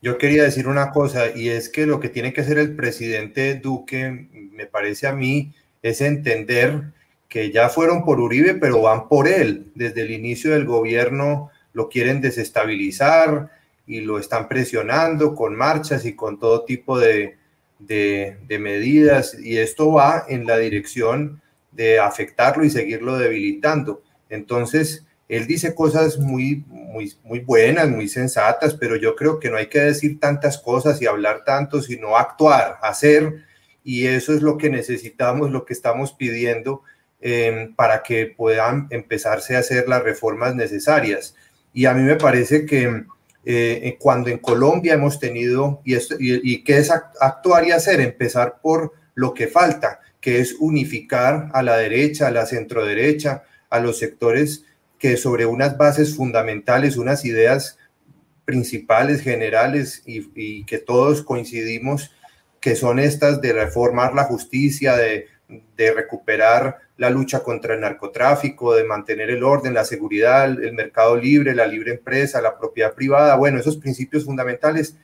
Yo 0.00 0.18
quería 0.18 0.44
decir 0.44 0.68
una 0.68 0.90
cosa, 0.90 1.34
y 1.34 1.48
es 1.48 1.68
que 1.68 1.86
lo 1.86 1.98
que 1.98 2.08
tiene 2.08 2.32
que 2.32 2.42
hacer 2.42 2.58
el 2.58 2.76
presidente 2.76 3.54
Duque, 3.54 4.28
me 4.52 4.66
parece 4.66 5.08
a 5.08 5.12
mí, 5.12 5.52
es 5.82 6.00
entender 6.00 6.92
que 7.34 7.50
ya 7.50 7.68
fueron 7.68 8.04
por 8.04 8.20
Uribe, 8.20 8.54
pero 8.54 8.82
van 8.82 9.08
por 9.08 9.26
él. 9.26 9.72
Desde 9.74 10.02
el 10.02 10.12
inicio 10.12 10.52
del 10.52 10.66
gobierno 10.66 11.50
lo 11.72 11.88
quieren 11.88 12.20
desestabilizar 12.20 13.50
y 13.88 14.02
lo 14.02 14.20
están 14.20 14.46
presionando 14.46 15.34
con 15.34 15.56
marchas 15.56 16.04
y 16.04 16.14
con 16.14 16.38
todo 16.38 16.64
tipo 16.64 16.96
de, 16.96 17.36
de, 17.80 18.36
de 18.46 18.58
medidas, 18.60 19.36
y 19.36 19.58
esto 19.58 19.90
va 19.90 20.24
en 20.28 20.46
la 20.46 20.58
dirección 20.58 21.42
de 21.72 21.98
afectarlo 21.98 22.64
y 22.64 22.70
seguirlo 22.70 23.18
debilitando. 23.18 24.00
Entonces, 24.30 25.04
él 25.28 25.48
dice 25.48 25.74
cosas 25.74 26.20
muy, 26.20 26.62
muy, 26.68 27.12
muy 27.24 27.40
buenas, 27.40 27.88
muy 27.88 28.06
sensatas, 28.06 28.74
pero 28.74 28.94
yo 28.94 29.16
creo 29.16 29.40
que 29.40 29.50
no 29.50 29.56
hay 29.56 29.66
que 29.66 29.80
decir 29.80 30.20
tantas 30.20 30.56
cosas 30.56 31.02
y 31.02 31.06
hablar 31.06 31.42
tanto, 31.44 31.82
sino 31.82 32.16
actuar, 32.16 32.78
hacer, 32.80 33.42
y 33.82 34.06
eso 34.06 34.32
es 34.32 34.40
lo 34.40 34.56
que 34.56 34.70
necesitamos, 34.70 35.50
lo 35.50 35.64
que 35.64 35.72
estamos 35.72 36.12
pidiendo 36.12 36.84
em, 37.24 37.74
para 37.74 38.02
que 38.02 38.26
puedan 38.26 38.86
empezarse 38.90 39.56
a 39.56 39.60
hacer 39.60 39.88
las 39.88 40.02
reformas 40.02 40.54
necesarias. 40.54 41.34
Y 41.72 41.86
a 41.86 41.94
mí 41.94 42.02
me 42.02 42.16
parece 42.16 42.66
que 42.66 43.04
eh, 43.46 43.96
cuando 43.98 44.28
en 44.28 44.38
Colombia 44.38 44.92
hemos 44.92 45.18
tenido, 45.18 45.80
y, 45.84 45.94
esto, 45.94 46.16
y, 46.18 46.52
y 46.52 46.62
qué 46.64 46.76
es 46.76 46.90
actuar 46.90 47.66
y 47.66 47.70
hacer, 47.70 48.00
empezar 48.00 48.60
por 48.62 48.92
lo 49.14 49.32
que 49.32 49.48
falta, 49.48 50.00
que 50.20 50.40
es 50.40 50.54
unificar 50.58 51.48
a 51.54 51.62
la 51.62 51.78
derecha, 51.78 52.28
a 52.28 52.30
la 52.30 52.44
centroderecha, 52.44 53.44
a 53.70 53.80
los 53.80 53.98
sectores 53.98 54.64
que 54.98 55.16
sobre 55.16 55.46
unas 55.46 55.78
bases 55.78 56.14
fundamentales, 56.14 56.98
unas 56.98 57.24
ideas 57.24 57.78
principales, 58.44 59.22
generales 59.22 60.02
y, 60.06 60.64
que 60.64 60.78
todos 60.78 61.22
coincidimos 61.22 62.10
que 62.60 62.76
son 62.76 62.98
estas 62.98 63.40
de 63.40 63.52
reformar 63.52 64.14
la 64.14 64.24
justicia, 64.24 64.96
de, 64.96 65.26
de, 65.48 65.92
recuperar 65.92 66.78
la 66.96 67.10
lucha 67.10 67.42
contra 67.42 67.74
el 67.74 67.80
narcotráfico, 67.80 68.74
de 68.74 68.84
mantener 68.84 69.30
el 69.30 69.42
orden, 69.42 69.74
la 69.74 69.84
seguridad, 69.84 70.44
el 70.44 70.72
mercado 70.72 71.16
libre, 71.16 71.54
la 71.54 71.66
libre 71.66 71.92
empresa, 71.92 72.40
la 72.40 72.58
propiedad 72.58 72.94
privada, 72.94 73.36
bueno, 73.36 73.58
esos 73.58 73.76
principios 73.76 74.24
fundamentales, 74.24 74.96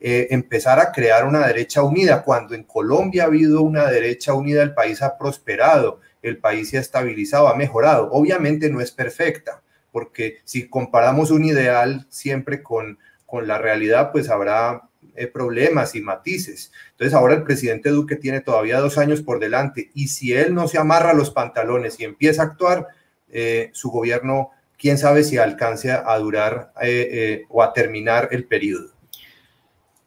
eh, 0.00 0.28
empezar 0.30 0.78
a 0.78 0.92
crear 0.92 1.26
una 1.26 1.46
derecha 1.46 1.82
unida. 1.82 2.22
Cuando 2.22 2.54
en 2.54 2.64
Colombia 2.64 3.24
ha 3.24 3.26
habido 3.26 3.62
una 3.62 3.90
derecha 3.90 4.34
unida, 4.34 4.62
el 4.62 4.74
país 4.74 5.02
ha 5.02 5.16
prosperado 5.16 6.00
el 6.28 6.38
país 6.38 6.70
se 6.70 6.78
ha 6.78 6.80
estabilizado, 6.80 7.48
ha 7.48 7.54
mejorado. 7.54 8.10
Obviamente 8.10 8.68
no 8.70 8.80
es 8.80 8.90
perfecta, 8.90 9.62
porque 9.92 10.38
si 10.44 10.68
comparamos 10.68 11.30
un 11.30 11.44
ideal 11.44 12.06
siempre 12.08 12.62
con, 12.62 12.98
con 13.24 13.46
la 13.46 13.58
realidad, 13.58 14.12
pues 14.12 14.28
habrá 14.28 14.82
eh, 15.16 15.26
problemas 15.26 15.94
y 15.94 16.00
matices. 16.00 16.72
Entonces 16.92 17.14
ahora 17.14 17.34
el 17.34 17.42
presidente 17.42 17.90
Duque 17.90 18.16
tiene 18.16 18.40
todavía 18.40 18.80
dos 18.80 18.98
años 18.98 19.22
por 19.22 19.38
delante 19.40 19.90
y 19.94 20.08
si 20.08 20.32
él 20.32 20.54
no 20.54 20.68
se 20.68 20.78
amarra 20.78 21.14
los 21.14 21.30
pantalones 21.30 21.98
y 22.00 22.04
empieza 22.04 22.42
a 22.42 22.46
actuar, 22.46 22.88
eh, 23.28 23.70
su 23.72 23.90
gobierno, 23.90 24.50
quién 24.78 24.98
sabe 24.98 25.24
si 25.24 25.38
alcance 25.38 25.90
a 25.90 26.18
durar 26.18 26.72
eh, 26.82 27.44
o 27.48 27.62
a 27.62 27.72
terminar 27.72 28.28
el 28.30 28.44
periodo. 28.44 28.90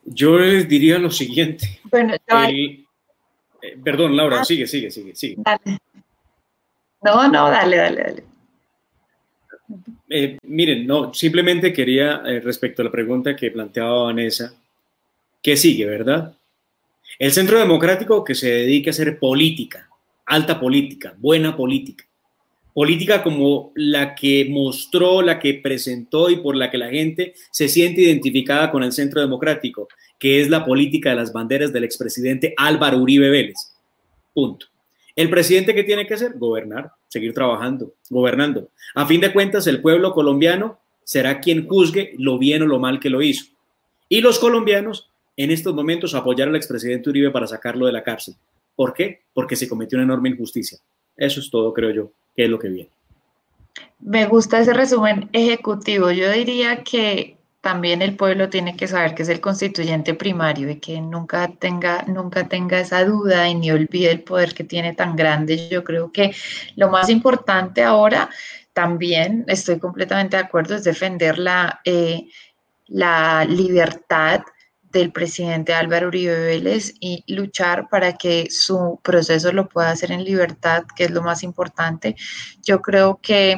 Yo 0.04 0.38
les 0.38 0.68
diría 0.68 0.98
lo 0.98 1.10
siguiente. 1.10 1.80
Bueno, 1.84 2.14
perdón, 3.84 4.16
Laura, 4.16 4.40
ah. 4.40 4.44
sigue, 4.44 4.66
sigue, 4.66 4.90
sigue, 4.90 5.14
sigue. 5.14 5.36
No, 7.02 7.28
no, 7.28 7.50
dale, 7.50 7.76
dale, 7.76 8.02
dale. 8.02 8.30
Eh, 10.08 10.38
miren, 10.42 10.86
no, 10.86 11.14
simplemente 11.14 11.72
quería, 11.72 12.22
eh, 12.26 12.40
respecto 12.40 12.82
a 12.82 12.86
la 12.86 12.90
pregunta 12.90 13.36
que 13.36 13.52
planteaba 13.52 14.04
Vanessa, 14.04 14.52
¿qué 15.42 15.56
sigue, 15.56 15.86
verdad? 15.86 16.36
El 17.18 17.32
Centro 17.32 17.58
Democrático 17.58 18.24
que 18.24 18.34
se 18.34 18.50
dedique 18.50 18.90
a 18.90 18.92
hacer 18.92 19.18
política, 19.18 19.88
alta 20.26 20.58
política, 20.58 21.14
buena 21.18 21.56
política. 21.56 22.04
Política 22.72 23.22
como 23.22 23.72
la 23.74 24.14
que 24.14 24.46
mostró, 24.48 25.22
la 25.22 25.38
que 25.38 25.54
presentó 25.54 26.30
y 26.30 26.36
por 26.36 26.56
la 26.56 26.70
que 26.70 26.78
la 26.78 26.88
gente 26.88 27.34
se 27.50 27.68
siente 27.68 28.02
identificada 28.02 28.70
con 28.70 28.84
el 28.84 28.92
Centro 28.92 29.20
Democrático, 29.20 29.88
que 30.18 30.40
es 30.40 30.48
la 30.48 30.64
política 30.64 31.10
de 31.10 31.16
las 31.16 31.32
banderas 31.32 31.72
del 31.72 31.84
expresidente 31.84 32.54
Álvaro 32.56 32.98
Uribe 32.98 33.28
Vélez. 33.28 33.72
Punto. 34.32 34.66
El 35.16 35.28
presidente 35.28 35.74
que 35.74 35.82
tiene 35.82 36.06
que 36.06 36.14
hacer, 36.14 36.38
gobernar, 36.38 36.92
seguir 37.08 37.34
trabajando, 37.34 37.92
gobernando. 38.08 38.70
A 38.94 39.04
fin 39.04 39.20
de 39.20 39.32
cuentas, 39.32 39.66
el 39.66 39.82
pueblo 39.82 40.14
colombiano 40.14 40.78
será 41.04 41.40
quien 41.40 41.66
juzgue 41.66 42.14
lo 42.18 42.38
bien 42.38 42.62
o 42.62 42.66
lo 42.66 42.78
mal 42.78 43.00
que 43.00 43.10
lo 43.10 43.20
hizo. 43.20 43.46
Y 44.08 44.20
los 44.20 44.38
colombianos, 44.38 45.09
en 45.36 45.50
estos 45.50 45.74
momentos, 45.74 46.14
apoyar 46.14 46.48
al 46.48 46.56
expresidente 46.56 47.10
Uribe 47.10 47.30
para 47.30 47.46
sacarlo 47.46 47.86
de 47.86 47.92
la 47.92 48.02
cárcel. 48.02 48.34
¿Por 48.74 48.94
qué? 48.94 49.22
Porque 49.32 49.56
se 49.56 49.68
cometió 49.68 49.96
una 49.96 50.04
enorme 50.04 50.30
injusticia. 50.30 50.78
Eso 51.16 51.40
es 51.40 51.50
todo, 51.50 51.72
creo 51.72 51.90
yo, 51.90 52.12
que 52.34 52.44
es 52.44 52.50
lo 52.50 52.58
que 52.58 52.68
viene. 52.68 52.90
Me 54.00 54.26
gusta 54.26 54.60
ese 54.60 54.72
resumen 54.72 55.28
ejecutivo. 55.32 56.10
Yo 56.10 56.30
diría 56.32 56.82
que 56.82 57.36
también 57.60 58.00
el 58.00 58.16
pueblo 58.16 58.48
tiene 58.48 58.76
que 58.76 58.88
saber 58.88 59.14
que 59.14 59.22
es 59.22 59.28
el 59.28 59.40
constituyente 59.40 60.14
primario 60.14 60.70
y 60.70 60.76
que 60.76 61.00
nunca 61.00 61.48
tenga, 61.58 62.04
nunca 62.06 62.48
tenga 62.48 62.80
esa 62.80 63.04
duda 63.04 63.48
y 63.48 63.54
ni 63.54 63.70
olvide 63.70 64.10
el 64.10 64.22
poder 64.22 64.54
que 64.54 64.64
tiene 64.64 64.94
tan 64.94 65.14
grande. 65.14 65.68
Yo 65.68 65.84
creo 65.84 66.10
que 66.10 66.34
lo 66.76 66.88
más 66.88 67.10
importante 67.10 67.82
ahora, 67.82 68.30
también 68.72 69.44
estoy 69.46 69.78
completamente 69.78 70.36
de 70.36 70.44
acuerdo, 70.44 70.74
es 70.76 70.84
defender 70.84 71.38
la, 71.38 71.80
eh, 71.84 72.28
la 72.86 73.44
libertad 73.44 74.40
del 74.92 75.12
presidente 75.12 75.74
Álvaro 75.74 76.08
Uribe 76.08 76.38
Vélez 76.38 76.94
y 77.00 77.24
luchar 77.26 77.88
para 77.88 78.14
que 78.14 78.48
su 78.50 79.00
proceso 79.02 79.52
lo 79.52 79.68
pueda 79.68 79.90
hacer 79.90 80.12
en 80.12 80.24
libertad, 80.24 80.84
que 80.96 81.04
es 81.04 81.10
lo 81.10 81.22
más 81.22 81.42
importante. 81.42 82.16
Yo 82.62 82.80
creo 82.82 83.20
que 83.22 83.56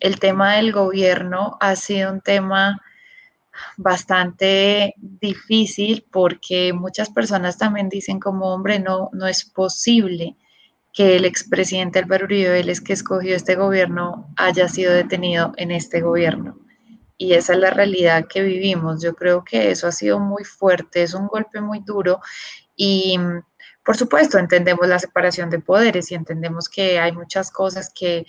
el 0.00 0.18
tema 0.18 0.56
del 0.56 0.72
gobierno 0.72 1.56
ha 1.60 1.76
sido 1.76 2.12
un 2.12 2.20
tema 2.20 2.80
bastante 3.76 4.94
difícil 4.96 6.04
porque 6.10 6.72
muchas 6.72 7.10
personas 7.10 7.56
también 7.56 7.88
dicen 7.88 8.18
como 8.18 8.52
hombre, 8.52 8.80
no, 8.80 9.10
no 9.12 9.26
es 9.26 9.44
posible 9.44 10.36
que 10.92 11.16
el 11.16 11.24
expresidente 11.24 11.98
Álvaro 11.98 12.24
Uribe 12.24 12.50
Vélez 12.50 12.80
que 12.80 12.92
escogió 12.92 13.34
este 13.34 13.56
gobierno 13.56 14.32
haya 14.36 14.68
sido 14.68 14.92
detenido 14.92 15.52
en 15.56 15.70
este 15.70 16.00
gobierno. 16.00 16.63
Y 17.16 17.34
esa 17.34 17.54
es 17.54 17.58
la 17.60 17.70
realidad 17.70 18.26
que 18.28 18.42
vivimos. 18.42 19.02
Yo 19.02 19.14
creo 19.14 19.44
que 19.44 19.70
eso 19.70 19.86
ha 19.86 19.92
sido 19.92 20.18
muy 20.18 20.44
fuerte, 20.44 21.02
es 21.02 21.14
un 21.14 21.28
golpe 21.28 21.60
muy 21.60 21.80
duro 21.80 22.20
y 22.76 23.18
por 23.84 23.96
supuesto 23.96 24.38
entendemos 24.38 24.88
la 24.88 24.98
separación 24.98 25.50
de 25.50 25.60
poderes 25.60 26.10
y 26.10 26.14
entendemos 26.14 26.68
que 26.68 26.98
hay 26.98 27.12
muchas 27.12 27.50
cosas 27.50 27.92
que 27.94 28.26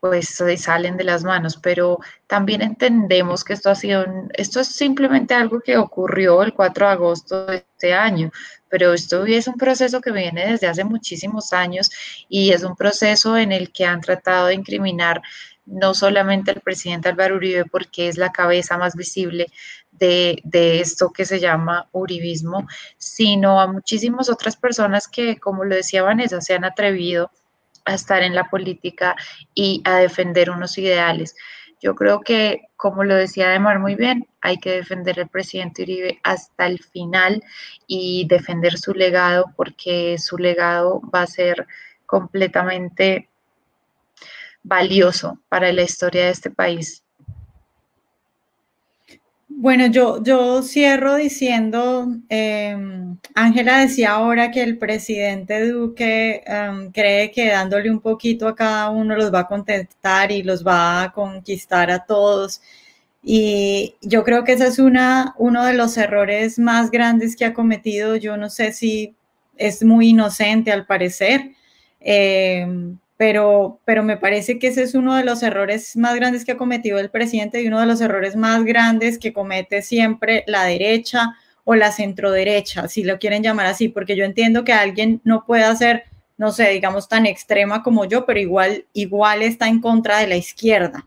pues 0.00 0.36
salen 0.58 0.98
de 0.98 1.04
las 1.04 1.24
manos, 1.24 1.58
pero 1.62 1.98
también 2.26 2.60
entendemos 2.60 3.42
que 3.42 3.54
esto 3.54 3.70
ha 3.70 3.74
sido, 3.74 4.04
esto 4.34 4.60
es 4.60 4.68
simplemente 4.68 5.32
algo 5.32 5.60
que 5.60 5.78
ocurrió 5.78 6.42
el 6.42 6.52
4 6.52 6.86
de 6.86 6.92
agosto 6.92 7.46
de 7.46 7.56
este 7.56 7.94
año, 7.94 8.30
pero 8.68 8.92
esto 8.92 9.24
es 9.24 9.48
un 9.48 9.54
proceso 9.54 10.02
que 10.02 10.12
viene 10.12 10.52
desde 10.52 10.66
hace 10.66 10.84
muchísimos 10.84 11.54
años 11.54 11.90
y 12.28 12.52
es 12.52 12.64
un 12.64 12.76
proceso 12.76 13.38
en 13.38 13.50
el 13.50 13.72
que 13.72 13.86
han 13.86 14.02
tratado 14.02 14.48
de 14.48 14.54
incriminar 14.54 15.22
no 15.66 15.94
solamente 15.94 16.50
al 16.50 16.60
presidente 16.60 17.08
Álvaro 17.08 17.36
Uribe 17.36 17.64
porque 17.64 18.08
es 18.08 18.18
la 18.18 18.32
cabeza 18.32 18.76
más 18.78 18.94
visible 18.96 19.46
de, 19.92 20.40
de, 20.44 20.80
esto 20.80 21.10
que 21.10 21.24
se 21.24 21.40
llama 21.40 21.88
uribismo, 21.92 22.66
sino 22.98 23.60
a 23.60 23.66
muchísimas 23.66 24.28
otras 24.28 24.56
personas 24.56 25.08
que, 25.08 25.38
como 25.38 25.64
lo 25.64 25.74
decía 25.74 26.02
Vanessa, 26.02 26.40
se 26.40 26.54
han 26.54 26.64
atrevido 26.64 27.30
a 27.84 27.94
estar 27.94 28.22
en 28.22 28.34
la 28.34 28.44
política 28.50 29.14
y 29.54 29.82
a 29.84 29.96
defender 29.98 30.50
unos 30.50 30.78
ideales. 30.78 31.36
Yo 31.80 31.94
creo 31.94 32.20
que, 32.20 32.62
como 32.76 33.04
lo 33.04 33.14
decía 33.14 33.48
Ademar 33.48 33.78
muy 33.78 33.94
bien, 33.94 34.26
hay 34.40 34.58
que 34.58 34.70
defender 34.70 35.20
al 35.20 35.28
presidente 35.28 35.82
Uribe 35.82 36.18
hasta 36.22 36.66
el 36.66 36.78
final 36.78 37.42
y 37.86 38.26
defender 38.26 38.78
su 38.78 38.94
legado 38.94 39.52
porque 39.54 40.16
su 40.18 40.38
legado 40.38 41.02
va 41.14 41.22
a 41.22 41.26
ser 41.26 41.66
completamente 42.06 43.28
valioso 44.64 45.38
para 45.48 45.72
la 45.72 45.82
historia 45.82 46.24
de 46.24 46.30
este 46.32 46.50
país. 46.50 47.04
Bueno, 49.56 49.86
yo, 49.86 50.22
yo 50.22 50.62
cierro 50.62 51.14
diciendo, 51.16 52.08
em, 52.28 53.16
Ángela 53.34 53.78
decía 53.78 54.12
ahora 54.12 54.50
que 54.50 54.62
el 54.62 54.78
presidente 54.78 55.68
Duque 55.70 56.42
em, 56.46 56.90
cree 56.90 57.30
que 57.30 57.50
dándole 57.50 57.90
un 57.90 58.00
poquito 58.00 58.48
a 58.48 58.56
cada 58.56 58.90
uno 58.90 59.14
los 59.16 59.32
va 59.32 59.40
a 59.40 59.46
contentar 59.46 60.32
y 60.32 60.42
los 60.42 60.66
va 60.66 61.04
a 61.04 61.12
conquistar 61.12 61.90
a 61.90 62.04
todos. 62.04 62.60
Y 63.22 63.94
yo 64.02 64.24
creo 64.24 64.44
que 64.44 64.52
ese 64.52 64.66
es 64.66 64.78
una, 64.78 65.34
uno 65.38 65.64
de 65.64 65.74
los 65.74 65.96
errores 65.96 66.58
más 66.58 66.90
grandes 66.90 67.36
que 67.36 67.44
ha 67.44 67.54
cometido. 67.54 68.16
Yo 68.16 68.36
no 68.36 68.50
sé 68.50 68.72
si 68.72 69.14
es 69.56 69.84
muy 69.84 70.10
inocente 70.10 70.72
al 70.72 70.86
parecer. 70.86 71.52
Em, 72.00 72.98
pero, 73.24 73.80
pero 73.86 74.02
me 74.02 74.18
parece 74.18 74.58
que 74.58 74.66
ese 74.66 74.82
es 74.82 74.94
uno 74.94 75.16
de 75.16 75.24
los 75.24 75.42
errores 75.42 75.96
más 75.96 76.14
grandes 76.14 76.44
que 76.44 76.52
ha 76.52 76.58
cometido 76.58 76.98
el 76.98 77.08
presidente 77.08 77.62
y 77.62 77.68
uno 77.68 77.80
de 77.80 77.86
los 77.86 78.02
errores 78.02 78.36
más 78.36 78.62
grandes 78.64 79.18
que 79.18 79.32
comete 79.32 79.80
siempre 79.80 80.44
la 80.46 80.64
derecha 80.64 81.34
o 81.64 81.74
la 81.74 81.90
centroderecha, 81.90 82.86
si 82.86 83.02
lo 83.02 83.18
quieren 83.18 83.42
llamar 83.42 83.64
así, 83.64 83.88
porque 83.88 84.14
yo 84.14 84.26
entiendo 84.26 84.62
que 84.62 84.74
alguien 84.74 85.22
no 85.24 85.46
puede 85.46 85.74
ser, 85.74 86.04
no 86.36 86.52
sé, 86.52 86.68
digamos, 86.68 87.08
tan 87.08 87.24
extrema 87.24 87.82
como 87.82 88.04
yo, 88.04 88.26
pero 88.26 88.40
igual, 88.40 88.84
igual 88.92 89.40
está 89.40 89.68
en 89.68 89.80
contra 89.80 90.18
de 90.18 90.26
la 90.26 90.36
izquierda. 90.36 91.06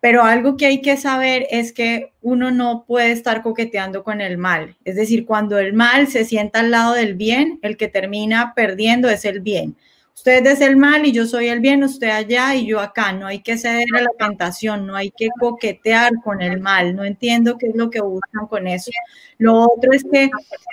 Pero 0.00 0.22
algo 0.22 0.56
que 0.56 0.64
hay 0.64 0.80
que 0.80 0.96
saber 0.96 1.46
es 1.50 1.74
que 1.74 2.14
uno 2.22 2.50
no 2.50 2.86
puede 2.86 3.10
estar 3.12 3.42
coqueteando 3.42 4.02
con 4.02 4.22
el 4.22 4.38
mal. 4.38 4.78
Es 4.86 4.96
decir, 4.96 5.26
cuando 5.26 5.58
el 5.58 5.74
mal 5.74 6.06
se 6.06 6.24
sienta 6.24 6.60
al 6.60 6.70
lado 6.70 6.94
del 6.94 7.16
bien, 7.16 7.58
el 7.60 7.76
que 7.76 7.88
termina 7.88 8.54
perdiendo 8.54 9.10
es 9.10 9.26
el 9.26 9.40
bien. 9.40 9.76
Usted 10.20 10.46
es 10.48 10.60
el 10.60 10.76
mal 10.76 11.06
y 11.06 11.12
yo 11.12 11.26
soy 11.26 11.48
el 11.48 11.60
bien, 11.60 11.82
usted 11.82 12.10
allá 12.10 12.54
y 12.54 12.66
yo 12.66 12.78
acá. 12.78 13.10
No 13.10 13.26
hay 13.26 13.38
que 13.38 13.56
ceder 13.56 13.86
a 13.96 14.02
la 14.02 14.10
tentación, 14.18 14.86
no 14.86 14.94
hay 14.94 15.10
que 15.10 15.28
coquetear 15.40 16.12
con 16.22 16.42
el 16.42 16.60
mal. 16.60 16.94
No 16.94 17.04
entiendo 17.04 17.56
qué 17.56 17.68
es 17.68 17.74
lo 17.74 17.88
que 17.88 18.02
buscan 18.02 18.46
con 18.46 18.66
eso. 18.66 18.90
Lo 19.38 19.60
otro 19.60 19.94
es 19.94 20.04
que 20.04 20.28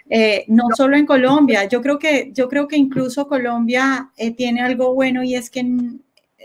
eh, 0.09 0.43
no 0.49 0.65
solo 0.75 0.97
en 0.97 1.05
Colombia, 1.05 1.63
yo 1.63 1.81
creo 1.81 1.97
que, 1.97 2.29
yo 2.33 2.49
creo 2.49 2.67
que 2.67 2.75
incluso 2.75 3.29
Colombia 3.29 4.11
eh, 4.17 4.31
tiene 4.31 4.59
algo 4.59 4.93
bueno 4.93 5.23
y 5.23 5.35
es 5.35 5.49
que, 5.49 5.65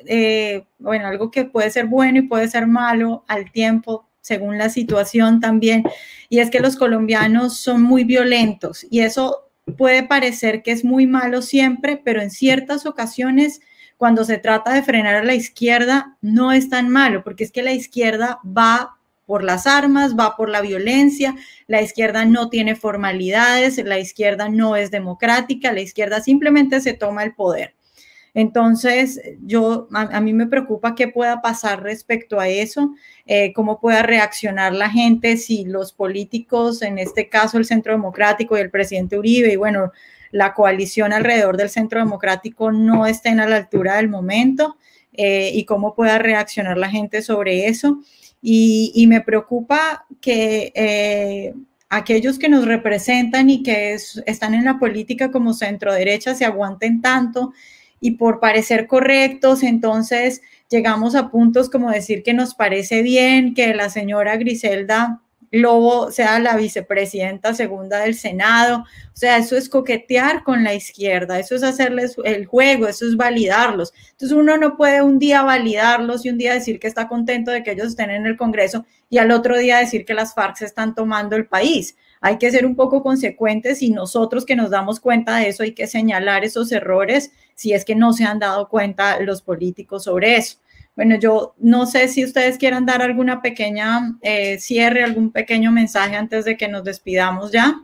eh, 0.06 0.62
bueno, 0.78 1.08
algo 1.08 1.28
que 1.32 1.44
puede 1.44 1.72
ser 1.72 1.86
bueno 1.86 2.20
y 2.20 2.28
puede 2.28 2.46
ser 2.46 2.68
malo 2.68 3.24
al 3.26 3.50
tiempo 3.50 4.06
según 4.20 4.58
la 4.58 4.68
situación 4.68 5.40
también, 5.40 5.82
y 6.28 6.38
es 6.38 6.50
que 6.50 6.60
los 6.60 6.76
colombianos 6.76 7.56
son 7.56 7.82
muy 7.82 8.04
violentos 8.04 8.86
y 8.88 9.00
eso 9.00 9.48
puede 9.76 10.02
parecer 10.02 10.62
que 10.62 10.72
es 10.72 10.84
muy 10.84 11.06
malo 11.06 11.43
siempre, 11.43 11.97
pero 11.97 12.20
en 12.20 12.30
ciertas 12.30 12.86
ocasiones, 12.86 13.60
cuando 13.97 14.24
se 14.24 14.39
trata 14.39 14.72
de 14.72 14.82
frenar 14.82 15.14
a 15.14 15.24
la 15.24 15.34
izquierda, 15.34 16.16
no 16.20 16.52
es 16.52 16.68
tan 16.68 16.89
malo, 16.89 17.22
porque 17.24 17.44
es 17.44 17.52
que 17.52 17.62
la 17.62 17.72
izquierda 17.72 18.40
va 18.44 18.97
por 19.26 19.44
las 19.44 19.66
armas, 19.66 20.16
va 20.18 20.36
por 20.36 20.48
la 20.48 20.60
violencia, 20.60 21.34
la 21.66 21.80
izquierda 21.80 22.24
no 22.24 22.48
tiene 22.48 22.74
formalidades, 22.74 23.78
la 23.84 23.98
izquierda 23.98 24.48
no 24.48 24.76
es 24.76 24.90
democrática, 24.90 25.72
la 25.72 25.80
izquierda 25.80 26.20
simplemente 26.20 26.80
se 26.80 26.94
toma 26.94 27.22
el 27.22 27.34
poder. 27.34 27.74
Entonces, 28.34 29.20
yo, 29.42 29.88
a, 29.92 30.20
mí 30.20 30.32
me 30.32 30.46
preocupa 30.46 30.94
qué 30.94 31.09
pueda 31.09 31.42
pasar 31.42 31.82
respecto 31.82 32.40
a 32.40 32.48
eso, 32.48 32.94
eh, 33.26 33.52
cómo 33.52 33.78
pueda 33.78 34.02
reaccionar 34.02 34.72
la 34.72 34.88
gente 34.88 35.36
si 35.36 35.64
los 35.64 35.92
políticos, 35.92 36.80
en 36.80 36.98
este 36.98 37.28
caso 37.28 37.59
el 37.59 37.66
Centro 37.66 37.92
Democrático 37.92 38.56
y 38.56 38.60
el 38.60 38.70
presidente 38.70 39.18
Uribe, 39.18 39.52
y 39.52 39.56
bueno, 39.56 39.92
la 40.30 40.54
coalición 40.54 41.12
alrededor 41.12 41.59
del 41.59 41.68
Centro 41.68 41.98
Democrático 41.98 42.72
no 42.72 43.06
estén 43.06 43.38
a 43.38 43.46
la 43.46 43.56
altura 43.56 43.96
del 43.96 44.09
momento 44.09 44.78
eh, 45.12 45.50
y 45.52 45.66
cómo 45.66 45.94
pueda 45.94 46.18
reaccionar 46.18 46.78
la 46.78 46.88
gente 46.88 47.20
sobre 47.20 47.68
eso. 47.68 48.00
Y, 48.40 49.06
me 49.09 49.20
preocupa 49.20 50.06
que 50.20 50.72
eh, 50.74 51.54
aquellos 51.90 52.38
que 52.38 52.48
nos 52.48 52.64
representan 52.64 53.50
y 53.50 53.62
que 53.62 53.92
están 53.94 54.54
en 54.54 54.64
la 54.64 54.78
política 54.78 55.30
como 55.30 55.52
centro 55.52 55.92
derecha 55.92 56.34
se 56.34 56.44
aguanten 56.44 57.00
tanto 57.02 57.52
y 58.02 58.12
por 58.12 58.40
parecer 58.40 58.88
correctos, 58.88 59.62
entonces 59.62 60.42
llegamos 60.68 61.14
a 61.14 61.30
puntos 61.30 61.70
como 61.70 61.88
decir 61.90 62.24
que 62.24 62.34
nos 62.34 62.54
parece 62.54 63.00
bien 63.00 63.54
que 63.54 63.72
la 63.74 63.88
señora 63.90 64.36
Griselda 64.36 65.22
Lobo 65.52 66.10
sea 66.10 66.38
la 66.40 66.56
vicepresidenta 66.56 67.54
segunda 67.54 68.00
del 68.00 68.14
Senado. 68.14 68.84
O 69.12 69.16
sea, 69.16 69.36
eso 69.36 69.54
es 69.54 69.68
coquetear 69.68 70.44
con 70.44 70.64
la 70.64 70.74
izquierda, 70.74 71.38
eso 71.38 71.54
es 71.54 71.62
hacerles 71.62 72.16
el 72.24 72.46
juego, 72.46 72.88
eso 72.88 73.06
es 73.06 73.16
validarlos. 73.16 73.92
Entonces 74.12 74.36
uno 74.36 74.56
no 74.56 74.76
puede 74.76 75.02
un 75.02 75.18
día 75.18 75.42
validarlos 75.42 76.24
y 76.24 76.30
un 76.30 76.38
día 76.38 76.54
decir 76.54 76.80
que 76.80 76.88
está 76.88 77.06
contento 77.06 77.50
de 77.50 77.62
que 77.62 77.72
ellos 77.72 77.88
estén 77.88 78.10
en 78.10 78.26
el 78.26 78.36
Congreso 78.36 78.84
y 79.10 79.18
al 79.18 79.30
otro 79.30 79.58
día 79.58 79.78
decir 79.78 80.04
que 80.04 80.14
las 80.14 80.34
FARC 80.34 80.56
se 80.56 80.64
están 80.64 80.94
tomando 80.94 81.36
el 81.36 81.46
país 81.46 81.96
hay 82.22 82.38
que 82.38 82.50
ser 82.52 82.64
un 82.64 82.76
poco 82.76 83.02
consecuentes 83.02 83.82
y 83.82 83.90
nosotros 83.90 84.46
que 84.46 84.54
nos 84.54 84.70
damos 84.70 85.00
cuenta 85.00 85.36
de 85.36 85.48
eso 85.48 85.64
hay 85.64 85.72
que 85.72 85.88
señalar 85.88 86.44
esos 86.44 86.70
errores 86.70 87.32
si 87.54 87.72
es 87.72 87.84
que 87.84 87.94
no 87.94 88.12
se 88.12 88.24
han 88.24 88.38
dado 88.38 88.68
cuenta 88.68 89.20
los 89.20 89.42
políticos 89.42 90.04
sobre 90.04 90.36
eso. 90.36 90.58
Bueno, 90.94 91.18
yo 91.18 91.54
no 91.58 91.86
sé 91.86 92.08
si 92.08 92.24
ustedes 92.24 92.58
quieran 92.58 92.84
dar 92.84 93.00
alguna 93.00 93.40
pequeña 93.40 94.18
eh, 94.20 94.58
cierre, 94.58 95.02
algún 95.02 95.30
pequeño 95.30 95.72
mensaje 95.72 96.16
antes 96.16 96.44
de 96.44 96.56
que 96.56 96.68
nos 96.68 96.84
despidamos 96.84 97.50
ya. 97.50 97.80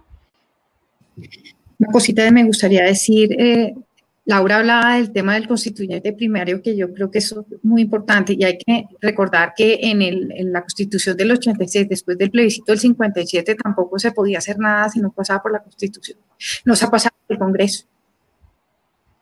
Una 1.78 1.92
cosita 1.92 2.24
que 2.24 2.32
me 2.32 2.44
gustaría 2.44 2.84
decir, 2.84 3.32
eh, 3.38 3.74
Laura 4.28 4.58
hablaba 4.58 4.96
del 4.96 5.10
tema 5.10 5.32
del 5.32 5.48
constituyente 5.48 6.12
primario, 6.12 6.60
que 6.60 6.76
yo 6.76 6.92
creo 6.92 7.10
que 7.10 7.16
eso 7.16 7.46
es 7.50 7.64
muy 7.64 7.80
importante 7.80 8.36
y 8.38 8.44
hay 8.44 8.58
que 8.58 8.86
recordar 9.00 9.54
que 9.56 9.78
en, 9.80 10.52
la 10.52 10.60
constitución 10.60 11.16
del 11.16 11.30
86, 11.32 11.88
después 11.88 12.18
del 12.18 12.30
plebiscito 12.30 12.70
del 12.72 12.78
57, 12.78 13.54
tampoco 13.54 13.98
se 13.98 14.12
podía 14.12 14.36
hacer 14.36 14.58
nada 14.58 14.90
si 14.90 15.00
no 15.00 15.10
pasaba 15.12 15.40
por 15.40 15.52
la 15.52 15.62
constitución. 15.62 16.18
No 16.66 16.76
se 16.76 16.84
ha 16.84 16.90
pasado 16.90 17.16
por 17.26 17.36
el 17.36 17.38
Congreso. 17.38 17.86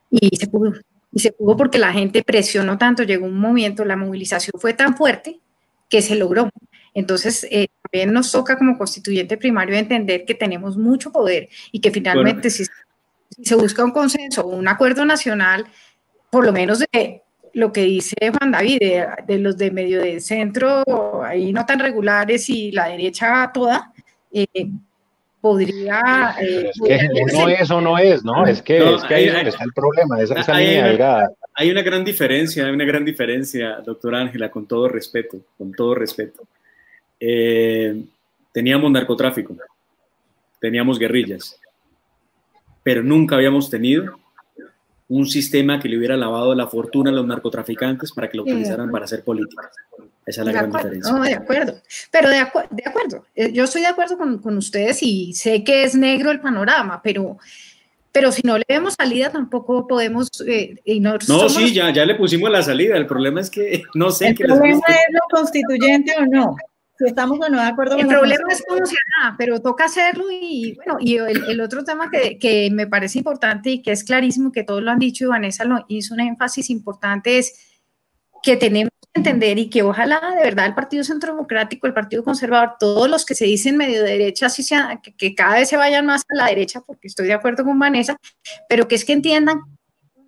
Y 0.09 0.35
se 0.35 0.47
pudo. 0.47 0.73
Y 1.11 1.19
se 1.19 1.31
pudo 1.31 1.57
porque 1.57 1.77
la 1.77 1.93
gente 1.93 2.23
presionó 2.23 2.77
tanto, 2.77 3.03
llegó 3.03 3.25
un 3.25 3.39
momento, 3.39 3.85
la 3.85 3.95
movilización 3.95 4.59
fue 4.59 4.73
tan 4.73 4.95
fuerte 4.95 5.39
que 5.89 6.01
se 6.01 6.15
logró. 6.15 6.49
Entonces, 6.93 7.47
eh, 7.49 7.67
también 7.83 8.13
nos 8.13 8.31
toca 8.31 8.57
como 8.57 8.77
constituyente 8.77 9.37
primario 9.37 9.75
entender 9.75 10.25
que 10.25 10.35
tenemos 10.35 10.77
mucho 10.77 11.11
poder 11.11 11.49
y 11.71 11.79
que 11.79 11.91
finalmente 11.91 12.49
si 12.49 12.65
si 13.29 13.45
se 13.45 13.55
busca 13.55 13.83
un 13.83 13.91
consenso, 13.91 14.47
un 14.47 14.67
acuerdo 14.67 15.05
nacional, 15.05 15.65
por 16.29 16.45
lo 16.45 16.51
menos 16.51 16.79
de 16.79 17.21
lo 17.53 17.71
que 17.71 17.81
dice 17.81 18.15
Juan 18.37 18.51
David, 18.51 18.79
de, 19.27 19.37
los 19.39 19.57
de 19.57 19.71
medio 19.71 20.01
de 20.01 20.19
centro, 20.19 20.83
ahí 21.23 21.51
no 21.51 21.65
tan 21.65 21.79
regulares 21.79 22.49
y 22.49 22.71
la 22.71 22.87
derecha 22.87 23.49
toda, 23.53 23.93
eh, 24.31 24.47
podría... 25.41 26.35
Eh, 26.41 26.71
es 26.85 27.09
que 27.09 27.33
no 27.33 27.47
es 27.49 27.71
o 27.71 27.81
no 27.81 27.97
es, 27.97 28.23
¿no? 28.23 28.45
Es 28.45 28.61
que, 28.61 28.77
es 28.77 29.03
que 29.03 29.15
ahí, 29.15 29.25
está 29.25 29.63
el 29.63 29.73
problema, 29.73 30.21
esa, 30.21 30.35
esa 30.39 30.55
hay, 30.55 30.77
una, 30.95 31.29
hay 31.53 31.71
una 31.71 31.81
gran 31.81 32.03
diferencia, 32.03 32.65
hay 32.65 32.71
una 32.71 32.85
gran 32.85 33.05
diferencia, 33.05 33.77
doctora 33.85 34.19
Ángela, 34.19 34.49
con 34.49 34.65
todo 34.65 34.87
respeto, 34.87 35.37
con 35.57 35.71
todo 35.73 35.95
respeto. 35.95 36.43
Eh, 37.19 38.03
teníamos 38.51 38.91
narcotráfico, 38.91 39.55
teníamos 40.59 40.99
guerrillas, 40.99 41.59
pero 42.83 43.03
nunca 43.03 43.35
habíamos 43.35 43.69
tenido 43.69 44.19
un 45.09 45.25
sistema 45.25 45.79
que 45.79 45.87
le 45.87 45.97
hubiera 45.97 46.17
lavado 46.17 46.53
la 46.53 46.67
fortuna 46.67 47.11
a 47.11 47.13
los 47.13 47.25
narcotraficantes 47.25 48.11
para 48.11 48.29
que 48.29 48.37
lo 48.37 48.43
utilizaran 48.43 48.91
para 48.91 49.05
hacer 49.05 49.23
política. 49.23 49.71
Esa 50.27 50.41
es 50.41 50.45
la 50.45 50.51
gran 50.51 50.71
diferencia. 50.71 51.13
No, 51.13 51.23
de 51.23 51.33
acuerdo. 51.33 51.81
Pero 52.11 52.29
de, 52.29 52.35
de 52.35 52.83
acuerdo. 52.85 53.25
Eh, 53.33 53.53
yo 53.53 53.63
estoy 53.63 53.81
de 53.81 53.87
acuerdo 53.87 54.17
con, 54.17 54.39
con, 54.39 54.57
ustedes 54.57 55.01
y 55.01 55.33
sé 55.33 55.63
que 55.63 55.85
es 55.85 55.95
negro 55.95 56.31
el 56.31 56.41
panorama, 56.41 57.01
pero, 57.01 57.37
pero 58.11 58.33
si 58.33 58.41
no 58.43 58.57
le 58.57 58.65
vemos 58.67 58.95
salida 58.95 59.31
tampoco 59.31 59.87
podemos... 59.87 60.29
Eh, 60.45 60.75
no, 60.99 61.17
sí, 61.49 61.73
ya, 61.73 61.93
ya 61.93 62.05
le 62.05 62.15
pusimos 62.15 62.51
la 62.51 62.61
salida, 62.61 62.97
el 62.97 63.07
problema 63.07 63.39
es 63.39 63.49
que 63.49 63.83
no 63.95 64.11
sé... 64.11 64.27
El 64.27 64.35
problema 64.35 64.81
es 64.89 65.13
lo 65.13 65.21
constituyente 65.31 66.13
o 66.19 66.25
no. 66.25 66.57
Si 66.99 67.05
estamos 67.05 67.39
o 67.39 67.49
no 67.49 67.61
de 67.61 67.67
acuerdo. 67.67 67.95
El 67.95 68.07
problema 68.07 68.51
es 68.51 68.61
cómo 68.67 68.85
se 68.85 68.95
hará, 68.95 69.35
pero 69.37 69.61
toca 69.61 69.85
hacerlo 69.85 70.25
y 70.29 70.73
bueno, 70.75 70.97
y 70.99 71.15
el, 71.15 71.61
otro 71.61 71.85
tema 71.85 72.09
que, 72.11 72.37
que, 72.37 72.69
me 72.71 72.87
parece 72.87 73.19
importante 73.19 73.69
y 73.69 73.81
que 73.81 73.91
es 73.91 74.03
clarísimo, 74.03 74.51
que 74.51 74.63
todos 74.63 74.83
lo 74.83 74.91
han 74.91 74.99
dicho 74.99 75.23
y 75.23 75.27
Vanessa 75.27 75.63
lo 75.63 75.85
hizo 75.87 76.15
un 76.15 76.19
énfasis 76.19 76.69
importante 76.69 77.37
es 77.37 77.53
que 78.41 78.57
tenemos 78.57 78.91
entender 79.17 79.59
y 79.59 79.69
que 79.69 79.83
ojalá 79.83 80.21
de 80.35 80.43
verdad 80.43 80.65
el 80.65 80.75
Partido 80.75 81.03
Centro 81.03 81.33
Democrático, 81.33 81.87
el 81.87 81.93
Partido 81.93 82.23
Conservador, 82.23 82.75
todos 82.79 83.09
los 83.09 83.25
que 83.25 83.35
se 83.35 83.45
dicen 83.45 83.77
medio 83.77 84.03
derecha, 84.03 84.45
así 84.45 84.63
sea, 84.63 84.99
que, 85.03 85.13
que 85.15 85.35
cada 85.35 85.55
vez 85.55 85.69
se 85.69 85.77
vayan 85.77 86.05
más 86.05 86.21
a 86.29 86.35
la 86.35 86.45
derecha, 86.45 86.81
porque 86.81 87.07
estoy 87.07 87.27
de 87.27 87.33
acuerdo 87.33 87.63
con 87.65 87.77
Vanessa, 87.77 88.17
pero 88.69 88.87
que 88.87 88.95
es 88.95 89.05
que 89.05 89.13
entiendan 89.13 89.59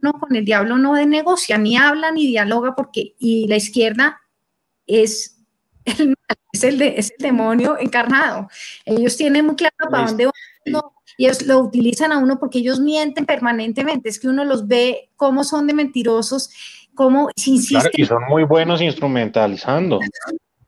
no 0.01 0.13
con 0.13 0.35
el 0.35 0.45
diablo 0.45 0.77
no 0.77 0.93
de 0.93 1.05
negocia, 1.05 1.57
ni 1.57 1.77
habla 1.77 2.11
ni 2.11 2.27
dialoga, 2.27 2.75
porque 2.75 3.15
y 3.19 3.47
la 3.47 3.55
izquierda 3.55 4.19
es 4.85 5.37
es 6.51 6.63
el, 6.63 6.77
de, 6.77 6.95
es 6.97 7.11
el 7.17 7.23
demonio 7.23 7.77
encarnado. 7.79 8.49
Ellos 8.85 9.17
tienen 9.17 9.45
muy 9.45 9.55
claro 9.55 9.75
para 9.89 10.07
dónde 10.07 10.25
van 10.25 10.33
y 11.17 11.25
ellos 11.25 11.45
lo 11.45 11.59
utilizan 11.59 12.13
a 12.13 12.17
uno 12.17 12.39
porque 12.39 12.59
ellos 12.59 12.79
mienten 12.79 13.25
permanentemente. 13.25 14.07
Es 14.07 14.19
que 14.19 14.29
uno 14.29 14.45
los 14.45 14.67
ve 14.67 15.09
cómo 15.17 15.43
son 15.43 15.67
de 15.67 15.73
mentirosos, 15.73 16.49
cómo 16.99 17.29
si 17.33 17.51
insisten. 17.51 17.91
y 17.93 18.05
son 18.05 18.25
muy 18.27 18.43
buenos 18.43 18.81
instrumentalizando. 18.81 19.99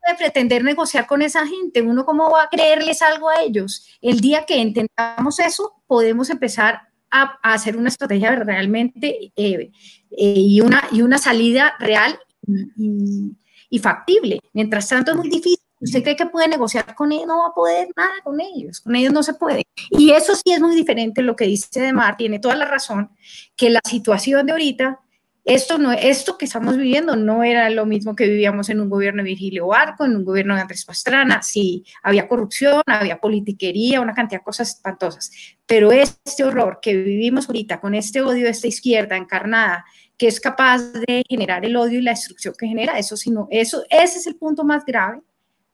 De 0.07 0.15
pretender 0.17 0.63
negociar 0.63 1.05
con 1.05 1.21
esa 1.21 1.45
gente, 1.45 1.81
uno 1.81 2.05
cómo 2.05 2.31
va 2.31 2.43
a 2.43 2.49
creerles 2.49 3.01
algo 3.01 3.29
a 3.29 3.41
ellos. 3.43 3.85
El 4.01 4.21
día 4.21 4.45
que 4.45 4.61
entendamos 4.61 5.39
eso, 5.39 5.83
podemos 5.85 6.29
empezar 6.29 6.83
a, 7.11 7.37
hacer 7.43 7.75
una 7.75 7.89
estrategia 7.89 8.33
realmente 8.37 9.31
eh, 9.35 9.71
eh, 10.09 10.33
y, 10.37 10.61
una, 10.61 10.87
y 10.91 11.01
una 11.01 11.17
salida 11.17 11.75
real 11.79 12.17
y, 12.47 13.35
y 13.69 13.79
factible. 13.79 14.39
Mientras 14.53 14.87
tanto, 14.87 15.11
es 15.11 15.17
muy 15.17 15.29
difícil. 15.29 15.59
Usted 15.81 16.01
cree 16.01 16.15
que 16.15 16.25
puede 16.27 16.47
negociar 16.47 16.95
con 16.95 17.11
ellos, 17.11 17.27
no 17.27 17.39
va 17.39 17.47
a 17.47 17.53
poder 17.53 17.89
nada 17.97 18.13
con 18.23 18.39
ellos, 18.39 18.79
con 18.79 18.95
ellos 18.95 19.11
no 19.11 19.21
se 19.21 19.33
puede. 19.33 19.63
Y 19.89 20.11
eso 20.11 20.33
sí 20.35 20.53
es 20.53 20.61
muy 20.61 20.75
diferente 20.75 21.21
lo 21.21 21.35
que 21.35 21.45
dice 21.45 21.81
Demar, 21.81 22.15
tiene 22.15 22.39
toda 22.39 22.55
la 22.55 22.65
razón, 22.65 23.11
que 23.57 23.69
la 23.69 23.81
situación 23.83 24.45
de 24.45 24.53
ahorita, 24.53 24.99
esto, 25.43 25.77
no, 25.77 25.91
esto 25.91 26.37
que 26.37 26.45
estamos 26.45 26.77
viviendo 26.77 27.15
no 27.15 27.43
era 27.43 27.69
lo 27.69 27.85
mismo 27.85 28.15
que 28.15 28.27
vivíamos 28.27 28.69
en 28.69 28.79
un 28.79 28.89
gobierno 28.89 29.23
de 29.23 29.29
Virgilio 29.29 29.67
Barco, 29.67 30.05
en 30.05 30.15
un 30.15 30.23
gobierno 30.23 30.55
de 30.55 30.61
Andrés 30.61 30.85
Pastrana, 30.85 31.41
sí, 31.41 31.83
había 32.03 32.27
corrupción, 32.27 32.81
había 32.85 33.19
politiquería, 33.19 34.01
una 34.01 34.13
cantidad 34.13 34.41
de 34.41 34.45
cosas 34.45 34.75
espantosas, 34.75 35.31
pero 35.65 35.91
este 35.91 36.43
horror 36.43 36.79
que 36.81 36.95
vivimos 36.95 37.47
ahorita 37.47 37.79
con 37.79 37.95
este 37.95 38.21
odio 38.21 38.45
de 38.45 38.51
esta 38.51 38.67
izquierda 38.67 39.17
encarnada, 39.17 39.83
que 40.17 40.27
es 40.27 40.39
capaz 40.39 40.91
de 40.91 41.23
generar 41.27 41.65
el 41.65 41.75
odio 41.75 41.99
y 41.99 42.03
la 42.03 42.11
destrucción 42.11 42.53
que 42.57 42.67
genera, 42.67 42.99
eso 42.99 43.17
sino 43.17 43.47
eso, 43.49 43.83
ese 43.89 44.19
es 44.19 44.27
el 44.27 44.35
punto 44.35 44.63
más 44.63 44.85
grave 44.85 45.21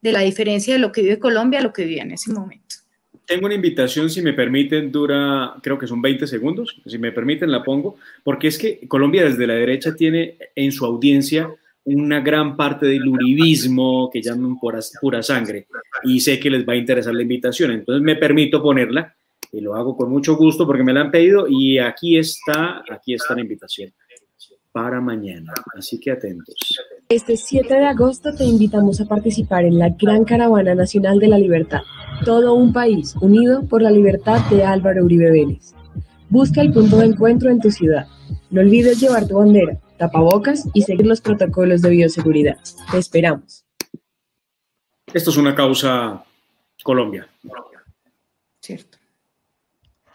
de 0.01 0.11
la 0.11 0.21
diferencia 0.21 0.73
de 0.73 0.79
lo 0.79 0.91
que 0.91 1.01
vive 1.01 1.19
Colombia 1.19 1.59
a 1.59 1.63
lo 1.63 1.73
que 1.73 1.83
vive 1.83 2.01
en 2.01 2.11
ese 2.11 2.31
momento. 2.31 2.66
Tengo 3.27 3.45
una 3.45 3.55
invitación, 3.55 4.09
si 4.09 4.21
me 4.21 4.31
permiten, 4.31 4.89
dura, 4.89 5.55
creo 5.61 5.77
que 5.77 5.85
son 5.85 6.01
20 6.01 6.25
segundos, 6.27 6.81
si 6.85 6.97
me 6.97 7.11
permiten 7.11 7.51
la 7.51 7.61
pongo, 7.61 7.97
porque 8.23 8.47
es 8.47 8.57
que 8.57 8.87
Colombia 8.87 9.25
desde 9.25 9.45
la 9.45 9.55
derecha 9.55 9.93
tiene 9.93 10.37
en 10.55 10.71
su 10.71 10.85
audiencia 10.85 11.53
una 11.83 12.21
gran 12.21 12.55
parte 12.55 12.85
del 12.85 13.05
uribismo 13.05 14.09
que 14.11 14.21
llaman 14.21 14.57
pura, 14.57 14.79
pura 15.01 15.21
sangre 15.21 15.67
y 16.03 16.21
sé 16.21 16.39
que 16.39 16.49
les 16.49 16.65
va 16.65 16.71
a 16.71 16.77
interesar 16.77 17.13
la 17.13 17.21
invitación, 17.21 17.71
entonces 17.71 18.01
me 18.01 18.15
permito 18.15 18.63
ponerla 18.63 19.13
y 19.51 19.59
lo 19.59 19.75
hago 19.75 19.97
con 19.97 20.09
mucho 20.09 20.37
gusto 20.37 20.65
porque 20.65 20.83
me 20.83 20.93
la 20.93 21.01
han 21.01 21.11
pedido 21.11 21.47
y 21.49 21.79
aquí 21.79 22.17
está, 22.17 22.81
aquí 22.89 23.13
está 23.13 23.35
la 23.35 23.41
invitación 23.41 23.91
para 24.77 25.01
mañana. 25.01 25.51
Así 25.75 25.99
que 25.99 26.11
atentos. 26.11 26.55
Este 27.09 27.35
7 27.35 27.73
de 27.73 27.85
agosto 27.87 28.31
te 28.35 28.45
invitamos 28.45 29.01
a 29.01 29.05
participar 29.05 29.65
en 29.65 29.79
la 29.79 29.89
Gran 29.89 30.23
Caravana 30.23 30.75
Nacional 30.75 31.17
de 31.17 31.27
la 31.27 31.39
Libertad. 31.39 31.81
Todo 32.23 32.53
un 32.53 32.71
país 32.73 33.15
unido 33.19 33.65
por 33.65 33.81
la 33.81 33.89
libertad 33.89 34.39
de 34.51 34.63
Álvaro 34.63 35.03
Uribe 35.03 35.31
Vélez. 35.31 35.73
Busca 36.29 36.61
el 36.61 36.71
punto 36.71 36.97
de 36.97 37.07
encuentro 37.07 37.49
en 37.49 37.59
tu 37.59 37.71
ciudad. 37.71 38.05
No 38.51 38.61
olvides 38.61 38.99
llevar 38.99 39.27
tu 39.27 39.39
bandera, 39.39 39.79
tapabocas 39.97 40.69
y 40.75 40.83
seguir 40.83 41.07
los 41.07 41.21
protocolos 41.21 41.81
de 41.81 41.89
bioseguridad. 41.89 42.57
Te 42.91 42.99
esperamos. 42.99 43.65
Esto 45.11 45.31
es 45.31 45.37
una 45.37 45.55
causa 45.55 46.23
Colombia. 46.83 47.27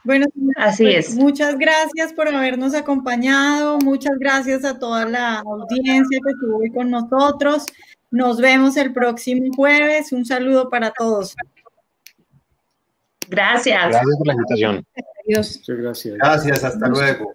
Bueno, 0.04 0.26
así 0.56 0.84
pues, 0.84 1.10
es. 1.10 1.14
Muchas 1.14 1.58
gracias 1.58 2.12
por 2.12 2.28
habernos 2.28 2.74
acompañado. 2.74 3.78
Muchas 3.78 4.18
gracias 4.18 4.64
a 4.64 4.78
toda 4.78 5.04
la 5.04 5.40
audiencia 5.40 6.18
que 6.24 6.30
estuvo 6.30 6.58
hoy 6.58 6.70
con 6.70 6.90
nosotros. 6.90 7.66
Nos 8.10 8.40
vemos 8.40 8.76
el 8.76 8.92
próximo 8.92 9.52
jueves. 9.54 10.12
Un 10.12 10.24
saludo 10.24 10.68
para 10.68 10.90
todos. 10.90 11.34
Gracias. 13.28 13.88
Gracias 13.88 14.16
por 14.18 14.26
la 14.26 14.32
invitación. 14.34 14.86
Adiós. 15.24 15.56
Muchas 15.58 15.76
gracias. 15.78 16.14
Gracias, 16.16 16.64
hasta 16.64 16.88
luego. 16.88 17.34